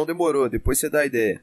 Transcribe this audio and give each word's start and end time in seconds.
Então 0.00 0.06
demorou, 0.06 0.48
depois 0.48 0.78
você 0.78 0.88
dá 0.88 1.00
a 1.00 1.04
ideia. 1.04 1.38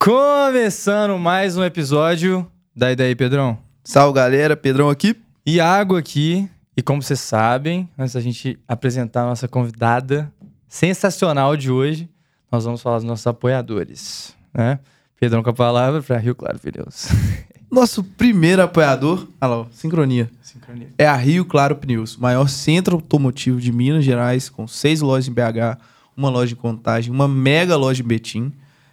Começando 0.00 1.16
mais 1.16 1.56
um 1.56 1.62
episódio. 1.62 2.50
Dá 2.74 2.90
ideia 2.90 3.10
aí, 3.10 3.14
Pedrão. 3.14 3.56
Salve, 3.84 4.16
galera. 4.16 4.56
Pedrão 4.56 4.90
aqui. 4.90 5.14
Iago 5.46 5.96
aqui. 5.96 6.50
E 6.76 6.82
como 6.82 7.00
vocês 7.00 7.20
sabem, 7.20 7.88
antes 7.96 8.14
da 8.14 8.20
gente 8.20 8.58
apresentar 8.66 9.22
a 9.22 9.26
nossa 9.26 9.46
convidada 9.46 10.32
sensacional 10.66 11.56
de 11.56 11.70
hoje, 11.70 12.10
nós 12.50 12.64
vamos 12.64 12.82
falar 12.82 12.96
dos 12.96 13.04
nossos 13.04 13.26
apoiadores, 13.28 14.34
né? 14.52 14.80
Pedrão 15.20 15.44
com 15.44 15.50
a 15.50 15.54
palavra 15.54 16.02
para 16.02 16.18
Rio 16.18 16.34
Claro 16.34 16.58
Pneus. 16.58 17.06
Nosso 17.70 18.02
primeiro 18.02 18.62
apoiador, 18.62 19.28
ah 19.40 19.46
lá, 19.46 19.66
sincronia, 19.70 20.28
Sincronia. 20.40 20.88
é 20.98 21.06
a 21.06 21.14
Rio 21.14 21.44
Claro 21.44 21.76
Pneus, 21.76 22.16
maior 22.16 22.48
centro 22.48 22.96
automotivo 22.96 23.60
de 23.60 23.70
Minas 23.70 24.04
Gerais, 24.04 24.48
com 24.48 24.66
seis 24.66 25.02
lojas 25.02 25.28
em 25.28 25.32
BH, 25.32 25.78
uma 26.18 26.28
loja 26.28 26.52
em 26.52 26.56
Contagem, 26.56 27.12
uma 27.12 27.28
mega 27.28 27.76
loja 27.76 28.02
em 28.02 28.06
Betim, 28.06 28.52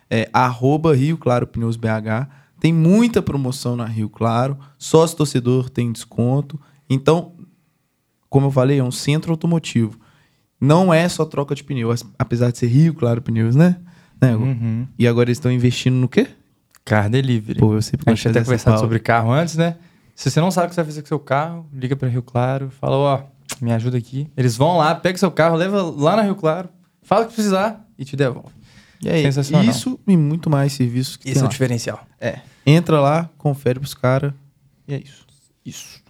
é 0.09 0.29
arroba 0.31 0.95
Rio 0.95 1.17
Claro 1.17 1.47
Pneus 1.47 1.75
BH. 1.75 2.29
Tem 2.59 2.71
muita 2.71 3.21
promoção 3.21 3.75
na 3.75 3.85
Rio 3.85 4.07
Claro, 4.07 4.57
sócio 4.77 5.17
torcedor 5.17 5.69
tem 5.69 5.91
desconto. 5.91 6.59
Então, 6.87 7.33
como 8.29 8.47
eu 8.47 8.51
falei, 8.51 8.77
é 8.77 8.83
um 8.83 8.91
centro 8.91 9.31
automotivo. 9.31 9.99
Não 10.61 10.93
é 10.93 11.09
só 11.09 11.25
troca 11.25 11.55
de 11.55 11.63
pneu, 11.63 11.93
apesar 12.17 12.51
de 12.51 12.59
ser 12.59 12.67
Rio 12.67 12.93
Claro 12.93 13.21
Pneus, 13.21 13.55
né? 13.55 13.77
né? 14.21 14.35
Uhum. 14.35 14.87
E 14.97 15.07
agora 15.07 15.27
eles 15.27 15.37
estão 15.37 15.51
investindo 15.51 15.95
no 15.95 16.07
quê? 16.07 16.27
Car 16.85 17.09
Delivery. 17.09 17.59
Pô, 17.59 17.73
eu 17.73 17.81
sempre 17.81 18.11
a 18.11 18.15
gente 18.15 18.27
até 18.27 18.41
conversado 18.41 18.79
sobre 18.79 18.99
carro 18.99 19.31
antes, 19.31 19.57
né? 19.57 19.77
Se 20.13 20.29
você 20.29 20.39
não 20.39 20.51
sabe 20.51 20.67
o 20.67 20.69
que 20.69 20.75
você 20.75 20.81
vai 20.81 20.85
fazer 20.85 21.01
com 21.01 21.07
seu 21.07 21.19
carro, 21.19 21.65
liga 21.73 21.95
para 21.95 22.07
Rio 22.07 22.21
Claro, 22.21 22.69
fala, 22.69 22.95
ó, 22.95 23.23
me 23.59 23.73
ajuda 23.73 23.97
aqui. 23.97 24.27
Eles 24.37 24.55
vão 24.55 24.77
lá, 24.77 24.93
pega 24.95 25.17
seu 25.17 25.31
carro, 25.31 25.55
leva 25.57 25.81
lá 25.81 26.15
na 26.15 26.21
Rio 26.21 26.35
Claro, 26.35 26.69
fala 27.05 27.23
o 27.25 27.27
que 27.27 27.33
precisar 27.33 27.85
e 27.97 28.03
te 28.03 28.15
devolve. 28.15 28.49
E 29.01 29.09
aí, 29.09 29.21
Sensacional. 29.23 29.63
isso 29.65 29.99
e 30.07 30.17
muito 30.17 30.49
mais 30.49 30.73
serviços 30.73 31.15
que 31.17 31.27
Esse 31.27 31.33
tem 31.35 31.41
é 31.41 31.43
o 31.43 31.45
lá. 31.45 31.51
diferencial. 31.51 32.07
É. 32.19 32.39
Entra 32.65 32.99
lá, 32.99 33.29
confere 33.37 33.79
pros 33.79 33.93
caras. 33.93 34.33
E 34.87 34.93
é 34.93 34.97
isso. 34.97 35.25
Isso. 35.65 36.01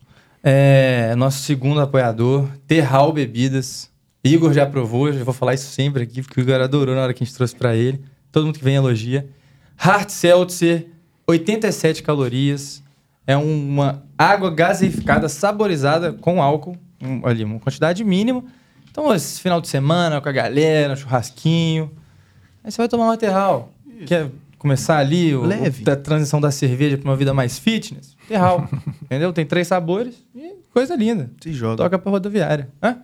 É, 0.43 1.15
nosso 1.15 1.39
segundo 1.43 1.79
apoiador, 1.81 2.47
Terral 2.67 3.11
Bebidas. 3.11 3.89
Igor 4.23 4.53
já 4.53 4.63
aprovou, 4.63 5.11
já 5.11 5.23
vou 5.23 5.33
falar 5.33 5.53
isso 5.53 5.67
sempre 5.71 6.03
aqui, 6.03 6.21
porque 6.21 6.39
o 6.39 6.43
Igor 6.43 6.59
adorou 6.61 6.95
na 6.95 7.01
hora 7.01 7.13
que 7.13 7.23
a 7.23 7.25
gente 7.25 7.35
trouxe 7.35 7.55
pra 7.55 7.75
ele. 7.75 8.01
Todo 8.31 8.45
mundo 8.45 8.57
que 8.57 8.63
vem 8.63 8.75
elogia. 8.75 9.27
Hard 9.75 10.09
Seltzer, 10.09 10.87
87 11.27 12.01
calorias. 12.03 12.81
É 13.27 13.35
uma 13.35 14.03
água 14.17 14.51
gaseificada 14.53 15.27
saborizada 15.27 16.13
com 16.13 16.41
álcool, 16.41 16.77
um- 17.01 17.25
ali, 17.25 17.43
uma 17.43 17.59
quantidade 17.59 18.03
mínima. 18.03 18.43
Então, 18.97 19.13
esse 19.13 19.41
final 19.41 19.59
de 19.59 19.67
semana 19.67 20.21
com 20.21 20.29
a 20.29 20.31
galera, 20.31 20.93
um 20.93 20.95
churrasquinho. 20.95 21.91
Aí 22.63 22.71
você 22.71 22.77
vai 22.77 22.87
tomar 22.87 23.03
uma 23.07 23.17
Terral. 23.17 23.73
Quer 24.07 24.29
começar 24.57 24.99
ali 24.99 25.35
o, 25.35 25.41
Leve. 25.43 25.83
o- 25.85 25.91
a 25.91 25.97
transição 25.97 26.39
da 26.39 26.49
cerveja 26.49 26.97
para 26.97 27.09
uma 27.09 27.17
vida 27.17 27.33
mais 27.33 27.59
fitness? 27.59 28.15
Terral. 28.25 28.69
entendeu? 29.03 29.33
Tem 29.33 29.45
três 29.45 29.67
sabores 29.67 30.15
e 30.33 30.53
coisa 30.73 30.95
linda. 30.95 31.29
Se 31.41 31.51
joga. 31.51 31.75
Toca 31.83 31.99
pra 31.99 32.09
rodoviária. 32.09 32.69
Hã? 32.81 32.95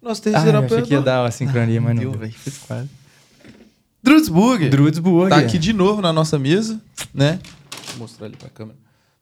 Nosso 0.00 0.22
Ah, 0.22 0.24
terceiro 0.24 0.56
eu 0.58 0.64
achei 0.64 0.82
que 0.82 0.94
ia 0.94 1.02
dar 1.02 1.22
uma 1.22 1.30
sincronia, 1.30 1.82
mas 1.82 1.94
não. 1.96 2.02
Deu, 2.02 2.12
velho. 2.12 2.34
Quase. 2.66 2.88
Drudsburger. 4.02 4.70
Drudsburger. 4.70 5.28
Tá 5.28 5.36
aqui 5.44 5.58
de 5.58 5.74
novo 5.74 6.00
na 6.00 6.14
nossa 6.14 6.38
mesa, 6.38 6.80
né? 7.12 7.38
Vou 7.90 7.98
mostrar 8.00 8.26
ali 8.26 8.36
pra 8.36 8.48
câmera. 8.48 8.78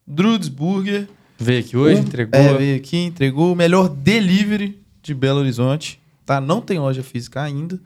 Drudsburger. 0.06 1.08
Veio 1.38 1.58
aqui 1.60 1.76
hoje, 1.76 2.00
Um- 2.00 2.04
entregou. 2.04 2.40
É, 2.40 2.54
veio 2.54 2.76
aqui, 2.76 2.96
entregou 2.98 3.52
o 3.52 3.56
melhor 3.56 3.88
delivery 3.88 4.80
de 5.02 5.14
Belo 5.14 5.40
Horizonte. 5.40 6.00
Tá? 6.24 6.40
Não 6.40 6.60
tem 6.60 6.78
loja 6.78 7.02
física 7.02 7.42
ainda, 7.42 7.80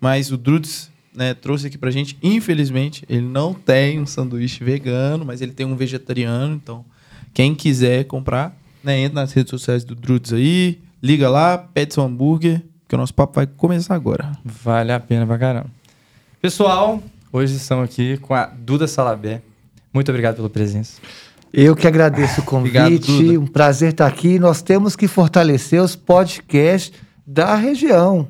mas 0.00 0.30
o 0.30 0.36
Druds 0.36 0.90
né, 1.14 1.34
trouxe 1.34 1.66
aqui 1.66 1.76
pra 1.76 1.90
gente. 1.90 2.16
Infelizmente, 2.22 3.04
ele 3.08 3.26
não 3.26 3.52
tem 3.52 4.00
um 4.00 4.06
sanduíche 4.06 4.64
vegano, 4.64 5.24
mas 5.24 5.40
ele 5.42 5.52
tem 5.52 5.66
um 5.66 5.76
vegetariano. 5.76 6.54
Então, 6.54 6.84
quem 7.34 7.54
quiser 7.54 8.04
comprar, 8.04 8.56
né, 8.82 9.00
entra 9.00 9.20
nas 9.20 9.32
redes 9.32 9.50
sociais 9.50 9.84
do 9.84 9.94
Druds 9.94 10.32
aí, 10.32 10.80
liga 11.02 11.28
lá, 11.28 11.58
pede 11.58 11.94
seu 11.94 12.02
hambúrguer, 12.02 12.62
que 12.88 12.94
o 12.94 12.98
nosso 12.98 13.14
papo 13.14 13.34
vai 13.34 13.46
começar 13.46 13.94
agora. 13.94 14.32
Vale 14.44 14.92
a 14.92 15.00
pena 15.00 15.26
pra 15.26 15.38
caramba. 15.38 15.70
Pessoal, 16.40 17.02
hoje 17.32 17.56
estamos 17.56 17.84
aqui 17.84 18.16
com 18.18 18.34
a 18.34 18.46
Duda 18.46 18.86
Salabé. 18.86 19.42
Muito 19.92 20.08
obrigado 20.10 20.36
pela 20.36 20.50
presença. 20.50 21.00
Eu 21.52 21.76
que 21.76 21.86
agradeço 21.86 22.40
o 22.40 22.44
Obrigado, 22.56 22.84
convite, 22.84 23.22
Duda. 23.24 23.40
um 23.40 23.46
prazer 23.46 23.90
estar 23.92 24.06
aqui. 24.06 24.38
Nós 24.38 24.62
temos 24.62 24.96
que 24.96 25.06
fortalecer 25.06 25.82
os 25.82 25.94
podcasts 25.94 26.92
da 27.26 27.54
região. 27.54 28.28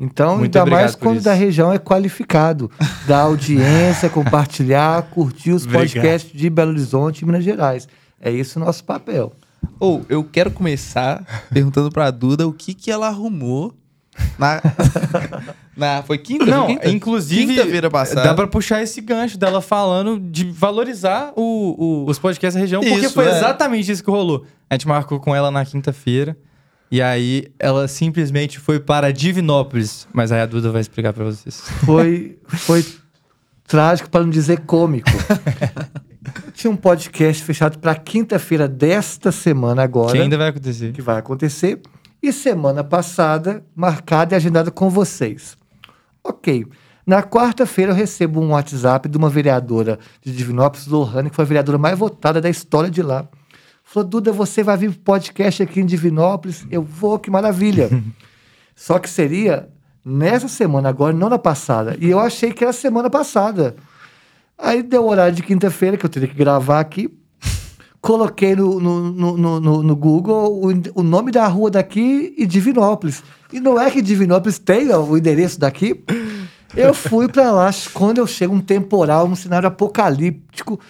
Então, 0.00 0.38
Muito 0.38 0.46
ainda 0.56 0.62
obrigado 0.62 0.80
mais 0.80 0.94
quando 0.96 1.16
isso. 1.16 1.24
da 1.26 1.32
região 1.32 1.72
é 1.72 1.78
qualificado. 1.78 2.70
Da 3.06 3.20
audiência, 3.20 4.08
compartilhar, 4.10 5.02
curtir 5.10 5.52
os 5.52 5.64
Obrigado. 5.64 5.82
podcasts 5.92 6.32
de 6.32 6.50
Belo 6.50 6.70
Horizonte 6.70 7.20
e 7.20 7.24
Minas 7.24 7.44
Gerais. 7.44 7.86
É 8.20 8.30
isso 8.30 8.58
o 8.58 8.64
nosso 8.64 8.82
papel. 8.84 9.32
Ou 9.78 10.04
eu 10.08 10.24
quero 10.24 10.50
começar 10.50 11.22
perguntando 11.52 11.90
pra 11.90 12.10
Duda 12.10 12.48
o 12.48 12.52
que, 12.52 12.74
que 12.74 12.90
ela 12.90 13.06
arrumou 13.06 13.72
na. 14.38 14.60
na 15.76 16.02
foi 16.02 16.18
quinta? 16.18 16.44
Não, 16.46 16.66
Foi 16.66 16.74
quinta? 16.74 16.90
inclusive, 16.90 17.54
Quinta-feira 17.54 17.90
passada. 17.90 18.22
dá 18.22 18.34
pra 18.34 18.46
puxar 18.46 18.82
esse 18.82 19.00
gancho 19.00 19.38
dela 19.38 19.60
falando 19.60 20.18
de 20.20 20.44
valorizar 20.50 21.32
o- 21.36 22.04
o- 22.04 22.10
os 22.10 22.18
podcasts 22.18 22.54
da 22.54 22.60
região, 22.60 22.82
porque 22.82 23.06
Isso, 23.06 23.14
foi 23.14 23.26
é. 23.26 23.30
exatamente 23.36 23.90
isso 23.90 24.04
que 24.04 24.10
rolou. 24.10 24.44
A 24.68 24.74
gente 24.74 24.86
marcou 24.86 25.18
com 25.18 25.34
ela 25.34 25.50
na 25.50 25.64
quinta-feira, 25.64 26.36
e 26.90 27.00
aí 27.00 27.46
ela 27.58 27.88
simplesmente 27.88 28.58
foi 28.58 28.78
para 28.78 29.10
Divinópolis, 29.12 30.06
mas 30.12 30.30
aí 30.30 30.40
a 30.40 30.46
Duda 30.46 30.70
vai 30.70 30.80
explicar 30.82 31.12
pra 31.14 31.24
vocês. 31.24 31.62
Foi, 31.86 32.38
foi 32.46 32.84
trágico, 33.66 34.10
para 34.10 34.22
não 34.22 34.30
dizer 34.30 34.60
cômico. 34.60 35.08
Tinha 36.54 36.70
um 36.70 36.76
podcast 36.76 37.42
fechado 37.42 37.78
para 37.78 37.94
quinta-feira 37.94 38.68
desta 38.68 39.32
semana 39.32 39.82
agora. 39.82 40.12
Que 40.12 40.18
ainda 40.18 40.36
vai 40.38 40.48
acontecer. 40.48 40.92
que 40.92 41.02
vai 41.02 41.18
acontecer. 41.18 41.80
E 42.22 42.32
semana 42.32 42.84
passada, 42.84 43.64
marcada 43.74 44.34
e 44.34 44.36
agendada 44.36 44.70
com 44.70 44.88
vocês. 44.88 45.56
Ok. 46.22 46.64
Na 47.04 47.20
quarta-feira 47.20 47.90
eu 47.90 47.96
recebo 47.96 48.40
um 48.40 48.50
WhatsApp 48.50 49.08
de 49.08 49.18
uma 49.18 49.28
vereadora 49.28 49.98
de 50.22 50.34
Divinópolis, 50.34 50.86
Lohane, 50.86 51.30
que 51.30 51.34
foi 51.34 51.44
a 51.44 51.48
vereadora 51.48 51.78
mais 51.78 51.98
votada 51.98 52.40
da 52.40 52.48
história 52.48 52.88
de 52.88 53.02
lá. 53.02 53.28
Falou, 53.82 54.08
Duda, 54.08 54.30
você 54.30 54.62
vai 54.62 54.76
vir 54.76 54.96
podcast 54.98 55.64
aqui 55.64 55.80
em 55.80 55.86
Divinópolis? 55.86 56.64
Eu 56.70 56.82
vou, 56.82 57.18
que 57.18 57.28
maravilha. 57.28 57.90
Só 58.76 59.00
que 59.00 59.10
seria 59.10 59.68
nessa 60.04 60.46
semana 60.46 60.88
agora, 60.88 61.12
não 61.12 61.28
na 61.28 61.38
passada. 61.38 61.96
E 61.98 62.08
eu 62.08 62.20
achei 62.20 62.52
que 62.52 62.62
era 62.62 62.72
semana 62.72 63.10
passada. 63.10 63.74
Aí 64.56 64.80
deu 64.80 65.02
o 65.02 65.10
horário 65.10 65.34
de 65.34 65.42
quinta-feira, 65.42 65.96
que 65.96 66.06
eu 66.06 66.10
teria 66.10 66.28
que 66.28 66.36
gravar 66.36 66.78
aqui. 66.78 67.12
Coloquei 68.02 68.56
no, 68.56 68.80
no, 68.80 69.12
no, 69.12 69.60
no- 69.60 69.82
no- 69.84 69.96
Google 69.96 70.60
o, 70.60 71.00
o 71.00 71.02
nome 71.04 71.30
da 71.30 71.46
rua 71.46 71.70
daqui 71.70 72.34
e 72.36 72.44
Divinópolis. 72.44 73.22
E 73.52 73.60
não 73.60 73.80
é 73.80 73.88
que 73.92 74.02
Divinópolis 74.02 74.58
tenha 74.58 74.98
o 74.98 75.16
endereço 75.16 75.58
daqui. 75.60 76.02
Eu 76.76 76.92
fui 76.92 77.28
pra 77.28 77.52
lá. 77.52 77.70
Quando 77.94 78.18
eu 78.18 78.26
chego, 78.26 78.52
um 78.54 78.60
temporal, 78.60 79.26
um 79.28 79.36
cenário 79.36 79.68
apocalíptico. 79.68 80.80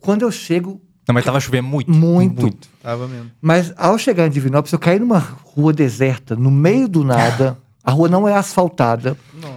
Quando 0.00 0.22
eu 0.22 0.30
chego, 0.32 0.80
Não, 1.06 1.12
mas 1.12 1.26
tava 1.26 1.38
chovendo 1.40 1.68
muito. 1.68 1.90
Muito. 1.92 2.50
Tava 2.82 3.06
mesmo. 3.06 3.30
mas 3.42 3.74
ao 3.76 3.98
chegar 3.98 4.26
em 4.26 4.30
Divinópolis, 4.30 4.72
eu 4.72 4.78
caí 4.78 4.98
numa 4.98 5.18
rua 5.18 5.74
deserta, 5.74 6.34
no 6.34 6.50
meio 6.50 6.88
do 6.88 7.04
nada. 7.04 7.58
A 7.84 7.90
rua 7.90 8.08
não 8.08 8.26
é 8.26 8.34
asfaltada. 8.34 9.14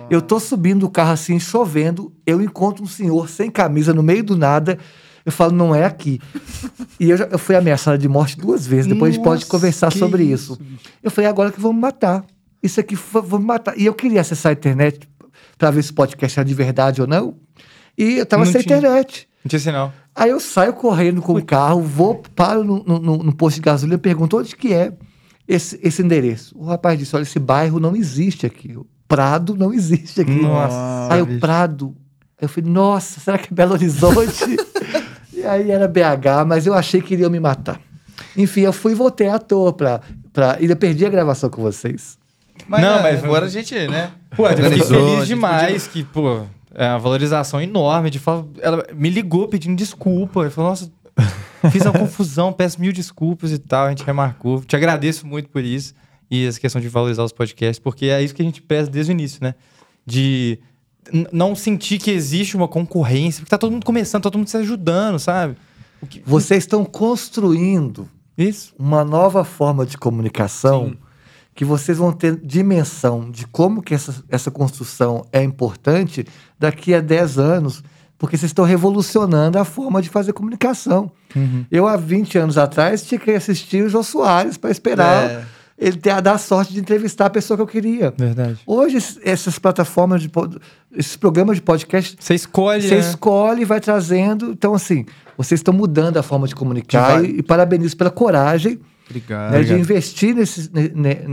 Eu 0.10 0.22
tô 0.22 0.38
subindo 0.40 0.86
o 0.86 0.90
carro 0.90 1.12
assim, 1.14 1.40
chovendo. 1.40 2.12
Eu 2.28 2.42
encontro 2.42 2.84
um 2.84 2.88
senhor 2.88 3.30
sem 3.30 3.50
camisa 3.50 3.94
no 3.94 4.04
meio 4.04 4.24
do 4.24 4.36
nada. 4.36 4.78
Eu 5.25 5.31
falo, 5.31 5.52
não 5.52 5.74
é 5.75 5.85
aqui. 5.85 6.19
E 7.00 7.09
eu, 7.09 7.18
já, 7.18 7.25
eu 7.25 7.38
fui 7.40 7.56
ameaçada 7.56 7.97
de 7.97 8.07
morte 8.07 8.38
duas 8.38 8.66
vezes. 8.66 8.88
Depois 8.88 9.12
a 9.13 9.16
gente 9.16 9.24
pode 9.24 9.42
Nossa, 9.42 9.51
conversar 9.51 9.92
sobre 9.92 10.24
isso, 10.24 10.54
isso. 10.54 10.88
Eu 11.04 11.12
falei, 11.12 11.30
agora 11.30 11.51
que 11.51 11.60
vão 11.60 11.74
me 11.74 11.80
matar. 11.80 12.25
Isso 12.62 12.80
aqui 12.80 12.95
vão 12.95 13.39
me 13.39 13.45
matar. 13.45 13.77
E 13.77 13.86
eu 13.86 13.94
queria 13.94 14.21
acessar 14.21 14.50
a 14.51 14.54
internet 14.54 15.07
para 15.57 15.71
ver 15.71 15.83
se 15.83 15.92
o 15.92 15.94
podcast 15.94 16.39
era 16.39 16.48
de 16.48 16.54
verdade 16.54 17.01
ou 17.01 17.07
não. 17.07 17.36
E 17.98 18.18
eu 18.18 18.25
tava 18.25 18.45
Não 18.45 18.51
sem 18.51 18.62
tinha. 18.62 18.77
internet. 18.77 19.27
Não 19.44 19.50
tinha 19.50 19.60
sinal. 19.60 19.94
Aí 20.16 20.30
eu 20.31 20.39
saio 20.39 20.74
correndo 20.74 21.21
com 21.21 21.33
o 21.33 21.44
carro, 21.44 21.81
vou, 21.81 22.21
paro 22.36 22.63
no, 22.63 22.83
no- 22.83 23.18
no- 23.24 23.36
posto 23.36 23.56
de 23.56 23.62
gasolina 23.62 23.95
e 23.95 23.98
pergunto 24.00 24.38
onde 24.38 24.56
que 24.56 24.74
é 24.74 24.92
esse, 25.48 25.80
esse 25.81 26.01
endereço. 26.01 26.57
O 26.57 26.66
rapaz 26.66 26.98
disse, 27.00 27.16
olha, 27.16 27.24
esse 27.24 27.39
bairro 27.39 27.80
não 27.80 27.95
existe 27.95 28.45
aqui. 28.45 28.75
O 28.77 28.86
Prado 29.07 29.56
não 29.56 29.74
existe 29.74 30.21
aqui. 30.21 30.42
Nossa, 30.42 31.13
Aí 31.13 31.21
o. 31.21 31.39
Prado... 31.39 31.95
Eu 32.42 32.48
falei, 32.48 32.69
nossa, 32.71 33.19
será 33.19 33.38
que 33.38 33.51
é 33.51 33.54
Belo 33.56 33.74
Horizonte? 33.74 34.45
e 35.57 35.63
aí 35.63 35.72
era 35.72 35.88
BH, 35.88 36.46
mas 36.48 36.66
eu 36.68 36.74
achei 36.74 37.01
que 37.01 37.13
iriam 37.13 37.30
me 37.30 37.40
matar. 37.40 37.80
Enfim, 38.38 38.62
eu 38.62 38.74
fui 38.74 38.92
e 38.92 38.96
voltei 38.96 39.28
à 39.28 39.40
toa 39.40 39.74
pra... 39.74 40.01
pra 40.31 40.57
ainda 40.60 40.75
perdi 40.75 41.06
a 41.06 41.10
gravação 41.10 41.50
com 41.50 41.62
vocês. 41.62 42.18
Mas, 42.68 42.81
Não, 42.81 42.96
não, 42.96 43.01
mas- 43.04 43.24
agora 43.24 43.46
a 43.46 43.50
gente, 43.50 43.74
né? 43.88 44.12
Pô, 44.36 44.48
eu 44.48 44.56
fiquei 44.56 44.81
feliz 44.84 45.28
demais 45.28 45.88
que, 45.88 46.04
pô, 46.04 46.44
é 46.75 46.88
uma 46.90 47.00
valorização 47.00 47.62
enorme 47.62 48.10
de 48.10 48.19
falar. 48.19 48.44
Ela 48.62 48.86
me 48.94 49.10
ligou 49.10 49.48
pedindo 49.48 49.75
desculpa. 49.75 50.42
Eu 50.42 50.51
falei, 50.51 50.69
nossa, 50.69 50.92
fiz 51.72 51.84
uma 51.84 51.94
confusão, 51.98 52.52
peço 52.54 52.80
mil 52.80 52.92
desculpas 52.92 53.52
e 53.52 53.57
tal. 53.57 53.86
A 53.86 53.90
gente 53.90 54.04
remarcou. 54.04 54.62
Te 54.62 54.75
agradeço 54.75 55.25
muito 55.25 55.50
por 55.50 55.63
isso. 55.63 55.94
E 56.30 56.45
essa 56.45 56.60
questão 56.60 56.80
de 56.81 56.88
valorizar 56.90 57.24
os 57.24 57.31
podcasts, 57.31 57.80
porque 57.80 58.06
é 58.07 58.22
isso 58.22 58.36
que 58.36 58.42
a 58.42 58.45
gente 58.45 58.62
preza 58.62 58.90
desde 58.90 59.12
o 59.12 59.13
início, 59.13 59.40
né? 59.42 59.56
de 60.06 60.57
não 61.31 61.56
sentir 61.56 61.97
que 62.00 62.11
existe 62.11 62.56
uma 62.57 62.67
concorrência, 62.67 63.41
porque 63.41 63.50
tá 63.50 63.57
todo 63.57 63.71
mundo 63.71 63.85
começando, 63.85 64.23
tá 64.23 64.29
todo 64.29 64.38
mundo 64.39 64.47
se 64.50 64.57
ajudando, 64.57 65.19
sabe? 65.19 65.56
O 66.01 66.07
que- 66.07 66.21
Vocês 66.25 66.63
estão 66.63 66.85
construindo 66.85 68.07
Isso. 68.38 68.73
uma 68.79 69.03
nova 69.03 69.44
forma 69.44 69.85
de 69.85 69.97
comunicação 69.97 70.95
que 71.53 71.65
vocês 71.65 71.97
vão 71.97 72.11
ter 72.13 72.38
dimensão 72.38 73.29
de 73.29 73.45
como 73.47 73.81
que 73.81 73.94
essa, 73.94 74.23
essa 74.29 74.50
construção 74.50 75.25
é 75.31 75.44
importante 75.44 76.25
daqui 76.57 76.94
a 76.94 77.01
10 77.01 77.38
anos, 77.38 77.83
porque 78.17 78.38
vocês 78.38 78.50
estão 78.50 78.63
revolucionando 78.63 79.59
a 79.59 79.65
forma 79.65 80.01
de 80.01 80.07
fazer 80.09 80.31
comunicação. 80.33 81.11
Eu, 81.69 81.85
há 81.88 81.97
20 81.97 82.38
anos 82.38 82.57
atrás, 82.57 83.03
tinha 83.03 83.19
que 83.19 83.31
assistir 83.31 83.83
o 83.83 83.89
Jô 83.89 84.01
Soares 84.03 84.56
para 84.57 84.71
esperar 84.71 85.29
É. 85.29 85.45
ele 85.80 85.98
ter 85.98 86.10
a 86.10 86.20
dar 86.20 86.38
sorte 86.38 86.74
de 86.74 86.80
entrevistar 86.80 87.28
a 87.28 87.30
pessoa 87.30 87.56
que 87.58 87.62
eu 87.64 87.68
queria. 87.68 88.14
Verdade. 88.18 88.60
Hoje, 88.68 88.98
es- 88.98 89.20
essas 89.24 89.58
plataformas, 89.58 90.22
de, 90.22 90.30
esses 90.96 91.16
programas 91.16 91.56
de 91.58 91.62
podcast, 91.62 92.18
Você 92.20 92.36
escolhe, 92.36 92.81
você 92.88 92.96
né? 92.96 93.00
escolhe 93.02 93.62
e 93.62 93.66
vai 93.66 93.80
trazendo. 93.80 94.52
Então, 94.52 94.74
assim, 94.74 95.06
vocês 95.38 95.60
estão 95.60 95.74
mudando 95.74 96.18
a 96.18 96.24
forma 96.24 96.48
de 96.48 96.54
comunicar 96.56 97.24
e, 97.24 97.38
e 97.40 97.44
parabenizo 97.44 97.96
pela 97.96 98.12
coragem 98.12 98.80
Obrigado. 99.10 99.52
né, 99.54 99.64
de 99.64 99.74
investir 99.74 100.36
nesse, 100.36 100.70
ne- 100.74 100.90
ne- 100.94 101.26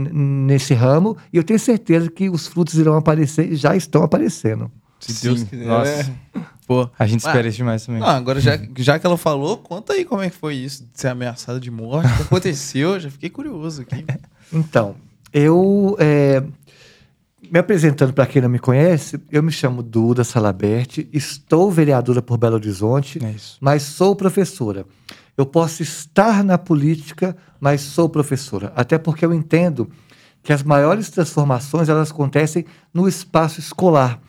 nesse 0.45 0.73
ramo. 0.73 1.17
E 1.33 1.37
eu 1.37 1.43
tenho 1.43 1.59
certeza 1.59 2.09
que 2.09 2.29
os 2.29 2.47
frutos 2.47 2.75
irão 2.75 2.95
aparecer 2.95 3.51
e 3.51 3.55
já 3.55 3.75
estão 3.75 4.01
aparecendo. 4.01 4.71
Se 4.99 5.21
Deus 5.23 5.41
Sim, 5.41 5.45
quiser. 5.45 5.65
nossa. 5.65 5.89
é. 5.91 6.05
Pô. 6.65 6.89
A 6.99 7.05
gente 7.07 7.25
Ah, 7.25 7.29
espera 7.29 7.47
isso 7.47 7.57
demais 7.57 7.85
também. 7.85 8.01
Não, 8.01 8.07
agora 8.09 8.41
já, 8.41 8.59
já 8.77 8.99
que 8.99 9.05
ela 9.05 9.15
falou, 9.17 9.55
conta 9.57 9.93
aí 9.93 10.03
como 10.03 10.21
é 10.21 10.29
que 10.29 10.35
foi 10.35 10.55
isso 10.55 10.83
de 10.83 10.99
ser 10.99 11.07
ameaçada 11.09 11.59
de 11.61 11.71
morte. 11.71 12.11
O 12.11 12.15
que 12.17 12.21
aconteceu? 12.23 12.99
Já 12.99 13.09
fiquei 13.09 13.29
curioso 13.29 13.83
aqui. 13.83 14.03
Então, 14.51 14.95
eu. 15.33 15.95
é, 15.99 16.43
me 17.51 17.59
apresentando 17.59 18.13
para 18.13 18.25
quem 18.25 18.41
não 18.41 18.49
me 18.49 18.59
conhece, 18.59 19.19
eu 19.31 19.41
me 19.41 19.51
chamo 19.51 19.81
Duda 19.81 20.23
Salaberti, 20.23 21.07
estou 21.13 21.71
vereadora 21.71 22.21
por 22.21 22.37
Belo 22.37 22.55
Horizonte, 22.55 23.23
É 23.23 23.33
mas 23.61 23.83
sou 23.83 24.15
professora. 24.15 24.85
Eu 25.37 25.45
posso 25.45 25.83
estar 25.83 26.43
na 26.43 26.57
política, 26.57 27.37
mas 27.59 27.81
sou 27.81 28.09
professora. 28.09 28.73
Até 28.75 28.97
porque 28.97 29.25
eu 29.25 29.33
entendo 29.33 29.89
que 30.41 30.51
as 30.51 30.63
maiores 30.63 31.09
transformações 31.09 31.89
elas 31.89 32.11
acontecem 32.11 32.65
no 32.93 33.07
espaço 33.07 33.59
escolar. 33.59 34.19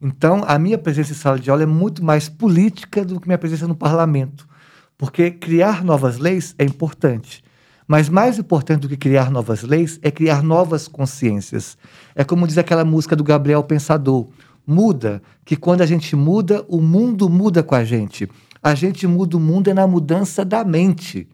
Então, 0.00 0.42
a 0.46 0.58
minha 0.58 0.78
presença 0.78 1.12
em 1.12 1.16
sala 1.16 1.38
de 1.38 1.50
aula 1.50 1.64
é 1.64 1.66
muito 1.66 2.04
mais 2.04 2.28
política 2.28 3.04
do 3.04 3.20
que 3.20 3.28
minha 3.28 3.38
presença 3.38 3.68
no 3.68 3.74
parlamento. 3.74 4.46
Porque 4.96 5.30
criar 5.30 5.84
novas 5.84 6.18
leis 6.18 6.54
é 6.58 6.64
importante. 6.64 7.42
Mas 7.86 8.08
mais 8.08 8.38
importante 8.38 8.80
do 8.80 8.88
que 8.88 8.96
criar 8.96 9.30
novas 9.30 9.62
leis 9.62 9.98
é 10.02 10.10
criar 10.10 10.42
novas 10.42 10.88
consciências. 10.88 11.76
É 12.14 12.24
como 12.24 12.46
diz 12.46 12.56
aquela 12.56 12.84
música 12.84 13.14
do 13.14 13.22
Gabriel 13.22 13.62
Pensador: 13.62 14.28
muda, 14.66 15.22
que 15.44 15.56
quando 15.56 15.82
a 15.82 15.86
gente 15.86 16.16
muda, 16.16 16.64
o 16.68 16.80
mundo 16.80 17.28
muda 17.28 17.62
com 17.62 17.74
a 17.74 17.84
gente. 17.84 18.28
A 18.62 18.74
gente 18.74 19.06
muda 19.06 19.36
o 19.36 19.40
mundo 19.40 19.68
é 19.68 19.74
na 19.74 19.86
mudança 19.86 20.44
da 20.44 20.64
mente. 20.64 21.28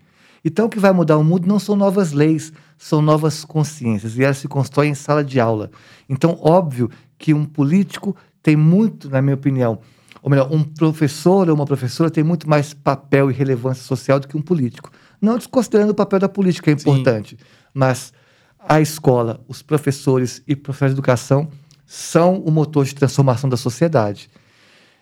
Então, 0.44 0.66
o 0.66 0.68
que 0.68 0.80
vai 0.80 0.90
mudar 0.92 1.16
o 1.18 1.22
mundo 1.22 1.46
não 1.46 1.58
são 1.58 1.76
novas 1.76 2.12
leis, 2.12 2.52
são 2.76 3.00
novas 3.00 3.44
consciências. 3.44 4.16
E 4.16 4.24
elas 4.24 4.38
se 4.38 4.48
constroem 4.48 4.90
em 4.90 4.94
sala 4.94 5.22
de 5.22 5.38
aula. 5.38 5.70
Então, 6.08 6.36
óbvio 6.40 6.90
que 7.18 7.32
um 7.32 7.44
político 7.44 8.16
tem 8.42 8.56
muito, 8.56 9.08
na 9.08 9.20
minha 9.22 9.34
opinião, 9.34 9.78
ou 10.22 10.30
melhor, 10.30 10.48
um 10.50 10.62
professor 10.62 11.48
ou 11.48 11.54
uma 11.54 11.66
professora 11.66 12.10
tem 12.10 12.24
muito 12.24 12.48
mais 12.48 12.74
papel 12.74 13.30
e 13.30 13.34
relevância 13.34 13.84
social 13.84 14.18
do 14.18 14.26
que 14.26 14.36
um 14.36 14.42
político. 14.42 14.90
Não 15.20 15.36
desconsiderando 15.36 15.92
o 15.92 15.94
papel 15.94 16.18
da 16.18 16.28
política, 16.28 16.70
é 16.70 16.74
importante. 16.74 17.36
Mas 17.74 18.12
a 18.58 18.80
escola, 18.80 19.40
os 19.48 19.62
professores 19.62 20.42
e 20.46 20.54
professores 20.56 20.94
de 20.94 20.98
educação 20.98 21.48
são 21.86 22.36
o 22.40 22.50
motor 22.50 22.84
de 22.84 22.94
transformação 22.94 23.48
da 23.50 23.56
sociedade. 23.56 24.30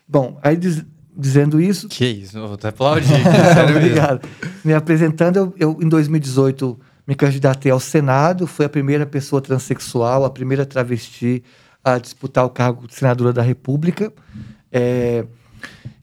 Bom, 0.07 0.39
aí 0.43 0.57
diz- 0.57 0.83
dizendo 1.15 1.59
isso, 1.61 1.87
Que 1.87 2.05
isso, 2.05 2.39
vou 2.39 2.53
até 2.53 2.69
aplaudir. 2.69 3.13
Obrigado. 3.75 4.27
Me 4.63 4.73
apresentando, 4.73 5.35
eu, 5.37 5.53
eu, 5.57 5.77
em 5.81 5.87
2018 5.89 6.79
me 7.07 7.15
candidatei 7.15 7.71
ao 7.71 7.79
Senado, 7.79 8.45
fui 8.47 8.65
a 8.65 8.69
primeira 8.69 9.05
pessoa 9.05 9.41
transexual, 9.41 10.23
a 10.25 10.29
primeira 10.29 10.65
travesti 10.65 11.43
a 11.83 11.97
disputar 11.97 12.45
o 12.45 12.49
cargo 12.49 12.87
de 12.87 12.93
senadora 12.95 13.33
da 13.33 13.41
República. 13.41 14.11
É, 14.71 15.25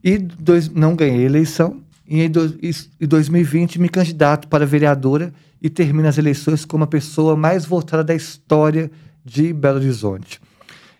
e 0.02 0.18
dois, 0.18 0.68
não 0.68 0.94
ganhei 0.96 1.22
a 1.22 1.26
eleição. 1.26 1.80
E 2.08 2.22
em, 2.22 2.30
dois- 2.30 2.54
e- 2.62 3.04
em 3.04 3.06
2020 3.06 3.80
me 3.80 3.88
candidato 3.88 4.48
para 4.48 4.64
vereadora 4.66 5.32
e 5.60 5.68
termino 5.68 6.08
as 6.08 6.18
eleições 6.18 6.64
como 6.64 6.84
a 6.84 6.86
pessoa 6.86 7.36
mais 7.36 7.64
votada 7.64 8.04
da 8.04 8.14
história 8.14 8.90
de 9.24 9.52
Belo 9.52 9.78
Horizonte. 9.78 10.40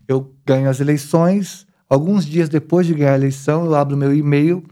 Eu 0.09 0.33
ganho 0.45 0.69
as 0.69 0.81
eleições, 0.81 1.67
alguns 1.89 2.25
dias 2.27 2.49
depois 2.49 2.87
de 2.87 2.95
ganhar 2.95 3.13
a 3.13 3.17
eleição, 3.17 3.65
eu 3.65 3.75
abro 3.75 3.97
meu 3.97 4.15
e-mail, 4.15 4.65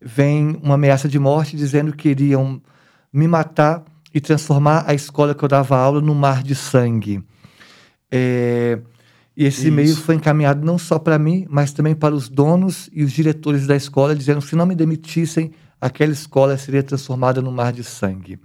vem 0.00 0.58
uma 0.62 0.74
ameaça 0.74 1.08
de 1.08 1.18
morte 1.18 1.56
dizendo 1.56 1.92
que 1.94 2.08
iriam 2.10 2.60
me 3.12 3.26
matar 3.26 3.84
e 4.14 4.20
transformar 4.20 4.84
a 4.86 4.94
escola 4.94 5.34
que 5.34 5.44
eu 5.44 5.48
dava 5.48 5.76
aula 5.76 6.00
num 6.00 6.14
mar 6.14 6.42
de 6.42 6.54
sangue. 6.54 7.22
É, 8.10 8.78
e 9.36 9.44
esse 9.44 9.68
e-mail 9.68 9.94
foi 9.96 10.14
encaminhado 10.14 10.64
não 10.64 10.78
só 10.78 10.98
para 10.98 11.18
mim, 11.18 11.46
mas 11.50 11.72
também 11.72 11.94
para 11.94 12.14
os 12.14 12.28
donos 12.28 12.88
e 12.92 13.02
os 13.04 13.12
diretores 13.12 13.66
da 13.66 13.76
escola, 13.76 14.14
dizendo 14.14 14.40
que 14.40 14.46
se 14.48 14.56
não 14.56 14.64
me 14.64 14.74
demitissem, 14.74 15.50
aquela 15.86 16.12
escola 16.12 16.56
seria 16.58 16.82
transformada 16.82 17.40
num 17.40 17.50
mar 17.50 17.72
de 17.72 17.84
sangue. 17.84 18.38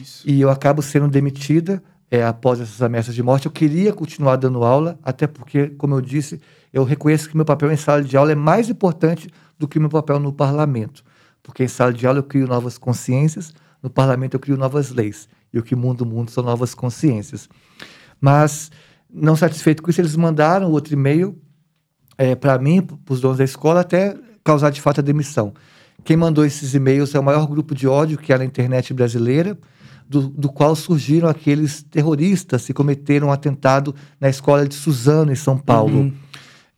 Isso. 0.00 0.22
E 0.28 0.40
eu 0.40 0.50
acabo 0.50 0.82
sendo 0.82 1.08
demitida 1.08 1.82
é, 2.10 2.24
após 2.24 2.60
essas 2.60 2.80
ameaças 2.82 3.14
de 3.14 3.22
morte. 3.22 3.46
Eu 3.46 3.52
queria 3.52 3.92
continuar 3.92 4.36
dando 4.36 4.62
aula, 4.62 4.98
até 5.02 5.26
porque, 5.26 5.68
como 5.70 5.94
eu 5.94 6.00
disse, 6.00 6.40
eu 6.72 6.84
reconheço 6.84 7.28
que 7.28 7.36
meu 7.36 7.44
papel 7.44 7.72
em 7.72 7.76
sala 7.76 8.02
de 8.02 8.16
aula 8.16 8.32
é 8.32 8.34
mais 8.34 8.68
importante 8.68 9.28
do 9.58 9.66
que 9.66 9.78
meu 9.78 9.88
papel 9.88 10.20
no 10.20 10.32
parlamento. 10.32 11.02
Porque 11.42 11.64
em 11.64 11.68
sala 11.68 11.92
de 11.92 12.06
aula 12.06 12.18
eu 12.18 12.24
crio 12.24 12.46
novas 12.46 12.78
consciências, 12.78 13.52
no 13.82 13.90
parlamento 13.90 14.34
eu 14.34 14.40
crio 14.40 14.56
novas 14.56 14.90
leis. 14.90 15.28
E 15.52 15.58
o 15.58 15.62
que 15.62 15.74
muda 15.74 16.04
o 16.04 16.06
mundo 16.06 16.30
são 16.30 16.44
novas 16.44 16.74
consciências. 16.74 17.48
Mas, 18.20 18.70
não 19.12 19.36
satisfeito 19.36 19.82
com 19.82 19.90
isso, 19.90 20.00
eles 20.00 20.16
mandaram 20.16 20.70
outro 20.70 20.92
e-mail 20.92 21.38
para 22.40 22.58
mim, 22.58 22.80
para 22.80 23.12
os 23.12 23.20
donos 23.20 23.38
da 23.38 23.44
escola, 23.44 23.80
até 23.80 24.16
causar 24.42 24.70
de 24.70 24.80
fato 24.80 25.00
a 25.00 25.02
demissão. 25.02 25.52
Quem 26.06 26.16
mandou 26.16 26.46
esses 26.46 26.72
e-mails 26.72 27.16
é 27.16 27.18
o 27.18 27.22
maior 27.22 27.48
grupo 27.48 27.74
de 27.74 27.88
ódio 27.88 28.16
que 28.16 28.32
há 28.32 28.38
na 28.38 28.44
internet 28.44 28.94
brasileira, 28.94 29.58
do, 30.08 30.28
do 30.28 30.48
qual 30.48 30.76
surgiram 30.76 31.28
aqueles 31.28 31.82
terroristas 31.82 32.64
que 32.64 32.72
cometeram 32.72 33.26
um 33.26 33.32
atentado 33.32 33.92
na 34.20 34.28
escola 34.28 34.68
de 34.68 34.76
Suzano, 34.76 35.32
em 35.32 35.34
São 35.34 35.58
Paulo. 35.58 36.12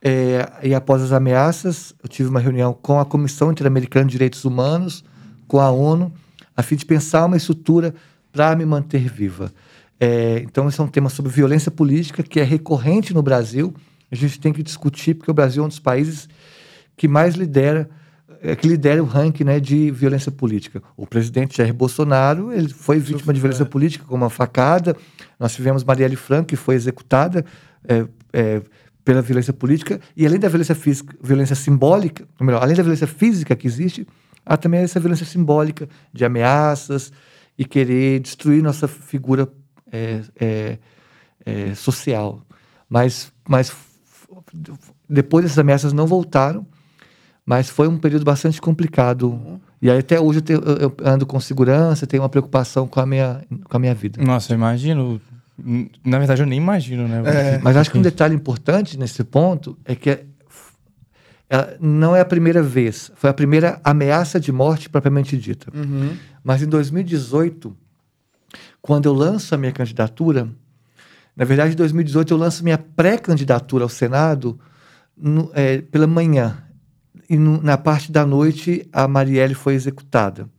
É, 0.01 0.51
e 0.63 0.73
após 0.73 1.03
as 1.03 1.11
ameaças, 1.11 1.93
eu 2.01 2.09
tive 2.09 2.27
uma 2.27 2.39
reunião 2.39 2.73
com 2.73 2.99
a 2.99 3.05
Comissão 3.05 3.51
Interamericana 3.51 4.07
de 4.07 4.13
Direitos 4.13 4.45
Humanos, 4.45 5.05
com 5.47 5.59
a 5.59 5.69
ONU, 5.69 6.11
a 6.57 6.63
fim 6.63 6.75
de 6.75 6.85
pensar 6.87 7.23
uma 7.27 7.37
estrutura 7.37 7.93
para 8.31 8.55
me 8.55 8.65
manter 8.65 9.07
viva. 9.07 9.53
É, 9.99 10.41
então, 10.43 10.67
esse 10.67 10.81
é 10.81 10.83
um 10.83 10.87
tema 10.87 11.07
sobre 11.07 11.31
violência 11.31 11.69
política 11.69 12.23
que 12.23 12.39
é 12.39 12.43
recorrente 12.43 13.13
no 13.13 13.21
Brasil. 13.21 13.75
A 14.11 14.15
gente 14.15 14.39
tem 14.39 14.51
que 14.51 14.63
discutir, 14.63 15.13
porque 15.13 15.29
o 15.29 15.35
Brasil 15.35 15.61
é 15.61 15.65
um 15.67 15.69
dos 15.69 15.79
países 15.79 16.27
que 16.97 17.07
mais 17.07 17.35
lidera, 17.35 17.87
é, 18.41 18.55
que 18.55 18.67
lidera 18.67 19.01
o 19.03 19.05
ranking 19.05 19.43
né, 19.43 19.59
de 19.59 19.91
violência 19.91 20.31
política. 20.31 20.81
O 20.95 21.05
presidente 21.05 21.57
Jair 21.57 21.73
Bolsonaro 21.73 22.51
ele 22.53 22.69
foi 22.69 22.99
vítima 22.99 23.33
de 23.33 23.39
violência 23.39 23.65
política 23.65 24.05
com 24.05 24.15
uma 24.15 24.29
facada. 24.29 24.95
Nós 25.39 25.53
tivemos 25.53 25.83
Marielle 25.83 26.15
Franco, 26.15 26.47
que 26.47 26.55
foi 26.55 26.75
executada 26.75 27.45
é, 27.87 28.05
é, 28.31 28.61
pela 29.03 29.21
violência 29.21 29.51
política. 29.51 29.99
E 30.15 30.25
além 30.25 30.39
da 30.39 30.47
violência 30.47 30.75
física, 30.75 31.15
violência 31.21 31.55
simbólica, 31.55 32.27
ou 32.39 32.45
melhor, 32.45 32.63
além 32.63 32.75
da 32.75 32.83
violência 32.83 33.07
física 33.07 33.55
que 33.55 33.67
existe, 33.67 34.07
há 34.45 34.55
também 34.55 34.81
essa 34.81 34.99
violência 34.99 35.25
simbólica 35.25 35.89
de 36.13 36.23
ameaças 36.23 37.11
e 37.57 37.65
querer 37.65 38.19
destruir 38.21 38.63
nossa 38.63 38.87
figura 38.87 39.49
é, 39.91 40.21
é, 40.39 40.77
é, 41.45 41.75
social. 41.75 42.41
Mas, 42.87 43.33
mas 43.47 43.75
depois 45.09 45.43
dessas 45.43 45.59
ameaças 45.59 45.91
não 45.91 46.07
voltaram, 46.07 46.65
mas 47.49 47.67
foi 47.67 47.87
um 47.87 47.97
período 47.97 48.23
bastante 48.23 48.61
complicado. 48.61 49.59
E 49.81 49.89
aí 49.89 49.97
até 49.97 50.19
hoje 50.19 50.37
eu, 50.37 50.43
tenho- 50.43 50.59
eu- 50.61 50.95
ando 51.03 51.25
com 51.25 51.39
segurança, 51.39 52.05
tenho 52.05 52.21
uma 52.21 52.29
preocupação 52.29 52.87
com 52.87 52.99
a 52.99 53.07
minha, 53.07 53.41
com 53.63 53.75
a 53.75 53.79
minha 53.79 53.95
vida. 53.95 54.21
Nossa, 54.23 54.53
eu 54.53 54.55
imagino. 54.55 55.19
Na 56.05 56.19
verdade, 56.19 56.43
eu 56.43 56.45
nem 56.45 56.59
imagino, 56.59 57.07
né? 57.07 57.23
Mas 57.63 57.75
acho 57.75 57.89
que 57.89 57.97
um 57.97 58.03
detalhe 58.03 58.35
importante 58.35 58.99
nesse 58.99 59.23
ponto 59.23 59.75
é 59.83 59.95
que 59.95 60.11
é- 60.11 60.25
ela 61.49 61.75
não 61.81 62.15
é 62.15 62.21
a 62.21 62.25
primeira 62.25 62.61
vez, 62.61 63.11
foi 63.15 63.31
a 63.31 63.33
primeira 63.33 63.81
ameaça 63.83 64.39
de 64.39 64.51
morte 64.51 64.87
propriamente 64.87 65.35
dita. 65.35 65.75
Uhum. 65.75 66.15
Mas 66.43 66.61
em 66.61 66.67
2018, 66.67 67.75
quando 68.79 69.07
eu 69.09 69.13
lanço 69.13 69.55
a 69.55 69.57
minha 69.57 69.71
candidatura, 69.71 70.47
na 71.35 71.45
verdade, 71.45 71.73
em 71.73 71.75
2018 71.75 72.31
eu 72.31 72.37
lanço 72.37 72.63
minha 72.63 72.77
pré-candidatura 72.77 73.83
ao 73.85 73.89
Senado 73.89 74.59
no- 75.17 75.49
é, 75.55 75.81
pela 75.81 76.05
manhã. 76.05 76.63
E 77.29 77.37
no- 77.37 77.61
na 77.61 77.77
parte 77.77 78.11
da 78.11 78.25
noite, 78.25 78.87
a 78.91 79.07
Marielle 79.07 79.53
foi 79.53 79.75
executada. 79.75 80.49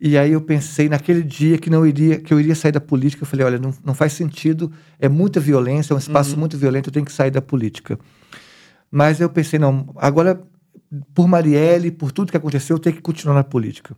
E 0.00 0.16
aí 0.18 0.32
eu 0.32 0.40
pensei 0.40 0.88
naquele 0.88 1.22
dia 1.22 1.58
que 1.58 1.70
não 1.70 1.86
iria, 1.86 2.18
que 2.18 2.32
eu 2.34 2.40
iria 2.40 2.54
sair 2.54 2.72
da 2.72 2.80
política. 2.80 3.22
Eu 3.22 3.26
falei, 3.26 3.46
olha, 3.46 3.58
não, 3.58 3.72
não 3.84 3.94
faz 3.94 4.12
sentido, 4.12 4.70
é 4.98 5.08
muita 5.08 5.38
violência, 5.38 5.92
é 5.92 5.96
um 5.96 5.98
espaço 5.98 6.36
muito 6.38 6.56
violento, 6.58 6.88
eu 6.88 6.92
tenho 6.92 7.06
que 7.06 7.12
sair 7.12 7.30
da 7.30 7.40
política. 7.42 7.98
Mas 8.90 9.20
eu 9.20 9.28
pensei, 9.30 9.58
não, 9.58 9.88
agora, 9.96 10.40
por 11.14 11.26
Marielle, 11.28 11.90
por 11.90 12.10
tudo 12.12 12.30
que 12.30 12.36
aconteceu, 12.36 12.76
eu 12.76 12.80
tenho 12.80 12.96
que 12.96 13.02
continuar 13.02 13.34
na 13.34 13.44
política. 13.44 13.96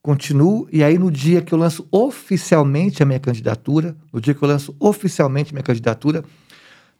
Continuo, 0.00 0.68
e 0.72 0.82
aí 0.84 0.96
no 0.96 1.10
dia 1.10 1.42
que 1.42 1.52
eu 1.52 1.58
lanço 1.58 1.86
oficialmente 1.90 3.02
a 3.02 3.06
minha 3.06 3.18
candidatura, 3.20 3.96
no 4.12 4.20
dia 4.20 4.32
que 4.32 4.42
eu 4.42 4.48
lanço 4.48 4.74
oficialmente 4.78 5.50
a 5.50 5.54
minha 5.54 5.64
candidatura, 5.64 6.24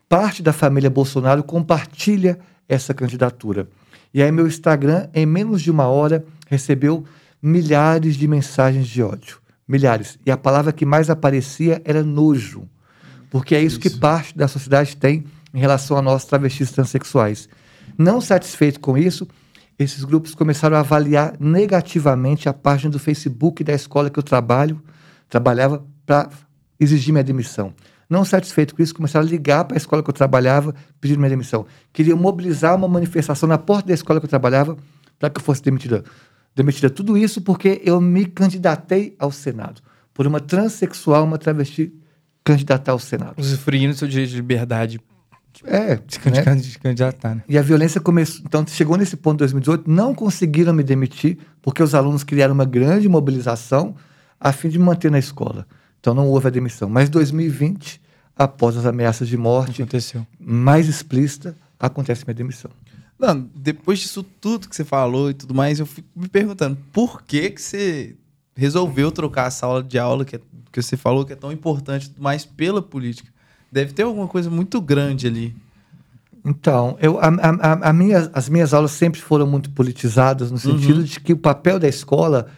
parte 0.08 0.42
da 0.42 0.52
família 0.52 0.90
Bolsonaro 0.90 1.42
compartilha 1.44 2.38
essa 2.68 2.92
candidatura. 2.92 3.68
E 4.12 4.22
aí 4.22 4.32
meu 4.32 4.46
Instagram, 4.46 5.08
em 5.14 5.26
menos 5.26 5.62
de 5.62 5.70
uma 5.70 5.86
hora, 5.86 6.24
recebeu 6.48 7.04
milhares 7.42 8.16
de 8.16 8.26
mensagens 8.26 8.86
de 8.86 9.02
ódio. 9.02 9.38
Milhares. 9.66 10.18
E 10.24 10.30
a 10.30 10.36
palavra 10.36 10.72
que 10.72 10.86
mais 10.86 11.10
aparecia 11.10 11.82
era 11.84 12.02
nojo. 12.02 12.68
Porque 13.30 13.54
é 13.54 13.60
isso, 13.60 13.78
isso. 13.78 13.80
que 13.80 14.00
parte 14.00 14.36
da 14.36 14.48
sociedade 14.48 14.96
tem 14.96 15.24
em 15.52 15.58
relação 15.58 15.96
a 15.96 16.02
nós 16.02 16.24
travestis 16.24 16.70
transexuais. 16.70 17.48
Não 17.96 18.20
satisfeito 18.20 18.80
com 18.80 18.96
isso, 18.96 19.28
esses 19.78 20.02
grupos 20.04 20.34
começaram 20.34 20.76
a 20.76 20.80
avaliar 20.80 21.34
negativamente 21.38 22.48
a 22.48 22.52
página 22.52 22.90
do 22.90 22.98
Facebook 22.98 23.62
da 23.62 23.72
escola 23.72 24.10
que 24.10 24.18
eu 24.18 24.22
trabalho, 24.22 24.82
trabalhava 25.28 25.84
para 26.04 26.30
exigir 26.80 27.12
minha 27.12 27.24
demissão. 27.24 27.72
Não 28.08 28.24
satisfeito 28.24 28.74
com 28.74 28.82
isso, 28.82 28.94
começaram 28.94 29.26
a 29.26 29.28
ligar 29.28 29.64
para 29.64 29.76
a 29.76 29.78
escola 29.78 30.02
que 30.02 30.08
eu 30.08 30.14
trabalhava 30.14 30.74
pedindo 31.00 31.18
minha 31.18 31.28
demissão. 31.28 31.66
Queriam 31.92 32.16
mobilizar 32.16 32.74
uma 32.74 32.88
manifestação 32.88 33.48
na 33.48 33.58
porta 33.58 33.88
da 33.88 33.94
escola 33.94 34.18
que 34.18 34.26
eu 34.26 34.30
trabalhava 34.30 34.76
para 35.18 35.28
que 35.28 35.38
eu 35.38 35.44
fosse 35.44 35.62
demitida. 35.62 36.02
Demitida. 36.54 36.88
Tudo 36.88 37.18
isso 37.18 37.42
porque 37.42 37.82
eu 37.84 38.00
me 38.00 38.24
candidatei 38.24 39.14
ao 39.18 39.30
Senado. 39.30 39.82
Por 40.14 40.26
uma 40.26 40.40
transexual, 40.40 41.24
uma 41.24 41.38
travesti 41.38 41.92
candidatar 42.42 42.92
ao 42.92 42.98
Senado. 42.98 43.34
Usufruindo 43.36 43.92
do 43.92 43.98
seu 43.98 44.08
direito 44.08 44.30
de 44.30 44.36
liberdade 44.36 45.00
é, 45.64 45.96
de, 45.96 46.18
né? 46.30 46.42
candidatar, 46.80 47.34
né? 47.34 47.42
E 47.48 47.58
a 47.58 47.62
violência 47.62 48.00
começou. 48.00 48.42
Então, 48.46 48.64
chegou 48.66 48.96
nesse 48.96 49.16
ponto 49.16 49.36
em 49.36 49.38
2018, 49.38 49.90
não 49.90 50.14
conseguiram 50.14 50.72
me 50.72 50.82
demitir, 50.82 51.38
porque 51.60 51.82
os 51.82 51.94
alunos 51.94 52.22
criaram 52.22 52.54
uma 52.54 52.64
grande 52.64 53.08
mobilização 53.08 53.96
a 54.38 54.52
fim 54.52 54.68
de 54.68 54.78
me 54.78 54.84
manter 54.84 55.10
na 55.10 55.18
escola. 55.18 55.66
Então, 56.00 56.14
não 56.14 56.28
houve 56.28 56.46
a 56.46 56.50
demissão. 56.50 56.88
Mas 56.88 57.08
2020, 57.08 58.00
após 58.36 58.76
as 58.76 58.86
ameaças 58.86 59.28
de 59.28 59.36
morte, 59.36 59.82
aconteceu. 59.82 60.26
mais 60.38 60.88
explícita, 60.88 61.56
acontece 61.78 62.24
minha 62.24 62.34
demissão. 62.34 62.70
Não, 63.18 63.48
depois 63.54 63.98
disso 63.98 64.22
tudo 64.22 64.68
que 64.68 64.76
você 64.76 64.84
falou 64.84 65.30
e 65.30 65.34
tudo 65.34 65.52
mais, 65.52 65.80
eu 65.80 65.86
fico 65.86 66.08
me 66.14 66.28
perguntando 66.28 66.78
por 66.92 67.22
que, 67.22 67.50
que 67.50 67.60
você 67.60 68.14
resolveu 68.54 69.10
trocar 69.10 69.48
essa 69.48 69.66
aula 69.66 69.82
de 69.82 69.98
aula 69.98 70.24
que, 70.24 70.36
é, 70.36 70.40
que 70.70 70.80
você 70.80 70.96
falou 70.96 71.24
que 71.24 71.32
é 71.32 71.36
tão 71.36 71.50
importante, 71.50 72.12
mais 72.16 72.44
pela 72.44 72.80
política. 72.80 73.28
Deve 73.70 73.92
ter 73.92 74.02
alguma 74.02 74.28
coisa 74.28 74.48
muito 74.48 74.80
grande 74.80 75.26
ali. 75.26 75.54
Então, 76.44 76.96
eu, 77.00 77.18
a, 77.18 77.26
a, 77.26 77.90
a 77.90 77.92
minha, 77.92 78.30
as 78.32 78.48
minhas 78.48 78.72
aulas 78.72 78.92
sempre 78.92 79.20
foram 79.20 79.46
muito 79.46 79.70
politizadas, 79.70 80.50
no 80.50 80.58
sentido 80.58 80.98
uhum. 80.98 81.04
de 81.04 81.20
que 81.20 81.32
o 81.32 81.36
papel 81.36 81.78
da 81.78 81.88
escola 81.88 82.48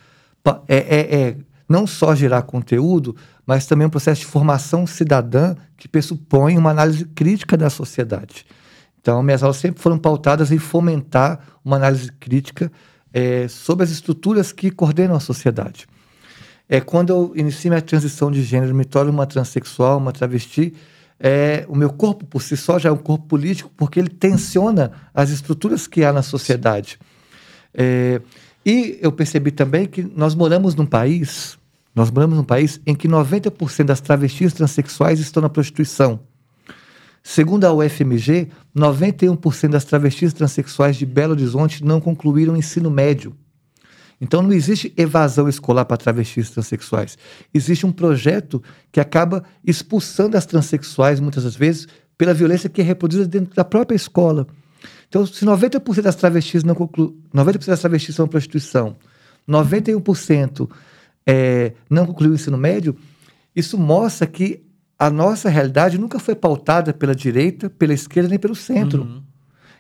é, 0.68 0.76
é, 0.76 1.20
é, 1.20 1.36
não 1.70 1.86
só 1.86 2.16
gerar 2.16 2.42
conteúdo, 2.42 3.14
mas 3.46 3.64
também 3.64 3.86
um 3.86 3.90
processo 3.90 4.22
de 4.22 4.26
formação 4.26 4.88
cidadã 4.88 5.54
que 5.76 5.86
pressupõe 5.86 6.58
uma 6.58 6.70
análise 6.70 7.04
crítica 7.04 7.56
da 7.56 7.70
sociedade. 7.70 8.44
Então, 9.00 9.22
minhas 9.22 9.40
aulas 9.40 9.58
sempre 9.58 9.80
foram 9.80 9.96
pautadas 9.96 10.50
em 10.50 10.58
fomentar 10.58 11.38
uma 11.64 11.76
análise 11.76 12.10
crítica 12.10 12.72
é, 13.12 13.46
sobre 13.46 13.84
as 13.84 13.90
estruturas 13.90 14.50
que 14.50 14.68
coordenam 14.68 15.14
a 15.14 15.20
sociedade. 15.20 15.86
É, 16.68 16.80
quando 16.80 17.10
eu 17.10 17.32
iniciei 17.36 17.70
minha 17.70 17.80
transição 17.80 18.32
de 18.32 18.42
gênero, 18.42 18.74
me 18.74 18.84
torno 18.84 19.12
uma 19.12 19.24
transexual, 19.24 19.98
uma 19.98 20.12
travesti, 20.12 20.74
é, 21.20 21.64
o 21.68 21.76
meu 21.76 21.90
corpo 21.90 22.26
por 22.26 22.42
si 22.42 22.56
só 22.56 22.80
já 22.80 22.88
é 22.88 22.92
um 22.92 22.96
corpo 22.96 23.26
político 23.26 23.70
porque 23.76 24.00
ele 24.00 24.08
tensiona 24.08 24.90
as 25.14 25.30
estruturas 25.30 25.86
que 25.86 26.02
há 26.02 26.12
na 26.12 26.22
sociedade. 26.22 26.98
É, 27.72 28.20
e 28.66 28.98
eu 29.00 29.12
percebi 29.12 29.52
também 29.52 29.86
que 29.86 30.02
nós 30.02 30.34
moramos 30.34 30.74
num 30.74 30.84
país, 30.84 31.59
nós 31.94 32.10
moramos 32.10 32.36
num 32.36 32.44
país 32.44 32.80
em 32.86 32.94
que 32.94 33.08
90% 33.08 33.84
das 33.84 34.00
travestis 34.00 34.52
transexuais 34.52 35.18
estão 35.20 35.42
na 35.42 35.48
prostituição. 35.48 36.20
Segundo 37.22 37.64
a 37.64 37.72
UFMG, 37.72 38.48
91% 38.74 39.68
das 39.68 39.84
travestis 39.84 40.32
transexuais 40.32 40.96
de 40.96 41.04
Belo 41.04 41.32
Horizonte 41.32 41.84
não 41.84 42.00
concluíram 42.00 42.54
o 42.54 42.56
ensino 42.56 42.90
médio. 42.90 43.34
Então 44.20 44.42
não 44.42 44.52
existe 44.52 44.92
evasão 44.96 45.48
escolar 45.48 45.84
para 45.84 45.96
travestis 45.96 46.50
transexuais. 46.50 47.16
Existe 47.52 47.86
um 47.86 47.92
projeto 47.92 48.62
que 48.92 49.00
acaba 49.00 49.44
expulsando 49.64 50.36
as 50.36 50.44
transexuais, 50.44 51.20
muitas 51.20 51.44
das 51.44 51.56
vezes, 51.56 51.88
pela 52.18 52.34
violência 52.34 52.68
que 52.68 52.82
é 52.82 52.84
reproduzida 52.84 53.26
dentro 53.26 53.54
da 53.54 53.64
própria 53.64 53.96
escola. 53.96 54.46
Então, 55.08 55.26
se 55.26 55.44
90% 55.44 56.02
das 56.02 56.16
travestis 56.16 56.62
não 56.62 56.74
conclu... 56.74 57.16
90% 57.34 57.66
das 57.66 57.80
travestis 57.80 58.14
são 58.14 58.28
prostituição, 58.28 58.96
91% 59.48 60.68
é, 61.26 61.72
não 61.88 62.06
concluiu 62.06 62.32
o 62.32 62.34
ensino 62.34 62.56
médio, 62.56 62.96
isso 63.54 63.78
mostra 63.78 64.26
que 64.26 64.64
a 64.98 65.08
nossa 65.10 65.48
realidade 65.48 65.98
nunca 65.98 66.18
foi 66.18 66.34
pautada 66.34 66.92
pela 66.92 67.14
direita, 67.14 67.70
pela 67.70 67.94
esquerda 67.94 68.28
nem 68.28 68.38
pelo 68.38 68.54
centro. 68.54 69.02
Uhum. 69.02 69.22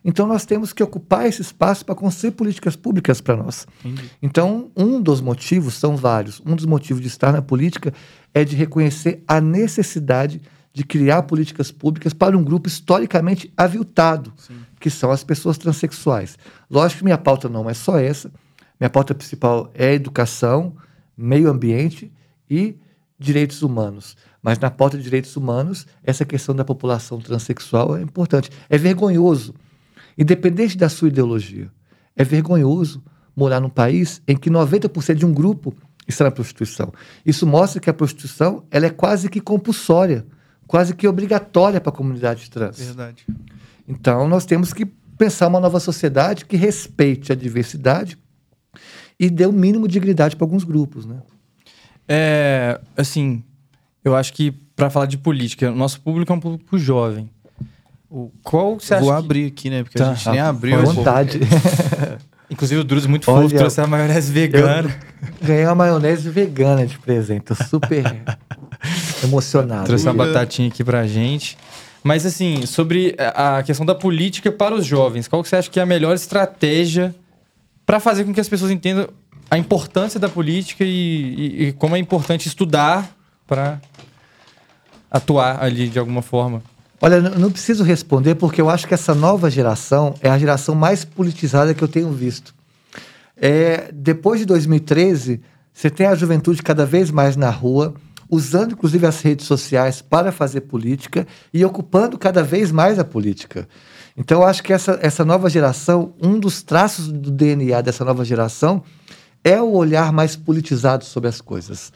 Então 0.02 0.26
nós 0.26 0.46
temos 0.46 0.72
que 0.72 0.82
ocupar 0.82 1.26
esse 1.26 1.42
espaço 1.42 1.84
para 1.84 1.94
construir 1.94 2.30
políticas 2.32 2.74
públicas 2.74 3.20
para 3.20 3.36
nós. 3.36 3.66
Entendi. 3.84 4.10
Então, 4.22 4.70
um 4.74 5.00
dos 5.00 5.20
motivos, 5.20 5.74
são 5.74 5.96
vários, 5.96 6.40
um 6.44 6.56
dos 6.56 6.64
motivos 6.64 7.02
de 7.02 7.08
estar 7.08 7.32
na 7.32 7.42
política 7.42 7.92
é 8.32 8.44
de 8.44 8.56
reconhecer 8.56 9.22
a 9.28 9.40
necessidade 9.40 10.40
de 10.72 10.84
criar 10.84 11.24
políticas 11.24 11.70
públicas 11.70 12.14
para 12.14 12.38
um 12.38 12.44
grupo 12.44 12.68
historicamente 12.68 13.52
aviltado, 13.56 14.32
Sim. 14.36 14.54
que 14.78 14.88
são 14.88 15.10
as 15.10 15.24
pessoas 15.24 15.58
transexuais. 15.58 16.38
Lógico 16.70 16.98
que 16.98 17.04
minha 17.04 17.18
pauta 17.18 17.48
não 17.48 17.68
é 17.68 17.74
só 17.74 17.98
essa. 17.98 18.30
Minha 18.78 18.88
pauta 18.88 19.14
principal 19.14 19.70
é 19.74 19.92
educação, 19.92 20.74
meio 21.20 21.50
ambiente 21.50 22.12
e 22.48 22.76
direitos 23.18 23.62
humanos. 23.62 24.16
Mas 24.42 24.58
na 24.58 24.70
pauta 24.70 24.96
de 24.96 25.04
direitos 25.04 25.36
humanos, 25.36 25.86
essa 26.02 26.24
questão 26.24 26.54
da 26.54 26.64
população 26.64 27.20
transexual 27.20 27.96
é 27.96 28.02
importante. 28.02 28.50
É 28.68 28.78
vergonhoso 28.78 29.54
independente 30.16 30.76
da 30.76 30.88
sua 30.88 31.08
ideologia. 31.08 31.70
É 32.14 32.24
vergonhoso 32.24 33.02
morar 33.34 33.60
num 33.60 33.70
país 33.70 34.20
em 34.28 34.36
que 34.36 34.50
90% 34.50 35.14
de 35.14 35.24
um 35.24 35.32
grupo 35.32 35.74
está 36.06 36.24
na 36.24 36.30
prostituição. 36.30 36.92
Isso 37.24 37.46
mostra 37.46 37.80
que 37.80 37.88
a 37.88 37.94
prostituição 37.94 38.64
ela 38.70 38.86
é 38.86 38.90
quase 38.90 39.30
que 39.30 39.40
compulsória, 39.40 40.26
quase 40.66 40.94
que 40.94 41.08
obrigatória 41.08 41.80
para 41.80 41.90
a 41.90 41.94
comunidade 41.94 42.50
trans. 42.50 42.78
Verdade. 42.78 43.26
Então 43.88 44.28
nós 44.28 44.44
temos 44.44 44.72
que 44.72 44.84
pensar 44.84 45.48
uma 45.48 45.60
nova 45.60 45.80
sociedade 45.80 46.44
que 46.44 46.56
respeite 46.56 47.32
a 47.32 47.34
diversidade 47.34 48.18
e 49.20 49.28
dê 49.28 49.44
o 49.44 49.52
mínimo 49.52 49.86
de 49.86 49.92
dignidade 49.92 50.34
para 50.34 50.46
alguns 50.46 50.64
grupos, 50.64 51.04
né? 51.04 51.16
É, 52.08 52.80
assim, 52.96 53.44
eu 54.02 54.16
acho 54.16 54.32
que 54.32 54.50
para 54.74 54.88
falar 54.88 55.04
de 55.04 55.18
política, 55.18 55.70
o 55.70 55.76
nosso 55.76 56.00
público 56.00 56.32
é 56.32 56.34
um 56.34 56.40
público 56.40 56.78
jovem. 56.78 57.28
O, 58.08 58.32
qual 58.42 58.80
você 58.80 58.94
acha 58.94 59.04
Vou 59.04 59.12
que... 59.12 59.18
abrir 59.18 59.46
aqui, 59.46 59.68
né? 59.68 59.82
Porque 59.82 59.98
tá, 59.98 60.10
a 60.10 60.14
gente 60.14 60.30
nem 60.30 60.40
abriu. 60.40 60.80
À 60.80 60.82
vontade. 60.82 61.38
Inclusive 62.50 62.80
o 62.80 62.84
Drudes 62.84 63.06
muito 63.06 63.30
Olha, 63.30 63.42
fofo, 63.42 63.54
trouxe 63.54 63.80
a 63.80 63.86
maionese 63.86 64.32
vegana. 64.32 64.98
Ganhei 65.40 65.66
uma 65.66 65.74
maionese 65.74 66.28
vegana 66.30 66.84
de 66.86 66.98
presente. 66.98 67.42
Tô 67.42 67.54
super 67.54 68.02
emocionado. 69.22 69.84
Trouxe 69.84 70.06
uma 70.06 70.14
batatinha 70.14 70.68
aqui 70.68 70.82
pra 70.82 71.06
gente. 71.06 71.56
Mas 72.02 72.24
assim, 72.24 72.64
sobre 72.64 73.14
a 73.18 73.62
questão 73.62 73.84
da 73.84 73.94
política 73.94 74.50
para 74.50 74.74
os 74.74 74.86
jovens, 74.86 75.28
qual 75.28 75.44
você 75.44 75.56
acha 75.56 75.70
que 75.70 75.78
é 75.78 75.82
a 75.82 75.86
melhor 75.86 76.14
estratégia 76.14 77.14
para 77.90 77.98
fazer 77.98 78.22
com 78.22 78.32
que 78.32 78.40
as 78.40 78.48
pessoas 78.48 78.70
entendam 78.70 79.08
a 79.50 79.58
importância 79.58 80.20
da 80.20 80.28
política 80.28 80.84
e, 80.84 80.88
e, 80.88 81.64
e 81.64 81.72
como 81.72 81.96
é 81.96 81.98
importante 81.98 82.46
estudar 82.46 83.10
para 83.48 83.80
atuar 85.10 85.60
ali 85.60 85.88
de 85.88 85.98
alguma 85.98 86.22
forma? 86.22 86.62
Olha, 87.00 87.20
não 87.20 87.50
preciso 87.50 87.82
responder 87.82 88.36
porque 88.36 88.60
eu 88.60 88.70
acho 88.70 88.86
que 88.86 88.94
essa 88.94 89.12
nova 89.12 89.50
geração 89.50 90.14
é 90.20 90.30
a 90.30 90.38
geração 90.38 90.72
mais 90.72 91.04
politizada 91.04 91.74
que 91.74 91.82
eu 91.82 91.88
tenho 91.88 92.12
visto. 92.12 92.54
É, 93.36 93.90
depois 93.92 94.38
de 94.38 94.46
2013, 94.46 95.40
você 95.72 95.90
tem 95.90 96.06
a 96.06 96.14
juventude 96.14 96.62
cada 96.62 96.86
vez 96.86 97.10
mais 97.10 97.34
na 97.34 97.50
rua, 97.50 97.94
usando 98.30 98.74
inclusive 98.74 99.04
as 99.04 99.20
redes 99.20 99.46
sociais 99.46 100.00
para 100.00 100.30
fazer 100.30 100.60
política 100.60 101.26
e 101.52 101.64
ocupando 101.64 102.16
cada 102.16 102.44
vez 102.44 102.70
mais 102.70 103.00
a 103.00 103.04
política. 103.04 103.66
Então, 104.20 104.42
eu 104.42 104.46
acho 104.46 104.62
que 104.62 104.72
essa, 104.72 104.98
essa 105.02 105.24
nova 105.24 105.48
geração, 105.48 106.12
um 106.22 106.38
dos 106.38 106.62
traços 106.62 107.08
do 107.10 107.30
DNA 107.30 107.80
dessa 107.80 108.04
nova 108.04 108.22
geração 108.24 108.82
é 109.42 109.60
o 109.60 109.72
olhar 109.72 110.12
mais 110.12 110.36
politizado 110.36 111.04
sobre 111.04 111.28
as 111.28 111.40
coisas 111.40 111.90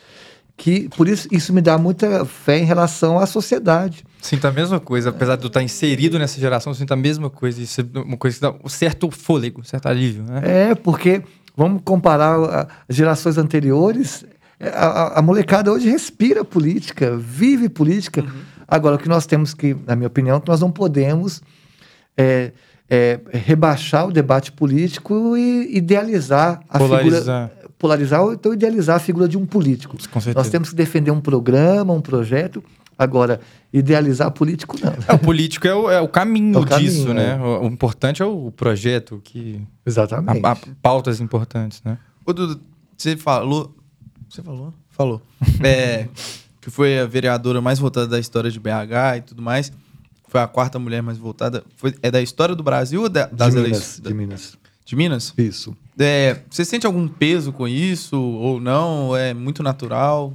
que 0.56 0.88
por 0.96 1.08
isso 1.08 1.26
isso 1.32 1.52
me 1.52 1.60
dá 1.60 1.76
muita 1.76 2.24
fé 2.24 2.58
em 2.60 2.64
relação 2.64 3.18
à 3.18 3.26
sociedade. 3.26 4.04
Sinto 4.22 4.46
a 4.46 4.52
mesma 4.52 4.78
coisa, 4.78 5.10
apesar 5.10 5.34
de 5.34 5.42
eu 5.42 5.48
estar 5.48 5.60
inserido 5.64 6.16
nessa 6.16 6.38
geração, 6.40 6.72
sinto 6.72 6.92
a 6.92 6.96
mesma 6.96 7.28
coisa, 7.28 7.60
isso 7.60 7.80
é 7.80 7.84
uma 7.98 8.16
coisa 8.16 8.36
que 8.36 8.40
dá 8.42 8.54
um 8.64 8.68
certo 8.68 9.10
fôlego, 9.10 9.62
um 9.62 9.64
certo 9.64 9.86
alívio, 9.88 10.22
né? 10.22 10.40
É, 10.70 10.74
porque 10.76 11.22
Vamos 11.56 11.82
comparar 11.84 12.68
as 12.88 12.94
gerações 12.96 13.36
anteriores. 13.36 14.24
é, 14.60 14.68
A, 14.68 14.86
a- 14.86 15.18
a 15.18 15.22
molecada 15.22 15.72
hoje 15.72 15.90
respira 15.90 16.44
política, 16.44 17.16
vive 17.16 17.68
política. 17.68 18.24
Agora, 18.68 18.94
o 18.94 18.98
que 18.98 19.08
nós 19.08 19.26
temos 19.26 19.54
que, 19.54 19.76
na 19.86 19.94
minha 19.96 20.06
opinião, 20.08 20.40
que 20.40 20.48
nós 20.48 20.60
não 20.60 20.70
podemos 20.70 21.42
é, 22.16 22.52
é, 22.88 23.20
rebaixar 23.32 24.06
o 24.06 24.12
debate 24.12 24.52
político 24.52 25.36
e 25.36 25.76
idealizar 25.76 26.60
a 26.68 26.78
Polarizar. 26.78 27.48
figura. 27.48 27.64
Polarizar 27.78 28.22
ou 28.22 28.32
então 28.32 28.52
idealizar 28.54 28.96
a 28.96 29.00
figura 29.00 29.28
de 29.28 29.36
um 29.36 29.44
político. 29.44 29.96
Com 30.10 30.20
certeza. 30.20 30.38
Nós 30.38 30.48
temos 30.48 30.70
que 30.70 30.74
defender 30.76 31.10
um 31.10 31.20
programa, 31.20 31.92
um 31.92 32.00
projeto. 32.00 32.62
Agora, 32.96 33.40
idealizar 33.72 34.30
político, 34.30 34.76
não. 34.80 34.92
É, 35.08 35.12
o 35.14 35.18
político 35.18 35.66
é 35.66 35.74
o, 35.74 35.90
é 35.90 36.00
o 36.00 36.06
caminho 36.08 36.56
É 36.56 36.60
o 36.60 36.64
caminho, 36.64 36.90
disso, 36.90 37.12
né? 37.12 37.32
é. 37.32 37.42
O, 37.42 37.62
o 37.64 37.66
importante 37.66 38.22
é 38.22 38.24
o 38.24 38.52
projeto, 38.52 39.20
que, 39.24 39.60
Exatamente. 39.84 40.40
a, 40.46 40.52
a- 40.52 40.56
pautas 40.80 41.20
importantes, 41.20 41.82
né? 41.84 41.98
Ô, 42.24 42.32
Dudu, 42.32 42.60
você 42.96 43.16
falou. 43.16 43.74
Você 44.30 44.40
falou? 44.42 44.72
Falou. 44.90 45.20
É, 45.62 46.06
que 46.60 46.70
foi 46.70 46.98
a 47.00 47.04
vereadora 47.06 47.60
mais 47.60 47.78
votada 47.80 48.06
da 48.06 48.18
história 48.20 48.50
de 48.50 48.58
BH 48.60 49.18
e 49.18 49.20
tudo 49.22 49.42
mais. 49.42 49.72
Foi 50.34 50.40
a 50.40 50.48
quarta 50.48 50.80
mulher 50.80 51.00
mais 51.00 51.16
votada. 51.16 51.62
Foi, 51.76 51.94
é 52.02 52.10
da 52.10 52.20
história 52.20 52.56
do 52.56 52.62
Brasil 52.64 53.02
ou 53.02 53.08
da- 53.08 53.26
das 53.26 53.54
de 53.54 53.60
Minas, 53.60 53.68
eleições? 53.70 54.00
de 54.02 54.14
Minas. 54.14 54.58
De 54.84 54.96
Minas? 54.96 55.34
Isso. 55.38 55.76
É, 55.96 56.38
você 56.50 56.64
sente 56.64 56.84
algum 56.84 57.06
peso 57.06 57.52
com 57.52 57.68
isso 57.68 58.20
ou 58.20 58.60
não? 58.60 59.14
É 59.16 59.32
muito 59.32 59.62
natural? 59.62 60.34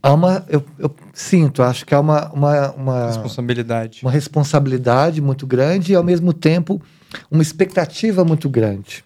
Há 0.00 0.12
uma, 0.12 0.44
eu, 0.48 0.64
eu 0.78 0.94
sinto, 1.12 1.60
acho 1.60 1.84
que 1.84 1.92
há 1.92 1.98
uma, 1.98 2.30
uma, 2.30 2.70
uma, 2.70 3.06
Responsabilidade. 3.08 3.98
uma 4.02 4.12
responsabilidade 4.12 5.20
muito 5.20 5.44
grande 5.44 5.90
e, 5.90 5.96
ao 5.96 6.04
mesmo 6.04 6.32
tempo, 6.32 6.80
uma 7.28 7.42
expectativa 7.42 8.24
muito 8.24 8.48
grande. 8.48 9.02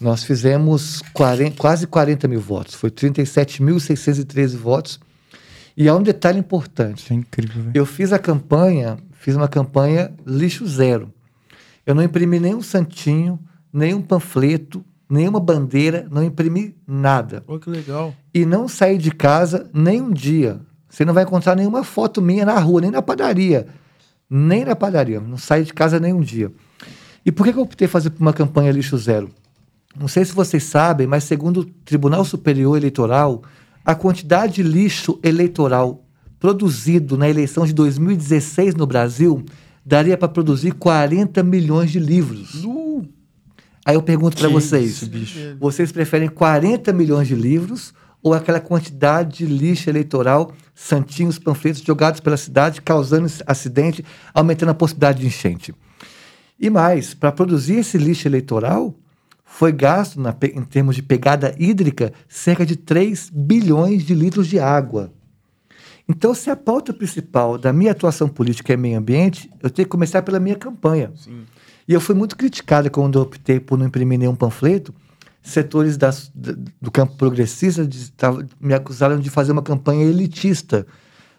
Nós 0.00 0.24
fizemos 0.24 1.02
40 1.12 1.54
quase 1.58 1.86
40 1.86 2.26
mil 2.28 2.40
votos, 2.40 2.74
foi 2.76 2.90
37.613 2.90 4.56
votos. 4.56 4.98
E 5.76 5.86
há 5.86 5.94
um 5.94 6.02
detalhe 6.02 6.38
importante. 6.38 7.04
Isso 7.04 7.12
é 7.12 7.16
incrível, 7.16 7.62
velho. 7.64 7.72
Eu 7.74 7.84
fiz 7.86 8.10
a 8.12 8.18
campanha, 8.18 8.96
fiz 9.28 9.36
uma 9.36 9.46
campanha 9.46 10.10
lixo 10.26 10.66
zero. 10.66 11.12
Eu 11.84 11.94
não 11.94 12.02
imprimi 12.02 12.40
nenhum 12.40 12.62
santinho, 12.62 13.38
nenhum 13.70 14.00
panfleto, 14.00 14.82
nenhuma 15.06 15.38
bandeira, 15.38 16.08
não 16.10 16.24
imprimi 16.24 16.74
nada. 16.86 17.42
Pô, 17.42 17.58
que 17.58 17.68
legal. 17.68 18.14
E 18.32 18.46
não 18.46 18.66
saí 18.66 18.96
de 18.96 19.10
casa 19.10 19.68
nem 19.74 20.00
um 20.00 20.10
dia. 20.10 20.60
Você 20.88 21.04
não 21.04 21.12
vai 21.12 21.24
encontrar 21.24 21.54
nenhuma 21.54 21.84
foto 21.84 22.22
minha 22.22 22.46
na 22.46 22.58
rua, 22.58 22.80
nem 22.80 22.90
na 22.90 23.02
padaria. 23.02 23.66
Nem 24.30 24.64
na 24.64 24.74
padaria. 24.74 25.20
Não 25.20 25.36
saí 25.36 25.62
de 25.62 25.74
casa 25.74 26.00
nem 26.00 26.14
um 26.14 26.22
dia. 26.22 26.50
E 27.22 27.30
por 27.30 27.44
que 27.44 27.52
que 27.52 27.58
eu 27.58 27.64
optei 27.64 27.86
fazer 27.86 28.10
uma 28.18 28.32
campanha 28.32 28.72
lixo 28.72 28.96
zero? 28.96 29.28
Não 29.94 30.08
sei 30.08 30.24
se 30.24 30.32
vocês 30.32 30.64
sabem, 30.64 31.06
mas 31.06 31.24
segundo 31.24 31.60
o 31.60 31.64
Tribunal 31.66 32.24
Superior 32.24 32.78
Eleitoral, 32.78 33.42
a 33.84 33.94
quantidade 33.94 34.54
de 34.54 34.62
lixo 34.62 35.20
eleitoral 35.22 36.02
produzido 36.38 37.16
na 37.16 37.28
eleição 37.28 37.66
de 37.66 37.72
2016 37.72 38.74
no 38.74 38.86
Brasil 38.86 39.44
daria 39.84 40.16
para 40.16 40.28
produzir 40.28 40.72
40 40.72 41.42
milhões 41.42 41.90
de 41.90 41.98
livros. 41.98 42.62
Aí 43.84 43.94
eu 43.94 44.02
pergunto 44.02 44.36
para 44.36 44.48
vocês: 44.48 45.02
isso, 45.02 45.56
vocês 45.58 45.90
preferem 45.90 46.28
40 46.28 46.92
milhões 46.92 47.26
de 47.26 47.34
livros 47.34 47.94
ou 48.22 48.34
aquela 48.34 48.60
quantidade 48.60 49.38
de 49.38 49.46
lixo 49.46 49.88
eleitoral, 49.88 50.52
santinhos, 50.74 51.38
panfletos 51.38 51.82
jogados 51.82 52.20
pela 52.20 52.36
cidade, 52.36 52.82
causando 52.82 53.30
acidente, 53.46 54.04
aumentando 54.34 54.70
a 54.70 54.74
possibilidade 54.74 55.20
de 55.20 55.26
enchente? 55.26 55.74
E 56.60 56.68
mais, 56.68 57.14
para 57.14 57.32
produzir 57.32 57.76
esse 57.76 57.96
lixo 57.96 58.26
eleitoral, 58.26 58.94
foi 59.44 59.72
gasto, 59.72 60.20
na 60.20 60.36
em 60.54 60.62
termos 60.64 60.94
de 60.94 61.02
pegada 61.02 61.54
hídrica, 61.58 62.12
cerca 62.28 62.66
de 62.66 62.76
3 62.76 63.30
bilhões 63.32 64.02
de 64.02 64.14
litros 64.14 64.48
de 64.48 64.58
água. 64.58 65.12
Então, 66.08 66.32
se 66.34 66.48
a 66.50 66.56
pauta 66.56 66.92
principal 66.92 67.58
da 67.58 67.72
minha 67.72 67.92
atuação 67.92 68.28
política 68.28 68.72
é 68.72 68.76
meio 68.76 68.98
ambiente, 68.98 69.50
eu 69.62 69.68
tenho 69.68 69.86
que 69.86 69.90
começar 69.90 70.22
pela 70.22 70.40
minha 70.40 70.56
campanha. 70.56 71.12
E 71.86 71.92
eu 71.92 72.00
fui 72.00 72.14
muito 72.14 72.36
criticado 72.36 72.90
quando 72.90 73.18
eu 73.18 73.22
optei 73.22 73.60
por 73.60 73.78
não 73.78 73.86
imprimir 73.86 74.18
nenhum 74.18 74.34
panfleto. 74.34 74.94
Setores 75.42 75.96
do 75.96 76.90
campo 76.90 77.14
progressista 77.16 77.88
tava- 78.16 78.44
me 78.60 78.74
acusaram 78.74 79.18
de 79.18 79.30
fazer 79.30 79.52
uma 79.52 79.62
campanha 79.62 80.04
elitista. 80.04 80.86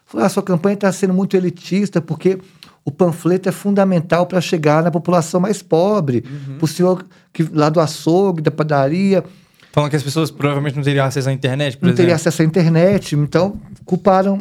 Falaram, 0.06 0.26
ah, 0.26 0.30
sua 0.30 0.42
campanha 0.42 0.74
está 0.74 0.90
sendo 0.90 1.14
muito 1.14 1.36
elitista 1.36 2.00
porque 2.00 2.38
o 2.84 2.90
panfleto 2.90 3.48
é 3.48 3.52
fundamental 3.52 4.26
para 4.26 4.40
chegar 4.40 4.82
na 4.82 4.90
população 4.90 5.40
mais 5.40 5.62
pobre, 5.62 6.22
para 6.58 6.64
o 6.64 6.68
senhor 6.68 7.04
que, 7.32 7.44
lá 7.52 7.68
do 7.68 7.78
açougue, 7.80 8.40
da 8.42 8.50
padaria, 8.50 9.22
Falando 9.72 9.90
que 9.90 9.96
as 9.96 10.02
pessoas 10.02 10.30
provavelmente 10.30 10.76
não 10.76 10.82
teriam 10.82 11.06
acesso 11.06 11.28
à 11.28 11.32
internet, 11.32 11.76
por 11.76 11.86
não 11.86 11.94
teria 11.94 12.10
exemplo. 12.12 12.16
acesso 12.28 12.42
à 12.42 12.44
internet, 12.44 13.14
então 13.14 13.60
culparam, 13.84 14.38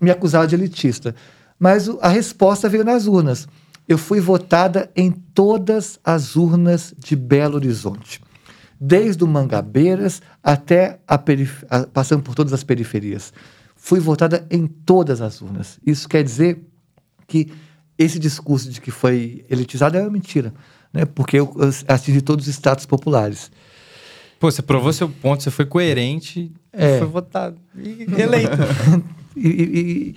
me 0.00 0.10
acusaram 0.10 0.46
de 0.46 0.54
elitista. 0.54 1.14
Mas 1.58 1.88
a 2.00 2.08
resposta 2.08 2.68
veio 2.68 2.84
nas 2.84 3.06
urnas. 3.06 3.48
Eu 3.88 3.96
fui 3.96 4.20
votada 4.20 4.90
em 4.94 5.10
todas 5.10 5.98
as 6.04 6.36
urnas 6.36 6.94
de 6.98 7.16
Belo 7.16 7.54
Horizonte, 7.56 8.20
desde 8.78 9.24
o 9.24 9.26
Mangabeiras 9.26 10.20
até 10.42 10.98
a 11.08 11.16
perif- 11.16 11.64
passando 11.92 12.22
por 12.22 12.34
todas 12.34 12.52
as 12.52 12.62
periferias. 12.62 13.32
Fui 13.74 13.98
votada 13.98 14.46
em 14.50 14.66
todas 14.66 15.22
as 15.22 15.40
urnas. 15.40 15.78
Isso 15.86 16.06
quer 16.06 16.22
dizer 16.22 16.60
que 17.26 17.50
esse 17.96 18.18
discurso 18.18 18.68
de 18.70 18.80
que 18.80 18.90
foi 18.90 19.44
elitizado 19.48 19.96
é 19.96 20.02
uma 20.02 20.10
mentira, 20.10 20.52
né? 20.92 21.04
Porque 21.06 21.38
eu 21.38 21.50
eu 21.58 21.70
atingi 21.88 22.20
todos 22.20 22.46
os 22.46 22.54
status 22.54 22.84
populares. 22.84 23.50
Pô, 24.38 24.50
você 24.50 24.62
provou 24.62 24.92
seu 24.92 25.08
ponto, 25.08 25.42
você 25.42 25.50
foi 25.50 25.64
coerente 25.66 26.52
É. 26.72 26.96
e 26.96 26.98
foi 26.98 27.08
votado. 27.08 27.56
E 27.76 28.06
eleito. 28.20 28.56
E, 29.40 29.48
e- 29.48 29.78
e- 29.78 30.14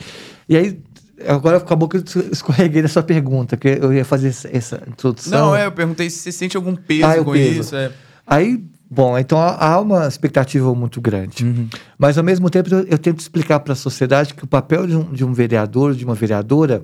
e 0.50 0.58
aí, 0.58 0.80
agora 1.28 1.58
acabou 1.58 1.88
que 1.88 1.96
eu 1.98 2.04
escorreguei 2.32 2.82
nessa 2.82 3.04
pergunta, 3.04 3.56
que 3.56 3.68
eu 3.68 3.94
ia 3.94 4.04
fazer 4.04 4.30
essa, 4.52 4.82
introdução. 4.88 5.40
Não, 5.50 5.56
é, 5.56 5.68
eu 5.68 5.72
perguntei 5.72 6.10
se 6.10 6.18
você 6.18 6.32
sente 6.32 6.58
algum 6.58 6.76
peso 6.76 7.06
Ah, 7.06 7.24
com 7.24 7.34
peso. 7.34 7.60
isso. 7.60 7.76
É. 7.76 7.92
Aí, 8.26 8.64
bom, 8.90 9.16
então 9.20 9.38
há, 9.40 9.80
uma 9.80 10.08
expectativa 10.08 10.74
muito 10.74 11.00
grande. 11.00 11.46
Mas, 12.00 12.18
ao 12.18 12.24
mesmo 12.24 12.50
tempo, 12.50 12.74
eu, 12.74 12.80
eu 12.88 12.98
tento 12.98 13.20
explicar 13.20 13.60
para 13.60 13.74
a 13.74 13.76
sociedade 13.76 14.34
que 14.34 14.44
o 14.44 14.48
papel 14.48 14.88
de 14.88 14.96
um, 14.98 15.04
de 15.14 15.24
um 15.24 15.34
vereador, 15.34 15.94
de 15.94 16.04
uma 16.04 16.16
vereadora, 16.16 16.84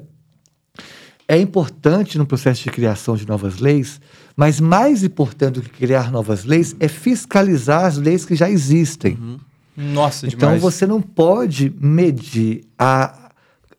é 1.27 1.39
importante 1.39 2.19
no 2.19 2.25
processo 2.27 2.63
de 2.63 2.69
criação 2.69 3.15
de 3.15 3.27
novas 3.27 3.57
leis, 3.57 3.99
mas 4.37 4.59
mais 4.59 5.03
importante 5.03 5.55
do 5.55 5.61
que 5.63 5.71
criar 5.71 6.11
novas 6.11 6.45
leis 6.45 6.75
é 6.79 6.87
fiscalizar 6.87 7.85
as 7.85 7.97
leis 7.97 8.23
que 8.23 8.35
já 8.35 8.47
existem. 8.47 9.17
Nossa, 9.75 10.27
Então 10.27 10.49
demais. 10.49 10.61
você 10.61 10.85
não 10.85 11.01
pode 11.01 11.75
medir 11.81 12.63
a 12.77 13.31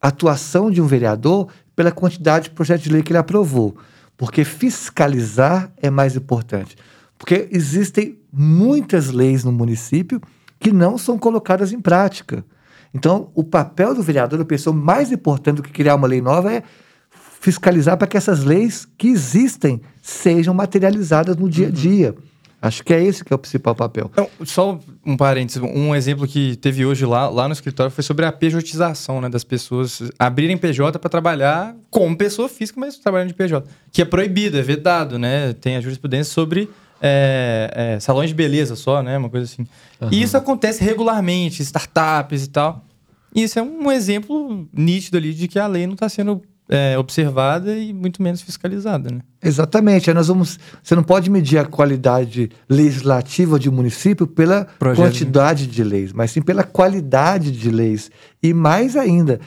atuação 0.03 0.69
de 0.69 0.83
um 0.83 0.87
vereador 0.87 1.47
pela 1.77 1.93
quantidade 1.93 2.47
de 2.47 2.51
projetos 2.51 2.85
de 2.85 2.91
lei 2.91 3.05
que 3.05 3.13
ele 3.13 3.19
aprovou, 3.19 3.77
porque 4.17 4.45
fiscalizar 4.45 5.73
é 5.81 5.91
mais 5.91 6.17
importante. 6.17 6.77
Porque 7.17 7.49
existem 7.53 8.19
muitas 8.33 9.11
leis 9.11 9.45
no 9.45 9.53
município 9.53 10.21
que 10.59 10.73
não 10.73 10.99
são 10.99 11.17
colocadas 11.17 11.73
em 11.73 11.81
prática. 11.81 12.45
Então, 12.93 13.31
o 13.33 13.45
papel 13.45 13.95
do 13.95 14.03
vereador, 14.03 14.41
a 14.41 14.45
pessoa 14.45 14.75
mais 14.75 15.13
importante 15.13 15.57
do 15.57 15.63
que 15.63 15.71
criar 15.71 15.95
uma 15.95 16.09
lei 16.09 16.21
nova 16.21 16.53
é 16.53 16.65
fiscalizar 17.41 17.97
para 17.97 18.07
que 18.07 18.17
essas 18.17 18.45
leis 18.45 18.87
que 18.97 19.09
existem 19.09 19.81
sejam 20.03 20.55
materializadas 20.55 21.37
no 21.37 21.49
dia 21.49 21.69
a 21.69 21.71
dia. 21.71 22.15
Acho 22.61 22.83
que 22.83 22.93
é 22.93 23.01
esse 23.01 23.25
que 23.25 23.33
é 23.33 23.37
o 23.37 23.39
principal 23.39 23.73
papel. 23.73 24.11
Então, 24.13 24.29
só 24.45 24.81
um 25.07 25.17
parênteses, 25.17 25.63
um 25.63 25.95
exemplo 25.95 26.27
que 26.27 26.57
teve 26.57 26.85
hoje 26.85 27.07
lá, 27.07 27.29
lá 27.29 27.47
no 27.47 27.53
escritório 27.53 27.91
foi 27.91 28.03
sobre 28.03 28.27
a 28.27 28.33
pejotização, 28.33 29.21
né, 29.21 29.29
das 29.29 29.45
pessoas 29.45 30.03
abrirem 30.19 30.59
PJ 30.59 30.99
para 30.99 31.09
trabalhar 31.09 31.77
como 31.89 32.17
pessoa 32.17 32.49
física, 32.49 32.81
mas 32.81 32.97
trabalhando 32.97 33.29
de 33.29 33.35
PJ, 33.35 33.65
que 33.93 34.03
é 34.03 34.05
proibido, 34.05 34.59
é 34.59 34.63
vedado, 34.63 35.21
né, 35.21 35.53
tem 35.53 35.77
a 35.77 35.81
jurisprudência 35.81 36.35
sobre 36.35 36.69
é, 37.01 37.71
é, 37.95 38.01
salões 38.01 38.31
de 38.31 38.35
beleza 38.35 38.75
só, 38.75 39.05
né, 39.05 39.17
uma 39.17 39.31
coisa 39.31 39.45
assim. 39.45 39.65
E 40.11 40.21
isso 40.21 40.37
acontece 40.37 40.83
regularmente, 40.83 41.63
startups 41.63 42.45
e 42.45 42.49
tal. 42.49 42.85
E 43.33 43.45
isso 43.45 43.57
é 43.59 43.63
um 43.63 43.93
exemplo 43.93 44.67
nítido 44.73 45.17
ali 45.17 45.33
de 45.33 45.47
que 45.47 45.61
a 45.61 45.67
lei 45.69 45.87
não 45.87 45.95
está 45.95 46.09
sendo 46.09 46.43
é, 46.69 46.99
observada 46.99 47.75
e 47.77 47.93
muito 47.93 48.23
menos 48.23 48.43
fiscalizada, 48.43 49.11
né. 49.11 49.21
Exatamente. 49.43 50.11
Aí 50.11 50.15
nós 50.15 50.29
vamos. 50.29 50.59
Você 50.83 50.95
não 50.95 51.03
pode 51.03 51.31
medir 51.31 51.59
a 51.59 51.65
qualidade 51.65 52.51
legislativa 52.69 53.59
de 53.59 53.71
um 53.71 53.73
município 53.73 54.27
pela 54.27 54.67
Projeto. 54.79 55.05
quantidade 55.05 55.67
de 55.67 55.83
leis, 55.83 56.13
mas 56.13 56.31
sim 56.31 56.43
pela 56.43 56.63
qualidade 56.63 57.51
de 57.51 57.71
leis. 57.71 58.11
E 58.43 58.53
mais 58.53 58.97
ainda, 58.97 59.41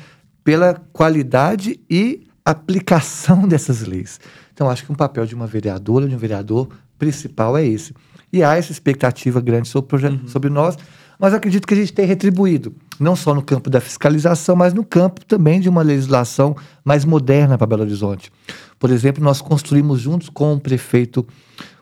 pela 0.44 0.74
qualidade 0.92 1.80
e 1.90 2.28
aplicação 2.44 3.46
dessas 3.48 3.82
leis. 3.82 4.20
Então, 4.54 4.70
acho 4.70 4.86
que 4.86 4.92
um 4.92 4.96
papel 4.96 5.26
de 5.26 5.36
uma 5.36 5.48
vereadora, 5.48 6.08
de 6.08 6.16
um 6.16 6.20
vereador 6.20 6.70
principal 6.98 7.58
é 7.58 7.66
esse. 7.66 7.94
E 8.34 8.44
há 8.44 8.56
essa 8.56 8.72
expectativa 8.72 9.42
grande 9.42 9.68
sobre, 9.68 9.86
o 9.86 9.90
projeto, 9.90 10.30
sobre 10.30 10.50
nós, 10.50 10.78
mas 11.22 11.36
acredito 11.36 11.68
que 11.68 11.76
a 11.76 11.78
gente 11.78 11.94
tem 11.94 12.08
retribuído, 12.08 12.74
não 13.00 13.16
só 13.16 13.36
no 13.36 13.44
campo 13.44 13.70
da 13.70 13.80
fiscalização, 13.80 14.56
mas 14.56 14.74
no 14.74 14.84
campo 14.84 15.24
também 15.24 15.60
de 15.60 15.70
uma 15.70 15.84
legislação 15.84 16.56
mais 16.84 17.06
moderna 17.06 17.60
para 17.60 17.68
Belo 17.68 17.84
Horizonte. 17.84 18.32
Por 18.80 18.90
exemplo, 18.90 19.24
nós 19.24 19.40
construímos 19.40 20.02
juntos 20.02 20.30
com 20.30 20.56
o 20.56 20.60
prefeito 20.60 21.26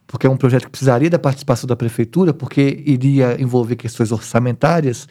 porque 0.06 0.26
é 0.26 0.30
um 0.30 0.36
projeto 0.36 0.66
que 0.66 0.72
precisaria 0.72 1.10
da 1.10 1.20
participação 1.20 1.68
da 1.68 1.76
prefeitura, 1.76 2.34
porque 2.34 2.84
iria 2.84 3.40
envolver 3.40 3.76
questões 3.76 4.12
orçamentárias, 4.12 5.08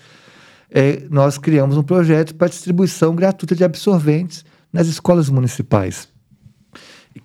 é, 0.71 1.05
nós 1.09 1.38
criamos 1.38 1.77
um 1.77 1.85
projeto 1.85 2.35
para 2.35 2.49
distribuição 2.49 3.14
gratuita 3.14 3.55
de 3.55 3.62
absorventes 3.62 4.45
nas 4.73 4.88
escolas 4.88 5.31
municipais. 5.31 6.09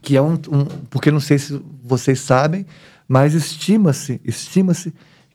Que 0.03 0.15
é 0.15 0.21
um, 0.21 0.33
um 0.33 0.65
porque 0.89 1.09
não 1.09 1.19
sei 1.19 1.39
se 1.39 1.59
vocês 1.83 2.19
sabem, 2.19 2.63
mas 3.07 3.33
estima-se, 3.33 4.21
estima-se 4.23 4.93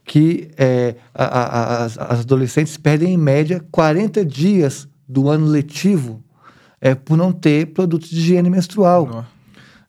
que 0.08 0.48
é, 0.56 0.96
a, 1.14 1.24
a, 1.24 1.84
as, 1.84 1.98
as 1.98 2.20
adolescentes 2.20 2.78
perdem 2.78 3.12
em 3.12 3.16
média 3.18 3.62
40 3.70 4.24
dias 4.24 4.88
do 5.06 5.28
ano 5.28 5.46
letivo 5.46 6.24
é, 6.80 6.94
por 6.94 7.16
não 7.16 7.30
ter 7.30 7.66
produtos 7.66 8.08
de 8.08 8.16
higiene 8.16 8.48
menstrual. 8.48 9.26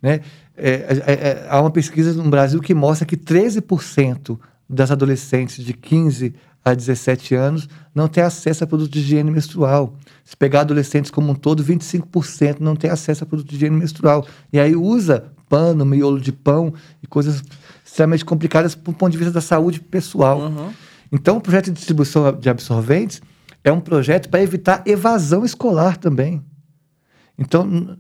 Né? 0.02 0.20
É, 0.58 0.72
é, 0.72 1.14
é, 1.14 1.48
há 1.50 1.62
uma 1.62 1.72
pesquisa 1.72 2.14
no 2.22 2.30
Brasil 2.30 2.60
que 2.60 2.74
mostra 2.74 3.08
que 3.08 3.16
13% 3.16 4.38
das 4.70 4.92
adolescentes 4.92 5.64
de 5.64 5.74
15 5.74 6.36
a 6.66 6.74
17 6.74 7.34
anos 7.36 7.70
não 7.96 8.10
tem 8.10 8.22
acesso 8.22 8.66
a 8.66 8.68
produtos 8.68 8.92
de 8.92 9.00
higiene 9.00 9.32
menstrual. 9.32 9.96
Se 10.26 10.36
pegar 10.36 10.62
adolescentes 10.62 11.10
como 11.10 11.32
um 11.32 11.36
todo, 11.36 11.64
25% 11.64 12.60
não 12.60 12.76
tem 12.76 12.92
acesso 12.92 13.24
a 13.24 13.28
produtos 13.28 13.52
de 13.52 13.56
higiene 13.56 13.78
menstrual. 13.78 14.28
E 14.52 14.60
aí 14.60 14.76
usa 14.76 15.32
pano, 15.48 15.86
miolo 15.86 16.20
de 16.20 16.34
pão 16.34 16.74
e 17.02 17.08
coisas 17.08 17.42
extremamente 17.90 18.24
complicadas 18.24 18.76
do 18.76 18.94
ponto 18.94 19.12
de 19.12 19.18
vista 19.18 19.34
da 19.34 19.42
saúde 19.42 19.80
pessoal. 19.80 20.40
Uhum. 20.40 20.70
Então, 21.12 21.38
o 21.38 21.42
projeto 21.42 21.66
de 21.66 21.72
distribuição 21.72 22.32
de 22.34 22.50
absorventes 22.50 23.22
é 23.64 23.72
um 23.72 23.80
projeto 23.80 24.30
para 24.30 24.42
evitar 24.42 24.84
evasão 24.86 25.44
escolar 25.44 25.98
também. 25.98 26.44
Então, 27.38 27.98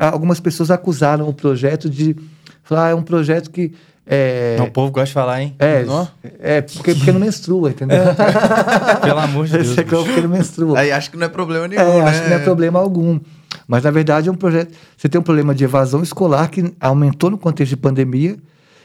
algumas 0.00 0.38
pessoas 0.38 0.70
acusaram 0.70 1.28
o 1.28 1.32
projeto 1.32 1.88
de 1.88 2.16
falar, 2.62 2.86
ah, 2.86 2.90
é 2.90 2.94
um 2.94 3.02
projeto 3.02 3.50
que 3.50 3.72
é... 4.04 4.56
Não, 4.58 4.66
o 4.66 4.70
povo 4.70 4.90
gosta 4.90 5.06
de 5.06 5.12
falar, 5.12 5.40
hein? 5.40 5.54
É, 5.60 5.84
não? 5.84 6.08
é 6.40 6.60
porque, 6.60 6.94
porque 6.94 7.12
não 7.12 7.20
menstrua, 7.20 7.70
entendeu? 7.70 8.02
Pelo 9.00 9.20
amor 9.20 9.46
de 9.46 9.52
Deus. 9.52 9.78
É 9.78 9.84
porque 9.84 10.20
não 10.20 10.28
menstrua. 10.28 10.78
Aí 10.80 10.90
acho 10.90 11.10
que 11.10 11.16
não 11.16 11.26
é 11.26 11.28
problema 11.28 11.68
nenhum. 11.68 11.80
É, 11.80 12.02
né? 12.02 12.10
acho 12.10 12.22
que 12.22 12.28
não 12.28 12.36
é 12.36 12.40
problema 12.40 12.80
algum. 12.80 13.20
Mas, 13.68 13.84
na 13.84 13.92
verdade, 13.92 14.28
é 14.28 14.32
um 14.32 14.34
projeto. 14.34 14.74
Você 14.96 15.08
tem 15.08 15.20
um 15.20 15.24
problema 15.24 15.54
de 15.54 15.62
evasão 15.62 16.02
escolar 16.02 16.50
que 16.50 16.74
aumentou 16.80 17.30
no 17.30 17.38
contexto 17.38 17.70
de 17.70 17.76
pandemia. 17.76 18.36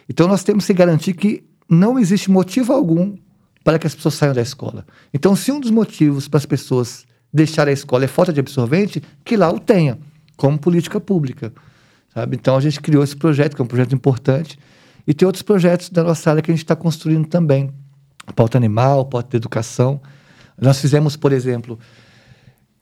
Então, 0.10 0.28
nós 0.28 0.44
temos 0.44 0.66
que 0.66 0.74
garantir 0.74 1.14
que 1.14 1.44
não 1.70 2.00
existe 2.00 2.32
motivo 2.32 2.74
algum 2.74 3.18
para 3.64 3.78
que 3.78 3.86
as 3.86 3.94
pessoas 3.94 4.14
saiam 4.14 4.34
da 4.34 4.42
escola. 4.42 4.86
Então, 5.14 5.36
se 5.36 5.52
um 5.52 5.60
dos 5.60 5.72
motivos 5.72 6.28
para 6.28 6.38
as 6.38 6.46
pessoas 6.46 7.06
deixarem 7.34 7.72
a 7.72 7.74
escola 7.74 8.06
é 8.06 8.08
falta 8.08 8.32
de 8.32 8.40
absorvente, 8.40 9.02
que 9.26 9.36
lá 9.36 9.52
o 9.52 9.60
tenha, 9.60 10.00
como 10.38 10.58
política 10.58 11.00
pública. 11.00 11.52
Sabe? 12.14 12.38
Então, 12.38 12.56
a 12.56 12.62
gente 12.62 12.80
criou 12.80 13.04
esse 13.04 13.16
projeto, 13.16 13.56
que 13.56 13.62
é 13.62 13.66
um 13.66 13.68
projeto 13.68 13.94
importante 13.94 14.58
e 15.08 15.14
tem 15.14 15.26
outros 15.26 15.42
projetos 15.42 15.90
da 15.90 16.04
nossa 16.04 16.30
área 16.30 16.42
que 16.42 16.52
a 16.52 16.54
gente 16.54 16.64
está 16.64 16.76
construindo 16.76 17.28
também. 17.28 17.72
Pauta 18.36 18.58
animal, 18.58 19.06
pauta 19.06 19.30
de 19.30 19.38
educação. 19.38 20.02
Nós 20.60 20.82
fizemos, 20.82 21.16
por 21.16 21.32
exemplo, 21.32 21.80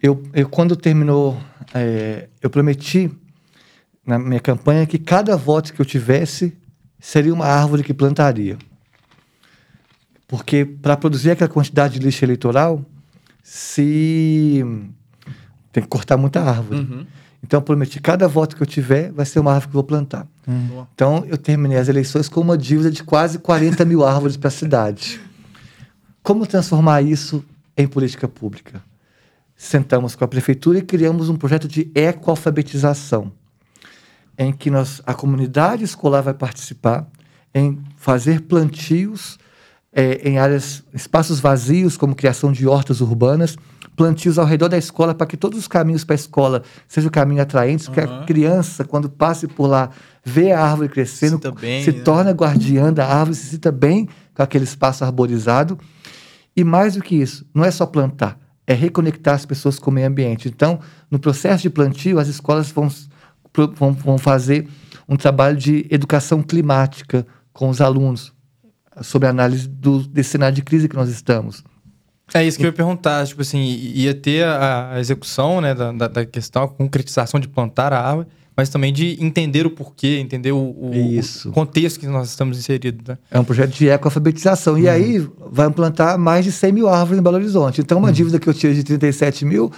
eu, 0.02 0.24
eu 0.34 0.50
quando 0.50 0.76
terminou, 0.76 1.38
é, 1.72 2.28
eu 2.42 2.50
prometi 2.50 3.12
na 4.06 4.18
minha 4.18 4.40
campanha 4.40 4.88
que 4.88 4.98
cada 4.98 5.38
voto 5.38 5.72
que 5.72 5.80
eu 5.80 5.86
tivesse 5.86 6.58
seria 7.06 7.32
uma 7.32 7.46
árvore 7.46 7.84
que 7.84 7.94
plantaria. 7.94 8.58
Porque 10.28 10.66
para 10.66 10.98
produzir 10.98 11.30
aquela 11.30 11.50
quantidade 11.50 12.00
de 12.00 12.04
lixo 12.04 12.26
eleitoral, 12.26 12.84
se 13.44 14.66
tem 15.72 15.84
que 15.84 15.88
cortar 15.88 16.18
muita 16.18 16.42
árvore. 16.42 16.80
Uhum. 16.80 17.06
Então 17.44 17.60
eu 17.60 17.62
prometi 17.62 18.02
cada 18.02 18.28
voto 18.28 18.56
que 18.56 18.64
eu 18.64 18.66
tiver 18.66 19.12
vai 19.12 19.24
ser 19.24 19.40
uma 19.40 19.52
árvore 19.52 19.68
que 19.68 19.78
eu 19.78 19.82
vou 19.82 19.84
plantar. 19.84 20.28
Hum. 20.48 20.84
Então 20.96 21.24
eu 21.28 21.38
terminei 21.38 21.78
as 21.78 21.88
eleições 21.88 22.28
com 22.28 22.42
uma 22.42 22.58
dívida 22.58 22.90
de 22.90 23.04
quase 23.04 23.38
40 23.38 23.86
mil 23.86 24.04
árvores 24.04 24.36
para 24.36 24.48
a 24.48 24.52
cidade. 24.52 25.22
Como 26.24 26.48
transformar 26.48 27.04
isso 27.04 27.46
em 27.78 27.86
política 27.86 28.28
pública? 28.28 28.82
Sentamos 29.56 30.16
com 30.16 30.26
a 30.26 30.28
prefeitura 30.28 30.80
e 30.80 30.82
criamos 30.82 31.30
um 31.30 31.36
projeto 31.36 31.68
de 31.68 31.92
ecoalfabetização, 31.94 33.32
em 34.38 34.52
que 34.52 34.70
nós, 34.70 35.02
a 35.06 35.14
comunidade 35.14 35.84
escolar 35.84 36.22
vai 36.22 36.34
participar 36.34 37.08
em 37.54 37.82
fazer 37.96 38.42
plantios 38.42 39.38
é, 39.94 40.28
em 40.28 40.38
áreas, 40.38 40.84
espaços 40.94 41.40
vazios, 41.40 41.96
como 41.96 42.14
criação 42.14 42.52
de 42.52 42.68
hortas 42.68 43.00
urbanas, 43.00 43.56
plantios 43.96 44.38
ao 44.38 44.46
redor 44.46 44.68
da 44.68 44.78
escola 44.78 45.16
para 45.16 45.26
que 45.26 45.38
todos 45.38 45.58
os 45.58 45.68
caminhos 45.70 46.04
para 46.04 46.14
a 46.14 46.18
escola 46.18 46.64
sejam 46.86 47.10
caminhos 47.10 47.44
atraentes, 47.44 47.88
uhum. 47.88 47.94
que 47.94 48.00
a 48.02 48.24
criança, 48.26 48.84
quando 48.84 49.10
passe 49.10 49.48
por 49.48 49.68
lá, 49.68 49.90
vê 50.24 50.52
a 50.52 50.62
árvore 50.62 50.90
crescendo, 50.90 51.40
se, 51.42 51.52
bem, 51.52 51.84
se 51.84 51.92
né? 51.94 52.02
torna 52.02 52.32
guardiã 52.32 52.92
da 52.92 53.08
árvore, 53.08 53.38
se 53.38 53.48
sinta 53.48 53.72
bem 53.72 54.10
com 54.34 54.44
aquele 54.44 54.66
espaço 54.66 55.06
arborizado. 55.06 55.80
E 56.58 56.64
mais 56.64 56.96
do 56.96 57.02
que 57.02 57.16
isso, 57.16 57.46
não 57.54 57.64
é 57.64 57.72
só 57.72 57.86
plantar, 57.86 58.38
é 58.68 58.74
reconectar 58.74 59.36
as 59.36 59.46
pessoas 59.46 59.80
com 59.80 59.92
o 59.92 59.94
meio 59.94 60.08
ambiente. 60.08 60.50
Então, 60.50 60.80
no 61.10 61.20
processo 61.20 61.64
de 61.64 61.70
plantio, 61.70 62.20
as 62.20 62.28
escolas 62.28 62.72
vão, 62.72 62.90
vão, 63.76 63.94
vão 63.94 64.18
fazer 64.18 64.68
um 65.08 65.16
trabalho 65.16 65.58
de 65.58 65.86
educação 65.90 66.42
climática 66.42 67.26
com 67.54 67.70
os 67.70 67.80
alunos, 67.80 68.34
sobre 69.02 69.28
a 69.28 69.32
análise 69.32 69.68
do, 69.68 70.00
desse 70.00 70.32
cenário 70.32 70.56
de 70.56 70.62
crise 70.62 70.88
que 70.88 70.96
nós 70.96 71.10
estamos. 71.10 71.64
É 72.34 72.44
isso 72.44 72.58
que 72.58 72.64
eu 72.64 72.70
ia 72.70 72.74
perguntar, 72.74 73.26
tipo 73.28 73.42
assim, 73.42 73.60
ia 73.60 74.14
ter 74.14 74.44
a, 74.44 74.94
a 74.94 75.00
execução 75.00 75.62
né, 75.62 75.76
da, 75.76 75.92
da, 75.92 76.26
questão, 76.26 76.64
a 76.64 76.68
concretização 76.68 77.40
de 77.40 77.48
plantar 77.48 77.94
a 77.94 78.02
árvore, 78.02 78.28
mas 78.58 78.70
também 78.70 78.92
de 78.92 79.18
entender 79.24 79.66
o 79.66 79.70
porquê, 79.70 80.18
entender 80.20 80.52
o, 80.52 80.58
o, 80.58 81.20
o 81.46 81.52
contexto 81.52 82.00
que 82.00 82.08
nós 82.08 82.30
estamos 82.30 82.58
inseridos. 82.58 83.06
Né? 83.06 83.18
É 83.30 83.40
um 83.40 83.44
projeto 83.44 83.72
de 83.72 83.88
ecoalfabetização. 83.90 84.74
Uhum. 84.74 84.80
E 84.80 84.90
aí 84.90 85.28
vai 85.52 85.68
implantar 85.68 86.18
mais 86.18 86.46
de 86.46 86.52
100 86.52 86.72
mil 86.72 86.88
árvores 86.88 87.20
em 87.20 87.24
Belo 87.24 87.36
Horizonte. 87.36 87.82
Então, 87.82 87.98
uma 88.00 88.08
uhum. 88.08 88.14
dívida 88.14 88.40
que 88.40 88.48
eu 88.48 88.54
tinha 88.54 88.74
de 88.74 88.84
37 88.84 89.46
mil, 89.46 89.72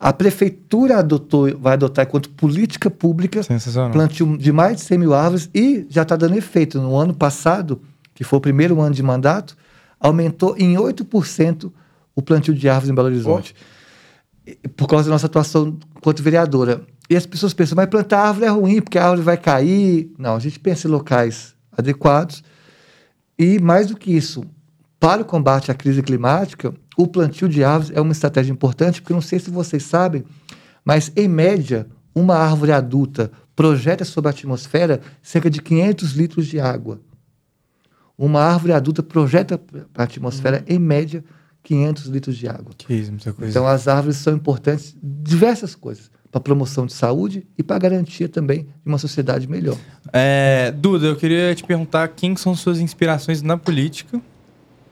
a 0.00 0.12
prefeitura 0.12 0.98
adotou, 0.98 1.58
vai 1.58 1.72
adotar 1.72 2.06
enquanto 2.06 2.30
política 2.30 2.88
pública 2.88 3.40
plantio 3.92 4.38
de 4.38 4.52
mais 4.52 4.76
de 4.76 4.82
100 4.82 4.98
mil 4.98 5.12
árvores 5.12 5.50
e 5.52 5.86
já 5.88 6.02
está 6.02 6.14
dando 6.14 6.36
efeito. 6.36 6.80
No 6.80 6.96
ano 6.96 7.12
passado, 7.12 7.80
que 8.14 8.22
foi 8.22 8.38
o 8.38 8.42
primeiro 8.42 8.80
ano 8.80 8.94
de 8.94 9.02
mandato, 9.02 9.56
aumentou 9.98 10.56
em 10.56 10.74
8% 10.74 11.72
o 12.14 12.22
plantio 12.22 12.54
de 12.54 12.68
árvores 12.68 12.90
em 12.90 12.94
Belo 12.94 13.08
Horizonte. 13.08 13.54
Oh. 14.46 14.68
Por 14.76 14.86
causa 14.86 15.06
da 15.06 15.10
nossa 15.10 15.26
atuação 15.26 15.76
quanto 16.00 16.22
vereadora. 16.22 16.82
E 17.10 17.16
as 17.16 17.26
pessoas 17.26 17.52
pensam, 17.52 17.74
mas 17.74 17.86
plantar 17.86 18.20
árvore 18.20 18.46
é 18.46 18.50
ruim, 18.50 18.80
porque 18.80 18.98
a 18.98 19.04
árvore 19.04 19.22
vai 19.22 19.36
cair. 19.36 20.12
Não, 20.16 20.36
a 20.36 20.38
gente 20.38 20.60
pensa 20.60 20.86
em 20.86 20.90
locais 20.90 21.54
adequados. 21.76 22.42
E 23.38 23.58
mais 23.58 23.88
do 23.88 23.96
que 23.96 24.14
isso, 24.16 24.44
para 25.00 25.22
o 25.22 25.24
combate 25.24 25.70
à 25.70 25.74
crise 25.74 26.02
climática, 26.02 26.74
o 26.96 27.06
plantio 27.06 27.48
de 27.48 27.62
árvores 27.62 27.96
é 27.96 28.00
uma 28.00 28.12
estratégia 28.12 28.52
importante, 28.52 29.00
porque 29.00 29.14
não 29.14 29.20
sei 29.20 29.38
se 29.38 29.50
vocês 29.50 29.84
sabem, 29.84 30.24
mas 30.84 31.12
em 31.14 31.28
média, 31.28 31.86
uma 32.14 32.36
árvore 32.36 32.72
adulta 32.72 33.30
projeta 33.54 34.04
sobre 34.04 34.28
a 34.28 34.32
atmosfera 34.32 35.00
cerca 35.22 35.48
de 35.48 35.62
500 35.62 36.12
litros 36.12 36.46
de 36.46 36.58
água. 36.58 37.00
Uma 38.16 38.42
árvore 38.42 38.72
adulta 38.72 39.02
projeta 39.02 39.56
para 39.56 39.86
a 39.96 40.02
atmosfera, 40.02 40.64
em 40.66 40.78
média, 40.78 41.24
500 41.62 42.06
litros 42.06 42.36
de 42.36 42.48
água. 42.48 42.72
Que 42.76 42.94
isso, 42.94 43.10
muita 43.12 43.32
coisa. 43.32 43.50
Então, 43.50 43.66
as 43.66 43.86
árvores 43.86 44.16
são 44.16 44.34
importantes, 44.34 44.96
diversas 45.00 45.76
coisas, 45.76 46.10
para 46.30 46.40
promoção 46.40 46.86
de 46.86 46.92
saúde 46.92 47.46
e 47.56 47.62
para 47.62 47.78
garantia 47.78 48.28
também 48.28 48.64
de 48.64 48.86
uma 48.86 48.98
sociedade 48.98 49.48
melhor. 49.48 49.76
É, 50.12 50.72
Duda, 50.72 51.06
eu 51.06 51.16
queria 51.16 51.54
te 51.54 51.62
perguntar 51.62 52.08
quem 52.08 52.34
são 52.36 52.54
suas 52.56 52.80
inspirações 52.80 53.40
na 53.40 53.56
política 53.56 54.20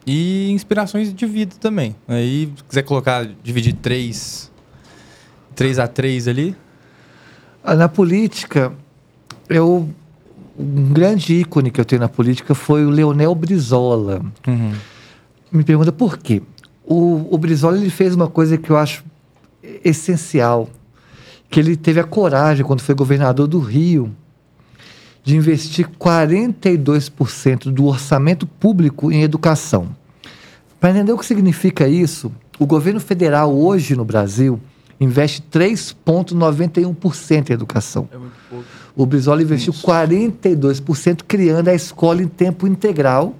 e 0.06 0.50
inspirações 0.50 1.12
de 1.12 1.26
vida 1.26 1.56
também. 1.58 1.96
Aí, 2.06 2.52
se 2.56 2.64
quiser 2.64 2.82
colocar, 2.82 3.28
dividir 3.42 3.74
três, 3.74 4.50
três 5.54 5.78
a 5.78 5.88
três 5.88 6.28
ali. 6.28 6.54
Ah, 7.64 7.74
na 7.74 7.88
política, 7.88 8.72
eu 9.48 9.88
um 10.58 10.92
grande 10.92 11.34
ícone 11.34 11.70
que 11.70 11.80
eu 11.80 11.84
tenho 11.84 12.00
na 12.00 12.08
política 12.08 12.54
foi 12.54 12.86
o 12.86 12.90
Leonel 12.90 13.34
Brizola. 13.34 14.22
Uhum. 14.46 14.72
Me 15.52 15.64
pergunta 15.64 15.92
por 15.92 16.16
quê? 16.16 16.42
O, 16.84 17.34
o 17.34 17.38
Brizola 17.38 17.76
ele 17.76 17.90
fez 17.90 18.14
uma 18.14 18.28
coisa 18.28 18.56
que 18.56 18.70
eu 18.70 18.76
acho 18.76 19.04
essencial, 19.84 20.68
que 21.50 21.60
ele 21.60 21.76
teve 21.76 22.00
a 22.00 22.04
coragem, 22.04 22.64
quando 22.64 22.80
foi 22.80 22.94
governador 22.94 23.46
do 23.46 23.58
Rio, 23.58 24.10
de 25.26 25.36
investir 25.36 25.88
42% 25.98 27.64
do 27.64 27.86
orçamento 27.86 28.46
público 28.46 29.10
em 29.10 29.24
educação. 29.24 29.88
Para 30.78 30.90
entender 30.90 31.12
o 31.12 31.18
que 31.18 31.26
significa 31.26 31.88
isso, 31.88 32.30
o 32.60 32.64
governo 32.64 33.00
federal 33.00 33.52
hoje 33.52 33.96
no 33.96 34.04
Brasil 34.04 34.60
investe 35.00 35.42
3,91% 35.52 37.50
em 37.50 37.52
educação. 37.52 38.08
É 38.12 38.16
muito 38.16 38.36
pouco. 38.48 38.64
O 38.94 39.04
Brizola 39.04 39.42
investiu 39.42 39.72
isso. 39.72 39.84
42% 39.84 41.24
criando 41.26 41.66
a 41.66 41.74
escola 41.74 42.22
em 42.22 42.28
tempo 42.28 42.64
integral. 42.68 43.34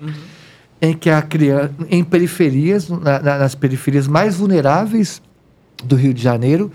Uhum 0.00 0.12
em 0.84 0.94
que 0.94 1.08
a 1.08 1.22
criança, 1.22 1.72
em 1.88 2.02
periferias, 2.02 2.88
na, 2.88 3.20
nas 3.20 3.54
periferias 3.54 4.08
mais 4.08 4.34
vulneráveis 4.34 5.22
do 5.84 5.94
Rio 5.94 6.12
de 6.12 6.20
Janeiro, 6.20 6.72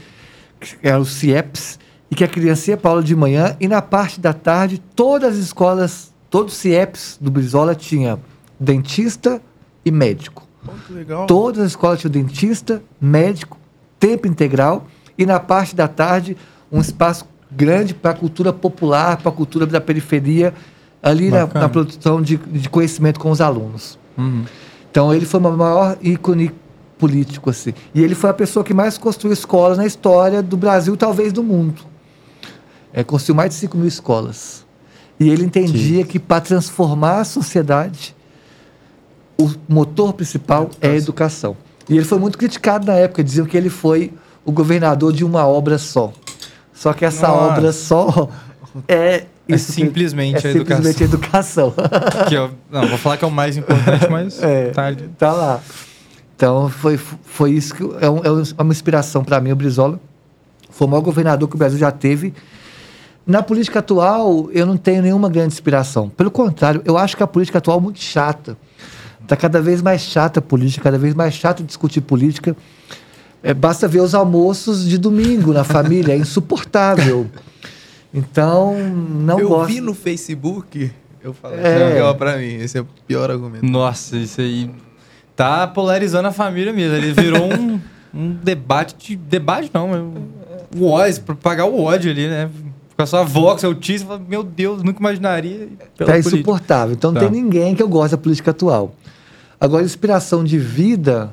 que 0.61 0.77
é 0.81 0.97
os 0.97 1.11
CIEPs, 1.11 1.77
e 2.09 2.15
que 2.15 2.23
a 2.23 2.27
criança 2.27 2.71
ia 2.71 2.77
para 2.77 2.91
aula 2.91 3.03
de 3.03 3.15
manhã 3.15 3.55
e 3.59 3.67
na 3.67 3.81
parte 3.81 4.19
da 4.19 4.33
tarde 4.33 4.81
todas 4.95 5.33
as 5.33 5.39
escolas 5.39 6.11
Todo 6.29 6.51
CIEPS 6.51 7.17
do 7.21 7.31
Brizola 7.31 7.73
tinha 7.73 8.19
dentista 8.59 9.41
e 9.85 9.91
médico. 9.91 10.45
Que 10.85 10.93
legal. 10.93 11.25
Todas 11.25 11.61
as 11.61 11.67
escolas 11.69 11.99
tinham 11.99 12.11
dentista, 12.11 12.81
médico, 12.99 13.57
tempo 13.97 14.27
integral 14.27 14.85
e 15.17 15.25
na 15.25 15.39
parte 15.39 15.75
da 15.75 15.87
tarde 15.87 16.35
um 16.71 16.81
espaço 16.81 17.25
grande 17.49 17.93
para 17.93 18.11
a 18.11 18.13
cultura 18.13 18.51
popular, 18.51 19.17
para 19.17 19.29
a 19.29 19.31
cultura 19.31 19.65
da 19.65 19.79
periferia, 19.79 20.53
ali 21.01 21.31
na, 21.31 21.47
na 21.47 21.69
produção 21.69 22.21
de, 22.21 22.35
de 22.35 22.69
conhecimento 22.69 23.21
com 23.21 23.31
os 23.31 23.39
alunos. 23.39 23.97
Uhum. 24.17 24.43
Então 24.91 25.13
ele 25.13 25.25
foi 25.25 25.39
o 25.39 25.43
maior 25.43 25.97
ícone 26.01 26.51
político 26.97 27.49
assim. 27.49 27.73
E 27.95 28.03
ele 28.03 28.15
foi 28.15 28.29
a 28.29 28.33
pessoa 28.33 28.65
que 28.65 28.73
mais 28.73 28.97
construiu 28.97 29.31
escolas 29.31 29.77
na 29.77 29.85
história 29.85 30.43
do 30.43 30.57
Brasil, 30.57 30.97
talvez 30.97 31.31
do 31.31 31.41
mundo. 31.41 31.83
É, 32.99 33.03
construiu 33.03 33.35
mais 33.35 33.49
de 33.51 33.55
5 33.57 33.77
mil 33.77 33.87
escolas. 33.87 34.65
E 35.19 35.29
ele 35.29 35.43
entendia 35.45 36.03
que 36.03 36.17
para 36.17 36.41
transformar 36.41 37.19
a 37.19 37.23
sociedade, 37.23 38.15
o 39.39 39.51
motor 39.69 40.13
principal 40.13 40.69
é 40.81 40.89
a 40.89 40.95
educação. 40.95 41.55
E 41.87 41.95
ele 41.95 42.05
foi 42.05 42.17
muito 42.17 42.37
criticado 42.39 42.87
na 42.87 42.93
época, 42.95 43.23
diziam 43.23 43.45
que 43.45 43.55
ele 43.55 43.69
foi 43.69 44.11
o 44.43 44.51
governador 44.51 45.13
de 45.13 45.23
uma 45.23 45.45
obra 45.45 45.77
só. 45.77 46.11
Só 46.73 46.91
que 46.91 47.05
essa 47.05 47.27
Nossa. 47.27 47.43
obra 47.53 47.71
só 47.71 48.29
é 48.87 49.25
É 49.47 49.53
que- 49.53 49.57
simplesmente 49.59 50.45
é 50.47 50.49
a 50.49 50.53
simplesmente 50.53 51.03
a 51.03 51.05
educação. 51.05 51.73
Que 52.27 52.33
eu, 52.35 52.49
não, 52.71 52.87
vou 52.87 52.97
falar 52.97 53.17
que 53.17 53.25
é 53.25 53.27
o 53.27 53.31
mais 53.31 53.57
importante, 53.57 54.07
mas 54.09 54.41
É, 54.43 54.71
tá 54.71 54.83
tá 55.17 55.31
lá. 55.33 55.61
Então 56.35 56.67
foi, 56.67 56.97
foi 56.97 57.51
isso 57.51 57.75
que 57.75 57.83
é, 58.01 58.09
um- 58.09 58.21
é 58.23 58.61
uma 58.63 58.73
inspiração 58.73 59.23
para 59.23 59.39
mim, 59.39 59.51
o 59.51 59.55
Brizola. 59.55 59.99
Foi 60.71 60.87
o 60.87 60.89
maior 60.89 61.01
governador 61.01 61.47
que 61.47 61.55
o 61.55 61.59
Brasil 61.59 61.77
já 61.79 61.91
teve. 61.91 62.33
Na 63.27 63.43
política 63.43 63.79
atual, 63.79 64.49
eu 64.53 64.65
não 64.65 64.77
tenho 64.77 65.01
nenhuma 65.01 65.29
grande 65.29 65.53
inspiração. 65.53 66.07
Pelo 66.07 66.31
contrário, 66.31 66.81
eu 66.85 66.97
acho 66.97 67.17
que 67.17 67.21
a 67.21 67.27
política 67.27 67.57
atual 67.57 67.77
é 67.77 67.81
muito 67.81 67.99
chata. 67.99 68.57
Está 69.21 69.35
cada 69.35 69.61
vez 69.61 69.81
mais 69.81 69.99
chata 70.01 70.39
a 70.39 70.41
política, 70.41 70.83
cada 70.85 70.97
vez 70.97 71.13
mais 71.13 71.33
chato 71.33 71.61
discutir 71.61 71.99
política. 71.99 72.55
É, 73.43 73.53
basta 73.53 73.85
ver 73.87 73.99
os 73.99 74.15
almoços 74.15 74.87
de 74.87 74.97
domingo 74.97 75.51
na 75.51 75.65
família, 75.65 76.13
é 76.13 76.17
insuportável. 76.17 77.27
Então, 78.13 78.73
não 78.79 79.39
eu 79.39 79.49
gosto. 79.49 79.67
vi 79.67 79.81
no 79.81 79.93
Facebook, 79.93 80.89
eu 81.21 81.33
falei, 81.33 81.59
É. 81.59 81.81
é. 81.81 81.95
pior 81.95 82.13
pra 82.13 82.37
mim, 82.37 82.55
esse 82.55 82.77
é 82.77 82.81
o 82.81 82.87
pior 83.05 83.29
argumento. 83.29 83.65
Nossa, 83.65 84.15
isso 84.15 84.39
aí 84.39 84.71
tá 85.35 85.67
polarizando 85.67 86.29
a 86.29 86.31
família 86.31 86.71
mesmo. 86.71 86.95
Ele 86.95 87.11
virou 87.11 87.43
um, 87.53 87.79
um 88.13 88.31
debate 88.31 88.95
de. 88.97 89.15
Debate 89.17 89.69
não, 89.73 89.89
mas 89.89 90.01
o 90.81 90.89
ódio, 90.89 91.21
pra 91.23 91.35
pagar 91.35 91.65
o 91.65 91.83
ódio 91.83 92.09
ali, 92.09 92.27
né? 92.27 92.49
Com 92.97 93.03
a 93.03 93.05
sua 93.05 93.23
Vox, 93.23 93.61
seu 93.61 93.77
meu 94.27 94.43
Deus, 94.43 94.81
nunca 94.81 94.99
imaginaria. 94.99 95.69
Tá 95.95 96.17
insuportável. 96.17 96.95
Então 96.95 97.11
não 97.11 97.21
Tá. 97.21 97.29
tem 97.29 97.41
ninguém 97.43 97.75
que 97.75 97.83
eu 97.83 97.87
goste 97.87 98.15
da 98.15 98.17
política 98.21 98.49
atual. 98.51 98.95
Agora, 99.61 99.83
inspiração 99.83 100.43
de 100.43 100.57
vida. 100.57 101.31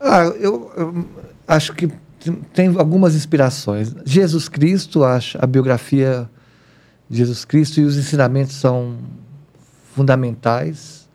Ah, 0.00 0.24
eu, 0.24 0.72
eu 0.76 1.04
acho 1.46 1.72
que 1.74 1.88
tem- 2.18 2.34
tem 2.52 2.66
algumas 2.78 3.14
inspirações. 3.14 3.94
Jesus 4.04 4.48
Cristo, 4.48 5.04
acho, 5.04 5.38
a 5.40 5.46
biografia 5.46 6.28
de 7.08 7.18
Jesus 7.18 7.44
Cristo 7.44 7.80
e 7.80 7.84
os 7.84 7.96
ensinamentos 7.96 8.56
são 8.56 8.96
fundamentais. 9.94 11.08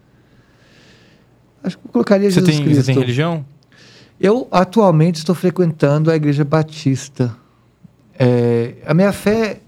Acho 1.63 1.77
que 1.77 1.87
eu 1.87 1.91
colocaria 1.91 2.29
Você 2.29 2.39
Jesus 2.39 2.55
tem, 2.55 2.63
Cristo. 2.65 2.81
você 2.83 2.91
tem 2.93 2.99
religião? 3.01 3.45
Eu 4.19 4.47
atualmente 4.51 5.15
estou 5.17 5.35
frequentando 5.35 6.09
a 6.11 6.15
Igreja 6.15 6.45
Batista. 6.45 7.35
É, 8.17 8.75
a 8.85 8.93
minha 8.93 9.11
fé, 9.11 9.59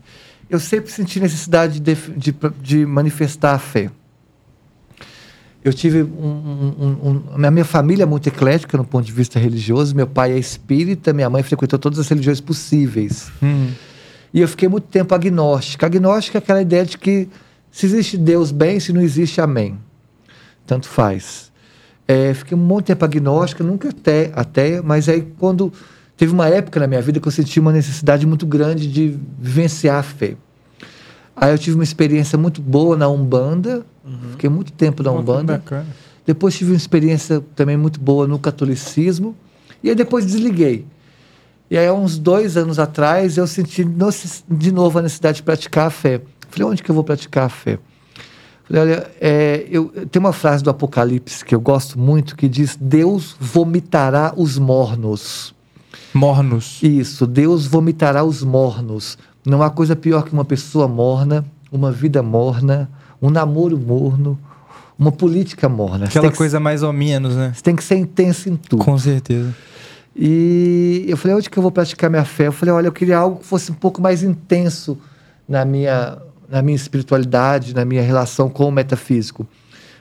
eu 0.49 0.59
sempre 0.59 0.91
senti 0.91 1.19
necessidade 1.19 1.79
de, 1.79 1.95
de, 1.95 2.35
de 2.61 2.85
manifestar 2.85 3.53
a 3.53 3.59
fé. 3.59 3.89
Eu 5.63 5.73
tive 5.73 6.01
um, 6.01 6.07
um- 6.07 7.09
um- 7.39 7.45
a 7.45 7.51
minha 7.51 7.65
família 7.65 8.03
é 8.03 8.05
muito 8.05 8.27
eclética 8.27 8.77
no 8.77 8.85
ponto 8.85 9.05
de 9.05 9.11
vista 9.11 9.37
religioso. 9.37 9.93
Meu 9.95 10.07
pai 10.07 10.31
é 10.31 10.37
espírita, 10.39 11.11
minha 11.11 11.29
mãe 11.29 11.43
frequentou 11.43 11.77
todas 11.77 11.99
as 11.99 12.07
religiões 12.07 12.39
possíveis. 12.39 13.29
Hum. 13.43 13.71
E 14.33 14.39
eu 14.39 14.47
fiquei 14.47 14.69
muito 14.69 14.85
tempo 14.87 15.13
agnóstica. 15.13 15.85
Agnóstica 15.85 16.37
é 16.37 16.39
aquela 16.39 16.61
ideia 16.61 16.85
de 16.85 16.97
que 16.97 17.27
se 17.69 17.85
existe 17.85 18.17
Deus, 18.17 18.51
bem, 18.51 18.79
se 18.79 18.93
não 18.93 19.01
existe, 19.01 19.41
amém. 19.41 19.77
Tanto 20.65 20.87
faz. 20.87 21.51
É, 22.07 22.33
fiquei 22.33 22.57
um 22.57 22.61
monte 22.61 22.85
de 22.85 22.87
tempo 22.93 23.03
agnóstica, 23.03 23.61
nunca 23.63 23.89
até, 23.89 24.31
até, 24.35 24.81
mas 24.81 25.09
aí 25.09 25.21
quando 25.37 25.73
teve 26.17 26.33
uma 26.33 26.49
época 26.49 26.79
na 26.79 26.87
minha 26.87 27.01
vida 27.01 27.19
que 27.19 27.27
eu 27.27 27.31
senti 27.31 27.59
uma 27.59 27.71
necessidade 27.71 28.25
muito 28.25 28.45
grande 28.45 28.91
de 28.91 29.17
vivenciar 29.39 29.99
a 29.99 30.03
fé. 30.03 30.35
Aí 31.35 31.51
eu 31.51 31.57
tive 31.57 31.75
uma 31.75 31.83
experiência 31.83 32.37
muito 32.37 32.61
boa 32.61 32.97
na 32.97 33.07
Umbanda, 33.07 33.85
fiquei 34.31 34.49
muito 34.49 34.73
tempo 34.73 35.03
na 35.03 35.11
Umbanda. 35.11 35.63
Depois 36.25 36.57
tive 36.57 36.71
uma 36.71 36.77
experiência 36.77 37.41
também 37.55 37.77
muito 37.77 37.99
boa 38.01 38.27
no 38.27 38.37
catolicismo. 38.37 39.35
E 39.81 39.89
aí 39.89 39.95
depois 39.95 40.25
desliguei. 40.25 40.85
E 41.69 41.77
aí, 41.77 41.85
há 41.85 41.93
uns 41.93 42.17
dois 42.17 42.55
anos 42.55 42.79
atrás, 42.79 43.37
eu 43.37 43.45
senti 43.45 43.85
de 44.49 44.71
novo 44.71 44.99
a 44.99 45.01
necessidade 45.01 45.37
de 45.37 45.43
praticar 45.43 45.87
a 45.87 45.89
fé. 45.89 46.21
Falei, 46.49 46.71
onde 46.71 46.81
que 46.81 46.89
eu 46.89 46.95
vou 46.95 47.03
praticar 47.03 47.45
a 47.45 47.49
fé? 47.49 47.77
Falei, 48.63 48.83
olha, 48.83 49.11
é, 49.19 49.67
eu, 49.69 49.89
tem 50.09 50.19
uma 50.19 50.31
frase 50.31 50.63
do 50.63 50.69
Apocalipse 50.69 51.43
que 51.43 51.53
eu 51.53 51.59
gosto 51.59 51.99
muito 51.99 52.35
que 52.35 52.47
diz: 52.47 52.77
Deus 52.79 53.35
vomitará 53.39 54.33
os 54.35 54.57
mornos. 54.57 55.53
Mornos. 56.17 56.79
Isso, 56.81 57.27
Deus 57.27 57.67
vomitará 57.67 58.23
os 58.23 58.43
mornos. 58.43 59.17
Não 59.45 59.61
há 59.61 59.69
coisa 59.69 59.95
pior 59.95 60.23
que 60.23 60.33
uma 60.33 60.43
pessoa 60.43 60.87
morna, 60.87 61.45
uma 61.71 61.91
vida 61.91 62.21
morna, 62.23 62.89
um 63.21 63.29
namoro 63.29 63.77
morno, 63.77 64.37
uma 64.97 65.11
política 65.11 65.69
morna. 65.69 66.05
Aquela 66.05 66.31
coisa 66.31 66.59
mais 66.59 66.83
ou 66.83 66.91
menos, 66.91 67.35
né? 67.35 67.53
você 67.55 67.61
tem 67.61 67.75
que 67.75 67.83
ser 67.83 67.95
intenso 67.95 68.49
em 68.49 68.55
tudo. 68.55 68.83
Com 68.83 68.97
certeza. 68.97 69.55
E 70.15 71.05
eu 71.07 71.15
falei, 71.15 71.37
onde 71.37 71.49
que 71.49 71.57
eu 71.57 71.61
vou 71.61 71.71
praticar 71.71 72.09
minha 72.09 72.25
fé? 72.25 72.47
Eu 72.47 72.51
falei, 72.51 72.73
olha, 72.73 72.87
eu 72.87 72.91
queria 72.91 73.19
algo 73.19 73.39
que 73.39 73.45
fosse 73.45 73.71
um 73.71 73.75
pouco 73.75 74.01
mais 74.01 74.23
intenso 74.23 74.97
na 75.47 75.63
minha, 75.63 76.17
na 76.49 76.61
minha 76.63 76.75
espiritualidade, 76.75 77.75
na 77.75 77.85
minha 77.85 78.01
relação 78.01 78.49
com 78.49 78.67
o 78.67 78.71
metafísico. 78.71 79.47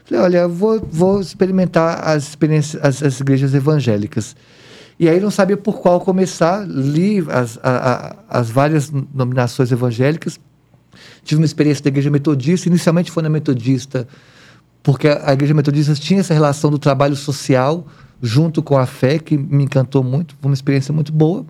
Falei, 0.06 0.24
olha, 0.24 0.38
eu 0.38 0.48
vou, 0.48 0.80
vou 0.90 1.20
experimentar 1.20 2.08
as 2.08 2.28
experiências, 2.28 2.82
as, 2.82 3.02
as 3.02 3.20
igrejas 3.20 3.52
evangélicas. 3.52 4.34
E 4.98 5.08
aí 5.08 5.20
não 5.20 5.30
sabia 5.30 5.56
por 5.56 5.80
qual 5.80 6.00
começar, 6.00 6.66
li 6.66 7.24
as, 7.28 7.58
a- 7.62 8.16
a- 8.30 8.40
as 8.40 8.50
várias 8.50 8.90
nominações 9.12 9.70
evangélicas, 9.70 10.40
tive 11.22 11.40
uma 11.40 11.44
experiência 11.44 11.84
da 11.84 11.88
igreja 11.88 12.10
metodista, 12.10 12.68
inicialmente 12.68 13.10
foi 13.10 13.22
na 13.22 13.28
metodista, 13.28 14.08
porque 14.82 15.08
a 15.08 15.32
igreja 15.32 15.52
metodista 15.52 15.94
tinha 15.94 16.20
essa 16.20 16.32
relação 16.32 16.70
do 16.70 16.78
trabalho 16.78 17.16
social 17.16 17.86
junto 18.22 18.62
com 18.62 18.78
a 18.78 18.86
fé, 18.86 19.18
que 19.18 19.36
me 19.36 19.64
encantou 19.64 20.02
muito, 20.02 20.34
foi 20.40 20.48
uma 20.50 20.54
experiência 20.54 20.94
muito 20.94 21.12
boa. 21.12 21.44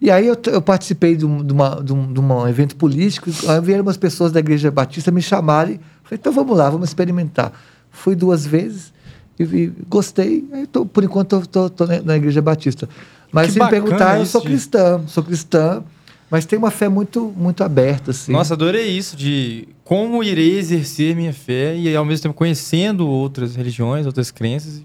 E 0.00 0.10
aí 0.10 0.26
eu, 0.28 0.36
eu 0.46 0.62
participei 0.62 1.16
de 1.16 1.26
um, 1.26 1.42
uma, 1.52 1.82
de, 1.82 1.92
um, 1.92 2.12
de 2.12 2.20
um 2.20 2.46
evento 2.48 2.76
político, 2.76 3.28
aí 3.48 3.60
vieram 3.60 3.82
umas 3.82 3.96
pessoas 3.96 4.30
da 4.30 4.38
igreja 4.38 4.70
batista 4.70 5.10
me 5.10 5.20
chamarem, 5.20 5.80
falei, 6.04 6.18
então 6.20 6.32
vamos 6.32 6.56
lá, 6.56 6.70
vamos 6.70 6.88
experimentar. 6.88 7.52
Fui 7.90 8.14
duas 8.14 8.46
vezes 8.46 8.92
e, 9.40 9.44
e 9.44 9.72
gostei, 9.88 10.44
tô- 10.70 10.84
por 10.86 11.02
enquanto 11.04 11.38
estou 11.40 11.70
na, 12.04 12.16
igreja 12.16 12.40
batista. 12.42 12.88
Mas 13.32 13.46
Que 13.48 13.52
se 13.54 13.58
me 13.62 13.68
perguntar, 13.68 14.18
eu 14.18 14.26
sou 14.26 14.40
cristã, 14.42 15.00
sou 15.06 15.22
cristã, 15.22 15.82
mas 16.30 16.44
tenho 16.46 16.62
uma 16.62 16.70
fé 16.70 16.88
muito, 16.88 17.32
muito 17.36 17.62
aberta, 17.64 18.10
assim. 18.10 18.32
Nossa, 18.32 18.54
adorei 18.54 18.86
isso 18.88 19.16
de 19.16 19.68
como 19.84 20.22
irei 20.22 20.58
exercer 20.58 21.14
minha 21.16 21.32
fé 21.32 21.76
e 21.76 21.94
ao 21.96 22.04
mesmo 22.04 22.22
tempo 22.24 22.34
conhecendo 22.34 23.06
outras 23.08 23.54
religiões, 23.56 24.06
outras 24.06 24.30
crenças. 24.30 24.82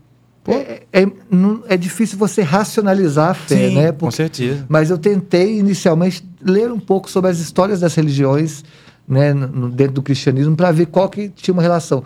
É, 0.47 0.83
é, 0.93 1.07
não- 1.31 1.63
é 1.67 1.75
difícil 1.75 2.19
você 2.19 2.43
racionalizar 2.43 3.31
a 3.31 3.33
fé, 3.33 3.69
né? 3.71 3.91
com 3.91 3.97
Porque- 3.97 4.15
certeza. 4.17 4.63
Mas 4.69 4.91
eu 4.91 4.97
tentei 4.97 5.57
inicialmente 5.57 6.23
ler 6.39 6.71
um 6.71 6.79
pouco 6.79 7.09
sobre 7.09 7.31
as 7.31 7.39
histórias 7.39 7.79
das 7.79 7.95
religiões, 7.95 8.63
né, 9.07 9.33
no- 9.33 9.69
dentro 9.69 9.93
do 9.93 10.01
cristianismo, 10.03 10.55
para 10.55 10.71
ver 10.71 10.85
qual 10.85 11.09
que 11.09 11.29
tinha 11.29 11.51
uma 11.53 11.63
relação. 11.63 12.03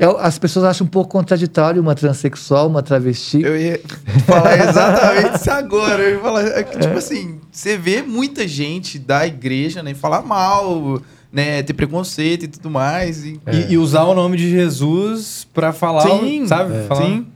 Eu- 0.00 0.16
as 0.18 0.38
pessoas 0.38 0.64
acham 0.64 0.86
um 0.86 0.90
pouco 0.90 1.10
contraditório 1.10 1.80
uma 1.82 1.94
transexual, 1.94 2.66
uma 2.68 2.82
travesti. 2.82 3.42
Eu 3.42 3.54
ia 3.54 3.78
falar 4.26 4.58
exatamente 4.68 5.36
isso 5.36 5.50
agora. 5.50 6.02
Eu 6.02 6.14
ia 6.16 6.20
falar, 6.20 6.42
é 6.46 6.62
que, 6.62 6.78
tipo 6.78 6.96
assim, 6.96 7.38
você 7.52 7.76
vê 7.76 8.00
muita 8.00 8.48
gente 8.48 8.98
da 8.98 9.26
igreja, 9.26 9.82
né, 9.82 9.92
falar 9.92 10.22
mal, 10.22 11.02
né, 11.30 11.62
ter 11.62 11.74
preconceito 11.74 12.44
e 12.44 12.48
tudo 12.48 12.70
mais. 12.70 13.26
E, 13.26 13.38
E, 13.52 13.72
e 13.74 13.78
usar 13.78 14.04
o 14.04 14.14
nome 14.14 14.38
de 14.38 14.48
Jesus 14.50 15.46
pra 15.52 15.70
falar, 15.70 16.00
Sim, 16.08 16.46
sabe? 16.46 16.74
é. 16.74 16.82
Falar- 16.84 17.02
sim. 17.02 17.26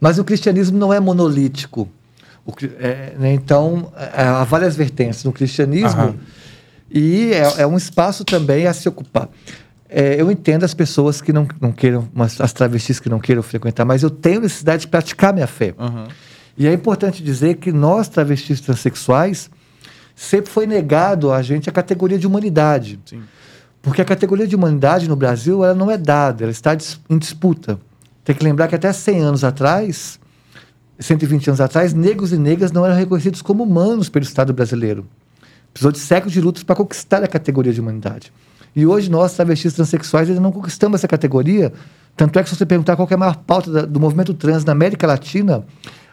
Mas 0.00 0.16
o 0.18 0.24
cristianismo 0.24 0.78
não 0.78 0.92
é 0.92 1.00
monolítico. 1.00 1.88
O 2.46 2.52
é, 2.80 3.14
né, 3.18 3.32
então, 3.32 3.92
é, 3.96 4.22
há 4.22 4.44
várias 4.44 4.76
vertentes 4.76 5.24
no 5.24 5.32
cristianismo 5.32 6.00
Aham. 6.00 6.14
e 6.88 7.32
é, 7.32 7.62
é 7.62 7.66
um 7.66 7.76
espaço 7.76 8.24
também 8.24 8.66
a 8.68 8.72
se 8.72 8.88
ocupar. 8.88 9.28
É, 9.94 10.18
eu 10.18 10.30
entendo 10.30 10.64
as 10.64 10.72
pessoas 10.72 11.20
que 11.20 11.32
não, 11.32 11.46
não 11.60 11.70
queiram, 11.70 12.08
as 12.38 12.52
travestis 12.52 12.98
que 12.98 13.10
não 13.10 13.18
queiram 13.20 13.42
frequentar, 13.42 13.84
mas 13.84 14.02
eu 14.02 14.08
tenho 14.08 14.40
necessidade 14.40 14.82
de 14.82 14.88
praticar 14.88 15.34
minha 15.34 15.46
fé. 15.46 15.74
Aham. 15.78 16.08
E 16.56 16.66
é 16.66 16.72
importante 16.72 17.22
dizer 17.22 17.56
que 17.56 17.72
nós, 17.72 18.08
travestis 18.08 18.60
transexuais, 18.60 19.50
sempre 20.14 20.50
foi 20.50 20.66
negado 20.66 21.32
a 21.32 21.42
gente 21.42 21.68
a 21.68 21.72
categoria 21.72 22.18
de 22.18 22.26
humanidade. 22.26 22.98
Sim. 23.04 23.22
Porque 23.82 24.00
a 24.00 24.04
categoria 24.04 24.46
de 24.46 24.54
humanidade 24.56 25.08
no 25.08 25.16
Brasil 25.16 25.64
ela 25.64 25.74
não 25.74 25.90
é 25.90 25.98
dada, 25.98 26.44
ela 26.44 26.52
está 26.52 26.76
em 27.10 27.18
disputa. 27.18 27.78
Tem 28.24 28.34
que 28.34 28.44
lembrar 28.44 28.68
que 28.68 28.74
até 28.74 28.92
100 28.92 29.20
anos 29.20 29.44
atrás, 29.44 30.20
120 30.98 31.48
anos 31.48 31.60
atrás, 31.60 31.92
negros 31.92 32.32
e 32.32 32.38
negras 32.38 32.70
não 32.70 32.86
eram 32.86 32.94
reconhecidos 32.94 33.42
como 33.42 33.64
humanos 33.64 34.08
pelo 34.08 34.24
Estado 34.24 34.52
brasileiro. 34.52 35.04
Precisou 35.72 35.90
de 35.90 35.98
séculos 35.98 36.32
de 36.32 36.40
lutas 36.40 36.62
para 36.62 36.76
conquistar 36.76 37.22
a 37.24 37.26
categoria 37.26 37.72
de 37.72 37.80
humanidade. 37.80 38.32
E 38.74 38.86
hoje 38.86 39.10
nós, 39.10 39.34
travestis 39.34 39.74
transexuais, 39.74 40.28
ainda 40.28 40.40
não 40.40 40.50
conquistamos 40.52 41.00
essa 41.00 41.08
categoria. 41.08 41.72
Tanto 42.16 42.38
é 42.38 42.42
que 42.42 42.48
se 42.48 42.56
você 42.56 42.64
perguntar 42.66 42.96
qual 42.96 43.06
é 43.10 43.14
a 43.14 43.18
maior 43.18 43.36
pauta 43.36 43.70
da- 43.70 43.82
do 43.86 44.00
movimento 44.00 44.32
trans 44.34 44.64
na 44.64 44.72
América 44.72 45.06
Latina, 45.06 45.64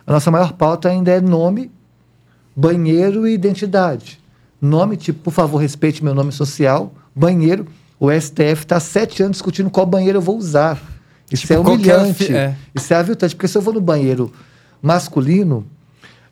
a 0.06 0.12
nossa 0.12 0.30
maior 0.32 0.54
pauta 0.54 0.89
ainda 0.89 1.12
é 1.12 1.22
nome, 1.22 1.72
banheiro 2.56 3.28
e 3.28 3.34
identidade. 3.34 4.19
Nome, 4.62 4.98
tipo, 4.98 5.19
por 5.22 5.32
favor, 5.32 5.58
respeite 5.58 6.04
meu 6.04 6.13
nome 6.13 6.32
social. 6.32 6.93
Banheiro, 7.15 7.65
o 8.00 8.12
STF 8.12 8.63
está 8.63 8.78
há 8.78 8.80
sete 8.80 9.24
anos 9.24 9.38
discutindo 9.38 9.69
qual 9.69 9.86
banheiro 9.86 10.17
eu 10.17 10.22
vou 10.22 10.38
usar. 10.38 10.82
Isso 11.32 11.43
Tipo, 11.43 11.54
é 11.54 11.56
é 11.56 11.60
humilhante. 11.60 12.34
é. 12.36 12.56
Isso 12.76 12.93
é 12.93 12.98
aviltante, 12.98 13.36
porque 13.36 13.48
se 13.48 13.58
eu 13.58 13.62
vou 13.62 13.74
no 13.74 13.80
banheiro 13.82 14.32
masculino, 14.82 15.65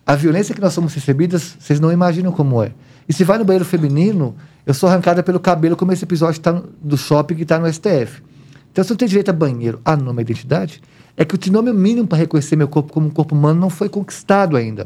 a 0.05 0.15
violência 0.15 0.55
que 0.55 0.61
nós 0.61 0.73
somos 0.73 0.93
recebidas, 0.93 1.55
vocês 1.59 1.79
não 1.79 1.91
imaginam 1.91 2.31
como 2.31 2.61
é. 2.63 2.71
E 3.07 3.13
se 3.13 3.23
vai 3.23 3.37
no 3.37 3.45
banheiro 3.45 3.65
feminino, 3.65 4.35
eu 4.67 4.73
sou 4.73 4.89
arrancada 4.89 5.23
pelo 5.23 5.39
cabelo, 5.39 5.77
como 5.77 5.93
esse 5.93 6.03
episódio 6.03 6.41
tá 6.41 6.61
do 6.81 6.97
shopping 6.97 7.35
que 7.35 7.43
está 7.43 7.57
no 7.57 7.71
STF. 7.71 8.21
Então, 8.69 8.83
se 8.83 8.91
eu 8.91 8.97
tenho 8.97 9.07
direito 9.07 9.29
a 9.29 9.33
banheiro, 9.33 9.79
a 9.85 9.95
nome, 9.95 10.19
a 10.19 10.21
identidade, 10.21 10.81
é 11.15 11.23
que 11.23 11.33
o 11.33 11.37
trinômio 11.37 11.73
mínimo 11.73 12.05
para 12.05 12.17
reconhecer 12.17 12.57
meu 12.57 12.67
corpo 12.67 12.91
como 12.91 13.07
um 13.07 13.09
corpo 13.09 13.33
humano 13.33 13.59
não 13.59 13.69
foi 13.69 13.87
conquistado 13.87 14.57
ainda. 14.57 14.85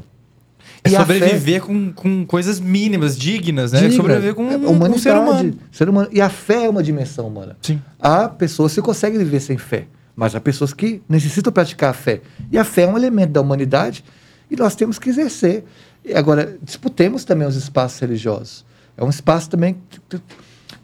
É 0.84 0.89
E 0.89 0.96
sobreviver 0.96 1.62
com, 1.63 1.91
com 1.91 2.26
coisas 2.26 2.60
mínimas, 2.60 3.17
dignas, 3.17 3.72
né? 3.72 3.80
Digna. 3.82 3.96
Sobreviver 3.96 4.36
com 4.36 4.52
É, 4.52 4.56
um, 4.56 4.98
ser 5.00 5.15
humano. 5.17 5.56
ser 5.72 5.89
humano. 5.89 6.10
E 6.12 6.22
a 6.22 6.30
fé 6.30 6.65
é 6.65 6.70
uma 6.70 6.84
dimensão 6.84 7.28
humana. 7.28 7.58
Sim. 7.62 7.82
Há 8.00 8.30
pessoas 8.30 8.76
que 8.76 8.82
conseguem 8.84 9.17
viver 9.17 9.39
sem 9.39 9.58
fé, 9.58 9.88
mas 10.15 10.36
há 10.36 10.39
pessoas 10.39 10.74
que 10.74 11.02
necessitam 11.10 11.52
praticar 11.52 11.89
a 11.89 11.94
fé. 11.94 12.22
E 12.52 12.58
a 12.58 12.63
fé 12.63 12.84
é 12.84 12.88
um 12.88 12.96
elemento 12.96 13.32
da 13.32 13.41
humanidade 13.41 14.04
e 14.50 14.56
nós 14.56 14.76
temos 14.76 15.00
que 15.00 15.10
exercer. 15.10 15.63
E 16.06 16.13
agora, 16.13 16.56
disputemos 16.62 17.26
também 17.26 17.48
os 17.48 17.56
espaços 17.56 18.00
religiosos. 18.00 18.63
É 19.01 19.05
um 19.05 19.09
espaço 19.09 19.49
também. 19.49 19.75
que- 20.07 20.19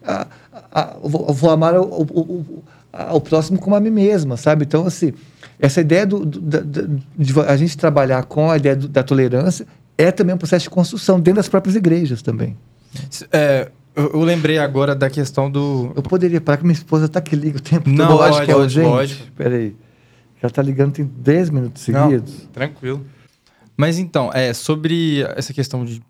a- 0.04 0.26
a- 0.72 0.96
eu 1.02 1.08
vou, 1.08 1.50
amar 1.50 1.74
o, 1.76 1.82
o- 1.82 2.04
o- 2.16 2.64
próximo 3.20 3.58
como 3.58 3.76
a 3.76 3.80
mim 3.80 3.90
mesma, 3.90 4.36
sabe? 4.36 4.64
Então, 4.64 4.86
assim, 4.86 5.12
essa 5.58 5.80
ideia 5.80 6.04
do, 6.06 6.24
do- 6.26 6.40
da- 6.40 6.60
de 7.16 7.40
a 7.40 7.56
gente 7.56 7.76
trabalhar 7.76 8.24
com 8.24 8.50
a 8.50 8.56
ideia 8.56 8.74
do- 8.74 8.88
da 8.88 9.02
tolerância 9.02 9.66
é 9.96 10.10
também 10.10 10.34
um 10.34 10.38
processo 10.38 10.64
de 10.64 10.70
construção 10.70 11.18
dentro 11.20 11.36
das 11.36 11.48
próprias 11.48 11.76
igrejas 11.76 12.22
também. 12.22 12.56
É, 13.30 13.70
eu, 13.94 14.10
eu 14.14 14.20
lembrei 14.22 14.58
agora 14.58 14.94
da 14.94 15.08
questão 15.10 15.50
do. 15.50 15.92
Eu 15.94 16.02
poderia 16.02 16.40
parar 16.40 16.56
que 16.58 16.64
minha 16.64 16.72
esposa 16.74 17.06
está 17.06 17.20
que 17.20 17.36
liga 17.36 17.58
o 17.58 17.60
tempo 17.60 17.88
Não, 17.88 18.08
todo. 18.08 18.18
Pode, 18.18 18.44
que 18.46 18.50
é 18.50 18.56
urgente. 18.56 18.88
pode. 18.88 19.32
Peraí. 19.36 19.76
Ela 20.40 20.50
está 20.50 20.62
ligando 20.62 20.92
tem 20.92 21.04
10 21.04 21.50
minutos 21.50 21.86
Não, 21.88 22.08
seguidos. 22.08 22.48
tranquilo. 22.52 23.04
Mas 23.76 23.98
então, 23.98 24.30
é 24.32 24.52
sobre 24.54 25.22
essa 25.36 25.52
questão 25.52 25.84
de 25.84 26.00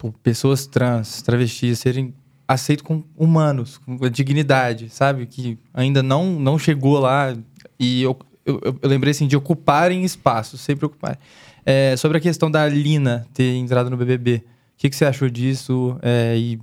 pô, 0.00 0.10
pessoas 0.22 0.66
trans, 0.66 1.20
travestis 1.20 1.78
serem 1.78 2.14
aceitos 2.48 2.82
como 2.82 3.04
humanos, 3.14 3.76
com 3.76 3.96
dignidade, 4.08 4.88
sabe? 4.88 5.26
Que 5.26 5.58
ainda 5.74 6.02
não, 6.02 6.40
não 6.40 6.58
chegou 6.58 6.98
lá. 6.98 7.36
E 7.78 8.02
eu, 8.02 8.18
eu, 8.46 8.60
eu 8.80 8.88
lembrei 8.88 9.10
assim, 9.10 9.26
de 9.26 9.36
ocuparem 9.36 10.02
espaços, 10.02 10.62
sempre 10.62 10.86
ocuparem. 10.86 11.18
É, 11.66 11.94
sobre 11.98 12.16
a 12.16 12.20
questão 12.20 12.50
da 12.50 12.66
Lina 12.66 13.26
ter 13.34 13.54
entrado 13.56 13.90
no 13.90 13.96
BBB, 13.98 14.36
o 14.36 14.42
que, 14.78 14.88
que 14.88 14.96
você 14.96 15.04
achou 15.04 15.28
disso? 15.28 15.98
É, 16.00 16.34
e 16.34 16.58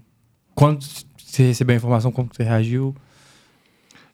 quando 0.55 0.83
você 1.15 1.43
recebeu 1.43 1.75
a 1.75 1.77
informação, 1.77 2.11
como 2.11 2.29
você 2.33 2.43
reagiu? 2.43 2.95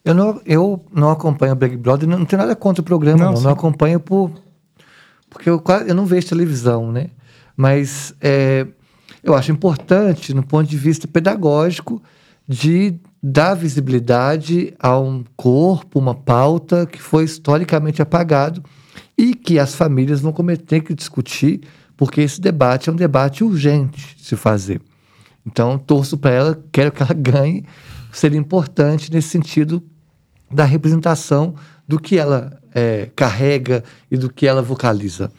Eu 0.03 0.13
não, 0.13 0.41
eu 0.45 0.85
não 0.93 1.09
acompanho 1.09 1.53
o 1.53 1.55
Big 1.55 1.77
Brother, 1.77 2.09
não, 2.09 2.19
não 2.19 2.25
tenho 2.25 2.41
nada 2.41 2.57
contra 2.57 2.81
o 2.81 2.85
programa, 2.85 3.23
Não, 3.23 3.31
não. 3.31 3.41
Não, 3.41 3.51
acompanho 3.51 4.01
por. 4.01 4.31
Porque 5.29 5.49
eu, 5.49 5.63
eu 5.87 5.95
não 5.95 6.05
vejo 6.05 6.27
televisão, 6.27 6.91
né? 6.91 7.09
Mas 7.55 8.13
é, 8.19 8.67
eu 9.23 9.33
acho 9.33 9.51
importante, 9.51 10.33
no 10.33 10.43
ponto 10.43 10.69
de 10.69 10.77
vista 10.77 11.07
pedagógico, 11.07 12.01
de 12.47 12.95
dar 13.21 13.53
visibilidade 13.53 14.73
a 14.77 14.99
um 14.99 15.23
corpo, 15.37 15.97
uma 15.97 16.13
pauta 16.13 16.85
que 16.85 17.01
foi 17.01 17.23
historicamente 17.23 18.01
apagado 18.01 18.61
e 19.17 19.33
que 19.33 19.57
as 19.57 19.75
famílias 19.75 20.19
vão 20.19 20.33
cometer 20.33 20.81
que 20.81 20.93
discutir, 20.93 21.61
porque 21.95 22.19
esse 22.19 22.41
debate 22.41 22.89
é 22.89 22.91
um 22.91 22.95
debate 22.95 23.43
urgente 23.43 24.17
de 24.17 24.23
se 24.25 24.35
fazer. 24.35 24.81
Então, 25.45 25.77
torço 25.77 26.17
para 26.17 26.31
ela, 26.31 26.63
quero 26.71 26.91
que 26.91 27.01
ela 27.01 27.13
ganhe. 27.15 27.65
Seria 28.11 28.39
importante 28.39 29.11
nesse 29.11 29.29
sentido 29.29 29.81
da 30.51 30.65
representação 30.65 31.55
do 31.87 31.99
que 31.99 32.17
ela 32.17 32.59
é, 32.73 33.09
carrega 33.15 33.83
e 34.11 34.17
do 34.17 34.31
que 34.31 34.45
ela 34.45 34.61
vocaliza. 34.61 35.31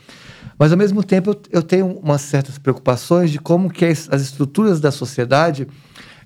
Mas, 0.58 0.72
ao 0.72 0.78
mesmo 0.78 1.02
tempo, 1.02 1.30
eu, 1.30 1.40
eu 1.50 1.62
tenho 1.62 1.86
umas 1.98 2.20
certas 2.22 2.58
preocupações 2.58 3.30
de 3.30 3.38
como 3.38 3.70
que 3.70 3.84
as, 3.84 4.08
as 4.10 4.22
estruturas 4.22 4.80
da 4.80 4.90
sociedade 4.90 5.66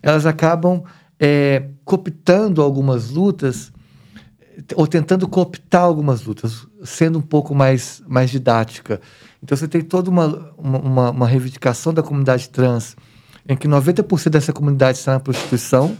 elas 0.02 0.26
acabam 0.26 0.82
é, 1.18 1.64
cooptando 1.84 2.62
algumas 2.62 3.10
lutas 3.10 3.72
ou 4.74 4.86
tentando 4.86 5.26
cooptar 5.28 5.82
algumas 5.82 6.24
lutas, 6.24 6.66
sendo 6.84 7.18
um 7.18 7.22
pouco 7.22 7.54
mais, 7.54 8.02
mais 8.06 8.30
didática. 8.30 9.00
Então, 9.42 9.56
você 9.56 9.68
tem 9.68 9.80
toda 9.80 10.10
uma, 10.10 10.52
uma- 10.58 11.10
uma, 11.10 11.26
reivindicação 11.28 11.94
da 11.94 12.02
comunidade 12.02 12.48
trans, 12.48 12.96
em 13.48 13.56
que 13.56 13.68
90% 13.68 14.30
dessa 14.30 14.52
comunidade 14.52 14.98
está 14.98 15.12
na 15.12 15.20
prostituição. 15.20 15.96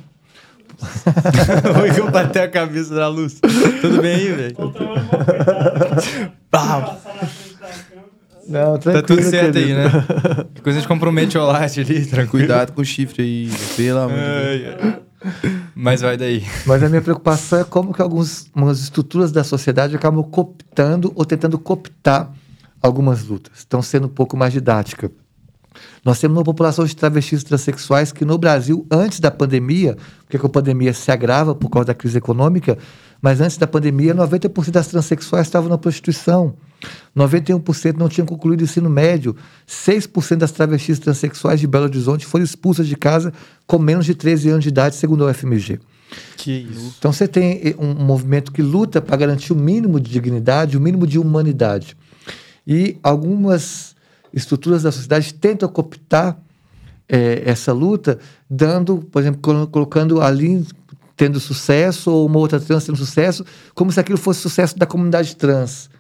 eu 1.96 2.10
bati 2.10 2.38
a 2.38 2.48
cabeça 2.48 2.94
na 2.94 3.08
luz. 3.08 3.40
Tudo 3.80 4.02
bem 4.02 4.14
aí, 4.14 4.32
velho? 4.32 4.56
Pau. 6.50 7.00
Não, 8.48 8.78
Tá 8.78 9.02
tudo 9.02 9.22
certo 9.22 9.58
aí, 9.58 9.74
né? 9.74 9.90
Que 10.54 10.62
coisa 10.62 10.78
a 10.78 10.80
gente 10.80 10.88
compromete 10.88 11.37
o 11.37 11.44
latte 11.44 11.80
ali, 11.80 12.06
tranquilo. 12.06 12.46
Cuidado 12.46 12.72
com 12.72 12.80
o 12.80 12.84
chifre 12.84 13.22
aí, 13.22 13.50
pelo 13.76 13.98
amor 13.98 14.18
de 14.18 14.58
Deus. 14.64 15.08
Mas 15.74 16.00
vai 16.00 16.16
daí. 16.16 16.44
Mas 16.64 16.82
a 16.82 16.88
minha 16.88 17.02
preocupação 17.02 17.61
é 17.61 17.64
como 17.64 17.92
que 17.92 18.00
algumas 18.00 18.48
estruturas 18.80 19.32
da 19.32 19.44
sociedade 19.44 19.94
acabam 19.94 20.22
cooptando 20.22 21.12
ou 21.14 21.24
tentando 21.24 21.58
cooptar 21.58 22.32
algumas 22.80 23.24
lutas. 23.24 23.58
Estão 23.58 23.82
sendo 23.82 24.06
um 24.06 24.11
pouco 24.11 24.37
mais 24.37 24.52
didática. 24.52 25.11
Nós 26.04 26.18
temos 26.18 26.37
uma 26.37 26.44
população 26.44 26.84
de 26.84 26.96
travestis 26.96 27.44
transexuais 27.44 28.12
que 28.12 28.24
no 28.24 28.38
Brasil, 28.38 28.87
antes 28.90 29.20
da 29.20 29.30
pandemia, 29.30 29.96
porque 30.20 30.37
a 30.37 30.48
pandemia 30.48 30.92
se 30.92 31.11
agrava 31.11 31.54
por 31.54 31.68
causa 31.68 31.87
da 31.87 31.94
crise 31.94 32.18
econômica, 32.18 32.78
mas 33.20 33.40
antes 33.40 33.57
da 33.57 33.66
pandemia, 33.66 34.14
90% 34.14 34.70
das 34.70 34.88
transexuais 34.88 35.46
estavam 35.46 35.68
na 35.68 35.78
prostituição. 35.78 36.54
91% 37.16 37.96
não 37.96 38.09
tinham 38.09 38.26
concluído 38.26 38.61
o 38.61 38.64
ensino 38.64 38.88
médio. 38.88 39.35
6% 39.66 40.37
das 40.37 40.52
travestis 40.52 40.98
transexuais 40.98 41.59
de 41.59 41.66
Belo 41.66 41.85
Horizonte 41.85 42.24
foram 42.24 42.44
expulsas 42.44 42.87
de 42.87 42.96
casa 42.96 43.33
com 43.66 43.78
menos 43.78 44.07
de 44.07 44.14
13 44.14 44.50
anos 44.50 44.62
de 44.62 44.68
idade, 44.68 44.94
segundo 44.94 45.24
o 45.24 45.35
FMG. 45.35 45.81
Que 46.37 46.68
isso. 46.70 46.94
Então 46.98 47.12
você 47.12 47.26
tem 47.26 47.61
eh, 47.64 47.74
um 47.78 47.92
movimento 47.94 48.52
que 48.52 48.62
luta 48.62 49.00
para 49.02 49.16
garantir 49.16 49.52
o 49.52 49.57
mínimo 49.57 49.98
de 50.00 50.11
dignidade, 50.11 50.76
o 50.76 50.81
mínimo 50.81 51.07
de 51.07 51.18
humanidade. 51.18 51.96
E 52.66 52.96
algumas 53.02 53.96
estruturas 54.33 54.85
da 54.85 54.92
sociedade 54.92 55.35
tentam 55.35 55.68
cooptar 55.68 56.38
eh, 57.09 57.42
essa 57.44 57.72
luta, 57.72 58.18
dando, 58.48 58.98
por 58.98 59.20
exemplo, 59.20 59.40
colo- 59.40 59.66
colocando 59.66 60.22
ali 60.22 60.64
tendo 61.18 61.38
sucesso 61.40 62.11
ou 62.12 62.26
uma 62.26 62.38
outra 62.38 62.59
trans 62.61 62.85
tendo 62.87 62.96
sucesso, 62.96 63.44
como 63.74 63.90
se 63.92 63.98
aquilo 64.00 64.16
fosse 64.16 64.40
sucesso 64.40 64.78
da 64.78 64.87
comunidade 64.87 65.35
trans. 65.37 65.90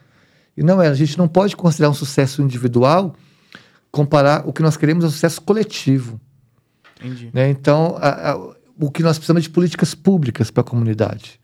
E 0.56 0.62
não 0.62 0.80
é, 0.80 0.86
a 0.88 0.94
gente 0.94 1.18
não 1.18 1.26
pode 1.28 1.56
considerar 1.56 1.90
um 1.90 1.94
sucesso 1.94 2.40
individual 2.40 3.14
comparar 3.90 4.46
o 4.46 4.52
que 4.52 4.62
nós 4.62 4.76
queremos 4.76 5.04
um 5.04 5.10
sucesso 5.10 5.42
coletivo. 5.42 6.20
Entendi. 7.00 7.30
Né? 7.32 7.50
Então, 7.50 7.96
a- 8.00 8.32
a- 8.32 8.36
o 8.80 8.90
que 8.90 9.02
nós 9.02 9.18
precisamos 9.18 9.42
é 9.42 9.44
de 9.44 9.50
políticas 9.50 9.94
públicas 9.94 10.50
para 10.50 10.60
a 10.60 10.64
comunidade. 10.64 11.40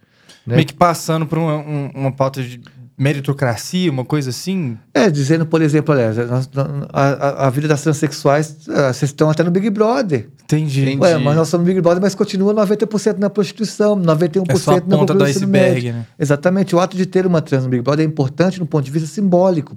Né? 0.47 0.57
Meio 0.57 0.67
que 0.67 0.75
passando 0.75 1.27
por 1.27 1.39
uma, 1.39 1.57
um- 1.57 1.91
uma 1.95 2.13
pauta 2.13 2.43
de 2.43 2.61
meritocracia, 2.97 3.91
uma 3.91 4.05
coisa 4.05 4.31
assim. 4.31 4.79
É, 4.93 5.11
dizendo, 5.11 5.45
por 5.45 5.61
exemplo, 5.63 5.95
olha, 5.95 6.11
a, 6.93 7.01
a- 7.03 7.47
a 7.47 7.51
vida 7.51 7.67
das 7.69 7.83
transexuais, 7.83 8.69
ah, 8.69 8.93
vocês 8.93 9.11
estão 9.11 9.29
até 9.31 9.43
no 9.43 9.51
Big 9.51 9.69
Brother. 9.71 10.29
Entendi. 10.45 10.83
Entendi. 10.83 11.01
Ué, 11.03 11.19
mas 11.19 11.37
nós 11.37 11.49
somos 11.49 11.67
no 11.67 11.73
Big 11.73 11.81
Brother, 11.83 12.01
mas 12.01 12.15
continua 12.15 12.55
90% 12.55 13.19
na 13.19 13.29
prostituição, 13.29 13.97
91% 13.97 14.51
É 14.51 14.57
só 14.57 14.73
a 14.73 14.75
na 14.77 14.81
ponta 14.99 15.15
do 15.15 15.25
iceberg, 15.25 15.75
médio. 15.75 15.93
né? 15.95 16.07
Exatamente. 16.19 16.75
O 16.77 16.81
ato 16.81 16.97
de 16.97 17.07
ter 17.07 17.27
uma 17.27 17.41
trans 17.43 17.65
no 17.65 17.71
Big 17.71 17.83
Brother 17.83 18.05
é 18.05 18.09
importante 18.09 18.61
no 18.61 18.67
ponto 18.67 18.85
de 18.85 18.91
vista 18.91 19.09
simbólico. 19.09 19.77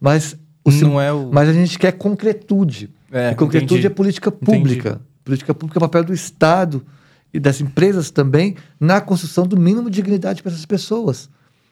Mas, 0.00 0.36
o 0.64 0.70
sim- 0.70 0.82
Não 0.84 1.00
é 1.00 1.12
o. 1.12 1.30
mas 1.32 1.48
a 1.48 1.52
gente 1.52 1.78
quer 1.78 1.92
concretude. 1.92 2.90
É, 3.12 3.30
e 3.32 3.34
concretude 3.34 3.74
entendi. 3.74 3.86
é 3.86 3.90
política 3.90 4.30
pública. 4.30 5.00
Política 5.24 5.54
pública 5.54 5.78
é 5.78 5.80
o 5.80 5.82
papel 5.88 6.04
do 6.04 6.12
Estado 6.14 6.84
e 7.32 7.38
das 7.40 7.60
empresas 7.60 8.10
também 8.10 8.56
na 8.78 9.00
construção 9.00 9.46
do 9.46 9.56
mínimo 9.58 9.88
de 9.90 9.96
dignidade 9.96 10.42
para 10.42 10.52
essas 10.52 10.66
pessoas. 10.66 11.28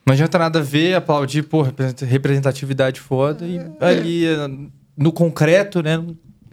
Não 0.09 0.15
adianta 0.15 0.39
nada 0.39 0.63
ver, 0.63 0.95
aplaudir, 0.95 1.43
pô, 1.43 1.63
represent- 1.63 2.03
representatividade 2.03 3.01
foda 3.01 3.45
e 3.47 3.61
ali 3.81 4.27
eh, 4.27 4.49
no 4.97 5.13
concreto, 5.13 5.83
né? 5.83 6.03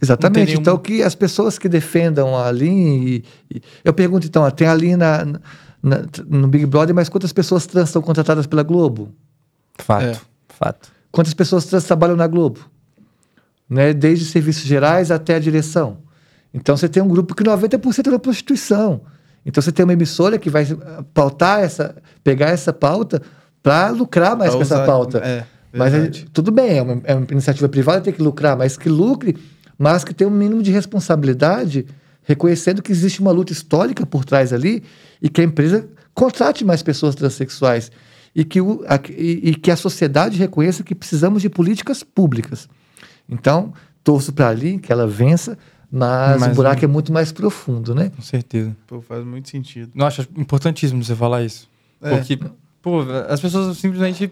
Exatamente. 0.01 0.47
nenhum- 0.49 0.59
Então, 0.61 0.77
que 0.77 1.01
as 1.01 1.15
pessoas 1.15 1.57
que 1.57 1.69
defendam 1.69 2.35
a 2.37 2.47
Aline. 2.49 3.23
e- 3.49 3.55
e- 3.57 3.61
eu 3.83 3.93
pergunto, 3.93 4.27
então, 4.27 4.49
tem 4.51 4.67
a 4.67 4.71
Aline 4.73 4.97
na, 4.97 5.25
na- 5.81 6.01
no 6.27 6.47
Big 6.49 6.65
Brother, 6.65 6.93
mas 6.93 7.07
quantas 7.07 7.31
pessoas 7.31 7.65
trans 7.65 7.89
são 7.89 8.01
contratadas 8.01 8.45
pela 8.45 8.61
Globo? 8.61 9.13
Fato. 9.79 10.03
É. 10.05 10.15
Fato. 10.49 10.89
Quantas 11.11 11.33
pessoas 11.33 11.65
trans 11.65 11.85
trabalham 11.85 12.15
na 12.17 12.27
Globo? 12.27 12.59
Né? 13.69 13.93
Desde 13.93 14.25
serviços 14.25 14.63
gerais 14.65 15.11
até 15.11 15.35
a 15.35 15.39
direção. 15.39 15.99
Então, 16.53 16.75
você 16.75 16.89
tem 16.89 17.01
um 17.01 17.07
grupo 17.07 17.33
que 17.33 17.43
90% 17.43 18.07
é 18.09 18.11
da 18.11 18.19
prostituição. 18.19 19.01
Então, 19.45 19.61
você 19.61 19.71
tem 19.71 19.83
uma 19.85 19.93
emissora 19.93 20.37
que 20.37 20.49
vai 20.49 20.63
eh, 20.63 20.75
pautar 21.13 21.59
essa, 21.61 21.95
pegar 22.23 22.49
essa 22.49 22.73
pauta 22.73 23.21
para 23.65 23.89
lucrar 23.89 24.37
mais 24.37 24.51
Pra 24.51 24.57
com 24.57 24.61
essa 24.63 24.75
usar- 24.75 24.85
pauta. 24.85 25.17
é, 25.19 25.43
mas 25.73 25.91
gente- 25.93 26.25
tudo 26.31 26.51
bem, 26.51 26.77
é 26.77 26.81
uma, 26.81 27.01
é 27.03 27.15
uma 27.15 27.27
iniciativa 27.31 27.67
privada, 27.67 28.01
tem 28.01 28.13
que 28.13 28.21
lucrar, 28.21 28.55
mas 28.57 28.77
que 28.77 28.87
lucre, 28.87 29.35
mas 29.77 30.03
que 30.03 30.13
tenha 30.13 30.29
um 30.29 30.33
mínimo 30.33 30.61
de 30.63 30.71
responsabilidade, 30.71 31.85
reconhecendo 32.23 32.81
que 32.81 32.91
existe 32.91 33.19
uma 33.21 33.31
luta 33.31 33.51
histórica 33.51 34.05
por 34.05 34.23
trás 34.25 34.51
ali 34.53 34.83
e 35.21 35.29
que 35.29 35.41
a 35.41 35.43
empresa 35.43 35.87
contrate 36.13 36.63
mais 36.63 36.81
pessoas 36.81 37.13
transexuais 37.15 37.91
e 38.35 38.43
que, 38.43 38.59
o, 38.61 38.83
a, 38.87 38.99
e, 39.09 39.49
e 39.49 39.55
que 39.55 39.69
a 39.71 39.75
sociedade 39.75 40.37
reconheça 40.37 40.83
que 40.83 40.95
precisamos 40.95 41.41
de 41.41 41.49
políticas 41.49 42.03
públicas. 42.03 42.67
Então, 43.29 43.73
torço 44.03 44.31
para 44.33 44.49
ali 44.49 44.77
que 44.79 44.91
ela 44.91 45.07
vença, 45.07 45.57
mas, 45.91 46.39
Mas 46.41 46.51
o 46.51 46.55
buraco 46.55 46.81
não- 46.81 46.89
é 46.89 46.91
muito 46.91 47.13
mais 47.13 47.31
profundo, 47.31 47.93
né? 47.95 48.11
Com 48.15 48.21
certeza. 48.21 48.75
Pô, 48.87 49.01
faz 49.01 49.23
muito 49.25 49.49
sentido. 49.49 49.91
Nossa, 49.95 50.21
acho 50.23 50.29
importantíssimo 50.35 51.03
você 51.03 51.15
falar 51.15 51.43
isso. 51.43 51.69
É. 52.01 52.09
Porque, 52.09 52.37
pô, 52.85 53.01
as 53.27 53.41
pessoas 53.41 53.75
simplesmente 53.79 54.31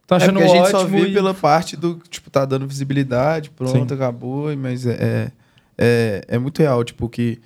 estão 0.00 0.16
É 0.16 0.22
achando 0.22 0.38
porque 0.38 0.44
a 0.44 0.48
gente 0.48 0.62
ótimo 0.74 0.80
só 0.80 0.86
vê 0.86 1.06
e- 1.08 1.12
pela 1.12 1.34
parte 1.34 1.76
do, 1.76 2.00
tipo, 2.08 2.30
tá 2.30 2.46
dando 2.46 2.66
visibilidade, 2.66 3.50
pronto, 3.50 3.90
Sim. 3.90 3.94
acabou, 3.94 4.56
mas 4.56 4.86
é, 4.86 4.92
é, 4.94 5.32
é, 5.76 6.24
é 6.28 6.38
muito 6.38 6.60
real, 6.60 6.82
tipo, 6.82 7.06
que, 7.10 7.38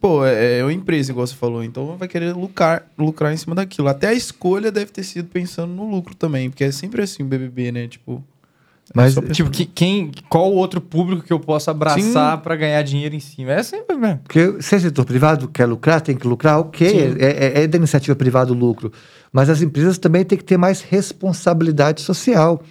pô, 0.00 0.24
é, 0.24 0.60
é 0.60 0.64
uma 0.64 0.72
empresa, 0.72 1.12
igual 1.12 1.26
você 1.26 1.34
falou, 1.34 1.62
então 1.62 1.94
vai 1.98 2.08
querer 2.08 2.32
lucrar, 2.34 2.86
lucrar 2.96 3.34
em 3.34 3.36
cima 3.36 3.54
daquilo. 3.54 3.88
Até 3.88 4.08
a 4.08 4.14
escolha 4.14 4.72
deve 4.72 4.90
ter 4.90 5.02
sido 5.02 5.28
pensando 5.28 5.74
no 5.74 5.88
lucro 5.90 6.14
também, 6.14 6.48
porque 6.48 6.64
é 6.64 6.72
sempre 6.72 7.02
assim 7.02 7.22
o 7.22 7.26
BBB, 7.26 7.70
né, 7.70 7.86
tipo... 7.86 8.24
Mas, 8.94 9.14
só 9.14 9.22
Tipo, 9.22 9.50
que, 9.50 9.64
quem, 9.64 10.10
qual 10.28 10.52
o 10.52 10.56
outro 10.56 10.78
público 10.78 11.22
que 11.22 11.32
eu 11.32 11.40
posso 11.40 11.70
abraçar 11.70 12.36
pra 12.42 12.54
ganhar 12.54 12.82
dinheiro 12.82 13.14
em 13.14 13.20
cima? 13.20 13.52
É 13.52 13.62
sempre 13.62 13.96
mesmo. 13.96 14.18
Porque 14.18 14.60
se 14.60 14.74
é 14.74 14.78
setor 14.78 15.06
privado 15.06 15.48
quer 15.48 15.64
lucrar, 15.64 16.02
tem 16.02 16.14
que 16.14 16.26
lucrar, 16.28 16.60
ok, 16.60 17.16
é, 17.18 17.60
é- 17.60 17.62
é 17.62 17.66
da 17.66 17.78
iniciativa 17.78 18.14
privada 18.14 18.52
o 18.52 18.54
lucro. 18.54 18.92
Mas 19.34 19.50
as 19.50 19.60
empresas 19.60 19.98
também 19.98 20.24
têm 20.24 20.38
que 20.38 20.44
ter 20.44 20.56
mais 20.56 20.80
responsabilidade 20.80 22.00
social. 22.02 22.62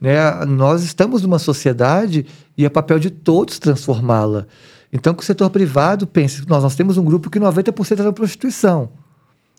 Né? 0.00 0.14
Nós 0.44 0.84
estamos 0.84 1.22
numa 1.22 1.40
sociedade 1.40 2.24
e 2.56 2.64
é 2.64 2.68
papel 2.68 3.00
de 3.00 3.10
todos 3.10 3.58
transformá-la. 3.58 4.46
Então, 4.92 5.12
que 5.12 5.24
o 5.24 5.26
setor 5.26 5.50
privado 5.50 6.06
pense, 6.06 6.48
nós, 6.48 6.62
nós 6.62 6.76
temos 6.76 6.96
um 6.96 7.04
grupo 7.04 7.28
que 7.28 7.40
90% 7.40 7.98
é 7.98 8.04
da 8.04 8.12
prostituição. 8.12 8.88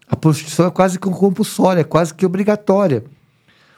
A 0.10 0.16
prostituição 0.16 0.68
é 0.68 0.72
quase 0.72 0.98
que 0.98 1.10
compulsória, 1.10 1.82
é 1.82 1.84
quase 1.84 2.14
que 2.14 2.26
obrigatória. 2.26 3.04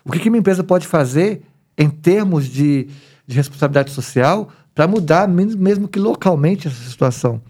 O 0.05 0.11
que, 0.11 0.19
que 0.19 0.29
uma 0.29 0.37
empresa 0.37 0.63
pode 0.63 0.85
fazer 0.85 1.41
em 1.75 1.89
termos 1.89 2.45
de, 2.45 2.87
de 3.25 3.35
responsabilidade 3.35 3.89
social 3.89 4.47
para 4.75 4.87
mudar, 4.87 5.27
mesmo 5.27 5.87
que 5.87 5.97
localmente, 5.97 6.67
essa 6.67 6.87
situação? 6.87 7.41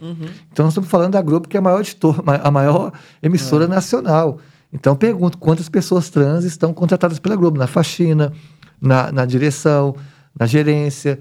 Então, 0.49 0.63
nós 0.63 0.71
estamos 0.71 0.89
falando 0.89 1.11
da 1.11 1.21
Globo, 1.21 1.45
que 1.45 1.57
é 1.57 1.59
a 1.59 1.61
maior, 1.61 1.81
editor, 1.81 2.23
a 2.25 2.49
maior 2.49 2.93
emissora 3.21 3.67
nacional. 3.67 4.39
Então, 4.71 4.95
pergunto, 4.95 5.37
quantas 5.37 5.67
pessoas 5.67 6.09
trans 6.09 6.43
estão 6.43 6.73
contratadas 6.73 7.17
pela 7.19 7.35
Globo? 7.35 7.57
Na 7.57 7.67
faxina, 7.67 8.31
na, 8.79 9.11
na 9.11 9.25
direção, 9.25 9.95
na 10.39 10.45
gerência. 10.45 11.19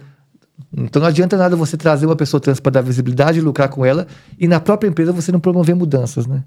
Então, 0.76 1.00
não 1.00 1.08
adianta 1.08 1.36
nada 1.36 1.56
você 1.56 1.76
trazer 1.76 2.04
uma 2.06 2.16
pessoa 2.16 2.40
trans 2.40 2.60
para 2.60 2.72
dar 2.72 2.80
visibilidade 2.82 3.38
e 3.38 3.40
lucrar 3.40 3.68
com 3.68 3.84
ela, 3.86 4.06
e 4.38 4.46
na 4.48 4.60
própria 4.60 4.88
empresa 4.88 5.12
você 5.12 5.32
não 5.32 5.40
promover 5.40 5.74
mudanças, 5.74 6.26
né? 6.26 6.44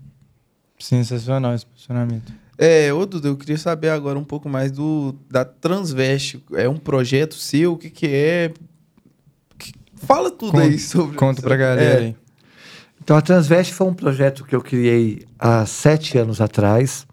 Sensacional 0.78 1.54
esse 1.54 1.66
posicionamento. 1.66 2.32
É, 2.58 2.93
ô 2.93 3.06
Duda, 3.06 3.28
eu 3.30 3.38
queria 3.38 3.58
saber 3.58 3.89
agora 3.89 4.18
um 4.20 4.24
pouco 4.24 4.47
mais 4.49 4.72
do 4.72 5.16
da 5.30 5.43
Transveste. 5.45 6.43
É 6.54 6.68
um 6.70 6.78
projeto 6.78 7.36
seu? 7.36 7.74
O 7.74 7.78
que 7.78 7.89
que 7.89 8.06
é? 8.08 8.52
Que- 9.58 9.74
Fala 9.95 10.30
tudo 10.30 10.52
Conta- 10.52 10.64
aí 10.66 10.78
sobre 10.78 11.16
Conta 11.18 11.41
pra 11.41 11.56
É, 11.56 11.58
galera 11.58 11.99
aí. 12.02 12.16
Então, 13.04 13.18
a 13.18 13.22
Transveste 13.22 13.74
foi 13.74 13.88
um 13.88 13.93
projeto 13.95 14.45
que 14.45 14.56
eu 14.56 14.62
criei 14.62 15.26
há 15.39 15.66
sete 15.66 16.20
anos 16.20 16.39
atrás, 16.39 17.08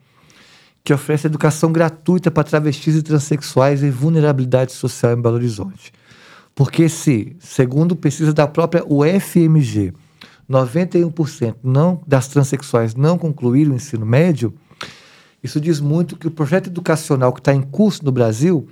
que 0.84 0.93
oferece 0.93 1.26
educação 1.26 1.72
gratuita 1.72 2.30
para 2.30 2.45
travestis 2.45 2.95
e 2.95 3.03
transexuais 3.03 3.82
em 3.82 3.91
vulnerabilidade 3.91 4.72
social 4.72 5.12
em 5.12 5.20
Belo 5.20 5.36
Horizonte. 5.36 5.91
Porque 6.55 6.91
se, 6.91 7.34
segundo 7.41 7.97
pesquisa 7.97 8.34
da 8.34 8.47
própria 8.47 8.84
UFMG, 8.86 9.95
91% 10.49 11.57
não, 11.62 12.03
das 12.07 12.28
transexuais 12.28 12.95
não 12.95 13.16
concluíram 13.16 13.72
o 13.72 13.76
ensino 13.76 14.05
médio, 14.05 14.53
isso 15.43 15.59
diz 15.59 15.80
muito 15.80 16.16
que 16.16 16.26
o 16.26 16.30
projeto 16.30 16.66
educacional 16.66 17.32
que 17.32 17.41
está 17.41 17.55
em 17.55 17.62
curso 17.62 18.05
no 18.05 18.12
Brasil 18.12 18.68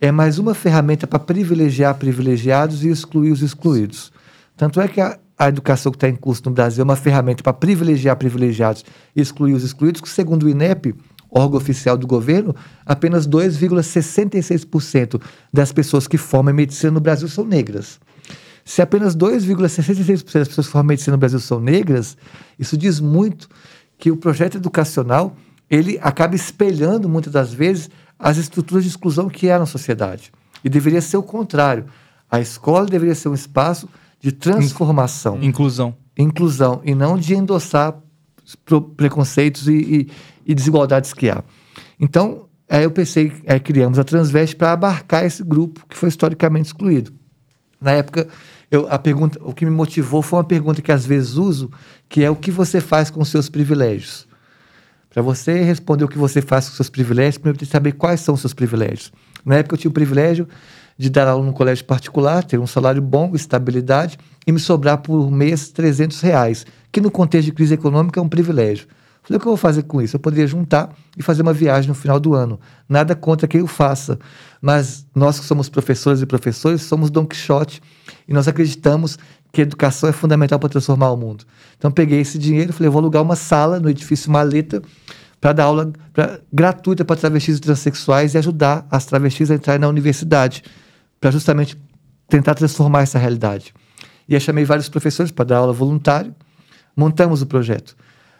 é 0.00 0.10
mais 0.10 0.38
uma 0.38 0.54
ferramenta 0.54 1.06
para 1.06 1.18
privilegiar 1.18 1.94
privilegiados 1.96 2.84
e 2.84 2.88
excluir 2.88 3.32
os 3.32 3.42
excluídos. 3.42 4.12
Tanto 4.56 4.80
é 4.80 4.88
que 4.88 5.00
a, 5.00 5.18
a 5.38 5.48
educação 5.48 5.90
que 5.90 5.96
está 5.96 6.08
em 6.08 6.14
curso 6.14 6.42
no 6.46 6.52
Brasil 6.52 6.82
é 6.82 6.84
uma 6.84 6.96
ferramenta 6.96 7.42
para 7.42 7.52
privilegiar 7.52 8.16
privilegiados 8.16 8.84
e 9.14 9.20
excluir 9.20 9.54
os 9.54 9.64
excluídos, 9.64 10.00
que 10.00 10.08
segundo 10.08 10.44
o 10.44 10.48
INEP, 10.48 10.94
órgão 11.30 11.58
oficial 11.58 11.96
do 11.96 12.06
governo, 12.06 12.54
apenas 12.86 13.26
2,66% 13.26 15.20
das 15.52 15.72
pessoas 15.72 16.06
que 16.06 16.16
formam 16.16 16.54
medicina 16.54 16.92
no 16.92 17.00
Brasil 17.00 17.28
são 17.28 17.44
negras. 17.44 17.98
Se 18.64 18.80
apenas 18.80 19.16
2,66% 19.16 20.32
das 20.32 20.48
pessoas 20.48 20.66
que 20.66 20.72
formam 20.72 20.88
medicina 20.88 21.16
no 21.16 21.20
Brasil 21.20 21.40
são 21.40 21.60
negras, 21.60 22.16
isso 22.58 22.76
diz 22.76 23.00
muito 23.00 23.48
que 23.98 24.10
o 24.10 24.16
projeto 24.16 24.56
educacional 24.56 25.36
ele 25.68 25.98
acaba 26.00 26.36
espelhando 26.36 27.08
muitas 27.08 27.32
das 27.32 27.52
vezes 27.52 27.90
as 28.18 28.36
estruturas 28.36 28.84
de 28.84 28.90
exclusão 28.90 29.28
que 29.28 29.50
há 29.50 29.58
na 29.58 29.66
sociedade. 29.66 30.32
E 30.62 30.68
deveria 30.68 31.00
ser 31.00 31.16
o 31.16 31.22
contrário. 31.22 31.86
A 32.30 32.40
escola 32.40 32.86
deveria 32.86 33.14
ser 33.14 33.28
um 33.28 33.34
espaço 33.34 33.88
de 34.24 34.32
transformação, 34.32 35.38
Inclusão. 35.42 35.94
inclusão, 36.16 36.80
e 36.84 36.94
não 36.94 37.18
de 37.18 37.34
endossar 37.34 37.94
preconceitos 38.96 39.68
e, 39.68 39.72
e- 39.72 40.08
e 40.46 40.54
desigualdades 40.54 41.12
que 41.12 41.28
há. 41.28 41.42
Então, 42.00 42.46
aí 42.68 42.84
eu 42.84 42.90
pensei, 42.90 43.32
aí 43.46 43.60
criamos 43.60 43.98
a 43.98 44.04
Transveste 44.04 44.56
para 44.56 44.72
abarcar 44.72 45.24
esse 45.24 45.42
grupo 45.42 45.84
que 45.88 45.96
foi 45.96 46.08
historicamente 46.08 46.66
excluído. 46.68 47.12
Na 47.80 47.90
época, 47.92 48.26
eu, 48.70 48.86
a 48.90 48.98
pergunta, 48.98 49.38
o 49.42 49.52
que 49.52 49.64
me 49.64 49.70
motivou 49.70 50.22
foi 50.22 50.38
uma 50.38 50.44
pergunta 50.44 50.80
que 50.80 50.90
às 50.92 51.04
vezes 51.04 51.34
uso, 51.34 51.70
que 52.08 52.22
é 52.24 52.30
o 52.30 52.36
que 52.36 52.50
você 52.50 52.80
faz 52.80 53.10
com 53.10 53.20
os 53.20 53.28
seus 53.28 53.48
privilégios. 53.48 54.26
Para 55.10 55.22
você 55.22 55.62
responder 55.62 56.04
o 56.04 56.08
que 56.08 56.18
você 56.18 56.40
faz 56.42 56.64
com 56.66 56.70
os 56.70 56.76
seus 56.76 56.88
privilégios, 56.90 57.36
primeiro 57.38 57.58
tem 57.58 57.66
que 57.66 57.72
saber 57.72 57.92
quais 57.92 58.20
são 58.20 58.34
os 58.34 58.40
seus 58.40 58.54
privilégios. 58.54 59.12
Na 59.44 59.56
época 59.56 59.74
eu 59.74 59.78
tinha 59.78 59.90
o 59.90 59.94
privilégio 59.94 60.48
de 60.96 61.10
dar 61.10 61.26
aula 61.26 61.44
num 61.44 61.52
colégio 61.52 61.84
particular, 61.84 62.44
ter 62.44 62.58
um 62.58 62.66
salário 62.66 63.02
bom, 63.02 63.32
estabilidade 63.34 64.18
e 64.46 64.52
me 64.52 64.60
sobrar 64.60 64.98
por 64.98 65.30
mês 65.30 65.68
300 65.70 66.20
reais, 66.20 66.66
que 66.92 67.00
no 67.00 67.10
contexto 67.10 67.46
de 67.46 67.52
crise 67.52 67.74
econômica 67.74 68.20
é 68.20 68.22
um 68.22 68.28
privilégio. 68.28 68.86
Falei, 69.24 69.38
o 69.38 69.40
que 69.40 69.46
eu 69.46 69.52
vou 69.52 69.56
fazer 69.56 69.84
com 69.84 70.02
isso? 70.02 70.16
Eu 70.16 70.20
poderia 70.20 70.46
juntar 70.46 70.94
e 71.16 71.22
fazer 71.22 71.40
uma 71.40 71.52
viagem 71.52 71.88
no 71.88 71.94
final 71.94 72.20
do 72.20 72.34
ano. 72.34 72.60
Nada 72.86 73.16
contra 73.16 73.48
quem 73.48 73.62
o 73.62 73.66
faça. 73.66 74.18
Mas 74.60 75.06
nós 75.14 75.40
que 75.40 75.46
somos 75.46 75.70
professores 75.70 76.20
e 76.20 76.26
professores, 76.26 76.82
somos 76.82 77.10
Don 77.10 77.24
Quixote 77.24 77.80
e 78.28 78.34
nós 78.34 78.46
acreditamos 78.46 79.18
que 79.50 79.62
a 79.62 79.64
educação 79.64 80.10
é 80.10 80.12
fundamental 80.12 80.58
para 80.58 80.68
transformar 80.68 81.10
o 81.10 81.16
mundo. 81.16 81.44
Então 81.78 81.90
peguei 81.90 82.20
esse 82.20 82.38
dinheiro 82.38 82.72
falei, 82.72 82.90
vou 82.90 82.98
alugar 82.98 83.22
uma 83.22 83.36
sala 83.36 83.80
no 83.80 83.88
edifício 83.88 84.30
Maleta 84.30 84.82
para 85.40 85.52
dar 85.52 85.64
aula 85.64 85.92
pra, 86.12 86.40
gratuita 86.52 87.04
para 87.04 87.16
travestis 87.16 87.58
e 87.58 87.60
transexuais 87.60 88.34
e 88.34 88.38
ajudar 88.38 88.86
as 88.90 89.06
travestis 89.06 89.50
a 89.50 89.54
entrar 89.54 89.78
na 89.78 89.88
universidade, 89.88 90.62
para 91.24 91.30
justamente 91.30 91.74
tentar 92.28 92.54
transformar 92.54 93.00
essa 93.00 93.18
realidade. 93.18 93.72
E 94.28 94.34
aí 94.34 94.40
chamei 94.42 94.62
vários 94.62 94.90
professores 94.90 95.32
para 95.32 95.46
dar 95.46 95.56
aula 95.56 95.72
voluntário, 95.72 96.34
montamos 96.94 97.40
o 97.40 97.46
projeto. 97.46 97.96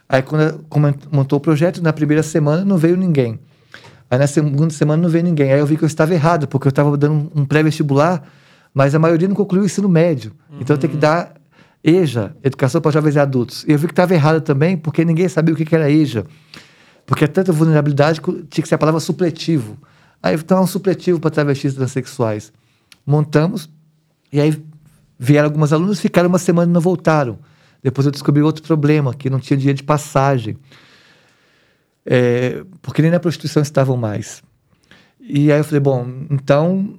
Aí 0.07 0.20
quando 0.20 0.62
montou 1.11 1.39
o 1.39 1.41
projeto, 1.41 1.82
na 1.82 1.95
primeira 1.95 2.22
semana 2.22 2.62
não 2.62 2.76
veio 2.76 2.95
ninguém. 2.95 3.41
Aí 4.11 4.18
na 4.18 4.26
segunda 4.26 4.68
semana 4.68 5.03
não 5.03 5.09
veio 5.09 5.24
ninguém. 5.24 5.51
Aí 5.51 5.61
eu 5.61 5.64
vi 5.64 5.78
que 5.78 5.82
eu 5.82 5.87
estava 5.87 6.12
errado, 6.12 6.47
porque 6.47 6.66
eu 6.66 6.68
estava 6.68 6.95
dando 6.95 7.32
um 7.35 7.47
pré-vestibular, 7.47 8.22
mas 8.74 8.95
a 8.95 8.99
maioria 8.99 9.28
não 9.28 9.35
concluiu 9.35 9.62
o 9.62 9.66
ensino 9.66 9.89
médio. 9.89 10.32
Então 10.61 10.76
eu 10.76 10.78
tenho 10.78 10.93
que 10.93 10.99
dar 10.99 11.32
EJA, 11.82 12.37
Educação 12.45 12.82
para 12.82 12.91
Jovens 12.91 13.14
e 13.14 13.18
Adultos. 13.18 13.64
E 13.66 13.72
eu 13.72 13.78
vi 13.78 13.87
que 13.87 13.93
estava 13.93 14.12
errado 14.12 14.43
também, 14.43 14.76
porque 14.76 15.07
ninguém 15.07 15.26
sabia 15.26 15.55
o 15.55 15.57
que 15.57 15.64
que 15.64 15.74
era 15.74 15.91
EJA. 15.91 16.26
Porque 17.07 17.24
é 17.24 17.28
tanta 17.28 17.51
vulnerabilidade 17.51 18.20
que 18.20 18.30
tinha 18.43 18.62
que 18.62 18.68
ser 18.68 18.74
a 18.74 18.78
palavra 18.78 19.01
supletivo. 19.01 19.78
Aí 20.22 20.35
então 20.35 20.59
é 20.59 20.61
um 20.61 20.66
supletivo 20.66 21.18
para 21.18 21.30
travestis 21.30 21.72
transexuais. 21.72 22.53
Montamos, 23.07 23.68
e 24.32 24.40
aí 24.40 24.62
vieram 25.18 25.46
algumas 25.46 25.72
alunas, 25.72 26.00
ficaram 26.00 26.28
uma 26.28 26.38
semana 26.38 26.70
e 26.70 26.74
não 26.74 26.80
voltaram. 26.80 27.38
Depois 27.82 28.07
eu 28.07 28.12
descobri 28.12 28.42
outro 28.42 28.62
problema, 28.62 29.12
que 29.14 29.28
não 29.28 29.38
tinha 29.38 29.57
dia 29.57 29.74
de 29.74 29.82
passagem. 29.82 30.57
É, 32.07 32.64
porque 32.82 33.02
nem 33.02 33.11
na 33.11 33.20
prostituição 33.20 33.62
estavam 33.62 33.96
mais. 33.96 34.42
E 35.20 35.52
aí 35.52 35.59
eu 35.59 35.64
falei, 35.64 35.80
bom, 35.80 36.07
então 36.30 36.98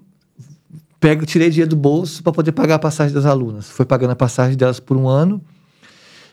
pego, 1.00 1.26
tirei 1.26 1.50
dinheiro 1.50 1.70
do 1.70 1.76
bolso 1.76 2.24
para 2.24 2.32
poder 2.32 2.52
pagar 2.52 2.76
a 2.76 2.80
passagem 2.80 3.14
das 3.14 3.26
alunas. 3.26 3.70
Foi 3.70 3.86
pagando 3.86 4.12
a 4.12 4.16
passagem 4.16 4.58
delas 4.58 4.80
por 4.80 4.98
um 4.98 5.08
ano. 5.08 5.40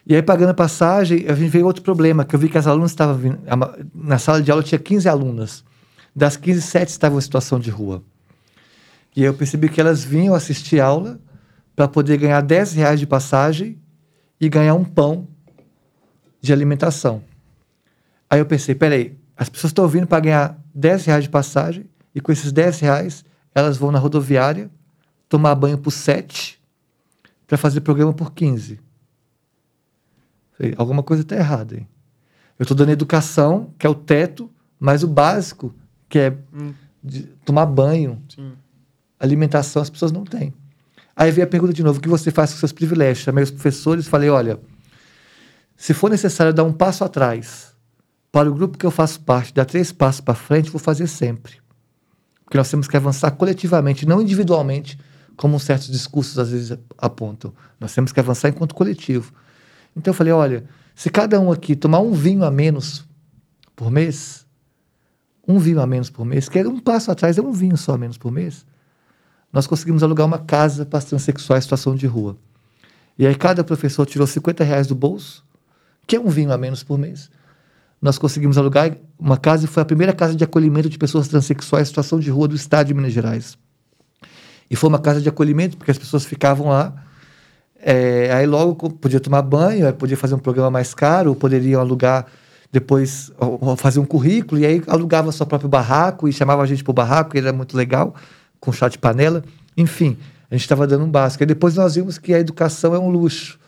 E 0.06 0.14
aí, 0.14 0.22
pagando 0.22 0.50
a 0.50 0.54
passagem, 0.54 1.26
a 1.28 1.34
gente 1.34 1.50
veio 1.50 1.64
outro 1.64 1.82
problema, 1.82 2.24
que 2.24 2.34
eu 2.34 2.38
vi 2.38 2.48
que 2.48 2.58
as 2.58 2.66
alunas 2.66 2.90
estavam 2.90 3.14
vindo. 3.14 3.38
Na 3.94 4.18
sala 4.18 4.42
de 4.42 4.50
aula 4.50 4.62
tinha 4.62 4.78
15 4.78 5.08
alunas. 5.08 5.64
Das 6.14 6.36
15, 6.36 6.62
7 6.62 6.88
estavam 6.88 7.18
em 7.18 7.20
situação 7.20 7.60
de 7.60 7.70
rua. 7.70 8.02
E 9.14 9.20
aí 9.20 9.26
eu 9.26 9.34
percebi 9.34 9.68
que 9.68 9.80
elas 9.80 10.02
vinham 10.02 10.34
assistir 10.34 10.80
aula 10.80 11.20
para 11.76 11.88
poder 11.88 12.16
ganhar 12.16 12.40
10 12.40 12.72
reais 12.74 13.00
de 13.00 13.06
passagem 13.06 13.78
e 14.40 14.48
ganhar 14.48 14.74
um 14.74 14.84
pão 14.84 15.28
de 16.40 16.52
alimentação. 16.52 17.22
Aí 18.28 18.40
eu 18.40 18.46
pensei, 18.46 18.74
peraí, 18.74 19.18
as 19.36 19.48
pessoas 19.48 19.70
estão 19.70 19.86
vindo 19.86 20.06
para 20.06 20.20
ganhar 20.20 20.58
10 20.74 21.04
reais 21.06 21.24
de 21.24 21.30
passagem 21.30 21.86
e 22.14 22.20
com 22.20 22.32
esses 22.32 22.52
10 22.52 22.80
reais 22.80 23.24
elas 23.54 23.76
vão 23.76 23.90
na 23.90 23.98
rodoviária 23.98 24.70
tomar 25.28 25.54
banho 25.54 25.78
por 25.78 25.90
7 25.90 26.60
para 27.46 27.58
fazer 27.58 27.82
programa 27.82 28.12
por 28.12 28.32
15. 28.32 28.80
Falei, 30.52 30.74
alguma 30.76 31.02
coisa 31.02 31.22
está 31.22 31.36
errada, 31.36 31.76
hein? 31.76 31.88
Eu 32.58 32.64
estou 32.64 32.76
dando 32.76 32.90
educação, 32.92 33.74
que 33.78 33.86
é 33.86 33.90
o 33.90 33.94
teto, 33.94 34.50
mas 34.78 35.02
o 35.02 35.08
básico, 35.08 35.74
que 36.08 36.18
é 36.18 36.36
de 37.02 37.24
tomar 37.44 37.66
banho, 37.66 38.22
Sim. 38.28 38.52
Alimentação, 39.22 39.80
as 39.80 39.88
pessoas 39.88 40.12
não 40.12 40.24
têm. 40.24 40.52
Aí 41.16 41.30
veio 41.30 41.46
a 41.46 41.50
pergunta 41.50 41.72
de 41.72 41.82
novo: 41.82 41.98
o 41.98 42.02
que 42.02 42.08
você 42.08 42.30
faz 42.30 42.52
com 42.52 42.58
seus 42.58 42.72
privilégios? 42.72 43.24
Chamei 43.24 43.44
os 43.44 43.50
professores 43.50 44.08
falei: 44.08 44.28
olha, 44.28 44.58
se 45.76 45.94
for 45.94 46.10
necessário 46.10 46.52
dar 46.52 46.64
um 46.64 46.72
passo 46.72 47.04
atrás 47.04 47.72
para 48.30 48.50
o 48.50 48.54
grupo 48.54 48.78
que 48.78 48.86
eu 48.86 48.90
faço 48.90 49.20
parte, 49.20 49.54
dar 49.54 49.64
três 49.64 49.92
passos 49.92 50.20
para 50.20 50.34
frente, 50.34 50.70
vou 50.70 50.80
fazer 50.80 51.06
sempre. 51.06 51.60
Porque 52.44 52.56
nós 52.56 52.70
temos 52.70 52.88
que 52.88 52.96
avançar 52.96 53.30
coletivamente, 53.32 54.06
não 54.06 54.20
individualmente, 54.20 54.98
como 55.36 55.58
certos 55.60 55.88
discursos 55.88 56.38
às 56.38 56.50
vezes 56.50 56.76
apontam. 56.98 57.52
Nós 57.78 57.94
temos 57.94 58.12
que 58.12 58.20
avançar 58.20 58.48
enquanto 58.48 58.74
coletivo. 58.74 59.32
Então 59.96 60.12
eu 60.12 60.16
falei: 60.16 60.32
olha, 60.32 60.64
se 60.94 61.10
cada 61.10 61.38
um 61.40 61.52
aqui 61.52 61.76
tomar 61.76 62.00
um 62.00 62.12
vinho 62.12 62.44
a 62.44 62.50
menos 62.50 63.04
por 63.76 63.90
mês, 63.90 64.46
um 65.46 65.58
vinho 65.58 65.80
a 65.80 65.86
menos 65.86 66.10
por 66.10 66.24
mês, 66.24 66.48
que 66.48 66.58
é 66.58 66.66
um 66.66 66.78
passo 66.78 67.10
atrás, 67.10 67.38
é 67.38 67.42
um 67.42 67.52
vinho 67.52 67.76
só 67.76 67.94
a 67.94 67.98
menos 67.98 68.16
por 68.16 68.30
mês, 68.30 68.64
nós 69.53 69.66
conseguimos 69.66 70.03
alugar 70.03 70.26
uma 70.26 70.38
casa 70.38 70.86
para 70.86 71.00
transexuais 71.00 71.62
em 71.62 71.66
situação 71.66 71.94
de 71.94 72.07
rua. 72.07 72.36
E 73.18 73.26
aí 73.26 73.34
cada 73.34 73.62
professor 73.62 74.07
tirou 74.07 74.26
50 74.26 74.64
reais 74.64 74.86
do 74.86 74.94
bolso, 74.94 75.44
que 76.07 76.16
é 76.16 76.20
um 76.20 76.28
vinho 76.28 76.53
a 76.53 76.59
menos 76.59 76.82
por 76.82 76.98
mês. 76.98 77.30
Nós 78.00 78.18
conseguimos 78.18 78.59
alugar 78.59 78.96
uma 79.18 79.36
casa 79.36 79.64
e 79.64 79.68
foi 79.68 79.82
a 79.82 79.86
primeira 79.86 80.12
casa 80.12 80.34
de 80.34 80.42
acolhimento 80.42 80.88
de 80.88 80.98
pessoas 80.98 81.28
transexuais 81.28 81.86
em 81.86 81.90
situação 81.90 82.18
de 82.18 82.30
rua 82.30 82.48
do 82.48 82.57
estado 82.57 82.88
de 82.88 82.94
Minas 82.94 83.12
Gerais. 83.12 83.57
E 84.68 84.74
foi 84.74 84.88
uma 84.88 84.98
casa 84.98 85.20
de 85.20 85.28
acolhimento, 85.28 85.76
porque 85.76 85.90
as 85.90 85.98
pessoas 85.98 86.24
ficavam 86.24 86.68
lá. 86.68 86.94
é, 87.78 88.32
aí 88.32 88.46
logo 88.46 88.90
podia 88.90 89.20
tomar 89.20 89.42
banho, 89.42 89.92
podia 89.94 90.16
fazer 90.16 90.34
um 90.34 90.38
programa 90.38 90.70
mais 90.70 90.94
caro, 90.94 91.34
poderiam 91.34 91.80
alugar 91.80 92.26
depois, 92.72 93.30
fazer 93.76 94.00
um 94.00 94.05
currículo, 94.07 94.59
e 94.59 94.64
aí 94.64 94.82
alugava 94.86 95.30
seu 95.30 95.44
próprio 95.44 95.68
barraco 95.68 96.26
e 96.26 96.32
chamava 96.32 96.62
a 96.62 96.66
gente 96.66 96.82
para 96.82 96.90
o 96.90 96.94
barraco, 96.94 97.32
que 97.32 97.38
era 97.38 97.53
muito 97.53 97.76
legal, 97.76 98.14
com 98.62 98.70
chá 98.72 98.88
de 98.88 98.96
panela. 98.96 99.42
Enfim, 99.76 100.16
a 100.48 100.54
gente 100.54 100.62
estava 100.62 100.86
dando 100.86 101.04
um 101.04 101.10
básico. 101.10 101.42
Aí 101.42 101.46
depois 101.46 101.74
nós 101.74 101.96
vimos 101.96 102.16
que 102.16 102.32
a 102.32 102.38
educação 102.38 102.94
é 102.94 102.98
um 102.98 103.10
luxo, 103.10 103.58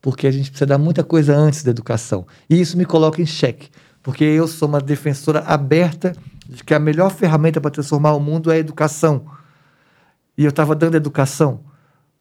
porque 0.00 0.24
a 0.28 0.30
gente 0.30 0.50
precisa 0.50 0.66
dar 0.66 0.78
muita 0.78 1.02
coisa 1.02 1.36
antes 1.36 1.64
da 1.64 1.72
educação. 1.72 2.24
E 2.48 2.60
isso 2.60 2.78
me 2.78 2.84
coloca 2.84 3.20
em 3.20 3.26
xeque, 3.26 3.68
porque 4.04 4.22
eu 4.22 4.46
sou 4.46 4.68
uma 4.68 4.80
defensora 4.80 5.40
aberta 5.40 6.14
de 6.48 6.62
que 6.62 6.72
a 6.72 6.78
melhor 6.78 7.10
ferramenta 7.10 7.60
para 7.60 7.72
transformar 7.72 8.12
o 8.12 8.20
mundo 8.20 8.52
é 8.52 8.54
a 8.54 8.58
educação. 8.58 9.26
E 10.38 10.44
eu 10.44 10.50
estava 10.50 10.76
dando 10.76 10.94
educação. 10.94 11.60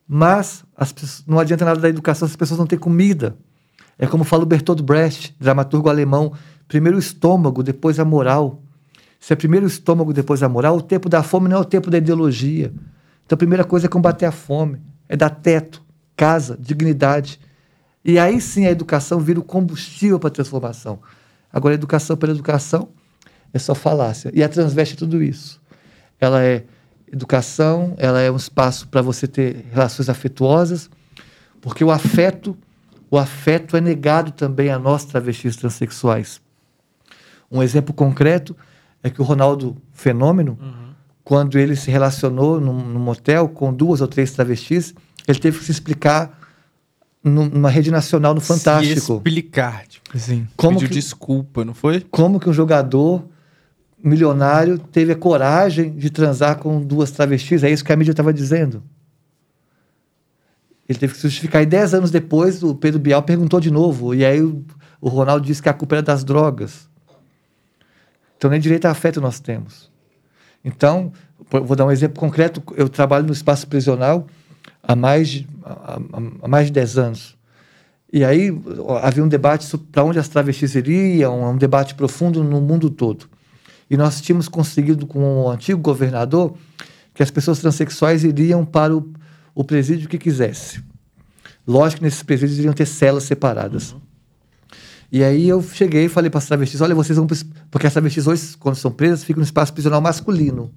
Mas 0.07 0.63
as 0.76 0.91
pessoas- 0.91 1.23
não 1.28 1.39
adianta 1.39 1.63
nada 1.63 1.80
da 1.80 1.89
educação 1.89 2.28
se 2.28 2.32
as 2.32 2.36
pessoas 2.36 2.59
não 2.59 2.65
têm 2.65 2.80
comida. 2.80 3.36
É 3.99 4.07
como 4.07 4.23
fala 4.23 4.41
o 4.43 4.45
Bertolt 4.47 4.82
Brecht, 4.82 5.36
dramaturgo 5.39 5.89
alemão: 5.89 6.34
primeiro 6.67 6.97
o 6.97 6.99
estômago, 6.99 7.61
depois 7.61 7.99
a 7.99 8.05
moral. 8.05 8.63
Se 9.26 9.34
é 9.34 9.36
primeiro 9.36 9.65
o 9.65 9.67
estômago, 9.67 10.13
depois 10.13 10.43
a 10.43 10.47
moral, 10.47 10.78
o 10.78 10.82
tempo 10.84 11.09
da 11.09 11.23
fome 11.23 11.49
não 11.49 11.57
é 11.57 11.59
o 11.59 11.65
tempo 11.65 11.89
da 11.89 11.97
ideologia. 11.97 12.71
Então 13.26 13.36
a 13.36 13.38
primeira 13.38 13.63
coisa 13.63 13.88
é 13.88 13.89
combater 13.89 14.28
a 14.28 14.32
fome, 14.32 14.80
é 15.09 15.17
dar 15.17 15.32
teto, 15.32 15.84
casa, 16.15 16.55
dignidade. 16.59 17.39
E 18.03 18.19
aí 18.19 18.39
sim 18.39 18.67
a 18.67 18.69
educação 18.69 19.19
vira 19.19 19.39
o 19.39 19.43
combustível 19.43 20.19
para 20.19 20.28
a 20.28 20.32
transformação. 20.32 20.99
Agora, 21.51 21.73
a 21.73 21.78
educação 21.78 22.15
pela 22.15 22.34
educação 22.34 22.89
é 23.51 23.57
só 23.57 23.73
falácia. 23.73 24.30
E 24.32 24.43
a 24.43 24.47
transveste 24.47 24.93
é 24.93 24.97
tudo 24.99 25.23
isso. 25.23 25.59
Ela 26.21 26.43
é 26.43 26.63
educação, 27.11 27.95
ela 27.97 28.21
é 28.21 28.30
um 28.30 28.38
espaço 28.38 28.88
para 28.89 29.01
você 29.01 29.28
ter 29.28 29.65
relações 29.71 30.07
afetuosas, 30.07 30.88
porque 31.61 31.84
o 31.84 31.89
afeto, 31.89 32.55
o 33.09 33.17
afeto 33.17 33.76
é 33.76 33.82
negado 33.82 34.30
também 34.30 34.69
a 34.69 34.78
nós 34.78 35.03
travestis 35.03 35.55
transexuais. 35.55 36.39
Um 37.51 37.63
exemplo 37.63 37.91
concreto 37.91 38.55
é 39.03 39.09
que 39.09 39.21
o 39.21 39.25
Ronaldo 39.25 39.77
Fenômeno, 39.93 40.57
quando 41.23 41.57
ele 41.59 41.75
se 41.75 41.89
relacionou 41.91 42.59
num, 42.59 42.73
num 42.87 42.99
motel 42.99 43.47
com 43.49 43.73
duas 43.73 44.01
ou 44.01 44.07
três 44.07 44.31
travestis, 44.31 44.93
ele 45.27 45.39
teve 45.39 45.57
que 45.59 45.65
se 45.65 45.71
explicar 45.71 46.39
num- 47.23 47.49
numa 47.49 47.69
rede 47.69 47.89
nacional 47.91 48.33
no 48.35 48.41
Se 48.41 48.47
Fantástico. 48.47 49.15
explicar, 49.17 49.85
tipo 49.87 50.15
assim. 50.15 50.47
Como 50.55 50.73
Pediu 50.79 50.89
que- 50.89 50.95
desculpa, 50.95 51.65
não 51.65 51.73
foi? 51.73 52.01
como 52.11 52.39
que 52.39 52.49
um 52.49 52.53
jogador 52.53 53.25
milionário 54.03 54.77
teve 54.77 55.13
a 55.13 55.15
coragem 55.15 55.95
de 55.95 56.09
transar 56.11 56.57
com 56.59 56.79
duas 56.81 57.09
travestis. 57.09 57.63
É 57.63 57.71
isso 57.71 57.83
que 57.83 57.91
a 57.91 57.95
mídia 57.95 58.11
estava 58.11 58.31
dizendo. 58.31 58.83
Ele 60.87 60.99
teve 60.99 61.13
que 61.13 61.19
se 61.19 61.27
justificar. 61.27 61.63
E 61.63 61.65
dez 61.65 61.93
anos 61.95 62.11
depois, 62.11 62.61
o 62.61 62.75
Pedro 62.75 62.99
Bial 62.99 63.23
perguntou 63.23 63.59
de 63.59 63.71
novo. 63.71 64.13
E 64.13 64.23
aí 64.23 64.41
o, 64.41 64.63
o 65.01 65.09
Ronaldo 65.09 65.45
disse 65.45 65.61
que 65.61 65.69
a 65.69 65.73
culpa 65.73 65.95
era 65.95 66.03
das 66.03 66.23
drogas. 66.23 66.87
Então, 68.45 68.51
nem 68.51 68.59
direito 68.59 68.85
a 68.85 68.91
afeto 68.91 69.19
nós 69.19 69.39
temos. 69.39 69.89
Então, 70.63 71.11
vou 71.49 71.75
dar 71.75 71.83
um 71.83 71.91
exemplo 71.91 72.19
concreto. 72.19 72.61
Eu 72.77 72.87
trabalho 72.87 73.25
no 73.25 73.33
espaço 73.33 73.65
prisional 73.67 74.27
há 74.83 74.95
mais 74.95 75.29
de, 75.29 75.47
há, 75.63 75.99
há- 76.43 76.47
mais 76.47 76.67
de 76.67 76.73
10 76.73 76.97
anos. 76.99 77.35
E 78.13 78.23
aí 78.23 78.51
havia 79.01 79.23
um 79.23 79.27
debate 79.27 79.75
para 79.91 80.03
onde 80.03 80.19
as 80.19 80.27
travestis 80.27 80.75
iriam, 80.75 81.53
um 81.53 81.57
debate 81.57 81.95
profundo 81.95 82.43
no 82.43 82.61
mundo 82.61 82.87
todo. 82.91 83.27
E 83.89 83.97
nós 83.97 84.21
tínhamos 84.21 84.47
conseguido 84.47 85.07
com 85.07 85.45
o 85.45 85.49
antigo 85.49 85.81
governador 85.81 86.55
que 87.15 87.23
as 87.23 87.31
pessoas 87.31 87.57
transexuais 87.57 88.23
iriam 88.23 88.63
para 88.63 88.95
o, 88.95 89.11
o 89.55 89.63
presídio 89.63 90.07
que 90.07 90.19
quisesse. 90.19 90.83
Lógico 91.67 92.01
que 92.01 92.05
nesses 92.05 92.21
presídios 92.21 92.59
iriam 92.59 92.73
ter 92.75 92.85
celas 92.85 93.23
separadas. 93.23 93.95
E 95.12 95.24
aí 95.24 95.47
eu 95.47 95.62
cheguei 95.62 96.06
e 96.06 96.10
falei 96.10 96.30
para 96.30 96.39
as 96.39 96.45
travestis, 96.45 96.82
olha, 96.82 96.95
vocês 96.95 97.18
vão... 97.18 97.28
Porque 97.70 97.88
as 97.88 97.93
travestis 97.93 98.28
hoje, 98.28 98.58
quando 98.58 98.76
são 98.76 98.91
presas, 98.91 99.24
ficam 99.24 99.39
no 99.39 99.45
espaço 99.45 99.72
prisional 99.74 100.01
masculino. 100.01 100.72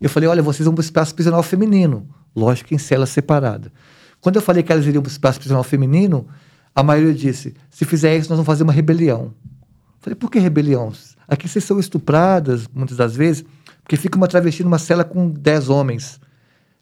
Eu 0.00 0.10
falei, 0.10 0.28
olha, 0.28 0.42
vocês 0.42 0.64
vão 0.64 0.74
para 0.74 0.82
o 0.82 0.84
espaço 0.84 1.14
prisional 1.14 1.42
feminino. 1.42 2.06
Lógico 2.34 2.68
que 2.68 2.74
em 2.74 2.78
cela 2.78 3.06
separada. 3.06 3.72
Quando 4.20 4.36
eu 4.36 4.42
falei 4.42 4.62
que 4.62 4.72
elas 4.72 4.86
iriam 4.86 5.02
para 5.02 5.08
o 5.08 5.12
espaço 5.12 5.38
prisional 5.38 5.64
feminino, 5.64 6.26
a 6.74 6.82
maioria 6.82 7.14
disse, 7.14 7.54
se 7.70 7.84
fizer 7.84 8.16
isso, 8.16 8.28
nós 8.28 8.36
vamos 8.36 8.46
fazer 8.46 8.64
uma 8.64 8.72
rebelião. 8.72 9.32
Eu 9.44 10.00
falei, 10.00 10.14
por 10.14 10.30
que 10.30 10.38
rebelião? 10.38 10.92
Aqui 11.28 11.48
vocês 11.48 11.64
são 11.64 11.78
estupradas, 11.78 12.68
muitas 12.72 12.96
das 12.96 13.14
vezes, 13.14 13.44
porque 13.82 13.96
fica 13.96 14.16
uma 14.16 14.26
travesti 14.26 14.64
numa 14.64 14.78
cela 14.78 15.04
com 15.04 15.30
10 15.30 15.68
homens. 15.68 16.20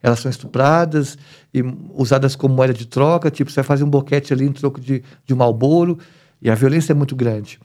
Elas 0.03 0.18
são 0.18 0.30
estupradas 0.30 1.16
e 1.55 1.62
usadas 1.95 2.35
como 2.35 2.55
moeda 2.55 2.72
de 2.72 2.87
troca, 2.87 3.30
tipo, 3.30 3.51
você 3.51 3.57
vai 3.57 3.64
fazer 3.64 3.85
um 3.85 3.91
boquete 3.91 4.33
ali 4.33 4.47
em 4.47 4.53
troco 4.53 4.80
de, 4.80 5.03
de 5.24 5.35
um 5.35 5.37
malboro, 5.37 5.99
e 6.43 6.51
a 6.51 6.55
violência 6.55 6.93
é 6.93 6.95
muito 6.95 7.14
grande. 7.14 7.59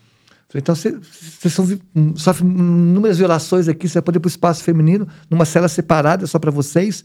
Falei, 0.48 0.62
então, 0.62 0.76
você- 0.76 0.98
vocês 1.42 1.60
hum, 1.94 2.16
sofrem 2.16 2.50
inúmeras 2.50 3.18
violações 3.18 3.68
aqui, 3.68 3.88
você 3.88 3.96
vai 3.96 4.04
poder 4.04 4.18
ir 4.18 4.22
para 4.22 4.28
o 4.28 4.30
espaço 4.30 4.64
feminino, 4.64 5.08
numa 5.30 5.44
cela 5.44 5.68
separada 5.68 6.26
só 6.26 6.40
para 6.40 6.52
vocês, 6.52 7.04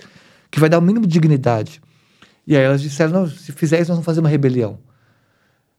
que 0.50 0.60
vai 0.60 0.68
dar 0.68 0.78
o 0.78 0.82
mínimo 0.82 1.06
de 1.06 1.12
dignidade. 1.12 1.80
E 2.46 2.56
aí 2.56 2.62
elas 2.62 2.80
disseram, 2.80 3.12
não, 3.12 3.28
se 3.28 3.50
fizer 3.52 3.80
isso, 3.80 3.90
nós 3.90 3.96
vamos 3.96 4.04
fazer 4.04 4.20
uma 4.20 4.28
rebelião. 4.28 4.78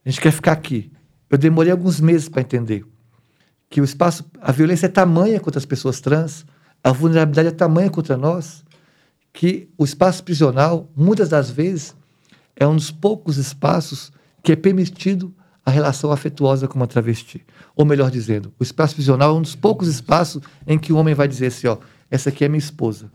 A 0.05 0.09
gente 0.09 0.19
quer 0.19 0.31
ficar 0.31 0.51
aqui. 0.51 0.91
Eu 1.29 1.37
demorei 1.37 1.71
alguns 1.71 2.01
meses 2.01 2.27
para 2.27 2.41
entender 2.41 2.85
que 3.69 3.79
o 3.79 3.83
espaço, 3.83 4.25
a 4.41 4.51
violência 4.51 4.87
é 4.87 4.89
tamanha 4.89 5.39
contra 5.39 5.57
as 5.57 5.65
pessoas 5.65 6.01
trans, 6.01 6.45
a 6.83 6.91
vulnerabilidade 6.91 7.47
é 7.47 7.51
tamanha 7.51 7.89
contra 7.89 8.17
nós, 8.17 8.63
que 9.31 9.69
o 9.77 9.83
espaço 9.83 10.23
prisional, 10.23 10.91
muitas 10.95 11.29
das 11.29 11.49
vezes, 11.49 11.95
é 12.55 12.67
um 12.67 12.75
dos 12.75 12.91
poucos 12.91 13.37
espaços 13.37 14.11
que 14.43 14.51
é 14.51 14.55
permitido 14.55 15.33
a 15.65 15.71
relação 15.71 16.11
afetuosa 16.11 16.67
com 16.67 16.75
uma 16.75 16.87
travesti. 16.87 17.45
Ou 17.75 17.85
melhor 17.85 18.11
dizendo, 18.11 18.53
o 18.59 18.63
espaço 18.63 18.95
prisional 18.95 19.35
é 19.35 19.37
um 19.37 19.41
dos 19.41 19.55
poucos 19.55 19.87
espaços 19.87 20.41
em 20.67 20.77
que 20.77 20.91
o 20.91 20.97
homem 20.97 21.13
vai 21.13 21.27
dizer 21.27 21.47
assim, 21.47 21.67
ó, 21.67 21.77
essa 22.11 22.29
aqui 22.29 22.43
é 22.43 22.49
minha 22.49 22.59
esposa. 22.59 23.11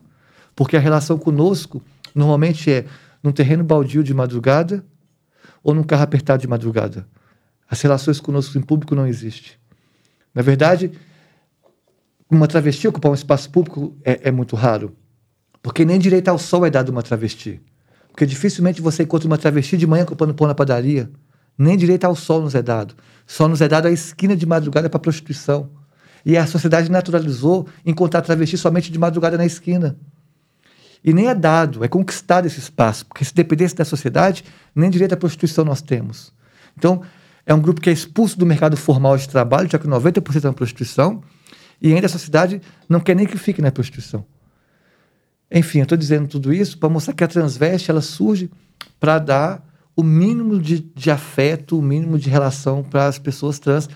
Porque 0.57 0.76
a 0.76 0.80
relação 0.80 1.18
conosco 1.18 1.82
normalmente 2.14 2.70
é 2.70 2.84
num 3.22 3.32
terreno 3.32 3.62
baldio 3.62 4.03
de 4.03 4.14
madrugada 4.14 4.84
ou 5.62 5.74
num 5.74 5.82
carro 5.82 6.03
apertado 6.03 6.40
de 6.40 6.49
madrugada. 6.49 7.07
As 7.70 7.80
relações 7.82 8.18
conosco 8.18 8.57
em 8.57 8.62
público 8.62 8.94
não 8.94 9.07
existem. 9.07 9.53
Na 10.34 10.40
verdade, 10.40 10.92
uma 12.30 12.46
travesti 12.46 12.88
ocupar 12.88 13.11
um 13.11 13.14
espaço 13.14 13.51
público 13.51 13.96
é, 14.05 14.28
é 14.28 14.30
muito 14.30 14.57
raro. 14.57 14.96
Porque 15.62 15.84
nem 15.84 15.99
direito 15.99 16.28
ao 16.28 16.38
sol 16.38 16.64
é 16.64 16.70
dado 16.70 16.90
uma 16.90 17.03
travesti. 17.03 17.61
Porque 18.09 18.24
dificilmente 18.24 18.80
você 18.80 19.03
encontra 19.03 19.26
uma 19.26 19.38
travesti 19.38 19.76
de 19.76 19.86
manhã 19.86 20.05
comprando 20.05 20.34
pão 20.34 20.46
na 20.46 20.55
padaria. 20.55 21.11
Nem 21.59 21.76
direito 21.76 22.04
ao 22.04 22.14
sol 22.14 22.40
nos 22.40 22.54
é 22.54 22.62
dado. 22.62 22.94
Só 23.26 23.48
nos 23.48 23.61
é 23.61 23.66
dado 23.68 23.86
a 23.86 23.90
esquina 23.90 24.36
de 24.36 24.46
madrugada 24.46 24.88
para 24.88 25.00
prostituição. 25.00 25.68
E 26.24 26.36
a 26.36 26.46
sociedade 26.46 26.90
naturalizou 26.90 27.66
encontrar 27.84 28.22
travesti 28.22 28.56
somente 28.56 28.92
de 28.92 28.98
madrugada 28.98 29.36
na 29.36 29.44
esquina. 29.44 29.98
E 31.04 31.12
nem 31.12 31.28
é 31.28 31.34
dado, 31.34 31.84
é 31.84 31.88
conquistado 31.88 32.46
esse 32.46 32.59
espaço. 32.59 33.06
Porque 33.06 33.24
se 33.24 33.34
dependesse 33.34 33.74
da 33.74 33.84
sociedade, 33.84 34.44
nem 34.74 34.88
direito 34.88 35.14
à 35.14 35.16
prostituição 35.16 35.64
nós 35.64 35.82
temos. 35.82 36.32
Então, 36.76 37.02
é 37.44 37.54
um 37.54 37.61
grupo 37.61 37.80
que 37.80 37.90
é 37.90 37.92
expulso 37.92 38.38
do 38.38 38.46
mercado 38.46 38.76
formal 38.76 39.16
de 39.16 39.28
trabalho, 39.28 39.68
já 39.70 39.78
que 39.78 39.88
90% 39.88 40.44
é 40.44 40.48
uma 40.48 40.54
prostituição, 40.54 41.22
e 41.80 41.92
ainda 41.92 42.06
a 42.06 42.11
sociedade 42.11 42.61
não 42.88 43.00
quer 43.00 43.16
nem 43.16 43.26
que 43.26 43.38
fique 43.38 43.62
na 43.62 43.72
prostituição. 43.72 44.24
Enfim, 45.50 45.78
eu 45.78 45.84
estou 45.84 45.96
dizendo 45.96 46.28
tudo 46.28 46.52
isso 46.52 46.76
para 46.76 46.88
mostrar 46.88 47.14
que 47.14 47.24
a 47.24 47.28
transveste 47.28 47.90
ela 47.90 48.02
surge 48.02 48.50
para 49.00 49.18
dar 49.18 49.68
o 49.99 50.03
mínimo 50.05 50.61
de, 50.61 50.78
de 50.78 51.11
afeto, 51.11 51.76
o 51.76 51.82
mínimo 51.82 52.20
de 52.20 52.30
relação 52.30 52.84
para 52.84 53.09
as 53.09 53.18
pessoas 53.18 53.59
trans, 53.59 53.88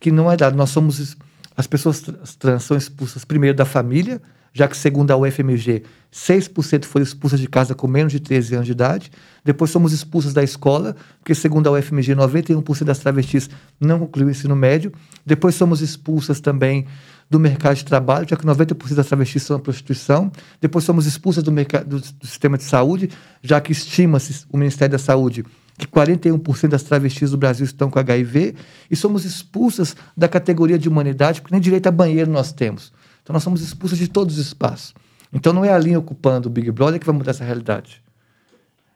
que 0.00 0.10
não 0.10 0.32
é 0.32 0.34
dado. 0.34 0.56
Nós 0.56 0.70
somos. 0.70 1.18
As 1.54 1.66
pessoas 1.66 2.02
trans 2.38 2.62
são 2.62 2.78
expulsas 2.78 3.26
primeiro 3.26 3.54
da 3.54 3.66
família, 3.66 4.22
já 4.54 4.66
que, 4.66 4.74
segundo 4.74 5.10
a 5.10 5.18
UFMG, 5.18 5.82
6% 6.10 6.86
foram 6.86 7.02
expulsas 7.02 7.38
de 7.38 7.46
casa 7.46 7.74
com 7.74 7.86
menos 7.86 8.10
de 8.10 8.20
13 8.20 8.54
anos 8.54 8.66
de 8.66 8.72
idade. 8.72 9.12
Depois 9.44 9.70
somos 9.70 9.92
expulsas 9.92 10.32
da 10.32 10.42
escola, 10.42 10.96
porque, 11.18 11.34
segundo 11.34 11.68
a 11.68 11.72
UFMG, 11.72 12.14
91% 12.14 12.84
das 12.84 13.00
travestis 13.00 13.50
não 13.78 13.98
concluíram 13.98 14.28
o 14.28 14.30
ensino 14.30 14.56
médio. 14.56 14.90
Depois 15.26 15.54
somos 15.56 15.82
expulsas 15.82 16.40
também 16.40 16.86
do 17.30 17.38
mercado 17.38 17.76
de 17.76 17.84
trabalho, 17.84 18.26
já 18.28 18.36
que 18.36 18.44
90% 18.44 18.94
das 18.94 19.06
travestis 19.06 19.44
são 19.44 19.56
a 19.56 19.60
prostituição. 19.60 20.32
Depois 20.60 20.84
somos 20.84 21.06
expulsas 21.06 21.44
do, 21.44 21.52
mercado, 21.52 21.86
do, 21.88 22.00
do 22.00 22.26
sistema 22.26 22.58
de 22.58 22.64
saúde, 22.64 23.08
já 23.40 23.60
que 23.60 23.70
estima-se 23.70 24.44
o 24.50 24.58
Ministério 24.58 24.92
da 24.92 24.98
Saúde 24.98 25.44
que 25.78 25.86
41% 25.86 26.68
das 26.68 26.82
travestis 26.82 27.30
do 27.30 27.38
Brasil 27.38 27.64
estão 27.64 27.90
com 27.90 27.98
HIV. 27.98 28.54
E 28.90 28.96
somos 28.96 29.24
expulsas 29.24 29.96
da 30.14 30.28
categoria 30.28 30.78
de 30.78 30.88
humanidade, 30.88 31.40
porque 31.40 31.54
nem 31.54 31.60
direito 31.60 31.86
a 31.86 31.90
banheiro 31.90 32.30
nós 32.30 32.52
temos. 32.52 32.92
Então 33.22 33.32
nós 33.32 33.42
somos 33.42 33.62
expulsas 33.62 33.98
de 33.98 34.06
todos 34.06 34.38
os 34.38 34.46
espaços. 34.46 34.94
Então 35.32 35.52
não 35.52 35.64
é 35.64 35.72
a 35.72 35.78
linha 35.78 35.98
ocupando 35.98 36.48
o 36.48 36.50
Big 36.50 36.70
Brother 36.70 37.00
que 37.00 37.06
vai 37.06 37.14
mudar 37.14 37.30
essa 37.30 37.44
realidade. 37.44 38.02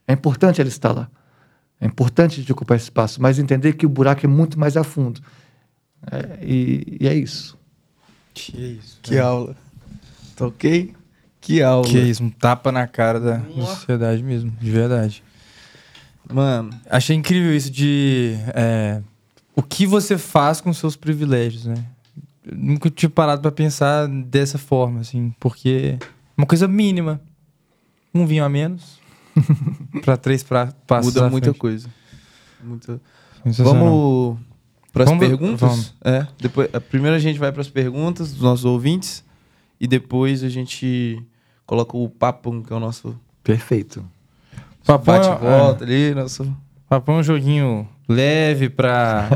É 0.07 0.13
importante 0.13 0.61
ela 0.61 0.69
estar 0.69 0.93
lá. 0.93 1.09
É 1.81 1.87
importante 1.87 2.43
de 2.43 2.53
ocupar 2.53 2.77
esse 2.77 2.85
espaço, 2.85 3.21
mas 3.21 3.39
entender 3.39 3.73
que 3.75 3.87
o 3.87 3.89
buraco 3.89 4.27
é 4.27 4.29
muito 4.29 4.59
mais 4.59 4.77
a 4.77 4.85
fundo. 4.85 5.21
É, 6.11 6.45
e, 6.45 6.99
e 7.01 7.09
é 7.09 7.15
isso. 7.15 7.57
Que 8.35 8.79
isso. 8.81 8.99
Que 9.01 9.19
aula. 9.19 9.57
Tá 10.37 10.47
ok? 10.47 10.93
Que 11.41 11.63
aula. 11.63 11.87
Que 11.87 11.99
isso, 11.99 12.23
um 12.25 12.31
tapa 12.31 12.73
na 12.73 12.87
cara 12.87 13.21
da 13.21 13.41
sociedade 13.65 14.23
mesmo, 14.23 14.51
de 14.51 14.71
verdade. 14.71 15.23
Mano, 16.31 16.71
Achei 16.89 17.15
incrível 17.15 17.55
isso 17.55 17.71
de 17.71 18.35
é, 18.55 19.03
o 19.55 19.63
que 19.63 19.87
você 19.87 20.19
faz 20.19 20.61
com 20.61 20.73
seus 20.73 20.97
privilégios, 20.97 21.67
né? 21.67 21.85
Eu 22.45 22.57
nunca 22.57 22.91
tinha 22.91 23.11
parado 23.11 23.43
pra 23.43 23.53
pensar 23.53 24.09
dessa 24.09 24.59
forma, 24.59 25.01
assim, 25.01 25.35
porque 25.39 25.99
uma 26.37 26.47
coisa 26.47 26.67
mínima. 26.67 27.21
Um 28.13 28.27
vinho 28.27 28.45
a 28.45 28.49
menos 28.49 29.01
pra 30.05 30.17
três 30.17 30.43
pra, 30.43 30.73
passos 30.87 31.13
muda 31.13 31.27
à 31.27 31.31
muita 31.31 31.47
frente. 31.47 31.59
coisa. 31.59 31.89
Muita... 32.63 33.01
Sensacional. 33.43 33.75
Vamos 33.75 34.39
para 34.95 35.05
as 35.05 35.19
perguntas? 35.19 35.61
vamos. 35.61 35.95
É. 36.03 36.27
Depois, 36.41 36.73
a- 36.75 36.81
primeiro 36.81 37.15
a 37.17 37.19
gente 37.19 37.39
vai 37.39 37.53
para 37.53 37.61
as 37.61 37.69
perguntas 37.69 38.33
dos 38.33 38.41
nossos 38.41 38.65
ouvintes 38.65 39.23
e 39.79 39.87
depois 39.87 40.43
a 40.43 40.49
gente 40.49 41.21
coloca 41.67 41.97
o 41.97 42.09
papo, 42.09 42.63
que 42.63 42.73
é 42.73 42.77
o 42.77 42.81
nosso 42.81 43.15
Perfeito. 43.43 44.03
Papão 44.87 45.15
é- 45.17 45.19
bate-volta 45.19 45.85
ali, 45.85 46.15
nosso... 46.15 46.57
Papão 46.89 47.17
é 47.17 47.19
um 47.19 47.23
joguinho 47.23 47.87
leve 48.09 48.69
pra, 48.71 49.29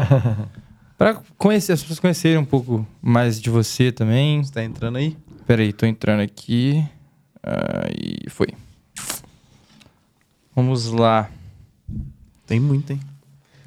pra 0.97 1.15
conhecer, 1.37 1.73
as 1.73 1.81
pessoas 1.81 1.99
conhecerem 2.01 2.39
um 2.39 2.45
pouco 2.45 2.87
mais 3.03 3.41
de 3.41 3.51
você 3.51 3.91
também. 3.91 4.43
Você 4.45 4.53
tá 4.53 4.63
entrando 4.63 4.97
aí? 4.97 5.17
Peraí, 5.47 5.73
tô 5.73 5.85
entrando 5.87 6.21
aqui. 6.21 6.85
Aí, 7.43 8.19
foi. 8.31 8.49
Vamos 10.55 10.87
lá. 10.93 11.31
Tem 12.47 12.61
muito, 12.61 12.93
hein? 12.93 13.01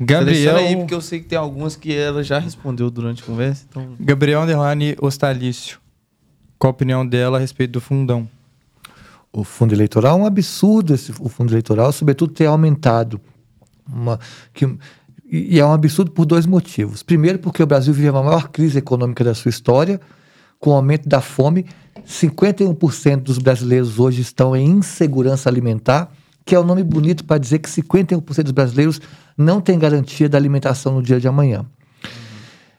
Gabriel, 0.03 0.55
aí, 0.55 0.75
porque 0.75 0.93
eu 0.93 1.01
sei 1.01 1.19
que 1.19 1.27
tem 1.27 1.37
algumas 1.37 1.75
que 1.75 1.95
ela 1.95 2.23
já 2.23 2.39
respondeu 2.39 2.89
durante 2.89 3.21
a 3.21 3.25
conversa, 3.25 3.65
então... 3.69 3.95
Gabriel 3.99 4.41
Underline 4.41 4.95
Ostalício. 4.99 5.79
Qual 6.57 6.69
a 6.69 6.73
opinião 6.73 7.05
dela 7.05 7.37
a 7.37 7.39
respeito 7.39 7.71
do 7.71 7.81
fundão? 7.81 8.27
O 9.31 9.43
fundo 9.43 9.73
eleitoral 9.73 10.17
é 10.17 10.21
um 10.23 10.25
absurdo 10.25 10.93
esse, 10.93 11.13
o 11.19 11.29
fundo 11.29 11.51
eleitoral, 11.51 11.91
sobretudo 11.91 12.33
ter 12.33 12.47
aumentado. 12.47 13.21
Uma, 13.87 14.19
que, 14.53 14.65
e 15.31 15.55
e 15.55 15.59
é 15.59 15.65
um 15.65 15.71
absurdo 15.71 16.11
por 16.11 16.25
dois 16.25 16.45
motivos. 16.45 17.01
Primeiro, 17.01 17.39
porque 17.39 17.63
o 17.63 17.65
Brasil 17.65 17.93
vive 17.93 18.09
a 18.09 18.11
maior 18.11 18.49
crise 18.49 18.79
econômica 18.79 19.23
da 19.23 19.33
sua 19.33 19.49
história, 19.49 20.01
com 20.59 20.71
o 20.71 20.73
aumento 20.73 21.07
da 21.07 21.21
fome. 21.21 21.65
51% 22.05 23.17
dos 23.17 23.37
brasileiros 23.37 23.97
hoje 23.97 24.21
estão 24.21 24.55
em 24.55 24.67
insegurança 24.67 25.47
alimentar, 25.47 26.11
que 26.45 26.55
é 26.55 26.59
um 26.59 26.63
nome 26.63 26.83
bonito 26.83 27.23
para 27.23 27.37
dizer 27.37 27.59
que 27.59 27.69
51% 27.69 28.43
dos 28.43 28.51
brasileiros 28.51 29.01
não 29.37 29.61
têm 29.61 29.77
garantia 29.77 30.27
da 30.27 30.37
alimentação 30.37 30.95
no 30.95 31.03
dia 31.03 31.19
de 31.19 31.27
amanhã. 31.27 31.65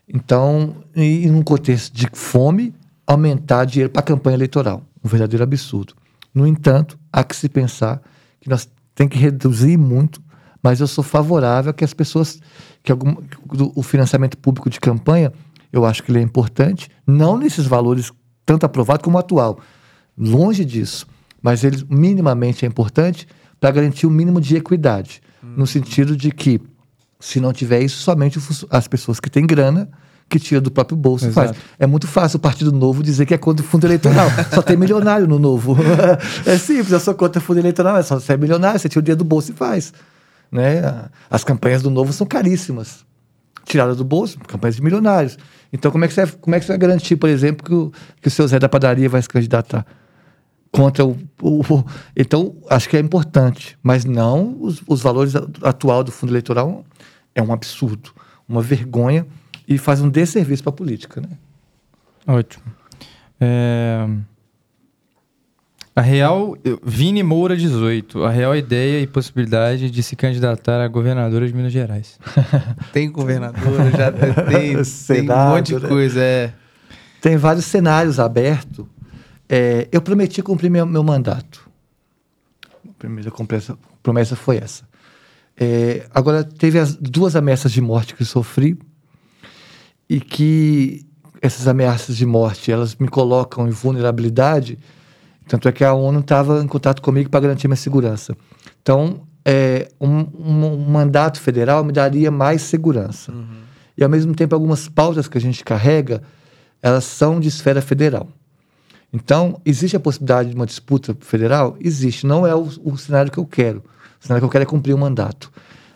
Então, 0.09 0.77
e, 0.95 1.25
e 1.25 1.31
num 1.31 1.43
contexto 1.43 1.95
de 1.95 2.09
fome, 2.13 2.75
aumentar 3.07 3.65
dinheiro 3.65 3.91
para 3.91 4.01
a 4.01 4.05
campanha 4.05 4.37
eleitoral. 4.37 4.83
Um 5.03 5.09
verdadeiro 5.09 5.43
absurdo. 5.43 5.95
No 6.35 6.47
entanto, 6.47 6.99
há 7.13 7.25
que 7.25 7.37
se 7.37 7.49
pensar 7.49 8.03
que 8.41 8.49
nós 8.49 8.69
tem 8.95 9.09
que 9.09 9.19
reduzir 9.19 9.77
muito, 9.77 10.21
mas 10.63 10.81
eu 10.81 10.87
sou 10.87 11.03
favorável 11.03 11.71
a 11.71 11.75
que 11.75 11.85
as 11.85 11.95
pessoas, 11.95 12.41
que 12.83 12.93
algum, 12.93 13.17
o 13.75 13.83
financiamento 13.83 14.39
público 14.39 14.71
de 14.71 14.81
campanha, 14.81 15.33
eu 15.73 15.85
acho 15.85 16.03
que 16.03 16.11
ele 16.11 16.19
é 16.19 16.23
importante, 16.23 16.91
não 17.07 17.39
nesses 17.39 17.67
valores 17.67 18.13
tanto 18.45 18.65
aprovado 18.65 19.03
como 19.03 19.19
atual, 19.19 19.59
longe 20.17 20.65
disso, 20.65 21.07
mas 21.41 21.65
ele 21.65 21.85
minimamente 21.89 22.65
é 22.65 22.69
importante 22.69 23.27
para 23.63 23.71
garantir 23.71 24.09
o 24.09 24.11
mínimo 24.11 24.41
de 24.41 24.57
equidade, 24.57 25.23
no 25.41 25.69
sentido 25.69 26.17
de 26.17 26.33
que 26.33 26.61
se 27.21 27.39
não 27.39 27.53
tiver 27.53 27.81
isso, 27.81 27.99
somente 27.99 28.37
as 28.69 28.89
pessoas 28.89 29.21
que 29.21 29.31
têm 29.31 29.47
grana 29.47 29.89
que 30.29 30.41
tira 30.41 30.61
do 30.61 30.69
próprio 30.69 30.97
bolso 30.97 31.27
Exato. 31.27 31.55
faz. 31.55 31.65
É 31.79 31.87
muito 31.87 32.09
fácil 32.09 32.39
o 32.39 32.41
Partido 32.41 32.73
Novo 32.73 33.05
dizer 33.05 33.25
que 33.25 33.33
é 33.33 33.39
contra 33.39 33.65
o 33.65 33.69
fundo 33.69 33.87
eleitoral. 33.87 34.27
só 34.53 34.63
tem 34.63 34.77
milionário 34.77 35.29
no 35.29 35.39
Novo. 35.39 35.77
é 36.45 36.59
simples, 36.59 36.91
eu 36.91 36.99
sou 36.99 37.15
contra 37.15 37.39
o 37.39 37.45
fundo 37.45 37.61
eleitoral. 37.61 37.99
É 37.99 38.03
só 38.03 38.19
você 38.19 38.33
é 38.33 38.37
milionário, 38.37 38.81
você 38.81 38.89
tira 38.89 38.99
o 38.99 39.03
dinheiro 39.03 39.19
do 39.19 39.25
bolso 39.25 39.53
e 39.53 39.55
faz. 39.55 39.93
Né? 40.51 40.83
As 41.31 41.45
campanhas 41.45 41.83
do 41.83 41.91
Novo 41.91 42.13
são 42.13 42.27
caríssimas. 42.27 43.05
Tiradas 43.65 43.97
do 43.97 44.05
bolso, 44.05 44.41
campanhas 44.41 44.75
de 44.75 44.83
milionários. 44.83 45.39
Então, 45.73 45.93
como 45.93 46.05
é 46.05 46.09
que 46.09 46.15
você, 46.15 46.27
como 46.27 46.57
é 46.57 46.59
que 46.59 46.67
você 46.67 46.73
vai 46.73 46.79
garantir, 46.79 47.15
por 47.15 47.29
exemplo, 47.29 47.65
que 47.65 47.73
o, 47.73 47.93
que 48.21 48.27
o 48.27 48.31
seu 48.31 48.49
Zé 48.49 48.59
da 48.59 48.69
padaria 48.69 49.09
vai 49.09 49.23
se 49.23 49.29
candidatar? 49.29 49.87
Contra 50.73 51.05
o, 51.05 51.17
o- 51.41 51.61
o- 51.61 51.85
Então, 52.17 52.57
acho 52.69 52.89
que 52.89 52.97
é 52.97 53.01
importante, 53.01 53.79
mas 53.83 54.05
não 54.05 54.57
os, 54.61 54.83
os 54.89 55.01
valores 55.03 55.35
atual 55.63 56.03
do 56.03 56.11
fundo 56.11 56.31
eleitoral 56.33 56.85
é 57.35 57.43
um 57.43 57.53
absurdo, 57.53 58.11
uma 58.49 58.61
vergonha 58.63 59.27
e 59.69 59.77
faz 59.79 60.01
um 60.01 60.09
desserviço 60.09 60.63
para 60.65 60.71
a 60.71 60.77
política, 60.77 61.21
né? 61.21 61.29
Ótimo. 62.27 62.65
É, 63.41 64.07
A 65.95 66.01
real. 66.01 66.57
Vini 66.85 67.23
Moura 67.23 67.57
18. 67.57 68.25
A 68.25 68.31
real 68.31 68.57
ideia 68.57 69.01
e 69.03 69.07
possibilidade 69.07 69.91
de 69.91 70.03
se 70.03 70.17
candidatar 70.17 70.81
a 70.83 70.89
governadora 70.89 71.47
de 71.47 71.53
Minas 71.55 71.73
Gerais. 71.73 72.19
Tem 72.93 73.11
governadora, 73.11 73.91
já 73.91 74.11
tem, 74.13 74.33
tem, 74.33 74.45
tem 74.73 74.77
um 74.79 74.85
Senado, 74.85 75.55
monte 75.57 75.75
de 75.75 75.81
né? 75.83 75.89
coisa, 75.89 76.21
é. 76.21 76.53
Tem 77.21 77.37
vários 77.37 77.67
cenários 77.67 78.19
abertos. 78.19 78.87
É, 79.55 79.87
eu 79.93 80.01
prometi 80.01 80.43
cumprir 80.43 80.71
meu, 80.71 80.87
meu 80.87 81.03
mandato. 81.05 81.69
A 82.89 82.93
primeira 82.99 83.31
promessa, 83.31 83.77
promessa 84.03 84.35
foi 84.35 84.57
essa. 84.57 84.89
É, 85.55 86.07
agora, 86.15 86.43
teve 86.43 86.79
as 86.79 86.95
duas 86.97 87.37
ameaças 87.37 87.71
de 87.71 87.83
morte 87.83 88.15
que 88.15 88.25
sofri 88.25 88.79
e 90.09 90.21
que 90.21 91.05
essas 91.43 91.69
ameaças 91.69 92.17
de 92.17 92.25
morte 92.25 92.73
elas 92.73 92.95
me 92.97 93.09
colocam 93.09 93.69
em 93.69 93.71
vulnerabilidade. 93.71 94.79
Tanto 95.47 95.69
é 95.69 95.73
que 95.73 95.85
a 95.85 95.93
ONU 95.93 96.21
estava 96.21 96.63
em 96.63 96.67
contato 96.67 97.03
comigo 97.03 97.29
para 97.29 97.41
garantir 97.41 97.69
minha 97.69 97.77
segurança. 97.77 98.35
Então, 98.81 99.21
é, 99.45 99.91
um, 100.01 100.21
um- 100.21 100.65
um 100.73 100.91
mandato 100.91 101.39
federal 101.41 101.85
me 101.85 101.93
daria 101.93 102.31
mais 102.31 102.63
segurança. 102.63 103.35
E, 103.99 104.03
ao 104.03 104.09
mesmo 104.09 104.35
tempo, 104.35 104.55
algumas 104.55 104.89
pautas 104.89 105.29
que 105.29 105.37
a 105.37 105.41
gente 105.41 105.63
carrega, 105.63 106.23
elas 106.81 107.05
são 107.05 107.39
de 107.39 107.49
esfera 107.49 107.83
federal. 107.83 108.29
Então, 109.13 109.61
existe 109.65 109.97
a 109.97 110.01
possibilidade 110.01 110.51
de 110.51 110.55
uma 110.57 110.67
disputa 110.67 111.17
federal? 111.21 111.77
Existe. 111.81 112.27
Não 112.27 112.47
é 112.47 112.55
o, 112.55 112.69
o 112.83 112.97
cenário 112.97 113.31
que 113.31 113.39
eu 113.39 113.45
quero. 113.47 113.83
O 114.21 114.27
cenário 114.27 114.41
que 114.41 114.47
eu 114.47 114.51
quero 114.51 114.63
é 114.63 114.67
cumprir 114.67 114.95
o 114.95 114.99
mandato. 114.99 115.53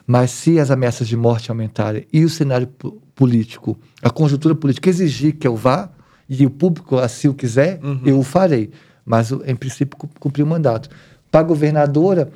Mas 0.07 0.31
se 0.31 0.61
as 0.61 0.71
ameaças 0.71 1.09
de 1.09 1.17
morte 1.17 1.51
aumentarem 1.51 2.07
e 2.12 2.25
o 2.25 2.29
cenário 2.31 2.67
po- 2.67 3.01
político, 3.14 3.77
a 4.03 4.11
conjuntura 4.11 4.55
política 4.55 4.91
exigir 4.91 5.35
que 5.37 5.47
eu 5.49 5.57
vá, 5.57 5.89
e 6.29 6.45
o 6.45 6.51
público 6.51 6.99
assim 6.99 7.29
o 7.29 7.35
quiser, 7.35 7.81
eu 8.05 8.19
o 8.19 8.23
farei. 8.23 8.71
mas 9.05 9.31
em 9.33 9.55
princípio 9.57 9.97
cu- 9.97 10.09
cumpriu 10.21 10.45
o 10.45 10.49
mandato. 10.49 10.89
Para 11.31 11.41
a 11.41 11.45
governadora, 11.45 12.29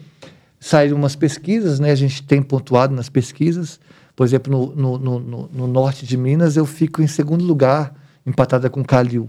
saíram 0.59 0.97
umas 0.97 1.15
pesquisas, 1.17 1.79
né? 1.81 1.91
A 1.91 1.95
gente 1.97 2.23
tem 2.23 2.41
pontuado 2.41 2.95
nas 2.95 3.09
pesquisas. 3.09 3.81
Por 4.17 4.25
exemplo, 4.25 4.53
no, 4.53 4.75
no, 4.77 4.99
no, 4.99 5.21
no- 5.21 5.51
no 5.53 5.67
norte 5.67 6.07
de 6.07 6.17
Minas, 6.17 6.57
eu 6.57 6.65
fico 6.67 7.03
em 7.03 7.07
segundo 7.07 7.45
lugar, 7.45 7.93
empatada 8.27 8.71
com 8.71 8.85
Calil. 8.85 9.29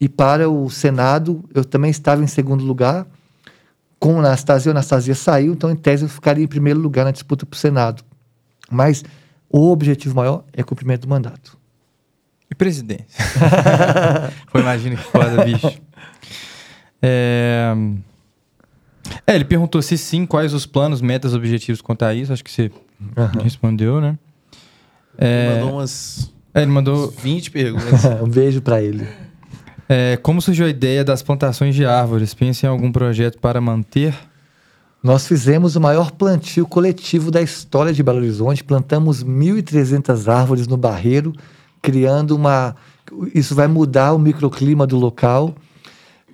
E 0.00 0.08
para 0.08 0.48
o 0.48 0.70
Senado, 0.70 1.44
eu 1.54 1.64
também 1.64 1.90
estava 1.90 2.22
em 2.22 2.26
segundo 2.26 2.64
lugar, 2.64 3.06
com 3.98 4.16
a 4.16 4.18
Anastasia. 4.20 4.72
A 4.72 4.74
Anastasia 4.74 5.14
saiu, 5.14 5.52
então, 5.52 5.70
em 5.70 5.76
tese, 5.76 6.04
eu 6.04 6.08
ficaria 6.08 6.42
em 6.42 6.48
primeiro 6.48 6.80
lugar 6.80 7.04
na 7.04 7.10
disputa 7.10 7.44
para 7.44 7.54
o 7.54 7.58
Senado. 7.58 8.02
Mas 8.70 9.04
o 9.48 9.70
objetivo 9.70 10.16
maior 10.16 10.44
é 10.52 10.62
cumprimento 10.62 11.02
do 11.02 11.08
mandato. 11.08 11.58
E 12.50 12.54
presidência? 12.54 13.24
Imagina 14.54 14.96
que 14.96 15.02
foda, 15.02 15.44
bicho. 15.44 15.80
É... 17.02 17.74
é, 19.26 19.34
ele 19.34 19.44
perguntou 19.44 19.82
se 19.82 19.98
sim, 19.98 20.24
quais 20.24 20.54
os 20.54 20.66
planos, 20.66 21.00
metas, 21.00 21.34
objetivos 21.34 21.80
quanto 21.80 22.04
a 22.04 22.14
isso. 22.14 22.32
Acho 22.32 22.42
que 22.42 22.50
você 22.50 22.72
respondeu, 23.42 24.00
né? 24.00 24.18
É, 25.18 25.60
Mandou 25.60 25.72
umas 25.74 26.32
é, 26.54 26.62
ele 26.62 26.70
mandou 26.70 27.04
umas 27.04 27.14
20 27.14 27.50
perguntas. 27.50 28.04
um 28.22 28.28
beijo 28.28 28.60
para 28.60 28.82
ele. 28.82 29.06
É, 29.92 30.16
como 30.18 30.40
surgiu 30.40 30.66
a 30.66 30.68
ideia 30.68 31.02
das 31.02 31.20
plantações 31.20 31.74
de 31.74 31.84
árvores? 31.84 32.32
Pensa 32.32 32.64
em 32.64 32.68
algum 32.68 32.92
projeto 32.92 33.40
para 33.40 33.60
manter? 33.60 34.14
Nós 35.02 35.26
fizemos 35.26 35.74
o 35.74 35.80
maior 35.80 36.12
plantio 36.12 36.64
coletivo 36.64 37.28
da 37.28 37.42
história 37.42 37.92
de 37.92 38.00
Belo 38.00 38.18
Horizonte. 38.18 38.62
Plantamos 38.62 39.24
1.300 39.24 40.32
árvores 40.32 40.68
no 40.68 40.76
Barreiro, 40.76 41.32
criando 41.82 42.36
uma. 42.36 42.76
Isso 43.34 43.52
vai 43.52 43.66
mudar 43.66 44.12
o 44.12 44.18
microclima 44.20 44.86
do 44.86 44.96
local, 44.96 45.56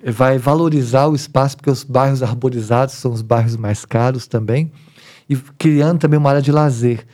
vai 0.05 0.37
valorizar 0.37 1.07
o 1.07 1.15
espaço, 1.15 1.57
porque 1.57 1.71
os 1.71 1.83
bairros 1.83 2.21
arborizados 2.21 2.93
são 2.93 3.11
os 3.11 3.23
bairros 3.23 3.55
mais 3.55 3.83
caros 3.83 4.27
também, 4.27 4.71
e 5.27 5.35
criando 5.35 5.97
também 5.97 6.19
uma 6.19 6.29
área 6.29 6.43
de 6.43 6.51
lazer. 6.51 7.07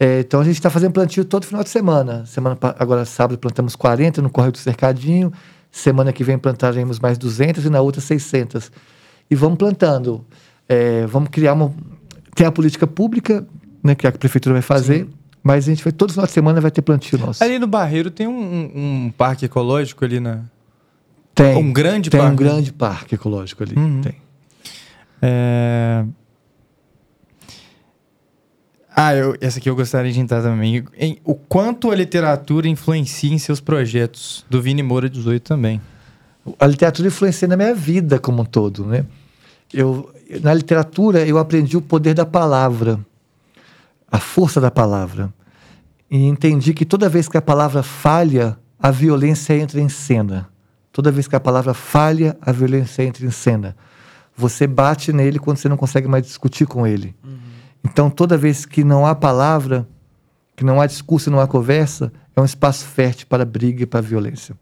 É, 0.00 0.20
então 0.20 0.40
a 0.40 0.44
gente 0.44 0.54
está 0.54 0.70
fazendo 0.70 0.92
plantio 0.92 1.22
todo 1.22 1.44
final 1.44 1.62
de 1.62 1.68
semana. 1.68 2.24
Semana 2.24 2.56
agora 2.78 3.04
sábado 3.04 3.38
plantamos 3.38 3.76
40 3.76 4.22
no 4.22 4.30
Córrego 4.30 4.52
do 4.52 4.58
Cercadinho. 4.58 5.30
Semana 5.72 6.12
que 6.12 6.22
vem 6.22 6.36
plantaremos 6.38 7.00
mais 7.00 7.16
200 7.16 7.64
e 7.64 7.70
na 7.70 7.80
outra 7.80 8.00
600. 8.00 8.70
E 9.30 9.34
vamos 9.34 9.56
plantando. 9.56 10.24
É, 10.68 11.06
vamos 11.06 11.30
criar 11.30 11.54
uma. 11.54 11.72
Tem 12.34 12.46
a 12.46 12.52
política 12.52 12.86
pública, 12.86 13.46
né, 13.82 13.94
que 13.94 14.06
a 14.06 14.12
prefeitura 14.12 14.52
vai 14.52 14.62
fazer, 14.62 15.08
mas 15.42 15.66
a 15.66 15.70
gente 15.70 15.82
vai 15.82 15.92
todo 15.92 16.12
final 16.12 16.26
de 16.26 16.32
semana 16.32 16.60
vai 16.60 16.70
ter 16.70 16.82
plantio 16.82 17.18
nosso. 17.18 17.42
Ali 17.42 17.58
no 17.58 17.66
Barreiro 17.66 18.10
tem 18.10 18.26
um, 18.28 18.32
um- 18.38 18.70
um 19.06 19.10
parque 19.16 19.46
ecológico 19.46 20.04
ali 20.04 20.20
na. 20.20 20.40
Tem. 21.34 21.56
um 21.56 21.72
grande 21.72 22.10
tem 22.10 22.20
parque. 22.20 22.32
um 22.34 22.36
grande 22.36 22.72
parque 22.72 23.14
ecológico 23.14 23.62
ali. 23.62 23.74
Uhum. 23.74 24.02
Tem. 24.02 24.14
É... 25.22 26.04
Ah, 28.94 29.14
eu, 29.14 29.34
essa 29.40 29.58
aqui 29.58 29.70
eu 29.70 29.74
gostaria 29.76 30.12
de 30.12 30.20
entrar 30.20 30.42
também. 30.42 30.84
Em- 30.98 31.18
o 31.24 31.34
quanto 31.34 31.90
a 31.90 31.94
literatura 31.94 32.68
influencia 32.68 33.32
em 33.32 33.38
seus 33.38 33.60
projetos? 33.60 34.44
Do 34.50 34.60
Vini 34.60 34.82
Moura 34.82 35.08
18 35.08 35.42
também. 35.42 35.80
A 36.58 36.66
literatura 36.66 37.08
influencia 37.08 37.48
na 37.48 37.56
minha 37.56 37.74
vida 37.74 38.18
como 38.18 38.42
um 38.42 38.44
todo, 38.44 38.84
né? 38.84 39.04
Eu, 39.72 40.12
na 40.42 40.52
literatura, 40.52 41.26
eu 41.26 41.38
aprendi 41.38 41.76
o 41.76 41.80
poder 41.80 42.14
da 42.14 42.26
palavra, 42.26 42.98
a 44.10 44.18
força 44.18 44.60
da 44.60 44.70
palavra. 44.70 45.32
E 46.10 46.24
entendi 46.26 46.74
que 46.74 46.84
toda 46.84 47.08
vez 47.08 47.28
que 47.28 47.38
a 47.38 47.42
palavra 47.42 47.82
falha, 47.82 48.58
a 48.78 48.90
violência 48.90 49.54
entra 49.56 49.80
em 49.80 49.88
cena. 49.88 50.48
Toda 50.92 51.10
vez 51.10 51.26
que 51.26 51.34
a 51.36 51.40
palavra 51.40 51.72
falha, 51.72 52.36
a 52.42 52.52
violência 52.52 53.02
entra 53.02 53.24
em 53.24 53.30
cena. 53.30 53.74
Você 54.36 54.66
bate 54.66 55.12
nele 55.12 55.38
quando 55.38 55.56
você 55.56 55.68
não 55.68 55.76
consegue 55.78 56.06
mais 56.08 56.24
discutir 56.24 56.66
com 56.66 56.86
ele. 56.86 57.14
Então, 57.84 58.08
toda 58.08 58.36
vez 58.36 58.64
que 58.64 58.84
não 58.84 59.06
há 59.06 59.14
palavra, 59.14 59.86
que 60.56 60.64
não 60.64 60.80
há 60.80 60.86
discurso, 60.86 61.30
não 61.30 61.40
há 61.40 61.46
conversa, 61.46 62.12
é 62.34 62.40
um 62.40 62.44
espaço 62.44 62.84
fértil 62.86 63.26
para 63.28 63.44
briga 63.44 63.82
e 63.82 63.86
para 63.86 64.00
violência. 64.00 64.56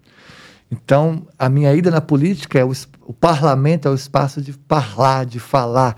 Então, 0.71 1.27
a 1.39 1.49
minha 1.49 1.75
ida 1.75 1.91
na 1.91 2.01
política 2.01 2.59
é 2.59 2.64
o, 2.64 2.73
o 3.03 3.12
parlamento 3.12 3.89
é 3.89 3.91
o 3.91 3.95
espaço 3.95 4.41
de 4.41 4.55
falar, 4.68 5.27
de 5.27 5.41
falar, 5.41 5.97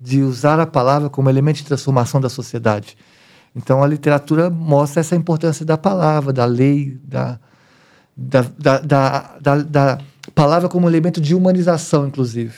de 0.00 0.22
usar 0.22 0.58
a 0.58 0.66
palavra 0.66 1.10
como 1.10 1.28
elemento 1.28 1.58
de 1.58 1.64
transformação 1.64 2.20
da 2.20 2.28
sociedade. 2.28 2.96
Então, 3.54 3.82
a 3.82 3.86
literatura 3.86 4.50
mostra 4.50 5.00
essa 5.00 5.14
importância 5.14 5.64
da 5.64 5.76
palavra, 5.76 6.32
da 6.32 6.44
lei, 6.44 6.98
da, 7.04 7.38
da, 8.16 8.42
da, 8.58 9.62
da, 9.62 9.98
palavra 10.34 10.68
como 10.68 10.88
elemento 10.88 11.20
de 11.20 11.34
humanização, 11.34 12.06
inclusive. 12.06 12.54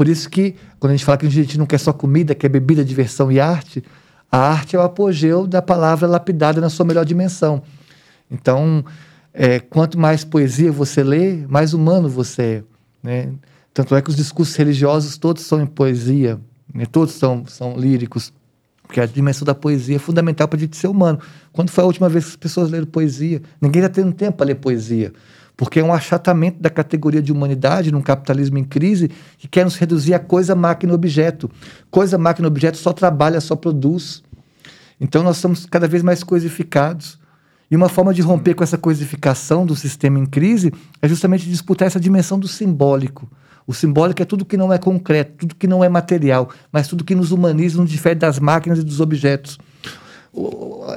Por 0.00 0.08
isso 0.08 0.30
que, 0.30 0.56
quando 0.78 0.92
a 0.92 0.96
gente 0.96 1.04
fala 1.04 1.18
que 1.18 1.26
a 1.26 1.30
gente 1.30 1.58
não 1.58 1.66
quer 1.66 1.76
só 1.76 1.92
comida, 1.92 2.34
quer 2.34 2.48
bebida, 2.48 2.82
diversão 2.82 3.30
e 3.30 3.38
arte, 3.38 3.84
a 4.32 4.38
arte 4.38 4.74
é 4.74 4.78
o 4.78 4.82
apogeu 4.82 5.46
da 5.46 5.60
palavra 5.60 6.08
lapidada 6.08 6.58
na 6.58 6.70
sua 6.70 6.86
melhor 6.86 7.04
dimensão. 7.04 7.62
Então, 8.30 8.82
é, 9.34 9.60
quanto 9.60 9.98
mais 9.98 10.24
poesia 10.24 10.72
você 10.72 11.02
lê, 11.02 11.46
mais 11.46 11.74
humano 11.74 12.08
você 12.08 12.42
é. 12.42 12.62
Né? 13.02 13.32
Tanto 13.74 13.94
é 13.94 14.00
que 14.00 14.08
os 14.08 14.16
discursos 14.16 14.56
religiosos 14.56 15.18
todos 15.18 15.42
são 15.42 15.60
em 15.60 15.66
poesia, 15.66 16.40
né? 16.72 16.86
todos 16.86 17.12
são, 17.12 17.44
são 17.46 17.76
líricos, 17.76 18.32
porque 18.82 19.02
a 19.02 19.06
dimensão 19.06 19.44
da 19.44 19.54
poesia 19.54 19.96
é 19.96 19.98
fundamental 19.98 20.48
para 20.48 20.56
a 20.56 20.60
gente 20.60 20.78
ser 20.78 20.88
humano. 20.88 21.18
Quando 21.52 21.68
foi 21.68 21.84
a 21.84 21.86
última 21.86 22.08
vez 22.08 22.24
que 22.24 22.30
as 22.30 22.36
pessoas 22.36 22.70
leram 22.70 22.86
poesia? 22.86 23.42
Ninguém 23.60 23.82
está 23.82 23.92
tendo 24.00 24.14
tempo 24.14 24.38
para 24.38 24.46
ler 24.46 24.54
poesia, 24.54 25.12
porque 25.60 25.78
é 25.78 25.84
um 25.84 25.92
achatamento 25.92 26.58
da 26.58 26.70
categoria 26.70 27.20
de 27.20 27.30
humanidade 27.30 27.92
num 27.92 28.00
capitalismo 28.00 28.56
em 28.56 28.64
crise 28.64 29.10
que 29.36 29.46
quer 29.46 29.62
nos 29.62 29.76
reduzir 29.76 30.14
a 30.14 30.18
coisa, 30.18 30.54
máquina, 30.54 30.94
objeto. 30.94 31.50
Coisa, 31.90 32.16
máquina, 32.16 32.48
objeto 32.48 32.78
só 32.78 32.94
trabalha, 32.94 33.42
só 33.42 33.54
produz. 33.54 34.22
Então 34.98 35.22
nós 35.22 35.36
somos 35.36 35.66
cada 35.66 35.86
vez 35.86 36.02
mais 36.02 36.24
coisificados. 36.24 37.18
E 37.70 37.76
uma 37.76 37.90
forma 37.90 38.14
de 38.14 38.22
romper 38.22 38.54
com 38.54 38.64
essa 38.64 38.78
coisificação 38.78 39.66
do 39.66 39.76
sistema 39.76 40.18
em 40.18 40.24
crise 40.24 40.72
é 41.02 41.06
justamente 41.06 41.46
disputar 41.46 41.86
essa 41.86 42.00
dimensão 42.00 42.38
do 42.38 42.48
simbólico. 42.48 43.30
O 43.66 43.74
simbólico 43.74 44.22
é 44.22 44.24
tudo 44.24 44.46
que 44.46 44.56
não 44.56 44.72
é 44.72 44.78
concreto, 44.78 45.32
tudo 45.40 45.54
que 45.54 45.66
não 45.66 45.84
é 45.84 45.90
material, 45.90 46.48
mas 46.72 46.88
tudo 46.88 47.04
que 47.04 47.14
nos 47.14 47.32
humaniza, 47.32 47.78
nos 47.78 47.90
difere 47.90 48.14
das 48.14 48.38
máquinas 48.38 48.78
e 48.78 48.82
dos 48.82 48.98
objetos. 48.98 49.58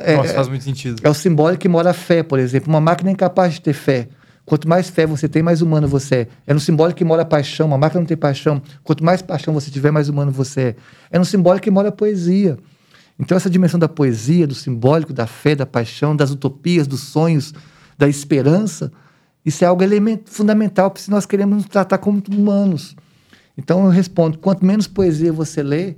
É- 0.04 0.16
Nossa, 0.16 0.34
faz 0.34 0.48
muito 0.48 0.64
sentido. 0.64 1.02
é 1.04 1.10
o 1.10 1.14
simbólico 1.14 1.60
que 1.60 1.68
mora 1.68 1.90
a 1.90 1.94
fé, 1.94 2.24
por 2.24 2.40
exemplo. 2.40 2.70
Uma 2.70 2.80
máquina 2.80 3.10
é 3.10 3.14
incapaz 3.14 3.56
de 3.56 3.60
ter 3.60 3.74
fé. 3.74 4.08
Quanto 4.46 4.68
mais 4.68 4.90
fé 4.90 5.06
você 5.06 5.28
tem, 5.30 5.42
mais 5.42 5.62
humano 5.62 5.88
você 5.88 6.16
é. 6.16 6.28
É 6.48 6.54
no 6.54 6.60
simbólico 6.60 6.98
que 6.98 7.06
mora 7.06 7.22
a 7.22 7.26
paixão. 7.26 7.68
Uma 7.68 7.78
máquina 7.78 8.02
não 8.02 8.08
tem 8.08 8.18
paixão. 8.18 8.62
Quanto 8.84 9.04
mais 9.04 9.22
paixão 9.22 9.54
você 9.54 9.72
tiver, 9.72 9.92
mais 9.92 10.10
humano 10.10 10.32
você 10.32 10.62
é. 10.62 10.76
É 11.12 11.20
no 11.20 11.26
simbólico 11.26 11.64
que 11.64 11.72
mora 11.72 11.90
a 11.90 11.92
poesia. 11.92 12.58
Então, 13.18 13.38
essa 13.38 13.50
dimensão 13.50 13.80
da 13.80 13.88
poesia, 13.88 14.46
do 14.46 14.56
simbólico, 14.56 15.14
da 15.14 15.28
fé, 15.28 15.56
da 15.56 15.66
paixão, 15.66 16.16
das 16.16 16.32
utopias, 16.32 16.88
dos 16.88 17.02
sonhos, 17.02 17.54
da 17.98 18.10
esperança, 18.10 18.92
isso 19.46 19.64
é 19.64 19.68
algo 19.68 19.84
elemento, 19.84 20.32
fundamental 20.32 20.92
se 20.96 21.12
nós 21.12 21.26
queremos 21.26 21.56
nos 21.56 21.66
tratar 21.66 22.00
como 22.00 22.22
humanos. 22.30 22.96
Então, 23.58 23.86
eu 23.86 23.90
respondo: 23.90 24.40
quanto 24.40 24.66
menos 24.66 24.88
poesia 24.88 25.32
você 25.32 25.62
lê, 25.62 25.96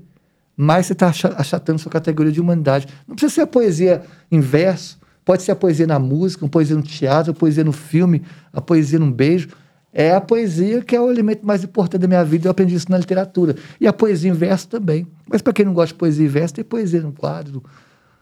mais 0.57 0.85
você 0.85 0.93
está 0.93 1.11
achatando 1.37 1.79
sua 1.79 1.91
categoria 1.91 2.31
de 2.31 2.41
humanidade. 2.41 2.87
Não 3.07 3.15
precisa 3.15 3.33
ser 3.35 3.41
a 3.41 3.47
poesia 3.47 4.03
em 4.31 4.39
verso, 4.39 4.99
pode 5.25 5.43
ser 5.43 5.51
a 5.51 5.55
poesia 5.55 5.85
na 5.87 5.97
música, 5.99 6.45
a 6.45 6.49
poesia 6.49 6.75
no 6.77 6.83
teatro, 6.83 7.31
a 7.31 7.35
poesia 7.35 7.63
no 7.63 7.71
filme, 7.73 8.21
a 8.53 8.61
poesia 8.61 8.99
num 8.99 9.11
beijo. 9.11 9.49
É 9.97 10.13
a 10.13 10.19
poesia 10.21 10.81
que 10.81 10.93
é 10.95 10.99
o 10.99 11.09
elemento 11.09 11.45
mais 11.47 11.63
importante 11.63 12.01
da 12.01 12.07
minha 12.07 12.23
vida, 12.23 12.47
eu 12.47 12.51
aprendi 12.51 12.75
isso 12.75 12.91
na 12.91 12.97
literatura. 12.97 13.55
E 13.79 13.87
a 13.87 13.93
poesia 13.93 14.29
em 14.29 14.33
verso 14.33 14.67
também. 14.67 15.07
Mas 15.29 15.41
para 15.41 15.53
quem 15.53 15.65
não 15.65 15.73
gosta 15.73 15.93
de 15.93 15.97
poesia 15.97 16.25
em 16.25 16.27
verso, 16.29 16.53
tem 16.53 16.63
poesia 16.65 16.99
num 17.01 17.13
quadro, 17.13 17.63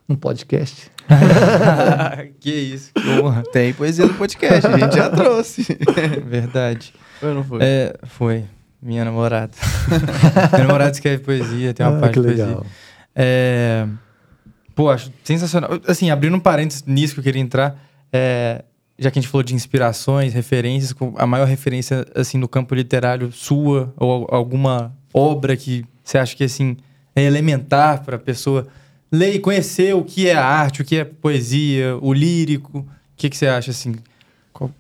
num 0.07 0.15
podcast. 0.15 0.91
que 2.39 2.51
isso, 2.51 2.91
que 2.93 3.09
honra. 3.19 3.43
Tem 3.51 3.73
poesia 3.73 4.05
no 4.05 4.13
podcast, 4.13 4.67
a 4.67 4.77
gente 4.77 4.95
já 4.95 5.09
trouxe. 5.11 5.65
Verdade. 6.27 6.93
Foi 7.19 7.29
ou 7.29 7.35
não 7.35 7.43
foi? 7.43 7.59
É, 7.61 7.95
foi. 8.03 8.45
Minha 8.81 9.05
namorada. 9.05 9.53
Minha 10.53 10.65
namorada 10.67 10.91
escreve 10.91 11.23
poesia, 11.23 11.73
tem 11.73 11.85
uma 11.85 11.97
Ah, 11.97 12.01
parte 12.01 12.13
que 12.13 12.19
de 12.19 12.25
poesia. 12.27 12.45
legal. 12.45 12.65
É... 13.15 13.87
Pô, 14.75 14.89
acho 14.89 15.11
sensacional. 15.23 15.71
Assim, 15.87 16.09
abrindo 16.09 16.35
um 16.35 16.39
parênteses 16.39 16.83
nisso 16.85 17.13
que 17.13 17.19
eu 17.19 17.23
queria 17.23 17.41
entrar, 17.41 17.79
é, 18.11 18.63
já 18.97 19.11
que 19.11 19.19
a 19.19 19.21
gente 19.21 19.29
falou 19.29 19.43
de 19.43 19.53
inspirações, 19.53 20.33
referências, 20.33 20.93
a 21.17 21.27
maior 21.27 21.45
referência, 21.47 22.05
assim, 22.15 22.37
no 22.37 22.47
campo 22.47 22.73
literário 22.73 23.31
sua, 23.31 23.93
ou 23.97 24.11
al- 24.11 24.27
alguma 24.35 24.95
obra 25.13 25.55
que 25.55 25.85
você 26.03 26.17
acha 26.17 26.35
que, 26.35 26.43
assim, 26.43 26.75
é 27.15 27.21
elementar 27.23 28.03
para 28.03 28.15
a 28.15 28.19
pessoa 28.19 28.67
ler 29.11 29.35
e 29.35 29.39
conhecer 29.39 29.93
o 29.95 30.03
que 30.03 30.27
é 30.27 30.33
a 30.33 30.43
arte, 30.45 30.81
o 30.81 30.85
que 30.85 30.95
é 30.97 31.03
poesia, 31.05 31.95
o 32.01 32.11
lírico. 32.11 32.79
O 32.79 32.85
que, 33.15 33.29
que 33.29 33.37
você 33.37 33.45
acha, 33.47 33.69
assim? 33.71 33.95
Qual- 34.51 34.71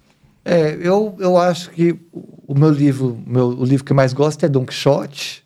É, 0.43 0.75
eu, 0.81 1.15
eu 1.19 1.37
acho 1.37 1.69
que 1.69 1.95
o 2.11 2.55
meu 2.57 2.71
livro, 2.71 3.21
meu, 3.27 3.47
o 3.49 3.63
livro 3.63 3.85
que 3.85 3.91
eu 3.91 3.95
mais 3.95 4.11
gosto 4.11 4.43
é 4.43 4.49
Don 4.49 4.65
Quixote. 4.65 5.42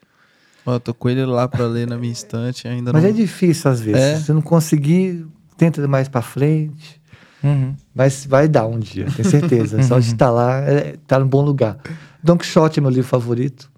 Eu 0.68 0.80
tô 0.80 0.94
com 0.94 1.10
ele 1.10 1.26
lá 1.26 1.48
pra 1.48 1.66
ler 1.66 1.88
na 1.88 1.98
minha 1.98 2.12
estante, 2.12 2.68
ainda 2.68 2.92
Mas 2.92 3.04
não... 3.04 3.10
é 3.10 3.14
difícil 3.14 3.72
às 3.72 3.80
vezes. 3.80 4.02
É? 4.02 4.16
Se 4.18 4.26
você 4.26 4.34
não 4.34 4.42
conseguir, 4.42 5.26
tenta 5.58 5.86
mais 5.88 6.08
para 6.08 6.22
frente. 6.22 7.02
Uhum. 7.44 7.76
Mas 7.94 8.26
vai 8.26 8.48
dar 8.48 8.68
um 8.68 8.80
dia, 8.80 9.08
tenho 9.16 9.30
certeza. 9.30 9.82
Só 9.84 10.00
de 10.00 10.08
estar 10.08 10.30
lá, 10.30 10.60
é, 10.60 10.96
tá 11.08 11.20
num 11.20 11.28
bom 11.28 11.42
lugar. 11.42 11.78
Don 12.22 12.38
Quixote 12.38 12.80
é 12.80 12.82
meu 12.82 12.90
livro 12.90 13.08
favorito. 13.08 13.70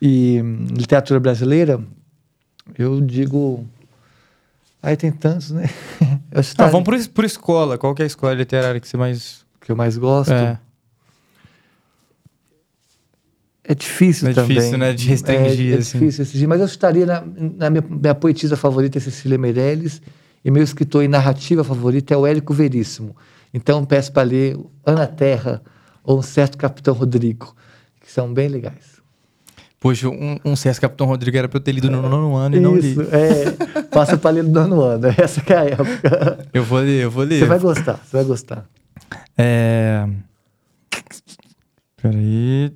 E 0.00 0.40
hum, 0.42 0.66
literatura 0.70 1.20
brasileira, 1.20 1.80
eu 2.76 3.00
digo. 3.00 3.66
Aí 4.82 4.96
tem 4.96 5.10
tantos, 5.10 5.50
né? 5.50 5.68
Eu 6.30 6.42
Ah, 6.58 6.66
vamos 6.66 6.84
por, 6.84 7.08
por 7.08 7.24
escola. 7.24 7.78
Qual 7.78 7.94
que 7.94 8.02
é 8.02 8.04
a 8.04 8.06
escola 8.06 8.34
literária 8.34 8.78
que 8.78 8.86
você 8.86 8.98
mais. 8.98 9.44
que 9.60 9.72
eu 9.72 9.76
mais 9.76 9.96
gosto. 9.96 10.30
É. 10.30 10.58
É 13.70 13.74
difícil 13.74 14.28
É 14.28 14.32
também. 14.32 14.56
difícil, 14.56 14.78
né, 14.78 14.92
de 14.94 15.06
restringir, 15.08 15.72
É, 15.72 15.76
é 15.76 15.78
assim. 15.78 15.98
difícil 15.98 16.24
restringir, 16.24 16.48
mas 16.48 16.60
eu 16.60 16.66
estaria 16.66 17.04
na, 17.04 17.22
na 17.58 17.68
minha, 17.70 17.84
minha 17.88 18.14
poetisa 18.14 18.56
favorita 18.56 18.96
é 18.96 19.00
Cecília 19.00 19.36
Meirelles 19.36 20.00
e 20.42 20.50
meu 20.50 20.62
escritor 20.62 21.04
em 21.04 21.08
narrativa 21.08 21.62
favorito 21.62 22.10
é 22.12 22.16
o 22.16 22.26
Érico 22.26 22.54
Veríssimo. 22.54 23.14
Então 23.52 23.84
peço 23.84 24.10
para 24.12 24.22
ler 24.22 24.56
Ana 24.86 25.06
Terra 25.06 25.60
ou 26.02 26.18
um 26.18 26.22
certo 26.22 26.56
Capitão 26.56 26.94
Rodrigo, 26.94 27.54
que 28.00 28.10
são 28.10 28.32
bem 28.32 28.48
legais. 28.48 28.96
Poxa, 29.80 30.08
um, 30.08 30.38
um 30.44 30.56
CS 30.56 30.78
Capitão 30.78 31.06
Rodrigo 31.06 31.36
era 31.36 31.48
pra 31.48 31.58
eu 31.58 31.62
ter 31.62 31.70
lido 31.72 31.90
no 31.90 32.02
nono 32.02 32.34
ano 32.34 32.56
e 32.56 32.60
não 32.60 32.74
li. 32.74 32.92
Isso, 32.92 33.02
é. 33.14 33.82
Passa 33.82 34.16
para 34.18 34.30
ler 34.30 34.42
no 34.44 34.50
nono 34.50 34.80
ano. 34.82 35.06
Essa 35.16 35.40
é 35.46 35.56
a 35.56 35.64
época. 35.66 36.48
Eu 36.52 36.64
vou 36.64 36.80
ler, 36.80 37.04
eu 37.04 37.10
vou 37.10 37.22
ler. 37.22 37.38
Você 37.38 37.44
vai 37.46 37.58
gostar, 37.60 38.00
você 38.04 38.16
vai 38.16 38.24
gostar. 38.24 38.66
É. 39.36 40.04
Peraí. 42.02 42.72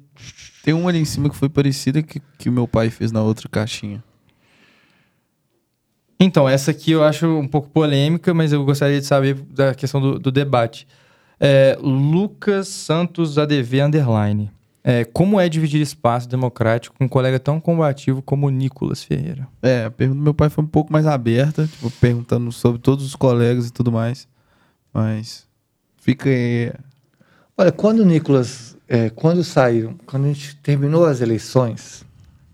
Tem 0.62 0.72
uma 0.72 0.90
ali 0.90 0.98
em 0.98 1.04
cima 1.04 1.28
que 1.28 1.36
foi 1.36 1.48
parecida 1.48 2.02
que, 2.02 2.20
que 2.38 2.48
o 2.48 2.52
meu 2.52 2.68
pai 2.68 2.88
fez 2.88 3.10
na 3.10 3.22
outra 3.22 3.48
caixinha. 3.48 4.02
Então, 6.18 6.48
essa 6.48 6.70
aqui 6.70 6.92
eu 6.92 7.02
acho 7.02 7.26
um 7.26 7.48
pouco 7.48 7.68
polêmica, 7.68 8.32
mas 8.32 8.52
eu 8.52 8.64
gostaria 8.64 9.00
de 9.00 9.06
saber 9.06 9.34
da 9.34 9.74
questão 9.74 10.00
do, 10.00 10.20
do 10.20 10.30
debate. 10.30 10.86
É, 11.40 11.76
Lucas 11.80 12.68
Santos 12.68 13.38
ADV 13.38 13.80
Underline. 13.82 14.48
É, 14.84 15.04
como 15.04 15.40
é 15.40 15.48
dividir 15.48 15.80
espaço 15.80 16.28
democrático 16.28 16.96
com 16.96 17.04
um 17.04 17.08
colega 17.08 17.38
tão 17.38 17.60
combativo 17.60 18.20
como 18.22 18.46
o 18.46 18.50
Nicolas 18.50 19.02
Ferreira? 19.02 19.48
É, 19.60 19.84
a 19.84 19.90
pergunta 19.90 20.18
do 20.18 20.24
meu 20.24 20.34
pai 20.34 20.48
foi 20.48 20.62
um 20.62 20.66
pouco 20.68 20.92
mais 20.92 21.06
aberta, 21.06 21.66
tipo, 21.66 21.90
perguntando 22.00 22.50
sobre 22.52 22.80
todos 22.80 23.04
os 23.04 23.16
colegas 23.16 23.66
e 23.66 23.72
tudo 23.72 23.90
mais. 23.90 24.28
Mas 24.94 25.46
fica 25.96 26.28
aí. 26.28 26.72
Olha, 27.56 27.72
quando 27.72 28.00
o 28.00 28.04
Nicolas, 28.04 28.71
é, 28.92 29.08
quando 29.08 29.42
saíram, 29.42 29.94
quando 30.04 30.26
a 30.26 30.28
gente 30.28 30.54
terminou 30.56 31.06
as 31.06 31.22
eleições, 31.22 32.04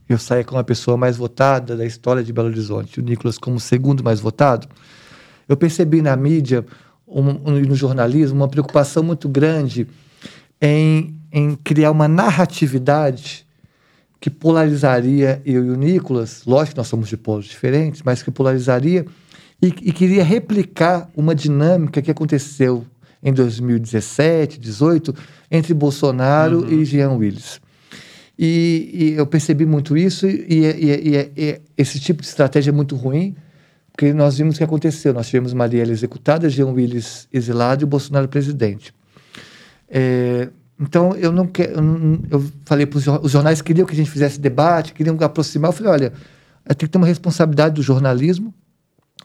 eu 0.09 0.17
saí 0.17 0.45
como 0.45 0.61
a 0.61 0.63
pessoa 0.63 0.97
mais 0.97 1.17
votada 1.17 1.77
da 1.77 1.85
história 1.85 2.23
de 2.23 2.33
Belo 2.33 2.47
Horizonte, 2.47 3.01
o 3.01 3.03
Nicolas 3.03 3.37
como 3.37 3.59
segundo 3.59 4.05
mais 4.05 4.21
votado, 4.21 4.69
eu 5.49 5.57
percebi 5.57 6.01
na 6.01 6.15
mídia 6.15 6.65
um- 7.09 7.51
um- 7.51 7.59
e 7.59 7.63
no 7.63 7.75
jornalismo 7.75 8.37
uma 8.37 8.47
preocupação 8.47 9.03
muito 9.03 9.29
grande 9.29 9.89
em, 10.63 11.17
em 11.33 11.57
criar 11.57 11.91
uma 11.91 12.07
narratividade 12.07 13.45
que 14.21 14.31
polarizaria 14.31 15.43
eu 15.45 15.65
e 15.67 15.71
o 15.71 15.75
Nicolas, 15.77 16.45
lógico 16.47 16.75
que 16.75 16.79
nós 16.79 16.87
somos 16.87 17.09
de 17.09 17.17
polos 17.17 17.47
diferentes, 17.47 18.01
mas 18.05 18.23
que 18.23 18.31
polarizaria 18.31 19.05
e, 19.61 19.67
e 19.67 19.93
queria 19.93 20.23
replicar 20.23 21.11
uma 21.17 21.35
dinâmica 21.35 22.01
que 22.01 22.13
aconteceu 22.13 22.87
em 23.23 23.33
2017, 23.33 24.59
18, 24.61 25.15
entre 25.51 25.75
Bolsonaro 25.75 26.73
e 26.73 26.85
Jean 26.85 27.13
Willis. 27.13 27.61
E, 28.39 28.91
e 28.93 29.13
eu 29.19 29.27
percebi 29.27 29.67
muito 29.67 29.97
isso, 29.97 30.27
e, 30.29 30.65
e- 30.65 31.31
e- 31.37 31.61
esse 31.77 31.99
tipo 31.99 32.23
de 32.23 32.29
estratégia 32.29 32.71
é 32.71 32.73
muito 32.73 32.95
ruim, 32.95 33.35
porque 33.91 34.13
nós 34.13 34.39
vimos 34.39 34.55
o 34.55 34.59
que 34.59 34.65
aconteceu. 34.65 35.13
Nós 35.13 35.27
tivemos 35.27 35.53
Marielle 35.53 35.91
executada, 35.91 36.49
Jean 36.49 36.69
Willis 36.69 37.27
exilado 37.33 37.83
e 37.83 37.85
o 37.85 37.89
Bolsonaro 37.89 38.29
presidente. 38.29 38.95
É, 39.89 40.49
então, 40.81 41.17
eu 41.17 41.33
não 41.33 41.47
quero. 41.47 41.73
Eu 42.31 42.45
falei 42.65 42.87
para 42.87 42.99
os 42.99 43.33
jornais 43.33 43.61
queriam 43.61 43.85
que 43.85 43.93
a 43.93 43.97
gente 43.97 44.11
fizesse 44.11 44.39
debate, 44.41 44.93
queriam 44.93 45.17
aproximar. 45.21 45.71
Eu 45.71 45.73
falei: 45.73 45.93
olha, 45.93 46.13
tem 46.69 46.87
que 46.87 46.89
ter 46.89 46.99
uma 46.99 47.07
responsabilidade 47.09 47.75
do 47.75 47.83
jornalismo. 47.83 48.55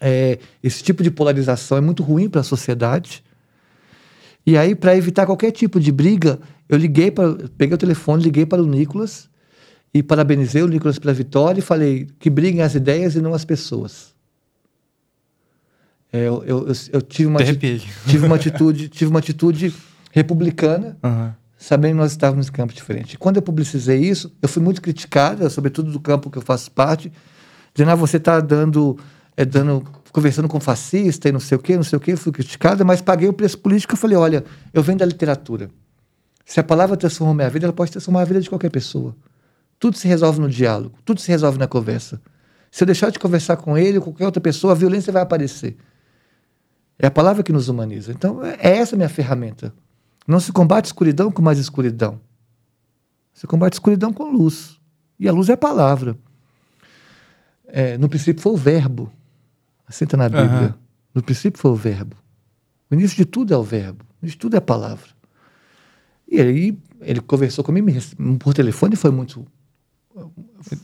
É, 0.02 0.40
esse 0.64 0.82
tipo 0.84 1.04
de 1.04 1.12
polarização 1.12 1.78
é 1.78 1.82
muito 1.82 2.02
ruim 2.02 2.28
para 2.28 2.42
a 2.42 2.44
sociedade. 2.44 3.24
E 4.46 4.58
aí, 4.58 4.76
para 4.76 4.96
evitar 4.98 5.26
qualquer 5.26 5.52
tipo 5.52 5.80
de 5.80 5.92
briga, 5.92 6.40
eu 6.68 6.78
liguei 6.78 7.10
para, 7.12 7.36
peguei 7.58 7.76
o 7.76 7.78
telefone, 7.78 8.24
liguei 8.24 8.46
para 8.46 8.62
o 8.62 8.66
Nicolas 8.66 9.30
e 9.94 10.04
parabenizei 10.04 10.62
o 10.64 10.68
Nicolas 10.68 11.00
pela 11.00 11.14
vitória 11.14 11.60
e 11.60 11.64
falei 11.64 12.08
que 12.20 12.30
briguem 12.30 12.62
as 12.62 12.76
ideias 12.76 13.16
e 13.16 13.22
não 13.22 13.34
as 13.34 13.46
pessoas. 13.46 14.14
É, 16.12 16.28
eu, 16.28 16.44
eu, 16.46 16.68
eu, 16.92 17.02
tive 17.02 17.28
uma 17.28 17.38
De 17.40 17.44
ati- 17.44 17.54
repente. 17.54 17.92
tive 18.08 18.26
uma 18.26 18.36
atitude, 18.36 18.90
tive 18.90 19.10
uma 19.10 19.20
atitude 19.20 19.74
republicana, 20.12 20.96
Aham. 21.04 21.36
sabendo 21.58 21.92
que 21.94 21.98
nós 21.98 22.12
estávamos 22.12 22.48
em 22.48 22.52
campo 22.52 22.74
diferente. 22.74 23.18
Quando 23.18 23.38
eu 23.38 23.42
publicizei 23.42 24.00
isso, 24.00 24.32
eu 24.42 24.48
fui 24.48 24.62
muito 24.62 24.82
criticada, 24.82 25.50
sobretudo 25.50 25.92
do 25.92 26.00
campo 26.00 26.30
que 26.30 26.38
eu 26.38 26.42
faço 26.44 26.70
parte, 26.70 27.12
dizendo: 27.74 27.92
ah, 27.92 27.96
você 27.96 28.18
está 28.18 28.40
dando, 28.40 28.96
é, 29.36 29.46
dando, 29.46 29.84
conversando 30.12 30.48
com 30.48 30.60
fascista 30.60 31.30
e 31.30 31.32
não 31.32 31.40
sei 31.40 31.58
o 31.58 31.60
quê, 31.60 31.76
não 31.76 31.84
sei 31.84 31.98
o 31.98 32.00
quê. 32.00 32.16
Fui 32.16 32.32
criticada, 32.32 32.84
mas 32.84 33.02
paguei 33.02 33.28
o 33.28 33.34
preço 33.34 33.58
político. 33.58 33.94
Eu 33.94 33.98
falei: 33.98 34.18
olha, 34.18 34.44
eu 34.74 34.84
venho 34.84 34.98
da 34.98 35.06
literatura. 35.06 35.70
Se 36.46 36.60
a 36.60 36.64
palavra 36.64 36.98
transformou 36.98 37.34
minha 37.34 37.50
vida, 37.50 37.66
ela 37.66 37.74
pode 37.74 37.92
transformar 37.92 38.22
a 38.22 38.26
vida 38.26 38.42
de 38.42 38.50
qualquer 38.50 38.70
pessoa. 38.70 39.16
Tudo 39.80 39.98
se 39.98 40.08
resolve 40.08 40.40
no 40.40 40.50
diálogo, 40.50 40.98
tudo 41.04 41.20
se 41.20 41.30
resolve 41.30 41.58
na 41.58 41.68
conversa. 41.68 42.22
Se 42.72 42.84
eu 42.84 42.86
deixar 42.86 43.12
de 43.12 43.20
conversar 43.20 43.58
com 43.58 43.78
ele 43.78 43.98
ou 43.98 44.04
qualquer 44.04 44.26
outra 44.26 44.42
pessoa, 44.42 44.74
a 44.74 44.76
violência 44.76 45.12
vai 45.12 45.22
aparecer. 45.22 45.78
É 46.98 47.08
a 47.08 47.12
palavra 47.12 47.44
que 47.44 47.52
nos 47.52 47.70
humaniza. 47.70 48.12
Então, 48.12 48.44
é 48.44 48.78
essa 48.78 48.96
a 48.96 48.98
minha 48.98 49.10
ferramenta. 49.10 49.74
Não 50.28 50.40
se 50.40 50.52
combate 50.52 50.86
escuridão 50.86 51.32
com 51.32 51.42
mais 51.42 51.60
escuridão. 51.60 52.20
Se 53.34 53.46
combate 53.46 53.74
escuridão 53.74 54.14
com 54.14 54.32
luz. 54.32 54.80
E 55.20 55.28
a 55.28 55.32
luz 55.32 55.50
é 55.50 55.54
a 55.54 55.58
palavra. 55.58 56.18
É, 57.68 57.98
no 57.98 58.08
princípio 58.08 58.42
foi 58.42 58.54
o 58.54 58.58
verbo. 58.58 59.12
Está 60.02 60.18
na 60.18 60.30
Bíblia. 60.30 60.46
Aham. 60.48 60.76
No 61.14 61.22
princípio 61.22 61.60
foi 61.60 61.72
o 61.72 61.76
verbo. 61.76 62.16
O 62.90 62.96
início 62.96 63.18
de 63.18 63.26
tudo 63.26 63.54
é 63.54 63.58
o 63.58 63.64
verbo. 63.64 64.04
O 64.22 64.26
início 64.26 64.38
de 64.38 64.42
tudo 64.42 64.56
é 64.56 64.58
a 64.58 64.62
palavra. 64.62 65.10
E 66.28 66.42
aí 66.42 66.78
ele 67.02 67.22
conversou 67.22 67.64
comigo 67.64 67.90
por 68.40 68.54
telefone 68.54 68.96
e 68.96 68.98
foi 68.98 69.12
muito 69.12 69.46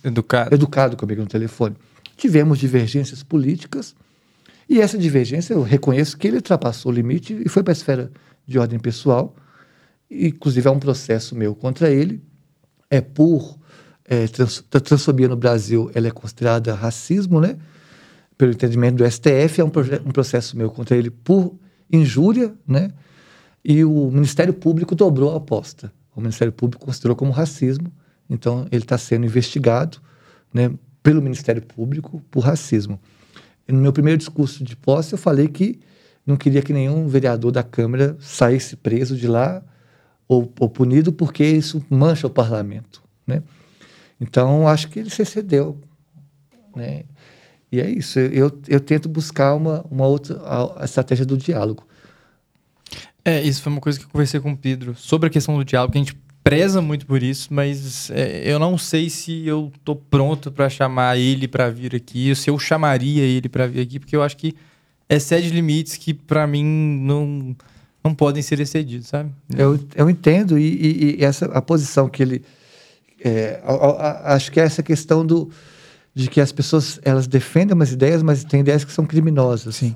Educado. 0.04 0.54
educado 0.54 0.98
comigo 0.98 1.22
no 1.22 1.28
telefone. 1.28 1.76
Tivemos 2.16 2.60
divergências 2.60 3.24
políticas 3.24 3.96
e 4.70 4.80
essa 4.80 4.98
divergência 4.98 5.54
eu 5.54 5.64
reconheço 5.64 6.18
que 6.18 6.28
ele 6.28 6.38
ultrapassou 6.38 6.92
o 6.92 6.96
limite 6.96 7.42
e 7.44 7.50
foi 7.50 7.64
para 7.64 7.72
a 7.72 7.74
esfera 7.74 8.12
de 8.46 8.60
ordem 8.60 8.78
pessoal. 8.78 9.36
Inclusive, 10.12 10.68
há 10.68 10.72
um 10.72 10.80
processo 10.80 11.36
meu 11.36 11.56
contra 11.56 11.90
ele. 11.90 12.22
É 12.90 13.02
por 13.02 13.58
é, 14.06 14.28
trans, 14.28 14.64
a 14.72 14.80
transfobia 14.80 15.28
no 15.28 15.36
Brasil, 15.36 15.90
ela 15.94 16.08
é 16.08 16.12
considerada 16.12 16.74
racismo, 16.74 17.40
né? 17.40 17.58
Pelo 18.40 18.54
entendimento 18.54 18.96
do 18.96 19.12
STF, 19.12 19.60
é 19.60 19.64
um, 19.64 19.68
um 19.68 20.12
processo 20.12 20.58
meu 20.58 20.72
contra 20.72 20.98
ele 20.98 21.12
por 21.12 21.54
injúria, 21.92 22.52
né? 22.68 22.92
E 23.64 23.84
o 23.84 24.10
Ministério 24.10 24.54
Público 24.54 24.96
dobrou 24.96 25.34
a 25.34 25.38
aposta. 25.38 25.92
O 26.16 26.22
Ministério 26.22 26.52
Público 26.52 26.86
considerou 26.86 27.16
como 27.16 27.32
racismo, 27.32 27.92
então 28.30 28.66
ele 28.72 28.84
está 28.84 28.98
sendo 28.98 29.26
investigado 29.26 30.00
né, 30.54 30.72
pelo 31.04 31.22
Ministério 31.22 31.62
Público 31.62 32.22
por 32.32 32.40
racismo. 32.40 33.00
E 33.68 33.72
no 33.72 33.80
meu 33.80 33.94
primeiro 33.94 34.18
discurso 34.18 34.64
de 34.64 34.76
posse, 34.76 35.14
eu 35.14 35.18
falei 35.18 35.48
que 35.48 35.80
não 36.26 36.38
queria 36.38 36.62
que 36.62 36.74
nenhum 36.74 37.08
vereador 37.08 37.52
da 37.52 37.64
Câmara 37.64 38.18
saísse 38.20 38.76
preso 38.76 39.16
de 39.16 39.28
lá 39.28 39.62
ou, 40.28 40.52
ou 40.60 40.70
punido, 40.70 41.12
porque 41.12 41.44
isso 41.44 41.84
mancha 41.90 42.28
o 42.28 42.30
parlamento. 42.30 43.04
Né? 43.26 43.44
Então, 44.20 44.68
acho 44.68 44.90
que 44.90 45.00
ele 45.00 45.10
se 45.10 45.22
excedeu. 45.22 45.80
Né? 46.76 47.04
E 47.72 47.80
é 47.80 47.90
isso. 47.90 48.20
Eu, 48.20 48.52
eu 48.68 48.80
tento 48.80 49.08
buscar 49.08 49.54
uma, 49.56 49.86
uma 49.92 50.08
outra 50.08 50.40
a, 50.42 50.82
a 50.82 50.86
estratégia 50.86 51.26
do 51.26 51.38
diálogo. 51.38 51.86
É, 53.24 53.42
isso 53.42 53.62
foi 53.62 53.72
uma 53.72 53.82
coisa 53.82 54.00
que 54.00 54.06
eu 54.06 54.10
conversei 54.10 54.40
com 54.40 54.52
o 54.52 54.58
Pedro 54.58 54.96
sobre 54.96 55.28
a 55.28 55.30
questão 55.30 55.56
do 55.58 55.64
diálogo, 55.66 55.92
que 55.92 55.98
a 56.00 56.02
gente 56.02 56.18
preza 56.44 56.82
muito 56.82 57.06
por 57.06 57.22
isso, 57.22 57.50
mas 57.54 58.10
é, 58.10 58.42
eu 58.52 58.58
não 58.58 58.78
sei 58.78 59.10
se 59.10 59.46
eu 59.46 59.72
tô 59.84 59.96
pronto 59.96 60.52
para 60.52 60.70
chamar 60.70 61.18
ele 61.18 61.48
para 61.48 61.70
vir 61.70 61.94
aqui, 61.96 62.30
ou 62.30 62.36
se 62.36 62.50
eu 62.50 62.58
chamaria 62.58 63.24
ele 63.24 63.48
para 63.50 63.68
vir 63.68 63.82
aqui, 63.82 64.00
porque 64.00 64.16
eu 64.16 64.24
acho 64.24 64.38
que 64.38 64.56
excede 65.08 65.50
limites 65.50 65.96
que 65.98 66.14
para 66.14 66.48
mim 66.48 66.64
não 66.64 67.56
não 68.02 68.16
podem 68.16 68.42
ser 68.42 68.60
excedidos, 68.62 69.08
sabe? 69.10 69.30
Eu, 69.56 69.78
eu 69.94 70.10
entendo, 70.10 70.58
e, 70.58 70.64
e- 70.64 71.16
e 71.20 71.24
essa 71.24 71.46
a 71.48 71.62
posição 71.62 72.08
que 72.08 72.24
ele. 72.24 72.42
é, 73.24 73.60
a- 73.64 73.74
a- 73.74 74.34
acho 74.36 74.50
que 74.52 74.60
é 74.60 74.64
essa 74.64 74.82
questão 74.82 75.26
do, 75.26 75.52
de 76.20 76.30
que 76.30 76.42
as 76.42 76.52
pessoas 76.52 77.00
elas 77.04 77.28
defendem 77.28 77.74
umas 77.74 77.92
ideias, 77.92 78.22
mas 78.22 78.44
tem 78.44 78.60
ideias 78.60 78.84
que 78.84 78.92
são 78.92 79.06
criminosas. 79.06 79.78
Sim. 79.78 79.96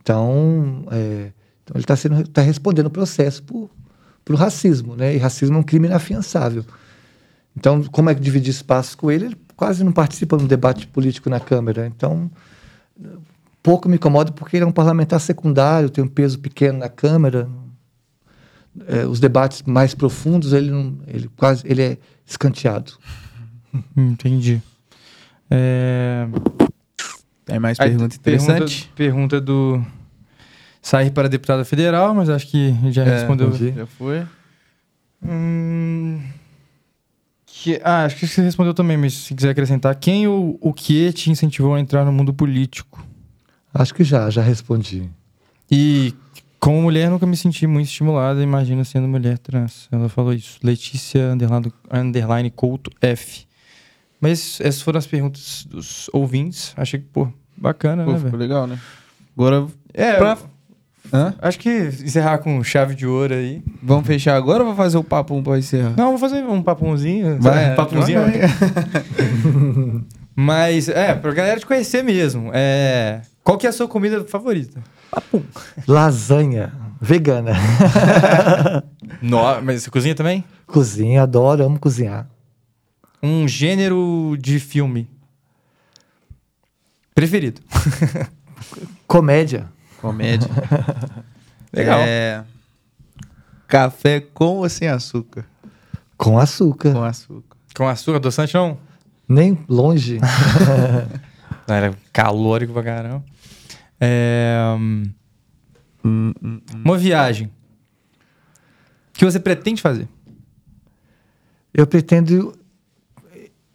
Então, 0.00 0.86
é, 0.90 1.32
então 1.62 1.74
ele 1.74 1.82
está 1.82 1.96
sendo 1.96 2.26
tá 2.28 2.42
respondendo 2.42 2.86
o 2.86 2.90
processo 2.90 3.42
por, 3.42 3.70
por 4.24 4.36
racismo, 4.36 4.94
né? 4.94 5.14
E 5.14 5.18
racismo 5.18 5.56
é 5.56 5.60
um 5.60 5.62
crime 5.62 5.86
inafiançável. 5.86 6.64
Então, 7.56 7.82
como 7.84 8.10
é 8.10 8.14
que 8.14 8.20
dividir 8.20 8.50
espaços 8.50 8.94
com 8.94 9.10
ele? 9.10 9.26
Ele 9.26 9.36
quase 9.56 9.82
não 9.82 9.92
participa 9.92 10.36
no 10.36 10.46
debate 10.46 10.86
político 10.86 11.28
na 11.28 11.40
Câmara. 11.40 11.86
Então, 11.86 12.30
pouco 13.62 13.88
me 13.88 13.96
incomoda 13.96 14.30
porque 14.32 14.56
ele 14.56 14.64
é 14.64 14.66
um 14.66 14.72
parlamentar 14.72 15.20
secundário, 15.20 15.90
tem 15.90 16.04
um 16.04 16.08
peso 16.08 16.38
pequeno 16.38 16.78
na 16.78 16.88
Câmara. 16.88 17.48
É, 18.86 19.06
os 19.06 19.20
debates 19.20 19.62
mais 19.62 19.94
profundos, 19.94 20.52
ele, 20.52 20.70
não, 20.70 20.98
ele 21.06 21.28
quase 21.36 21.62
ele 21.64 21.82
é 21.82 21.98
escanteado. 22.26 22.92
Entendi. 23.96 24.60
É... 25.54 26.26
Tem 27.44 27.58
mais 27.58 27.78
pergunta 27.78 28.16
interessante? 28.16 28.90
Pergunta, 28.94 29.38
pergunta 29.38 29.40
do 29.40 29.84
sair 30.82 31.10
para 31.10 31.28
deputado 31.28 31.64
federal, 31.64 32.14
mas 32.14 32.28
acho 32.28 32.46
que 32.48 32.74
já 32.90 33.04
É, 33.04 33.10
respondeu. 33.14 33.52
Já 33.52 33.86
foi? 33.86 34.26
Hum, 35.22 36.20
que- 37.46 37.80
ah, 37.82 38.04
acho 38.04 38.16
que 38.16 38.26
você 38.26 38.42
respondeu 38.42 38.74
também, 38.74 38.96
mas 38.96 39.14
se 39.14 39.34
quiser 39.34 39.50
acrescentar, 39.50 39.94
quem 39.96 40.26
ou 40.26 40.58
o 40.60 40.72
que 40.72 41.12
te 41.12 41.30
incentivou 41.30 41.74
a 41.74 41.80
entrar 41.80 42.04
no 42.04 42.12
mundo 42.12 42.32
político? 42.34 43.06
Acho 43.72 43.94
que 43.94 44.04
já, 44.04 44.28
já 44.30 44.42
respondi. 44.42 45.08
E 45.70 46.14
como 46.60 46.80
mulher, 46.82 47.10
nunca 47.10 47.26
me 47.26 47.36
senti 47.36 47.66
muito 47.66 47.86
estimulada, 47.88 48.42
imagina 48.42 48.84
sendo 48.84 49.08
mulher 49.08 49.38
trans. 49.38 49.88
Ela 49.90 50.08
falou 50.08 50.32
isso. 50.32 50.58
Letícia 50.62 51.32
underline, 51.32 51.72
underline 51.90 52.50
Couto 52.50 52.90
F. 53.00 53.43
Mas 54.24 54.58
essas 54.58 54.80
foram 54.80 54.98
as 54.98 55.06
perguntas 55.06 55.66
dos 55.70 56.08
ouvintes. 56.14 56.72
Achei 56.78 56.98
que, 56.98 57.04
pô, 57.06 57.28
bacana, 57.54 58.04
Pô, 58.06 58.12
né, 58.12 58.18
ficou 58.20 58.38
legal, 58.38 58.66
né? 58.66 58.78
Agora, 59.36 59.66
É, 59.92 60.14
pra- 60.14 60.38
Hã? 61.12 61.34
acho 61.42 61.58
que 61.58 61.68
encerrar 61.68 62.38
com 62.38 62.64
chave 62.64 62.94
de 62.94 63.06
ouro 63.06 63.34
aí. 63.34 63.62
vamos 63.82 64.06
fechar 64.06 64.34
agora 64.34 64.60
ou 64.60 64.68
vou 64.68 64.74
fazer 64.74 64.96
o 64.96 65.04
papo 65.04 65.34
um 65.34 65.42
pra 65.42 65.58
encerrar? 65.58 65.92
Não, 65.94 66.08
vou 66.08 66.18
fazer 66.18 66.42
um 66.42 66.62
papunzinho. 66.62 67.38
Vai, 67.38 67.72
um 67.72 67.76
papunzinho. 67.76 68.20
vai. 68.22 68.32
Mas, 70.34 70.88
é, 70.88 71.14
pra 71.14 71.32
galera 71.34 71.60
te 71.60 71.66
conhecer 71.66 72.02
mesmo. 72.02 72.50
É... 72.54 73.20
Qual 73.44 73.58
que 73.58 73.66
é 73.66 73.70
a 73.70 73.72
sua 73.72 73.86
comida 73.86 74.24
favorita? 74.24 74.82
Papum. 75.10 75.42
Lasanha, 75.86 76.72
vegana. 76.98 77.52
No, 79.22 79.38
mas 79.62 79.82
você 79.82 79.90
cozinha 79.90 80.14
também? 80.14 80.44
Cozinha, 80.66 81.22
adoro, 81.22 81.64
amo 81.64 81.78
cozinhar. 81.78 82.26
Um 83.24 83.48
gênero 83.48 84.36
de 84.38 84.60
filme. 84.60 85.08
Preferido. 87.14 87.62
Comédia. 89.08 89.72
Comédia. 90.00 90.48
Legal. 91.72 92.00
É... 92.00 92.44
Café 93.66 94.20
com 94.20 94.58
ou 94.58 94.68
sem 94.68 94.88
açúcar? 94.88 95.46
Com 96.18 96.38
açúcar. 96.38 96.92
Com 96.92 97.02
açúcar. 97.02 97.56
Com 97.74 97.88
açúcar, 97.88 98.16
adoçante 98.16 98.52
não? 98.54 98.78
Nem 99.26 99.58
longe. 99.68 100.20
Não, 101.66 101.74
Era 101.74 101.96
calórico 102.12 102.74
pra 102.74 102.82
caramba. 102.82 103.24
É, 103.98 104.58
hum, 104.78 105.04
Hum, 106.04 106.34
hum. 106.42 106.60
Uma 106.84 106.98
viagem. 106.98 107.50
Que 109.14 109.24
você 109.24 109.40
pretende 109.40 109.80
fazer? 109.80 110.06
Eu 111.72 111.86
pretendo 111.86 112.52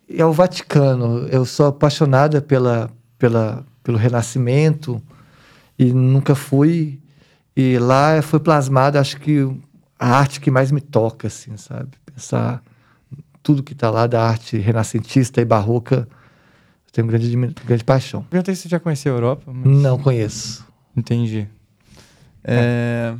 ir 0.09 0.21
ao 0.21 0.33
Vaticano. 0.33 1.27
Eu 1.27 1.45
sou 1.45 1.67
apaixonada 1.67 2.41
pela, 2.41 2.89
pela, 3.17 3.65
pelo 3.83 3.97
Renascimento 3.97 5.01
e 5.77 5.93
nunca 5.93 6.35
fui. 6.35 6.99
E 7.55 7.77
lá 7.77 8.21
foi 8.21 8.39
plasmada, 8.39 8.99
acho 8.99 9.19
que 9.19 9.47
a 9.99 10.17
arte 10.17 10.39
que 10.39 10.49
mais 10.49 10.71
me 10.71 10.81
toca, 10.81 11.27
assim, 11.27 11.55
sabe? 11.57 11.89
Pensar 12.13 12.63
tudo 13.43 13.63
que 13.63 13.73
está 13.73 13.89
lá 13.89 14.07
da 14.07 14.21
arte 14.23 14.57
renascentista 14.57 15.41
e 15.41 15.45
barroca. 15.45 16.07
Eu 16.87 16.91
tenho 16.91 17.07
grande, 17.07 17.35
grande 17.65 17.83
paixão. 17.83 18.23
Perguntei 18.29 18.55
se 18.55 18.63
você 18.63 18.69
já 18.69 18.79
conheceu 18.79 19.13
a 19.13 19.17
Europa. 19.17 19.51
Mas... 19.53 19.77
Não 19.77 19.97
conheço. 19.99 20.65
Entendi. 20.95 21.47
É... 22.43 23.13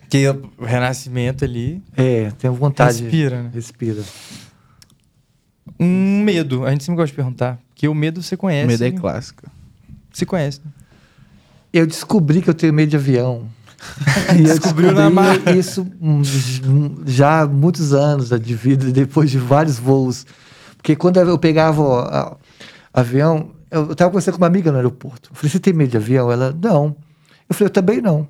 Porque 0.00 0.28
o 0.28 0.64
renascimento 0.64 1.44
ali 1.44 1.82
É, 1.96 2.30
tenho 2.32 2.52
vontade. 2.54 3.02
respira, 3.02 3.42
né? 3.44 3.50
Respira. 3.54 4.02
Um 5.78 6.22
medo. 6.22 6.64
A 6.64 6.70
gente 6.70 6.84
sempre 6.84 6.96
gosta 6.96 7.08
de 7.12 7.16
perguntar. 7.16 7.58
Porque 7.70 7.88
o 7.88 7.94
medo 7.94 8.22
você 8.22 8.36
conhece. 8.36 8.66
Medo 8.66 8.84
é 8.84 8.90
clássica. 8.92 9.48
Você 10.12 10.26
conhece. 10.26 10.60
né? 10.64 10.70
Eu 11.72 11.86
descobri 11.86 12.42
que 12.42 12.50
eu 12.50 12.54
tenho 12.54 12.72
medo 12.72 12.90
de 12.90 12.96
avião. 12.96 13.46
E 14.36 14.40
eu 14.42 14.44
Descobriu 14.44 14.92
na 14.92 15.08
isso 15.56 15.86
já 17.06 17.42
há 17.42 17.46
muitos 17.46 17.92
anos 17.94 18.28
de 18.28 18.54
vida, 18.54 18.90
depois 18.90 19.30
de 19.30 19.38
vários 19.38 19.78
voos. 19.78 20.26
Porque 20.76 20.96
quando 20.96 21.18
eu 21.18 21.38
pegava 21.38 21.80
o 21.82 21.94
a- 21.98 22.36
avião, 22.92 23.50
eu 23.70 23.92
estava 23.92 24.10
conversando 24.10 24.34
com 24.34 24.40
uma 24.42 24.46
amiga 24.46 24.70
no 24.70 24.76
aeroporto. 24.78 25.30
Eu 25.30 25.36
falei, 25.36 25.50
você 25.50 25.58
tem 25.58 25.72
medo 25.72 25.90
de 25.90 25.96
avião? 25.96 26.30
Ela, 26.30 26.54
não. 26.60 26.96
Eu 27.48 27.54
falei, 27.54 27.68
eu 27.68 27.72
também 27.72 28.00
não. 28.00 28.26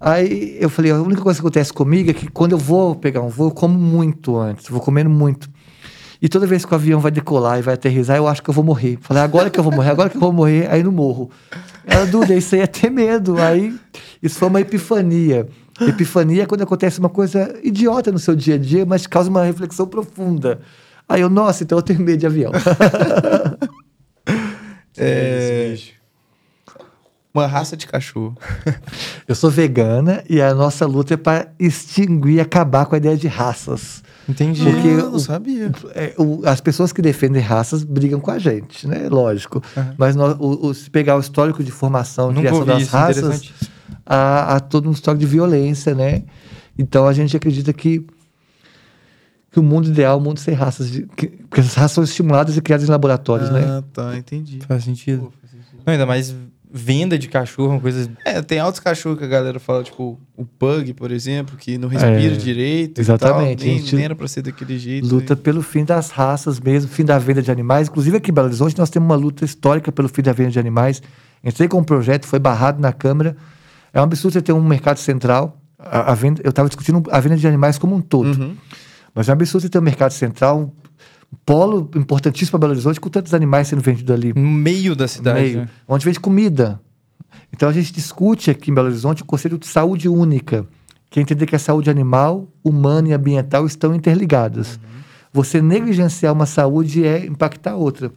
Aí 0.00 0.56
eu 0.60 0.68
falei, 0.68 0.90
a 0.90 1.00
única 1.00 1.22
coisa 1.22 1.38
que 1.38 1.46
acontece 1.46 1.72
comigo 1.72 2.10
é 2.10 2.14
que 2.14 2.28
quando 2.28 2.52
eu 2.52 2.58
vou 2.58 2.94
pegar 2.96 3.22
um 3.22 3.28
voo, 3.28 3.48
eu 3.48 3.52
como 3.52 3.78
muito 3.78 4.36
antes, 4.36 4.66
eu 4.66 4.72
vou 4.72 4.80
comendo 4.80 5.08
muito. 5.08 5.48
E 6.24 6.28
toda 6.30 6.46
vez 6.46 6.64
que 6.64 6.72
o 6.72 6.74
avião 6.74 7.00
vai 7.00 7.10
decolar 7.10 7.58
e 7.58 7.62
vai 7.62 7.74
aterrissar, 7.74 8.16
eu 8.16 8.26
acho 8.26 8.42
que 8.42 8.48
eu 8.48 8.54
vou 8.54 8.64
morrer. 8.64 8.96
Falei, 9.02 9.22
agora 9.22 9.50
que 9.50 9.60
eu 9.60 9.62
vou 9.62 9.70
morrer, 9.70 9.90
agora 9.90 10.08
que 10.08 10.16
eu 10.16 10.20
vou 10.22 10.32
morrer, 10.32 10.66
aí 10.72 10.82
não 10.82 10.90
morro. 10.90 11.30
Ela, 11.84 12.06
Duda, 12.06 12.34
isso 12.34 12.54
aí 12.54 12.62
é 12.62 12.66
ter 12.66 12.88
medo. 12.88 13.36
Aí, 13.36 13.78
isso 14.22 14.38
foi 14.38 14.48
uma 14.48 14.58
epifania. 14.58 15.46
Epifania 15.78 16.44
é 16.44 16.46
quando 16.46 16.62
acontece 16.62 16.98
uma 16.98 17.10
coisa 17.10 17.54
idiota 17.62 18.10
no 18.10 18.18
seu 18.18 18.34
dia 18.34 18.54
a 18.54 18.58
dia, 18.58 18.86
mas 18.86 19.06
causa 19.06 19.28
uma 19.28 19.44
reflexão 19.44 19.86
profunda. 19.86 20.60
Aí 21.06 21.20
eu, 21.20 21.28
nossa, 21.28 21.62
então 21.62 21.76
eu 21.76 21.82
tenho 21.82 22.00
medo 22.00 22.16
de 22.20 22.26
avião. 22.26 22.52
É... 24.96 25.76
Uma 27.34 27.48
raça 27.48 27.76
de 27.76 27.84
cachorro. 27.84 28.38
Eu 29.26 29.34
sou 29.34 29.50
vegana 29.50 30.22
e 30.30 30.40
a 30.40 30.54
nossa 30.54 30.86
luta 30.86 31.14
é 31.14 31.16
para 31.16 31.48
extinguir, 31.58 32.38
acabar 32.38 32.86
com 32.86 32.94
a 32.94 32.98
ideia 32.98 33.16
de 33.16 33.26
raças. 33.26 34.04
Entendi. 34.28 34.62
Porque 34.64 34.88
Ah, 34.88 34.96
não 34.96 35.14
o- 35.14 35.18
sabia. 35.20 35.70
É, 35.94 36.14
o- 36.16 36.40
as 36.46 36.60
pessoas 36.60 36.92
que 36.92 37.02
defendem 37.02 37.42
raças 37.42 37.84
brigam 37.84 38.18
com 38.20 38.30
a 38.30 38.38
gente, 38.38 38.86
né? 38.88 39.08
Lógico. 39.10 39.62
Mas 39.98 40.16
nós- 40.16 40.36
o- 40.38 40.68
o- 40.68 40.74
se 40.74 40.88
pegar 40.90 41.16
o 41.16 41.20
histórico 41.20 41.62
de 41.62 41.70
formação, 41.70 42.32
de 42.32 42.40
criação 42.40 42.64
das 42.64 42.82
isso, 42.82 42.92
raças, 42.92 43.52
há, 44.06 44.56
há 44.56 44.60
todo 44.60 44.88
um 44.88 44.92
histórico 44.92 45.20
de 45.20 45.26
violência, 45.30 45.94
né? 45.94 46.22
Então 46.78 47.06
a 47.06 47.12
gente 47.12 47.36
acredita 47.36 47.72
que, 47.72 48.04
que 49.52 49.60
o 49.60 49.62
mundo 49.62 49.88
ideal 49.88 50.14
é 50.14 50.20
o 50.20 50.24
mundo 50.24 50.40
sem 50.40 50.54
raças. 50.54 50.90
De, 50.90 51.06
que, 51.16 51.26
porque 51.28 51.60
as 51.60 51.74
raças 51.74 51.92
são 51.92 52.02
estimuladas 52.04 52.56
e 52.56 52.60
criadas 52.62 52.88
em 52.88 52.90
laboratórios, 52.90 53.50
né? 53.50 53.62
Ah, 53.64 53.84
tá, 53.92 54.16
entendi. 54.16 54.60
Faz 54.66 54.84
sentido. 54.84 55.32
Não, 55.86 55.92
ainda 55.92 56.06
mais 56.06 56.34
venda 56.76 57.16
de 57.16 57.28
cachorro, 57.28 57.70
uma 57.74 57.80
coisa. 57.80 58.10
É, 58.24 58.42
tem 58.42 58.58
altos 58.58 58.80
cachorros 58.80 59.16
que 59.20 59.24
a 59.24 59.28
galera 59.28 59.60
fala, 59.60 59.84
tipo, 59.84 60.18
o 60.36 60.44
pug, 60.44 60.92
por 60.94 61.12
exemplo, 61.12 61.56
que 61.56 61.78
não 61.78 61.88
respira 61.88 62.34
É, 62.34 62.36
direito. 62.36 63.00
exatamente, 63.00 63.52
E 63.52 63.56
tal, 63.56 63.66
nem, 63.66 63.76
a 63.76 63.80
gente 63.80 63.94
nem 63.94 64.04
era 64.04 64.16
pra 64.16 64.26
ser 64.26 64.42
daquele 64.42 64.76
jeito. 64.76 65.06
Luta 65.06 65.36
né? 65.36 65.40
pelo 65.40 65.62
fim 65.62 65.84
das 65.84 66.10
raças 66.10 66.58
mesmo, 66.58 66.90
fim 66.90 67.04
da 67.04 67.16
venda 67.16 67.40
de 67.40 67.48
animais. 67.48 67.86
Inclusive 67.86 68.16
aqui 68.16 68.32
em 68.32 68.34
Belo 68.34 68.48
Horizonte 68.48 68.76
nós 68.76 68.90
temos 68.90 69.06
uma 69.08 69.14
luta 69.14 69.44
histórica 69.44 69.92
pelo 69.92 70.08
fim 70.08 70.20
da 70.22 70.32
venda 70.32 70.50
de 70.50 70.58
animais. 70.58 71.00
Entrei 71.44 71.68
com 71.68 71.78
um 71.78 71.84
projeto, 71.84 72.26
foi 72.26 72.40
barrado 72.40 72.80
na 72.80 72.92
Câmara. 72.92 73.36
É 73.92 74.00
um 74.00 74.04
absurdo 74.04 74.32
você 74.32 74.42
ter 74.42 74.52
um 74.52 74.60
mercado 74.60 74.96
central. 74.98 75.56
A, 75.78 76.10
a 76.10 76.14
venda, 76.16 76.40
eu 76.42 76.50
estava 76.50 76.68
discutindo 76.68 77.00
a 77.08 77.20
venda 77.20 77.36
de 77.36 77.46
animais 77.46 77.78
como 77.78 77.94
um 77.94 78.00
todo. 78.00 78.36
Uhum. 78.36 78.56
Mas 79.14 79.28
é 79.28 79.32
um 79.32 79.34
absurdo 79.34 79.62
você 79.62 79.68
ter 79.68 79.78
um 79.78 79.82
mercado 79.82 80.10
central, 80.10 80.74
polo 81.44 81.90
importantíssimo 81.94 82.52
para 82.52 82.60
Belo 82.60 82.72
Horizonte, 82.72 83.00
com 83.00 83.08
tantos 83.08 83.34
animais 83.34 83.68
sendo 83.68 83.82
vendidos 83.82 84.14
ali. 84.14 84.32
No 84.34 84.50
meio 84.50 84.94
da 84.94 85.08
cidade. 85.08 85.40
meio, 85.40 85.58
né? 85.60 85.68
onde 85.88 86.04
vende 86.04 86.20
comida. 86.20 86.80
Então 87.52 87.68
a 87.68 87.72
gente 87.72 87.92
discute 87.92 88.50
aqui 88.50 88.70
em 88.70 88.74
Belo 88.74 88.88
Horizonte 88.88 89.22
o 89.22 89.24
conceito 89.24 89.58
de 89.58 89.66
saúde 89.66 90.08
única, 90.08 90.66
que 91.10 91.20
é 91.20 91.22
entender 91.22 91.46
que 91.46 91.56
a 91.56 91.58
saúde 91.58 91.90
animal, 91.90 92.48
humana 92.62 93.08
e 93.08 93.12
ambiental 93.12 93.66
estão 93.66 93.94
interligadas. 93.94 94.78
Você 95.32 95.60
negligenciar 95.60 96.32
uma 96.32 96.46
saúde 96.46 97.04
é 97.04 97.26
impactar 97.26 97.76
outra. 97.76 98.12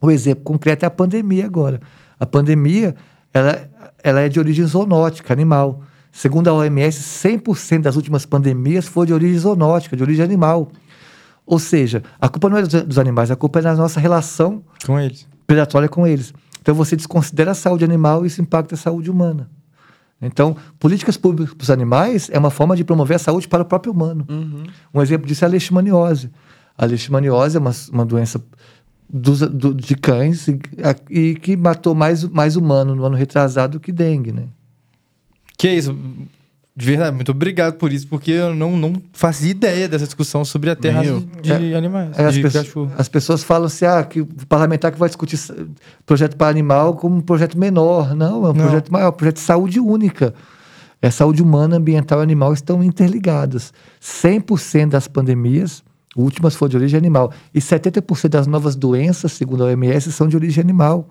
O 0.00 0.10
exemplo 0.10 0.44
concreto 0.44 0.84
é 0.84 0.86
a 0.86 0.90
pandemia 0.90 1.46
agora. 1.46 1.80
A 2.18 2.26
pandemia, 2.26 2.94
ela, 3.32 3.68
ela 4.02 4.20
é 4.20 4.28
de 4.28 4.38
origem 4.38 4.64
zoonótica, 4.66 5.32
animal. 5.32 5.82
Segundo 6.12 6.48
a 6.48 6.52
OMS, 6.52 7.00
100% 7.00 7.82
das 7.82 7.96
últimas 7.96 8.24
pandemias 8.24 8.86
foi 8.86 9.06
de 9.06 9.12
origem 9.12 9.38
zoonótica, 9.38 9.96
de 9.96 10.02
origem 10.02 10.24
animal. 10.24 10.70
Ou 11.46 11.58
seja, 11.58 12.02
a 12.20 12.28
culpa 12.28 12.48
não 12.48 12.56
é 12.58 12.62
dos, 12.62 12.82
dos 12.84 12.98
animais, 12.98 13.30
a 13.30 13.36
culpa 13.36 13.58
é 13.58 13.62
da 13.62 13.74
nossa 13.74 14.00
relação 14.00 14.62
Com 14.86 14.98
eles. 14.98 15.26
predatória 15.46 15.88
com 15.88 16.06
eles. 16.06 16.32
Então 16.60 16.74
você 16.74 16.96
desconsidera 16.96 17.50
a 17.50 17.54
saúde 17.54 17.84
animal 17.84 18.24
e 18.24 18.28
isso 18.28 18.40
impacta 18.40 18.74
a 18.74 18.78
saúde 18.78 19.10
humana. 19.10 19.50
Então, 20.22 20.56
políticas 20.78 21.18
públicas 21.18 21.52
para 21.52 21.62
os 21.62 21.70
animais 21.70 22.30
é 22.32 22.38
uma 22.38 22.48
forma 22.50 22.74
de 22.74 22.82
promover 22.84 23.16
a 23.16 23.18
saúde 23.18 23.46
para 23.46 23.62
o 23.62 23.66
próprio 23.66 23.92
humano. 23.92 24.24
Um 24.94 25.02
exemplo 25.02 25.26
disso 25.26 25.44
é 25.44 25.48
a 25.48 25.50
leishmaniose. 25.50 26.30
A 26.78 26.86
leishmaniose 26.86 27.56
é 27.58 27.60
uma, 27.60 27.72
uma 27.92 28.06
doença 28.06 28.42
dos, 29.12 29.40
do- 29.40 29.74
de 29.74 29.94
cães 29.96 30.48
e, 30.48 30.58
a- 30.82 30.96
e 31.10 31.34
que 31.34 31.56
matou 31.58 31.94
mais, 31.94 32.24
mais 32.24 32.56
humano 32.56 32.94
no 32.94 33.04
ano 33.04 33.16
retrasado 33.16 33.78
que 33.78 33.92
dengue, 33.92 34.32
né? 34.32 34.44
Que 35.58 35.68
isso? 35.68 35.94
De 36.76 36.86
verdade, 36.86 37.14
muito 37.14 37.30
obrigado 37.30 37.74
por 37.74 37.92
isso, 37.92 38.08
porque 38.08 38.32
eu 38.32 38.52
não, 38.52 38.76
não 38.76 38.94
fazia 39.12 39.52
ideia 39.52 39.88
dessa 39.88 40.06
discussão 40.06 40.44
sobre 40.44 40.70
a 40.70 40.74
terra 40.74 41.02
de 41.60 41.72
animais, 41.72 42.18
É, 42.18 42.24
as, 42.24 42.34
de 42.34 42.42
pessoas, 42.42 42.66
cachorro. 42.66 42.92
as 42.98 43.08
pessoas 43.08 43.44
falam 43.44 43.66
assim, 43.66 43.84
ah, 43.84 44.02
que 44.02 44.20
o 44.22 44.26
parlamentar 44.48 44.90
que 44.90 44.98
vai 44.98 45.08
discutir 45.08 45.38
projeto 46.04 46.36
para 46.36 46.48
animal 46.48 46.96
como 46.96 47.14
um 47.16 47.20
projeto 47.20 47.56
menor. 47.56 48.12
Não, 48.16 48.44
é 48.46 48.50
um 48.50 48.52
Não. 48.54 48.64
projeto 48.64 48.92
maior, 48.92 49.06
é 49.06 49.08
um 49.10 49.12
projeto 49.12 49.36
de 49.36 49.42
saúde 49.42 49.78
única. 49.78 50.34
É 51.00 51.10
saúde 51.12 51.42
humana, 51.44 51.76
ambiental 51.76 52.18
e 52.18 52.22
animal 52.24 52.52
estão 52.52 52.82
interligadas. 52.82 53.72
100% 54.02 54.88
das 54.88 55.06
pandemias, 55.06 55.84
últimas 56.16 56.56
foram 56.56 56.70
de 56.70 56.76
origem 56.78 56.98
animal. 56.98 57.30
E 57.54 57.60
70% 57.60 58.28
das 58.30 58.46
novas 58.48 58.74
doenças, 58.74 59.30
segundo 59.30 59.62
a 59.62 59.66
OMS, 59.66 60.10
são 60.10 60.26
de 60.26 60.34
origem 60.34 60.60
animal. 60.62 61.08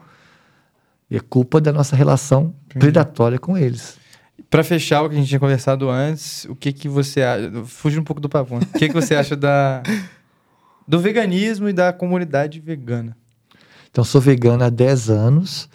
E 1.09 1.16
é 1.16 1.20
culpa 1.22 1.61
da 1.61 1.72
nossa 1.72 1.95
relação 1.95 2.53
predatória 2.68 3.39
com 3.39 3.57
eles. 3.57 4.01
Pra 4.49 4.63
fechar 4.63 5.03
o 5.03 5.09
que 5.09 5.15
a 5.15 5.17
gente 5.17 5.27
tinha 5.27 5.39
conversado 5.39 5.89
antes, 5.89 6.45
o 6.45 6.55
que 6.55 6.71
que 6.71 6.88
você 6.88 7.21
acha... 7.21 7.51
Fugindo 7.65 8.01
um 8.01 8.05
pouco 8.05 8.21
do 8.21 8.29
papo, 8.29 8.55
né? 8.55 8.61
O 8.73 8.77
que 8.77 8.88
que 8.88 8.93
você 8.93 9.15
acha 9.15 9.36
da... 9.36 9.84
Do 10.86 10.99
veganismo 10.99 11.69
e 11.69 11.73
da 11.73 11.93
comunidade 11.93 12.59
vegana? 12.59 13.15
Então, 13.89 14.03
sou 14.03 14.19
vegana 14.19 14.65
há 14.65 14.69
10 14.69 15.09
anos. 15.09 15.69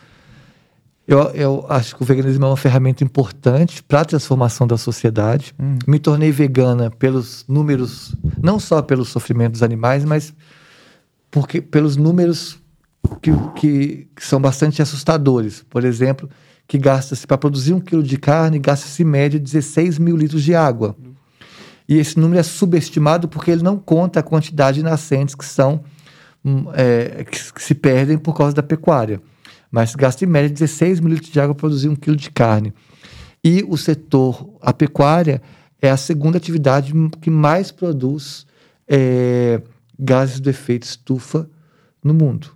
Eu, 1.06 1.20
eu 1.30 1.66
acho 1.70 1.96
que 1.96 2.02
o 2.02 2.04
veganismo 2.04 2.44
é 2.44 2.48
uma 2.48 2.56
ferramenta 2.56 3.02
importante 3.02 3.82
para 3.82 4.02
a 4.02 4.04
transformação 4.04 4.66
da 4.66 4.76
sociedade. 4.76 5.54
Me 5.86 5.98
tornei 5.98 6.30
vegana 6.30 6.90
pelos 6.90 7.46
números, 7.48 8.14
não 8.42 8.60
só 8.60 8.82
pelo 8.82 9.06
sofrimento 9.06 9.52
dos 9.52 9.62
animais, 9.62 10.04
mas 10.04 10.34
porque 11.30 11.62
pelos 11.62 11.96
números 11.96 12.60
que, 13.22 13.30
que, 13.56 14.08
que 14.14 14.26
são 14.26 14.38
bastante 14.38 14.82
assustadores. 14.82 15.64
Por 15.70 15.84
exemplo, 15.84 16.28
que 16.68 16.76
gasta-se 16.76 17.26
para 17.26 17.38
produzir 17.38 17.72
um 17.72 17.80
quilo 17.80 18.02
de 18.02 18.18
carne, 18.18 18.58
gasta-se 18.58 19.02
em 19.02 19.06
média 19.06 19.40
16 19.40 19.98
mil 19.98 20.14
litros 20.14 20.44
de 20.44 20.54
água. 20.54 20.94
E 21.88 21.96
esse 21.96 22.20
número 22.20 22.38
é 22.38 22.42
subestimado 22.42 23.26
porque 23.26 23.50
ele 23.50 23.62
não 23.62 23.78
conta 23.78 24.20
a 24.20 24.22
quantidade 24.22 24.76
de 24.76 24.82
nascentes 24.82 25.34
que 25.34 25.46
são 25.46 25.82
hum, 26.44 26.66
é, 26.74 27.24
que, 27.24 27.62
se 27.62 27.74
perdem 27.74 28.18
por 28.18 28.36
causa 28.36 28.54
da 28.54 28.62
pecuária. 28.62 29.22
Mas 29.70 29.94
gasta 29.94 30.24
em 30.24 30.28
média 30.28 30.50
16 30.50 31.00
mil 31.00 31.14
litros 31.14 31.32
de 31.32 31.40
água 31.40 31.54
para 31.54 31.60
produzir 31.60 31.88
um 31.88 31.96
quilo 31.96 32.16
de 32.16 32.30
carne. 32.30 32.74
E 33.42 33.64
o 33.66 33.78
setor, 33.78 34.58
a 34.60 34.72
pecuária, 34.72 35.40
é 35.80 35.88
a 35.88 35.96
segunda 35.96 36.36
atividade 36.36 36.92
que 37.22 37.30
mais 37.30 37.70
produz 37.70 38.46
é, 38.86 39.62
gases 39.98 40.38
do 40.38 40.50
efeito 40.50 40.82
estufa 40.82 41.48
no 42.04 42.12
mundo. 42.12 42.50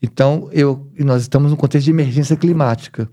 Então, 0.00 0.48
eu, 0.52 0.90
nós 0.98 1.22
estamos 1.22 1.50
num 1.50 1.56
contexto 1.56 1.84
de 1.84 1.90
emergência 1.90 2.36
climática. 2.36 3.08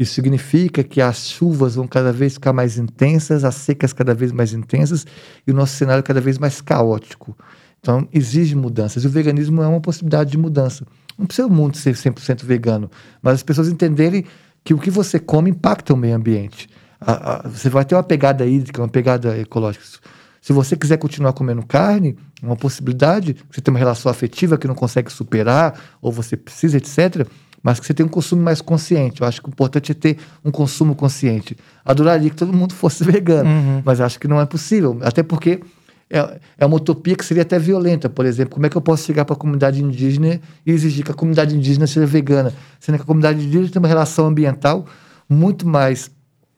Isso 0.00 0.14
significa 0.14 0.82
que 0.82 0.98
as 0.98 1.28
chuvas 1.28 1.74
vão 1.74 1.86
cada 1.86 2.10
vez 2.10 2.32
ficar 2.32 2.54
mais 2.54 2.78
intensas, 2.78 3.44
as 3.44 3.54
secas 3.54 3.92
cada 3.92 4.14
vez 4.14 4.32
mais 4.32 4.54
intensas 4.54 5.06
e 5.46 5.50
o 5.50 5.54
nosso 5.54 5.76
cenário 5.76 6.02
cada 6.02 6.22
vez 6.22 6.38
mais 6.38 6.62
caótico. 6.62 7.36
Então, 7.78 8.08
exige 8.10 8.54
mudanças. 8.56 9.04
E 9.04 9.06
o 9.06 9.10
veganismo 9.10 9.62
é 9.62 9.66
uma 9.66 9.80
possibilidade 9.80 10.30
de 10.30 10.38
mudança. 10.38 10.86
Não 11.18 11.26
precisa 11.26 11.46
o 11.46 11.52
mundo 11.52 11.76
ser 11.76 11.94
100% 11.94 12.46
vegano, 12.46 12.90
mas 13.20 13.34
as 13.34 13.42
pessoas 13.42 13.68
entenderem 13.68 14.24
que 14.64 14.72
o 14.72 14.78
que 14.78 14.90
você 14.90 15.18
come 15.18 15.50
impacta 15.50 15.92
o 15.92 15.96
meio 15.98 16.16
ambiente. 16.16 16.66
A- 16.98 17.34
a- 17.44 17.48
você 17.48 17.68
vai 17.68 17.84
ter 17.84 17.94
uma 17.94 18.02
pegada 18.02 18.46
hídrica, 18.46 18.80
uma 18.80 18.88
pegada 18.88 19.36
ecológica. 19.36 19.84
Se 20.40 20.54
você 20.54 20.74
quiser 20.76 20.96
continuar 20.96 21.34
comendo 21.34 21.62
carne, 21.66 22.16
uma 22.42 22.56
possibilidade, 22.56 23.36
você 23.50 23.60
tem 23.60 23.70
uma 23.70 23.78
relação 23.78 24.10
afetiva 24.10 24.56
que 24.56 24.66
não 24.66 24.74
consegue 24.74 25.12
superar, 25.12 25.78
ou 26.00 26.10
você 26.10 26.38
precisa, 26.38 26.78
etc., 26.78 27.26
mas 27.62 27.78
que 27.78 27.86
você 27.86 27.94
tem 27.94 28.06
um 28.06 28.08
consumo 28.08 28.42
mais 28.42 28.60
consciente. 28.60 29.20
Eu 29.20 29.26
acho 29.26 29.40
que 29.42 29.48
o 29.48 29.50
importante 29.50 29.92
é 29.92 29.94
ter 29.94 30.18
um 30.44 30.50
consumo 30.50 30.94
consciente. 30.94 31.56
Adoraria 31.84 32.30
que 32.30 32.36
todo 32.36 32.52
mundo 32.52 32.72
fosse 32.74 33.04
vegano, 33.04 33.82
mas 33.84 34.00
acho 34.00 34.18
que 34.18 34.26
não 34.26 34.40
é 34.40 34.46
possível. 34.46 34.98
Até 35.02 35.22
porque 35.22 35.60
é, 36.08 36.40
é 36.58 36.66
uma 36.66 36.76
utopia 36.76 37.14
que 37.14 37.24
seria 37.24 37.42
até 37.42 37.58
violenta. 37.58 38.08
Por 38.08 38.26
exemplo, 38.26 38.54
como 38.54 38.66
é 38.66 38.68
que 38.68 38.76
eu 38.76 38.80
posso 38.80 39.04
chegar 39.04 39.24
para 39.24 39.34
a 39.34 39.38
comunidade 39.38 39.82
indígena 39.82 40.40
e 40.66 40.72
exigir 40.72 41.04
que 41.04 41.12
a 41.12 41.14
comunidade 41.14 41.54
indígena 41.54 41.86
seja 41.86 42.06
vegana? 42.06 42.52
Sendo 42.80 42.96
que 42.96 43.02
a 43.02 43.06
comunidade 43.06 43.38
indígena 43.38 43.68
tem 43.68 43.78
uma 43.78 43.88
relação 43.88 44.26
ambiental 44.26 44.86
muito 45.28 45.66
mais 45.68 46.10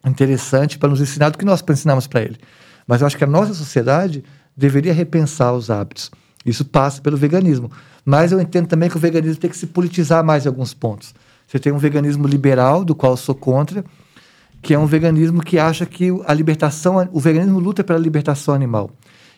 interessante 0.07 0.79
para 0.79 0.89
nos 0.89 1.01
ensinar 1.01 1.29
do 1.29 1.39
que 1.39 1.45
nós 1.45 1.63
ensinamos 1.69 2.07
para 2.07 2.23
ele. 2.23 2.39
Mas 2.87 3.01
eu 3.01 3.07
acho 3.07 3.17
que 3.17 3.25
a 3.25 3.27
nossa 3.27 3.55
sociedade 3.55 4.25
deveria 4.57 4.93
repensar 4.93 5.53
os 5.53 5.71
hábitos. 5.71 6.11
Isso 6.45 6.65
passa 6.65 7.01
pelo 7.01 7.17
veganismo. 7.17 7.71
Mas 8.05 8.33
eu 8.33 8.41
entendo 8.41 8.67
também 8.67 8.89
que 8.89 8.97
o 8.97 9.01
veganismo 9.01 9.41
tem 9.41 9.51
que 9.51 9.57
se 9.57 9.67
politizar 9.67 10.25
mais 10.25 10.45
em 10.45 10.49
alguns 10.49 10.75
pontos. 10.75 11.15
Você 11.47 11.59
tem 11.59 11.73
um 11.73 11.79
veganismo 11.79 12.27
liberal, 12.27 12.85
do 12.85 12.95
qual 12.95 13.13
eu 13.13 13.17
sou 13.17 13.35
contra, 13.35 13.85
que 14.61 14.75
é 14.75 14.79
um 14.79 14.87
veganismo 14.87 15.43
que 15.43 15.59
acha 15.59 15.85
que 15.85 16.09
a 16.27 16.33
libertação, 16.33 17.09
o 17.13 17.21
veganismo 17.21 17.59
luta 17.59 17.85
pela 17.85 17.99
libertação 17.99 18.55
animal. 18.55 18.91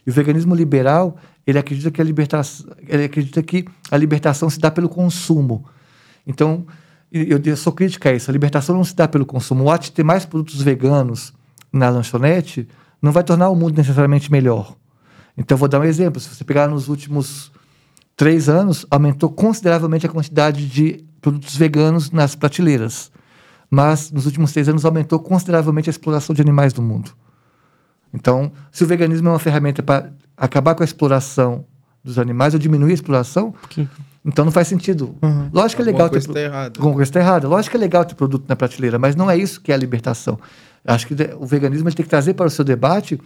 E 0.07 0.11
o 0.11 0.13
veganismo 0.13 0.55
liberal, 0.55 1.17
ele 1.47 1.59
acredita 1.59 1.91
que 1.91 2.01
a 2.01 2.05
libertação, 2.05 2.67
ele 2.87 3.05
acredita 3.05 3.43
que 3.43 3.65
a 3.91 3.97
libertação 3.97 4.49
se 4.51 4.59
dá 4.59 4.71
pelo 4.71 4.89
consumo. 4.89 5.65
Então, 6.27 6.67
eu, 7.11 7.41
eu 7.43 7.57
sou 7.57 7.73
crítica 7.73 8.11
a 8.11 8.13
isso. 8.13 8.31
A 8.31 8.33
libertação 8.33 8.77
não 8.77 8.85
se 8.85 8.95
dá 8.95 9.09
pelo 9.09 9.25
consumo. 9.25 9.65
O 9.65 9.71
ato 9.71 9.85
de 9.85 9.93
ter 9.93 10.05
mais 10.05 10.25
produtos 10.25 10.61
veganos 10.61 11.33
na 11.73 11.89
lanchonete 11.89 12.69
não 13.01 13.13
vai 13.13 13.25
tornar 13.25 13.49
o 13.49 13.57
mundo 13.57 13.77
necessariamente 13.77 14.31
melhor. 14.31 14.77
Então, 15.37 15.57
vou 15.57 15.69
dar 15.69 15.81
um 15.81 15.85
exemplo. 15.85 16.21
Se 16.21 16.29
você 16.29 16.45
pegar 16.45 16.69
nos 16.69 16.89
últimos 16.89 17.51
três 18.17 18.49
anos, 18.49 18.87
aumentou 18.91 19.31
consideravelmente 19.31 20.07
a 20.07 20.09
quantidade 20.09 20.67
de 20.67 21.05
produtos 21.21 21.57
veganos 21.57 22.11
nas 22.11 22.35
prateleiras. 22.35 23.11
Mas, 23.71 24.11
nos 24.11 24.27
últimos 24.27 24.53
três 24.53 24.69
anos, 24.69 24.85
aumentou 24.85 25.19
consideravelmente 25.19 25.89
a 25.89 25.93
exploração 25.93 26.35
de 26.35 26.43
animais 26.43 26.73
do 26.73 26.83
mundo. 26.83 27.13
Então, 28.13 28.53
se 28.71 28.85
o 28.85 28.87
veganismo 28.87 29.29
é 29.29 29.33
uma 29.33 29.39
ferramenta 29.39 29.83
para 29.83 30.13
acabar 30.37 30.75
com 30.75 30.83
a 30.83 30.87
exploração 30.87 31.65
dos 32.05 32.19
animais 32.19 32.55
ou 32.55 32.61
diminuir 32.61 32.93
a 32.93 32.95
exploração, 32.95 33.55
então 34.25 34.45
não 34.45 34.53
faz 34.53 34.69
sentido. 34.69 35.17
Lógico 35.53 35.83
que 35.83 35.89
é 35.89 35.93
legal 35.93 36.09
coisa 36.09 36.27
ter 36.27 36.35
tá 36.35 36.41
errada. 36.41 36.73
Alguma 36.79 36.95
coisa 36.95 37.11
está 37.11 37.21
errada. 37.21 37.49
Lógico 37.49 37.73
que 37.73 37.77
é 37.77 37.81
legal 37.81 38.05
ter 38.05 38.15
produto 38.15 38.45
na 38.47 38.55
prateleira, 38.55 38.99
mas 38.99 39.17
não 39.17 39.31
é 39.31 39.37
isso 39.37 39.61
que 39.61 39.73
é 39.73 39.75
a 39.75 39.79
libertação. 39.79 40.39
Acho 40.85 41.07
que 41.09 41.15
o 41.39 41.47
veganismo 41.47 41.91
tem 41.91 42.05
que 42.05 42.11
trazer 42.11 42.35
para 42.35 42.47
o 42.47 42.51
seu 42.51 42.65
debate 42.65 43.19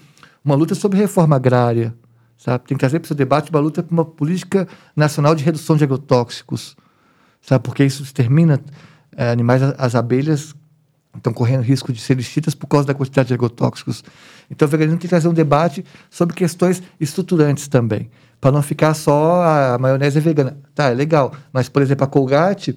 uma 0.44 0.54
luta 0.54 0.74
sobre 0.74 0.98
reforma 0.98 1.36
agrária, 1.36 1.92
sabe? 2.38 2.64
Tem 2.64 2.76
que 2.76 2.80
trazer 2.80 3.00
para 3.00 3.06
o 3.06 3.08
seu 3.08 3.16
debate 3.16 3.50
uma 3.50 3.58
luta 3.58 3.82
por 3.82 3.92
uma 3.92 4.04
política 4.04 4.66
nacional 4.94 5.34
de 5.34 5.44
redução 5.44 5.76
de 5.76 5.84
agrotóxicos, 5.84 6.76
sabe? 7.42 7.62
Porque 7.64 7.84
isso 7.84 8.02
extermina 8.02 8.60
eh, 9.16 9.30
animais, 9.30 9.60
as 9.76 9.94
abelhas 9.96 10.54
estão 11.16 11.32
correndo 11.32 11.62
risco 11.62 11.92
de 11.92 12.00
serem 12.00 12.20
extintas 12.20 12.54
por 12.54 12.68
causa 12.68 12.86
da 12.86 12.94
quantidade 12.94 13.28
de 13.28 13.34
agrotóxicos. 13.34 14.04
Então 14.48 14.66
o 14.68 14.70
veganismo 14.70 14.98
tem 14.98 15.02
que 15.02 15.08
trazer 15.08 15.26
um 15.26 15.34
debate 15.34 15.84
sobre 16.08 16.34
questões 16.34 16.80
estruturantes 17.00 17.66
também, 17.66 18.08
para 18.40 18.52
não 18.52 18.62
ficar 18.62 18.94
só 18.94 19.42
a 19.42 19.78
maionese 19.78 20.18
é 20.18 20.20
vegana. 20.20 20.56
Tá, 20.74 20.90
é 20.90 20.94
legal, 20.94 21.32
mas 21.52 21.68
por 21.68 21.82
exemplo 21.82 22.04
a 22.04 22.06
Colgate 22.06 22.74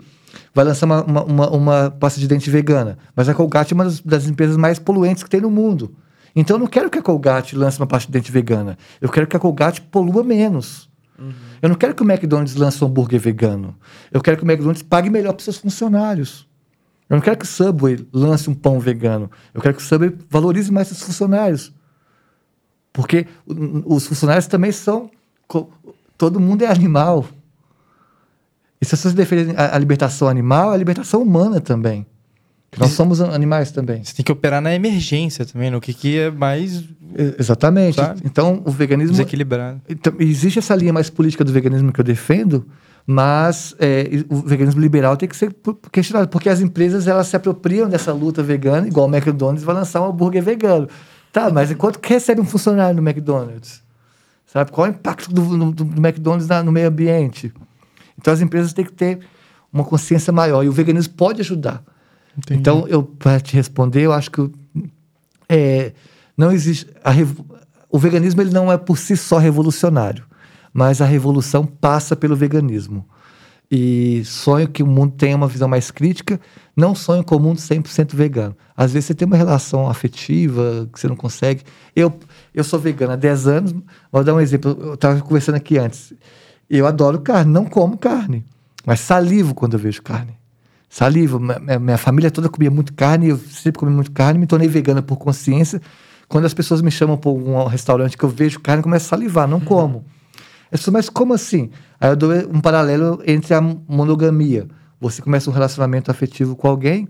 vai 0.55 0.65
lançar 0.65 0.87
uma, 0.87 1.03
uma, 1.03 1.23
uma, 1.23 1.49
uma 1.51 1.91
pasta 1.91 2.19
de 2.19 2.27
dente 2.27 2.49
vegana, 2.49 2.97
mas 3.15 3.29
a 3.29 3.33
Colgate 3.35 3.73
é 3.73 3.75
uma 3.75 3.83
das, 3.83 3.99
das 4.01 4.27
empresas 4.27 4.57
mais 4.57 4.79
poluentes 4.79 5.23
que 5.23 5.29
tem 5.29 5.41
no 5.41 5.51
mundo. 5.51 5.95
Então 6.35 6.55
eu 6.55 6.59
não 6.59 6.67
quero 6.67 6.89
que 6.89 6.97
a 6.97 7.01
Colgate 7.01 7.55
lance 7.55 7.79
uma 7.79 7.87
pasta 7.87 8.07
de 8.07 8.13
dente 8.13 8.31
vegana, 8.31 8.77
eu 8.99 9.09
quero 9.09 9.27
que 9.27 9.35
a 9.35 9.39
Colgate 9.39 9.81
polua 9.81 10.23
menos. 10.23 10.89
Eu 11.61 11.69
não 11.69 11.75
quero 11.75 11.93
que 11.93 12.01
o 12.01 12.09
McDonald's 12.09 12.55
lance 12.55 12.83
um 12.83 12.87
hambúrguer 12.87 13.19
vegano. 13.19 13.75
Eu 14.11 14.21
quero 14.21 14.37
que 14.37 14.43
o 14.43 14.47
McDonald's 14.47 14.81
pague 14.81 15.09
melhor 15.09 15.33
para 15.33 15.43
seus 15.43 15.57
funcionários. 15.57 16.47
Eu 17.07 17.15
não 17.15 17.21
quero 17.21 17.37
que 17.37 17.45
o 17.45 17.47
Subway 17.47 18.07
lance 18.11 18.49
um 18.49 18.55
pão 18.55 18.79
vegano. 18.79 19.29
Eu 19.53 19.61
quero 19.61 19.75
que 19.75 19.81
o 19.81 19.85
Subway 19.85 20.17
valorize 20.29 20.71
mais 20.71 20.87
seus 20.87 21.01
funcionários. 21.01 21.71
Porque 22.91 23.27
os 23.45 24.07
funcionários 24.07 24.47
também 24.47 24.71
são. 24.71 25.11
Todo 26.17 26.39
mundo 26.39 26.63
é 26.63 26.67
animal. 26.67 27.27
E 28.81 28.85
se 28.85 28.97
vocês 28.97 29.13
defendem 29.13 29.55
a, 29.55 29.75
a 29.75 29.77
libertação 29.77 30.27
animal, 30.27 30.71
é 30.71 30.75
a 30.75 30.77
libertação 30.77 31.21
humana 31.21 31.61
também. 31.61 32.05
Nós 32.77 32.91
somos 32.91 33.19
animais 33.19 33.71
também. 33.71 34.03
Você 34.03 34.13
tem 34.15 34.23
que 34.23 34.31
operar 34.31 34.61
na 34.61 34.73
emergência 34.73 35.45
também, 35.45 35.69
no 35.69 35.81
que, 35.81 35.93
que 35.93 36.17
é 36.19 36.31
mais 36.31 36.83
Exatamente. 37.37 37.95
Sabe? 37.95 38.21
Então, 38.23 38.61
o 38.65 38.71
veganismo. 38.71 39.11
desequilibrado. 39.11 39.81
Então, 39.89 40.13
existe 40.19 40.59
essa 40.59 40.73
linha 40.75 40.93
mais 40.93 41.09
política 41.09 41.43
do 41.43 41.51
veganismo 41.51 41.91
que 41.91 41.99
eu 41.99 42.05
defendo, 42.05 42.65
mas 43.05 43.75
é, 43.79 44.07
o 44.29 44.37
veganismo 44.37 44.79
liberal 44.79 45.17
tem 45.17 45.27
que 45.27 45.35
ser 45.35 45.53
questionado, 45.91 46.29
porque 46.29 46.47
as 46.47 46.61
empresas 46.61 47.07
elas 47.07 47.27
se 47.27 47.35
apropriam 47.35 47.89
dessa 47.89 48.13
luta 48.13 48.41
vegana, 48.41 48.87
igual 48.87 49.07
o 49.09 49.13
McDonald's 49.13 49.63
vai 49.63 49.75
lançar 49.75 50.01
um 50.01 50.05
hambúrguer 50.05 50.41
vegano. 50.41 50.87
Tá, 51.33 51.49
mas 51.49 51.73
quanto 51.73 51.99
que 51.99 52.13
recebe 52.13 52.39
um 52.39 52.45
funcionário 52.45 52.95
no 53.01 53.07
McDonald's? 53.07 53.81
Sabe? 54.45 54.71
Qual 54.71 54.85
é 54.87 54.89
o 54.89 54.93
impacto 54.93 55.33
do, 55.33 55.71
do- 55.71 55.83
do 55.85 56.01
McDonald's 56.05 56.47
na- 56.47 56.63
no 56.63 56.71
meio 56.71 56.87
ambiente? 56.87 57.53
Então 58.17 58.33
as 58.33 58.39
empresas 58.41 58.71
têm 58.73 58.85
que 58.85 58.91
ter 58.93 59.19
uma 59.73 59.83
consciência 59.83 60.31
maior 60.31 60.63
e 60.63 60.69
o 60.69 60.71
veganismo 60.71 61.13
pode 61.13 61.41
ajudar. 61.41 61.81
Então, 62.51 62.87
eu 62.87 63.03
para 63.03 63.39
te 63.39 63.55
responder, 63.55 64.01
eu 64.01 64.13
acho 64.13 64.31
que 64.31 64.49
é, 65.49 65.93
não 66.37 66.51
existe 66.51 66.87
a 67.03 67.11
o 67.91 67.99
veganismo 67.99 68.41
ele 68.41 68.51
não 68.51 68.71
é 68.71 68.77
por 68.77 68.97
si 68.97 69.17
só 69.17 69.37
revolucionário, 69.37 70.23
mas 70.73 71.01
a 71.01 71.05
revolução 71.05 71.65
passa 71.65 72.15
pelo 72.15 72.35
veganismo. 72.35 73.05
E 73.69 74.23
sonho 74.25 74.67
que 74.67 74.83
o 74.83 74.87
mundo 74.87 75.13
tenha 75.17 75.35
uma 75.35 75.47
visão 75.47 75.67
mais 75.67 75.91
crítica. 75.91 76.39
Não 76.75 76.93
sonho 76.93 77.23
com 77.23 77.37
o 77.37 77.39
mundo 77.39 77.57
100% 77.57 78.13
vegano. 78.13 78.55
Às 78.75 78.91
vezes 78.91 79.07
você 79.07 79.13
tem 79.13 79.25
uma 79.25 79.37
relação 79.37 79.87
afetiva 79.87 80.89
que 80.91 80.99
você 80.99 81.07
não 81.07 81.15
consegue. 81.15 81.63
Eu, 81.95 82.13
eu 82.53 82.65
sou 82.65 82.77
vegano 82.77 83.13
há 83.13 83.15
10 83.15 83.47
anos. 83.47 83.75
Vou 84.11 84.23
dar 84.25 84.33
um 84.33 84.41
exemplo. 84.41 84.77
Eu 84.77 84.93
estava 84.95 85.21
conversando 85.21 85.55
aqui 85.55 85.77
antes. 85.77 86.13
Eu 86.69 86.85
adoro 86.85 87.21
carne, 87.21 87.51
não 87.51 87.65
como 87.65 87.97
carne. 87.97 88.43
Mas 88.85 88.99
salivo 88.99 89.53
quando 89.53 89.73
eu 89.73 89.79
vejo 89.79 90.01
carne. 90.01 90.40
Salivo. 90.91 91.39
Minha, 91.39 91.79
minha 91.79 91.97
família 91.97 92.29
toda 92.29 92.49
comia 92.49 92.69
muito 92.69 92.93
carne. 92.93 93.29
Eu 93.29 93.37
sempre 93.37 93.79
comi 93.79 93.93
muito 93.93 94.11
carne. 94.11 94.37
Me 94.37 94.45
tornei 94.45 94.67
vegana 94.67 95.01
por 95.01 95.15
consciência. 95.15 95.81
Quando 96.27 96.43
as 96.43 96.53
pessoas 96.53 96.81
me 96.81 96.91
chamam 96.91 97.17
para 97.17 97.31
um 97.31 97.65
restaurante 97.65 98.17
que 98.17 98.23
eu 98.25 98.29
vejo 98.29 98.59
carne, 98.59 98.81
eu 98.81 98.83
começo 98.83 99.05
a 99.05 99.09
salivar. 99.09 99.47
Não 99.47 99.61
como. 99.61 100.03
Eu 100.69 100.77
sou, 100.77 100.93
mas 100.93 101.07
como 101.07 101.33
assim? 101.33 101.69
Aí 101.99 102.09
eu 102.09 102.15
dou 102.17 102.31
um 102.53 102.59
paralelo 102.59 103.21
entre 103.25 103.53
a 103.53 103.61
monogamia. 103.61 104.67
Você 104.99 105.21
começa 105.21 105.49
um 105.49 105.53
relacionamento 105.53 106.11
afetivo 106.11 106.57
com 106.57 106.67
alguém 106.67 107.07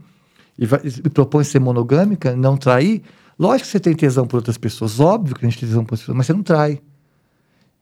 e, 0.57 0.65
vai, 0.67 0.79
e 0.83 1.09
propõe 1.09 1.43
ser 1.43 1.59
monogâmica, 1.59 2.35
não 2.35 2.55
trair. 2.55 3.01
Lógico 3.37 3.65
que 3.65 3.71
você 3.71 3.79
tem 3.79 3.95
tesão 3.95 4.27
por 4.27 4.37
outras 4.37 4.57
pessoas, 4.57 4.99
óbvio 4.99 5.35
que 5.35 5.43
a 5.43 5.49
gente 5.49 5.59
tem 5.59 5.67
tesão 5.67 5.83
por 5.83 5.93
outras 5.93 6.01
pessoas, 6.01 6.17
mas 6.17 6.27
você 6.27 6.33
não 6.33 6.43
trai. 6.43 6.79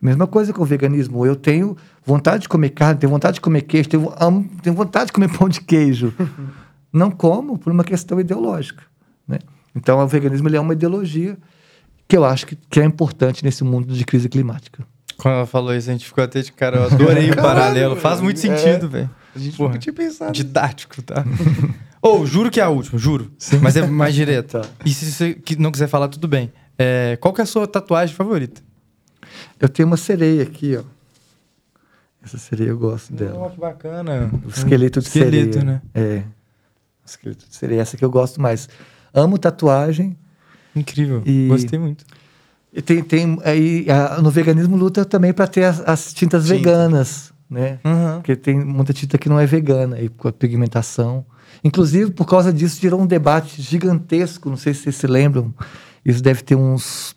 Mesma 0.02 0.26
coisa 0.26 0.54
com 0.54 0.62
o 0.62 0.66
veganismo. 0.66 1.26
Eu 1.26 1.36
tenho 1.36 1.76
vontade 2.06 2.44
de 2.44 2.50
comer 2.50 2.70
carne, 2.70 3.00
tenho 3.00 3.12
vontade 3.12 3.36
de 3.36 3.42
comer 3.42 3.64
queijo, 3.64 3.90
tenho, 3.90 4.14
amo, 4.18 4.50
tenho 4.62 4.76
vontade 4.76 5.08
de 5.08 5.12
comer 5.12 5.30
pão 5.38 5.50
de 5.50 5.62
queijo. 5.62 6.14
não 6.92 7.12
como 7.12 7.58
por 7.58 7.72
uma 7.72 7.84
questão 7.84 8.20
ideológica. 8.20 8.84
Né? 9.28 9.40
Então, 9.76 10.00
o 10.00 10.08
veganismo 10.08 10.50
é 10.50 10.60
uma 10.60 10.74
ideologia 10.74 11.38
que 12.08 12.18
eu 12.18 12.26
acho 12.26 12.48
que, 12.48 12.56
que 12.56 12.80
é 12.80 12.86
importante 12.86 13.44
nesse 13.44 13.64
mundo 13.64 13.94
de 13.94 14.04
crise 14.06 14.30
climática. 14.30 14.86
Quando 15.18 15.36
ela 15.36 15.46
falou 15.46 15.76
isso, 15.76 15.90
a 15.90 15.94
gente 15.94 16.06
ficou 16.06 16.24
até 16.24 16.42
de 16.42 16.52
cara. 16.52 16.78
Eu 16.78 16.84
adorei 16.86 17.30
o 17.30 17.36
paralelo. 17.38 17.96
Faz 17.98 18.22
muito 18.22 18.40
sentido, 18.40 18.86
é. 18.86 18.90
velho. 18.90 19.10
A 19.36 19.40
gente 19.40 19.58
Porra, 19.58 19.70
nunca 19.70 19.80
tinha 19.80 19.94
pensado. 19.94 20.32
Didático, 20.32 21.02
tá? 21.02 21.26
Ou, 22.02 22.22
oh, 22.22 22.26
juro 22.26 22.50
que 22.50 22.60
é 22.60 22.64
a 22.64 22.70
última, 22.70 22.98
juro. 22.98 23.32
Sim. 23.38 23.60
Mas 23.62 23.76
é 23.76 23.86
mais 23.86 24.16
direta. 24.16 24.62
Tá. 24.62 24.70
E 24.86 24.94
se 24.94 25.12
você 25.12 25.38
não 25.60 25.72
quiser 25.72 25.88
falar, 25.88 26.08
tudo 26.08 26.28
bem. 26.28 26.52
É, 26.78 27.18
qual 27.20 27.34
que 27.34 27.42
é 27.42 27.44
a 27.44 27.48
sua 27.48 27.68
tatuagem 27.68 28.16
favorita? 28.16 28.62
Eu 29.60 29.70
tenho 29.70 29.88
uma 29.88 29.98
sereia 29.98 30.44
aqui, 30.44 30.78
ó. 30.78 30.84
Essa 32.24 32.38
sereia 32.38 32.70
eu 32.70 32.78
gosto 32.78 33.14
dela. 33.14 33.46
Oh, 33.46 33.50
que 33.50 33.60
bacana. 33.60 34.30
O 34.46 34.50
esqueleto 34.50 35.00
de 35.00 35.08
esqueleto, 35.08 35.54
sereia. 35.54 35.64
né? 35.64 35.82
É. 35.94 36.24
O 37.04 37.06
esqueleto 37.06 37.48
de 37.48 37.56
sereia. 37.56 37.82
Essa 37.82 37.96
que 37.98 38.04
eu 38.04 38.10
gosto 38.12 38.42
mais. 38.42 38.68
Amo 39.14 39.38
tatuagem. 39.38 40.18
Incrível. 40.76 41.24
E... 41.26 41.48
Gostei 41.48 41.80
muito. 41.80 42.06
E 42.72 42.82
tem, 42.82 43.02
tem 43.02 43.40
aí 43.44 43.86
no 44.22 44.30
veganismo 44.30 44.76
luta 44.76 45.04
também 45.04 45.34
para 45.34 45.48
ter 45.48 45.64
as, 45.64 45.82
as 45.82 46.14
tintas 46.14 46.44
Tinta. 46.44 46.56
veganas, 46.56 47.34
né? 47.50 47.80
Uhum. 47.84 48.16
Porque 48.18 48.36
tem 48.36 48.64
muita 48.64 48.94
tinta 48.94 49.18
que 49.18 49.28
não 49.28 49.40
é 49.40 49.46
vegana 49.46 49.96
aí 49.96 50.08
com 50.08 50.28
a 50.28 50.32
pigmentação. 50.32 51.26
Inclusive 51.64 52.12
por 52.12 52.26
causa 52.26 52.54
disso 52.54 52.80
gerou 52.80 53.02
um 53.02 53.08
debate 53.08 53.60
gigantesco. 53.62 54.50
Não 54.50 54.58
sei 54.58 54.74
se 54.74 54.84
vocês 54.84 54.98
se 54.98 55.08
lembram. 55.08 55.54
Isso 56.06 56.22
deve 56.22 56.44
ter 56.44 56.56
uns 56.56 57.16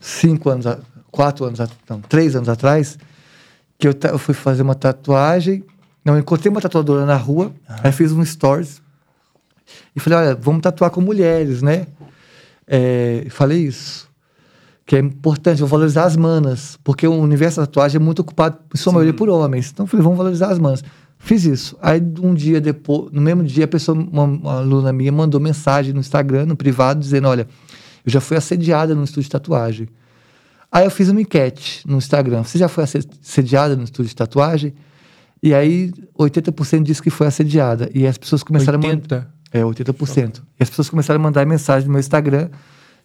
cinco 0.00 0.48
anos, 0.48 0.64
quatro 1.12 1.44
anos, 1.44 1.60
não, 1.88 2.00
três 2.00 2.34
anos 2.34 2.48
atrás, 2.48 2.98
que 3.78 3.86
eu, 3.86 3.94
eu 4.10 4.18
fui 4.18 4.34
fazer 4.34 4.62
uma 4.62 4.74
tatuagem. 4.74 5.62
Não, 6.04 6.18
encontrei 6.18 6.50
uma 6.50 6.60
tatuadora 6.60 7.06
na 7.06 7.14
rua, 7.14 7.46
uhum. 7.46 7.76
aí 7.84 7.92
fiz 7.92 8.10
um 8.10 8.24
stories 8.24 8.82
e 9.94 10.00
falei, 10.00 10.18
olha, 10.18 10.34
vamos 10.34 10.62
tatuar 10.62 10.90
com 10.90 11.00
mulheres, 11.00 11.62
né? 11.62 11.86
É, 12.66 13.26
falei 13.30 13.60
isso 13.60 14.10
que 14.84 14.96
é 14.96 14.98
importante, 14.98 15.60
vou 15.60 15.68
valorizar 15.68 16.04
as 16.04 16.16
manas, 16.16 16.78
porque 16.82 17.06
o 17.06 17.14
universo 17.14 17.60
da 17.60 17.66
tatuagem 17.66 17.96
é 17.96 18.04
muito 18.04 18.18
ocupado, 18.18 18.58
em 18.74 18.76
sua 18.76 18.90
Sim. 18.90 18.96
maioria, 18.96 19.14
por 19.14 19.28
homens. 19.28 19.70
Então, 19.72 19.86
falei, 19.86 20.02
vamos 20.02 20.18
valorizar 20.18 20.48
as 20.48 20.58
manas. 20.58 20.82
Fiz 21.18 21.44
isso. 21.44 21.78
Aí, 21.80 22.02
um 22.20 22.34
dia 22.34 22.60
depois, 22.60 23.10
no 23.12 23.20
mesmo 23.20 23.44
dia, 23.44 23.64
a 23.64 23.68
pessoa, 23.68 23.96
uma, 23.96 24.24
uma 24.24 24.58
aluna 24.58 24.92
minha, 24.92 25.12
mandou 25.12 25.40
mensagem 25.40 25.92
no 25.92 26.00
Instagram, 26.00 26.46
no 26.46 26.56
privado, 26.56 26.98
dizendo: 26.98 27.28
Olha, 27.28 27.46
eu 28.04 28.12
já 28.12 28.20
fui 28.20 28.36
assediada 28.36 28.94
no 28.94 29.04
estúdio 29.04 29.22
de 29.22 29.30
tatuagem. 29.30 29.88
Aí 30.72 30.86
eu 30.86 30.90
fiz 30.90 31.10
uma 31.10 31.20
enquete 31.20 31.86
no 31.86 31.98
Instagram: 31.98 32.42
Você 32.42 32.56
já 32.56 32.66
foi 32.66 32.84
assediada 32.84 33.76
no 33.76 33.84
estúdio 33.84 34.08
de 34.08 34.16
tatuagem? 34.16 34.72
E 35.42 35.52
aí, 35.52 35.92
80% 36.18 36.82
disse 36.82 37.02
que 37.02 37.10
foi 37.10 37.26
assediada. 37.26 37.90
E 37.92 38.06
as 38.06 38.16
pessoas 38.16 38.42
começaram 38.42 38.78
80? 38.78 39.14
a 39.14 39.18
mandar. 39.18 39.34
É, 39.52 39.60
80%. 39.60 40.40
E 40.58 40.62
as 40.62 40.70
pessoas 40.70 40.88
começaram 40.88 41.20
a 41.20 41.22
mandar 41.22 41.44
mensagem 41.44 41.86
no 41.86 41.92
meu 41.92 42.00
Instagram 42.00 42.48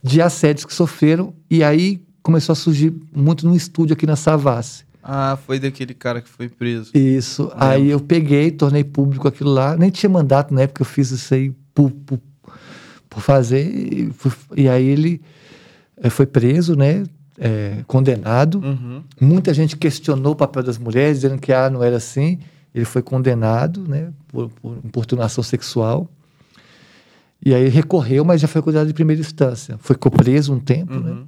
de 0.02 0.22
assédios 0.22 0.64
que 0.64 0.74
sofreram. 0.74 1.34
E 1.50 1.64
aí 1.64 2.02
começou 2.22 2.54
a 2.54 2.56
surgir 2.56 2.94
muito 3.14 3.46
no 3.48 3.56
estúdio 3.56 3.94
aqui 3.94 4.06
na 4.06 4.16
Savassi. 4.16 4.86
Ah, 5.04 5.38
foi 5.46 5.60
daquele 5.60 5.94
cara 5.94 6.22
que 6.22 6.30
foi 6.30 6.48
preso. 6.48 6.92
Isso. 6.94 7.52
Aí 7.56 7.90
eu 7.90 8.00
peguei, 8.00 8.52
tornei 8.52 8.84
público 8.84 9.28
aquilo 9.28 9.52
lá. 9.52 9.76
Nem 9.76 9.90
tinha 9.90 10.10
mandato 10.10 10.54
na 10.54 10.62
época, 10.62 10.82
eu 10.82 10.86
fiz 10.86 11.12
isso 11.12 11.34
aí 11.34 11.52
por, 11.74 11.90
por, 11.92 12.20
por 13.10 13.22
fazer. 13.22 13.66
E, 13.66 14.12
e, 14.56 14.70
aí 14.70 14.86
ele 14.86 15.22
eh, 15.98 16.10
foi 16.10 16.26
preso, 16.26 16.76
né? 16.76 17.04
É, 17.40 17.84
condenado. 17.86 18.60
Uhum. 18.60 19.04
Muita 19.22 19.54
gente 19.54 19.78
questionou 19.78 20.34
o 20.34 20.36
papel 20.36 20.64
das 20.64 20.78
mulheres, 20.78 21.22
dizendo 21.22 21.40
que 21.40 21.54
ah, 21.54 21.70
não 21.70 21.84
era 21.84 21.98
assim. 21.98 22.40
Ele 22.74 22.86
foi 22.86 23.02
condenado, 23.02 23.88
né? 23.88 24.12
Por, 24.28 24.50
por 24.50 24.78
importunação 24.84 25.44
sexual. 25.44 26.10
E 27.46 27.54
aí 27.54 27.70
recorreu, 27.70 28.26
mas 28.26 28.42
já 28.42 28.48
foi 28.48 28.62
condenado 28.62 28.88
de 28.88 28.94
primeira 28.94 29.22
instância. 29.22 29.78
Foi 29.80 29.96
preso 29.96 30.54
um 30.54 30.60
tempo, 30.60 30.94
né? 30.94 31.12
uhum. 31.12 31.16
né? 31.16 31.24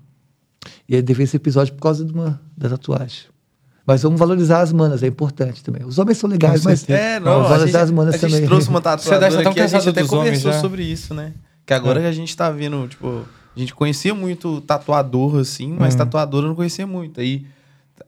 E 0.87 0.95
aí 0.95 1.03
teve 1.03 1.23
esse 1.23 1.37
episódio 1.37 1.73
por 1.73 1.81
causa 1.81 2.03
de 2.03 2.11
uma, 2.11 2.41
da 2.57 2.69
tatuagem. 2.69 3.25
Mas 3.85 4.03
vamos 4.03 4.19
valorizar 4.19 4.61
as 4.61 4.71
manas, 4.71 5.01
é 5.01 5.07
importante 5.07 5.63
também. 5.63 5.83
Os 5.83 5.97
homens 5.97 6.17
são 6.17 6.29
legais, 6.29 6.63
mas 6.63 6.87
é, 6.89 7.19
não, 7.19 7.33
vamos 7.33 7.49
valorizar 7.49 7.79
gente, 7.79 7.85
as 7.85 7.91
manas 7.91 8.15
a 8.15 8.19
também. 8.19 8.35
A 8.35 8.39
gente 8.39 8.47
trouxe 8.47 8.69
uma 8.69 8.81
tatuagem 8.81 9.39
aqui, 9.39 9.59
a 9.61 9.67
gente 9.67 9.89
até 9.89 10.03
conversou 10.03 10.53
sobre 10.53 10.83
isso, 10.83 11.13
né? 11.13 11.33
Que 11.65 11.73
agora 11.73 11.99
é. 11.99 12.03
que 12.03 12.07
a 12.07 12.11
gente 12.11 12.35
tá 12.35 12.49
vendo, 12.51 12.87
tipo... 12.87 13.25
A 13.59 13.61
gente 13.61 13.75
conhecia 13.75 14.15
muito 14.15 14.61
tatuador, 14.61 15.37
assim, 15.37 15.75
mas 15.77 15.93
uhum. 15.93 15.97
tatuador 15.97 16.43
eu 16.43 16.47
não 16.47 16.55
conhecia 16.55 16.87
muito. 16.87 17.19
Aí 17.19 17.45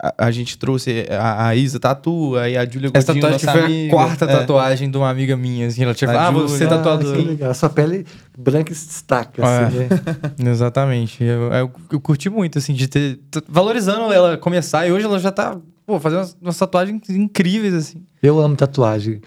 a, 0.01 0.27
a, 0.27 0.31
gente 0.31 0.57
trouxe 0.57 1.05
a, 1.09 1.47
a 1.47 1.55
Isa 1.57 1.77
Tatu, 1.77 2.37
aí 2.37 2.55
a 2.55 2.65
Júlia 2.65 2.89
Essa 2.93 3.13
tatuagem 3.13 3.39
foi 3.39 3.61
amiga. 3.65 3.87
a 3.87 3.89
quarta 3.89 4.25
é. 4.25 4.27
tatuagem 4.27 4.89
de 4.89 4.97
uma 4.97 5.09
amiga 5.09 5.35
minha. 5.35 5.67
Assim, 5.67 5.83
ela 5.83 5.93
tinha 5.93 6.09
ah, 6.09 6.31
você 6.31 6.63
é 6.63 6.67
tatuador. 6.67 7.17
A 7.49 7.53
sua 7.53 7.69
pele 7.69 8.05
branca 8.37 8.73
se 8.73 8.87
destaca, 8.87 9.41
é. 9.41 9.65
assim, 9.65 9.77
né? 9.77 9.89
Exatamente. 10.51 11.21
Eu, 11.21 11.51
eu, 11.51 11.71
eu, 11.91 11.99
curti 11.99 12.29
muito, 12.29 12.57
assim, 12.57 12.73
de 12.73 12.87
ter... 12.87 13.19
Valorizando 13.49 14.13
ela 14.13 14.37
começar. 14.37 14.87
E 14.87 14.91
hoje 14.93 15.03
ela 15.03 15.19
já 15.19 15.33
tá, 15.33 15.57
pô, 15.91 15.99
fazendo 15.99 16.19
umas, 16.19 16.37
umas 16.41 16.57
tatuagens 16.57 17.09
incríveis, 17.09 17.73
assim. 17.73 18.03
Eu 18.23 18.39
amo 18.39 18.55
tatuagem. 18.55 19.21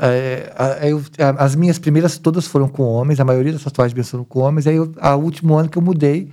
É, 0.00 0.90
eu, 0.90 1.02
as 1.38 1.54
minhas 1.54 1.78
primeiras 1.78 2.18
todas 2.18 2.46
foram 2.46 2.68
com 2.68 2.82
homens. 2.82 3.20
A 3.20 3.24
maioria 3.24 3.52
das 3.52 3.64
tatuagens 3.64 3.94
minhas 3.94 4.10
foram 4.10 4.24
com 4.24 4.40
homens. 4.40 4.66
Aí, 4.66 4.78
o 4.78 4.90
último 5.16 5.56
ano 5.56 5.68
que 5.68 5.78
eu 5.78 5.82
mudei, 5.82 6.28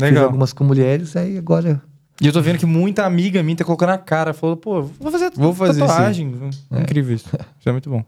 Legal. 0.00 0.14
fiz 0.14 0.22
algumas 0.22 0.52
com 0.52 0.64
mulheres. 0.64 1.16
Aí 1.16 1.36
agora 1.36 1.82
e 2.20 2.26
eu 2.26 2.32
tô 2.32 2.40
vendo 2.40 2.58
que 2.58 2.66
muita 2.66 3.04
amiga 3.04 3.42
minha 3.42 3.56
tá 3.56 3.64
colocando 3.64 3.90
a 3.90 3.98
cara. 3.98 4.32
Falou, 4.32 4.56
pô, 4.56 4.82
vou 4.82 5.10
fazer, 5.10 5.32
vou 5.34 5.52
fazer 5.52 5.80
tatuagem. 5.80 6.32
É. 6.70 6.80
Incrível 6.82 7.16
isso. 7.16 7.28
Isso 7.58 7.68
é 7.68 7.72
muito 7.72 7.90
bom. 7.90 8.04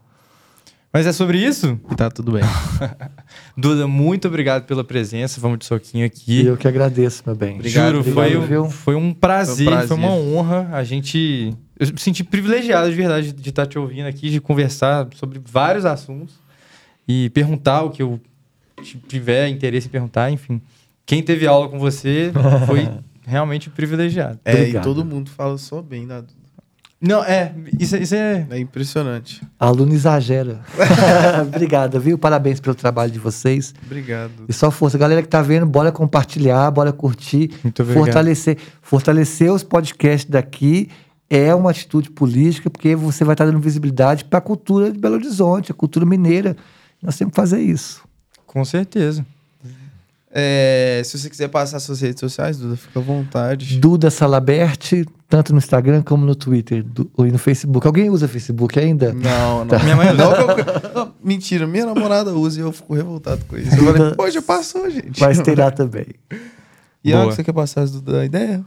Mas 0.95 1.05
é 1.05 1.11
sobre 1.11 1.37
isso? 1.45 1.77
Tá 1.97 2.09
tudo 2.09 2.31
bem. 2.31 2.43
Duda, 3.57 3.85
muito 3.85 4.29
obrigado 4.29 4.63
pela 4.63 4.81
presença. 4.81 5.41
Vamos 5.41 5.59
de 5.59 5.65
soquinho 5.65 6.05
aqui. 6.05 6.45
Eu 6.45 6.55
que 6.55 6.69
agradeço, 6.69 7.21
meu 7.25 7.35
bem. 7.35 7.55
Obrigado, 7.55 7.85
Juro, 7.87 7.99
obrigado, 7.99 8.47
foi, 8.47 8.57
um, 8.57 8.69
foi, 8.69 8.95
um 8.95 9.13
prazer, 9.13 9.65
foi 9.65 9.65
um 9.65 9.69
prazer, 9.71 9.87
foi 9.89 9.97
uma 9.97 10.13
honra. 10.13 10.69
A 10.71 10.85
gente. 10.85 11.53
Eu 11.77 11.87
me 11.87 11.99
senti 11.99 12.23
privilegiado 12.23 12.89
de 12.89 12.95
verdade 12.95 13.33
de 13.33 13.49
estar 13.49 13.65
te 13.65 13.77
ouvindo 13.77 14.05
aqui, 14.05 14.29
de 14.29 14.39
conversar 14.39 15.05
sobre 15.15 15.41
vários 15.45 15.83
assuntos 15.83 16.35
e 17.05 17.29
perguntar 17.31 17.83
o 17.83 17.89
que 17.89 18.01
eu 18.01 18.17
tiver 19.05 19.49
interesse 19.49 19.87
em 19.87 19.91
perguntar, 19.91 20.31
enfim. 20.31 20.61
Quem 21.05 21.21
teve 21.21 21.45
aula 21.45 21.67
com 21.67 21.77
você 21.77 22.31
foi 22.67 22.87
realmente 23.27 23.69
privilegiado. 23.69 24.39
É, 24.45 24.53
Obrigado. 24.53 24.81
e 24.81 24.85
todo 24.85 25.03
mundo 25.03 25.29
fala 25.29 25.57
só 25.57 25.81
bem 25.81 26.07
da 26.07 26.21
Duda. 26.21 26.44
Não, 26.99 27.23
é, 27.23 27.53
isso, 27.79 27.95
isso 27.97 28.15
é... 28.15 28.47
É 28.49 28.59
impressionante. 28.59 29.41
Aluno 29.59 29.93
exagera. 29.93 30.61
Obrigado, 31.53 31.99
viu? 31.99 32.17
Parabéns 32.17 32.59
pelo 32.59 32.73
trabalho 32.73 33.11
de 33.11 33.19
vocês. 33.19 33.73
Obrigado. 33.85 34.31
E 34.47 34.53
só 34.53 34.71
força. 34.71 34.97
Galera 34.97 35.21
que 35.21 35.27
tá 35.27 35.41
vendo, 35.41 35.65
bora 35.65 35.91
compartilhar, 35.91 36.71
bora 36.71 36.93
curtir. 36.93 37.51
Muito 37.63 37.81
obrigado. 37.81 38.05
Fortalecer, 38.05 38.57
fortalecer 38.81 39.51
os 39.51 39.61
podcasts 39.61 40.29
daqui 40.29 40.89
é 41.29 41.53
uma 41.53 41.71
atitude 41.71 42.09
política, 42.11 42.69
porque 42.69 42.95
você 42.95 43.23
vai 43.23 43.33
estar 43.33 43.45
dando 43.45 43.59
visibilidade 43.59 44.25
para 44.25 44.39
a 44.39 44.41
cultura 44.41 44.91
de 44.91 44.97
Belo 44.97 45.15
Horizonte, 45.15 45.71
a 45.71 45.75
cultura 45.75 46.05
mineira. 46.05 46.55
Nós 47.01 47.17
temos 47.17 47.33
que 47.33 47.35
fazer 47.35 47.59
isso. 47.59 48.03
Com 48.45 48.63
certeza. 48.63 49.25
É, 50.37 51.01
se 51.05 51.17
você 51.17 51.29
quiser 51.29 51.47
passar 51.47 51.79
suas 51.79 52.01
redes 52.01 52.19
sociais, 52.19 52.57
Duda, 52.57 52.75
fica 52.75 52.99
à 52.99 53.01
vontade. 53.01 53.79
Duda 53.79 54.11
Salaberti, 54.11 55.05
tanto 55.29 55.53
no 55.53 55.59
Instagram 55.59 56.03
como 56.03 56.25
no 56.25 56.35
Twitter 56.35 56.83
do, 56.83 57.09
ou 57.15 57.25
no 57.25 57.37
Facebook. 57.37 57.87
Alguém 57.87 58.09
usa 58.09 58.27
Facebook 58.27 58.77
ainda? 58.77 59.13
Não, 59.13 59.59
não. 59.59 59.67
Tá. 59.67 59.79
Minha 59.79 59.95
mãe 59.95 60.07
não. 60.13 60.31
não. 60.31 61.13
Mentira, 61.23 61.65
minha 61.65 61.85
namorada 61.85 62.33
usa 62.33 62.59
e 62.59 62.63
eu 62.63 62.73
fico 62.73 62.93
revoltado 62.93 63.45
com 63.45 63.57
isso. 63.57 63.73
Eu 63.77 63.93
falei, 63.93 64.13
pô, 64.13 64.29
já 64.29 64.41
passou, 64.41 64.89
gente. 64.91 65.21
Mas 65.21 65.39
terá 65.39 65.71
também. 65.71 66.07
E 67.01 67.13
Boa. 67.13 67.25
você 67.25 67.41
quer 67.41 67.53
passar 67.53 67.83
as 67.83 68.01
da 68.01 68.25
ideia? 68.25 68.61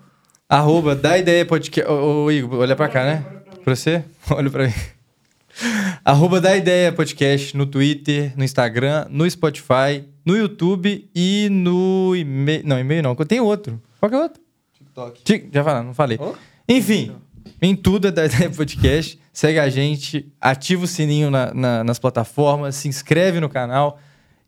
Arroba, 0.48 0.96
dá 0.96 1.18
ideia 1.18 1.44
podcast. 1.44 1.92
Ô, 1.92 2.24
ô, 2.24 2.32
Igor, 2.32 2.60
olha 2.60 2.74
pra 2.74 2.88
cá, 2.88 3.04
né? 3.04 3.24
Pra 3.62 3.76
você? 3.76 4.02
Olha 4.30 4.48
pra 4.48 4.66
mim. 4.66 4.72
Arroba 6.04 6.40
da 6.40 6.56
Ideia 6.56 6.92
Podcast 6.92 7.56
no 7.56 7.66
Twitter, 7.66 8.32
no 8.36 8.44
Instagram, 8.44 9.06
no 9.10 9.28
Spotify, 9.30 10.04
no 10.24 10.36
YouTube 10.36 11.08
e 11.14 11.48
no 11.50 12.14
e-mail. 12.16 12.62
Não, 12.64 12.78
e-mail 12.78 13.02
não. 13.02 13.14
Tem 13.16 13.40
outro. 13.40 13.80
Qual 14.00 14.08
que 14.10 14.16
é 14.16 14.20
outro? 14.20 14.42
TikTok. 14.74 15.22
Tic- 15.22 15.48
Já 15.52 15.64
falei, 15.64 15.82
não 15.82 15.94
falei. 15.94 16.18
Oh. 16.20 16.34
Enfim, 16.68 17.12
em 17.60 17.74
tudo 17.74 18.08
é 18.08 18.10
da 18.10 18.26
Ideia 18.26 18.50
Podcast. 18.50 19.18
Segue 19.32 19.58
a 19.58 19.68
gente, 19.68 20.30
ativa 20.40 20.84
o 20.84 20.86
sininho 20.88 21.30
na- 21.30 21.52
na- 21.54 21.84
nas 21.84 21.98
plataformas, 21.98 22.74
se 22.76 22.88
inscreve 22.88 23.38
no 23.40 23.48
canal 23.48 23.98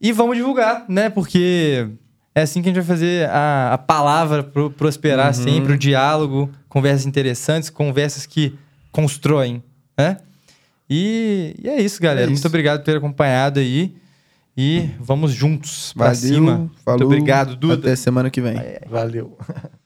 e 0.00 0.12
vamos 0.12 0.36
divulgar, 0.36 0.84
né? 0.88 1.08
Porque 1.08 1.86
é 2.34 2.42
assim 2.42 2.60
que 2.62 2.68
a 2.68 2.72
gente 2.72 2.80
vai 2.84 2.96
fazer 2.96 3.28
a, 3.30 3.74
a 3.74 3.78
palavra 3.78 4.42
pro, 4.42 4.70
prosperar 4.70 5.32
sempre, 5.34 5.74
o 5.74 5.78
diálogo, 5.78 6.50
conversas 6.68 7.06
interessantes, 7.06 7.70
conversas 7.70 8.26
que 8.26 8.54
constroem, 8.90 9.62
né? 9.96 10.16
E, 10.90 11.54
e 11.62 11.68
é 11.68 11.80
isso, 11.80 12.02
galera. 12.02 12.22
É 12.22 12.24
isso. 12.24 12.32
Muito 12.32 12.46
obrigado 12.48 12.80
por 12.80 12.84
ter 12.86 12.96
acompanhado 12.96 13.60
aí. 13.60 13.94
E 14.56 14.90
vamos 14.98 15.32
juntos 15.32 15.92
pra 15.92 16.06
Valeu, 16.06 16.20
cima. 16.20 16.58
Muito 16.58 16.80
falou. 16.84 17.06
obrigado, 17.06 17.54
Duda. 17.56 17.74
Até 17.74 17.96
semana 17.96 18.28
que 18.28 18.40
vem. 18.40 18.56
Valeu. 18.88 19.38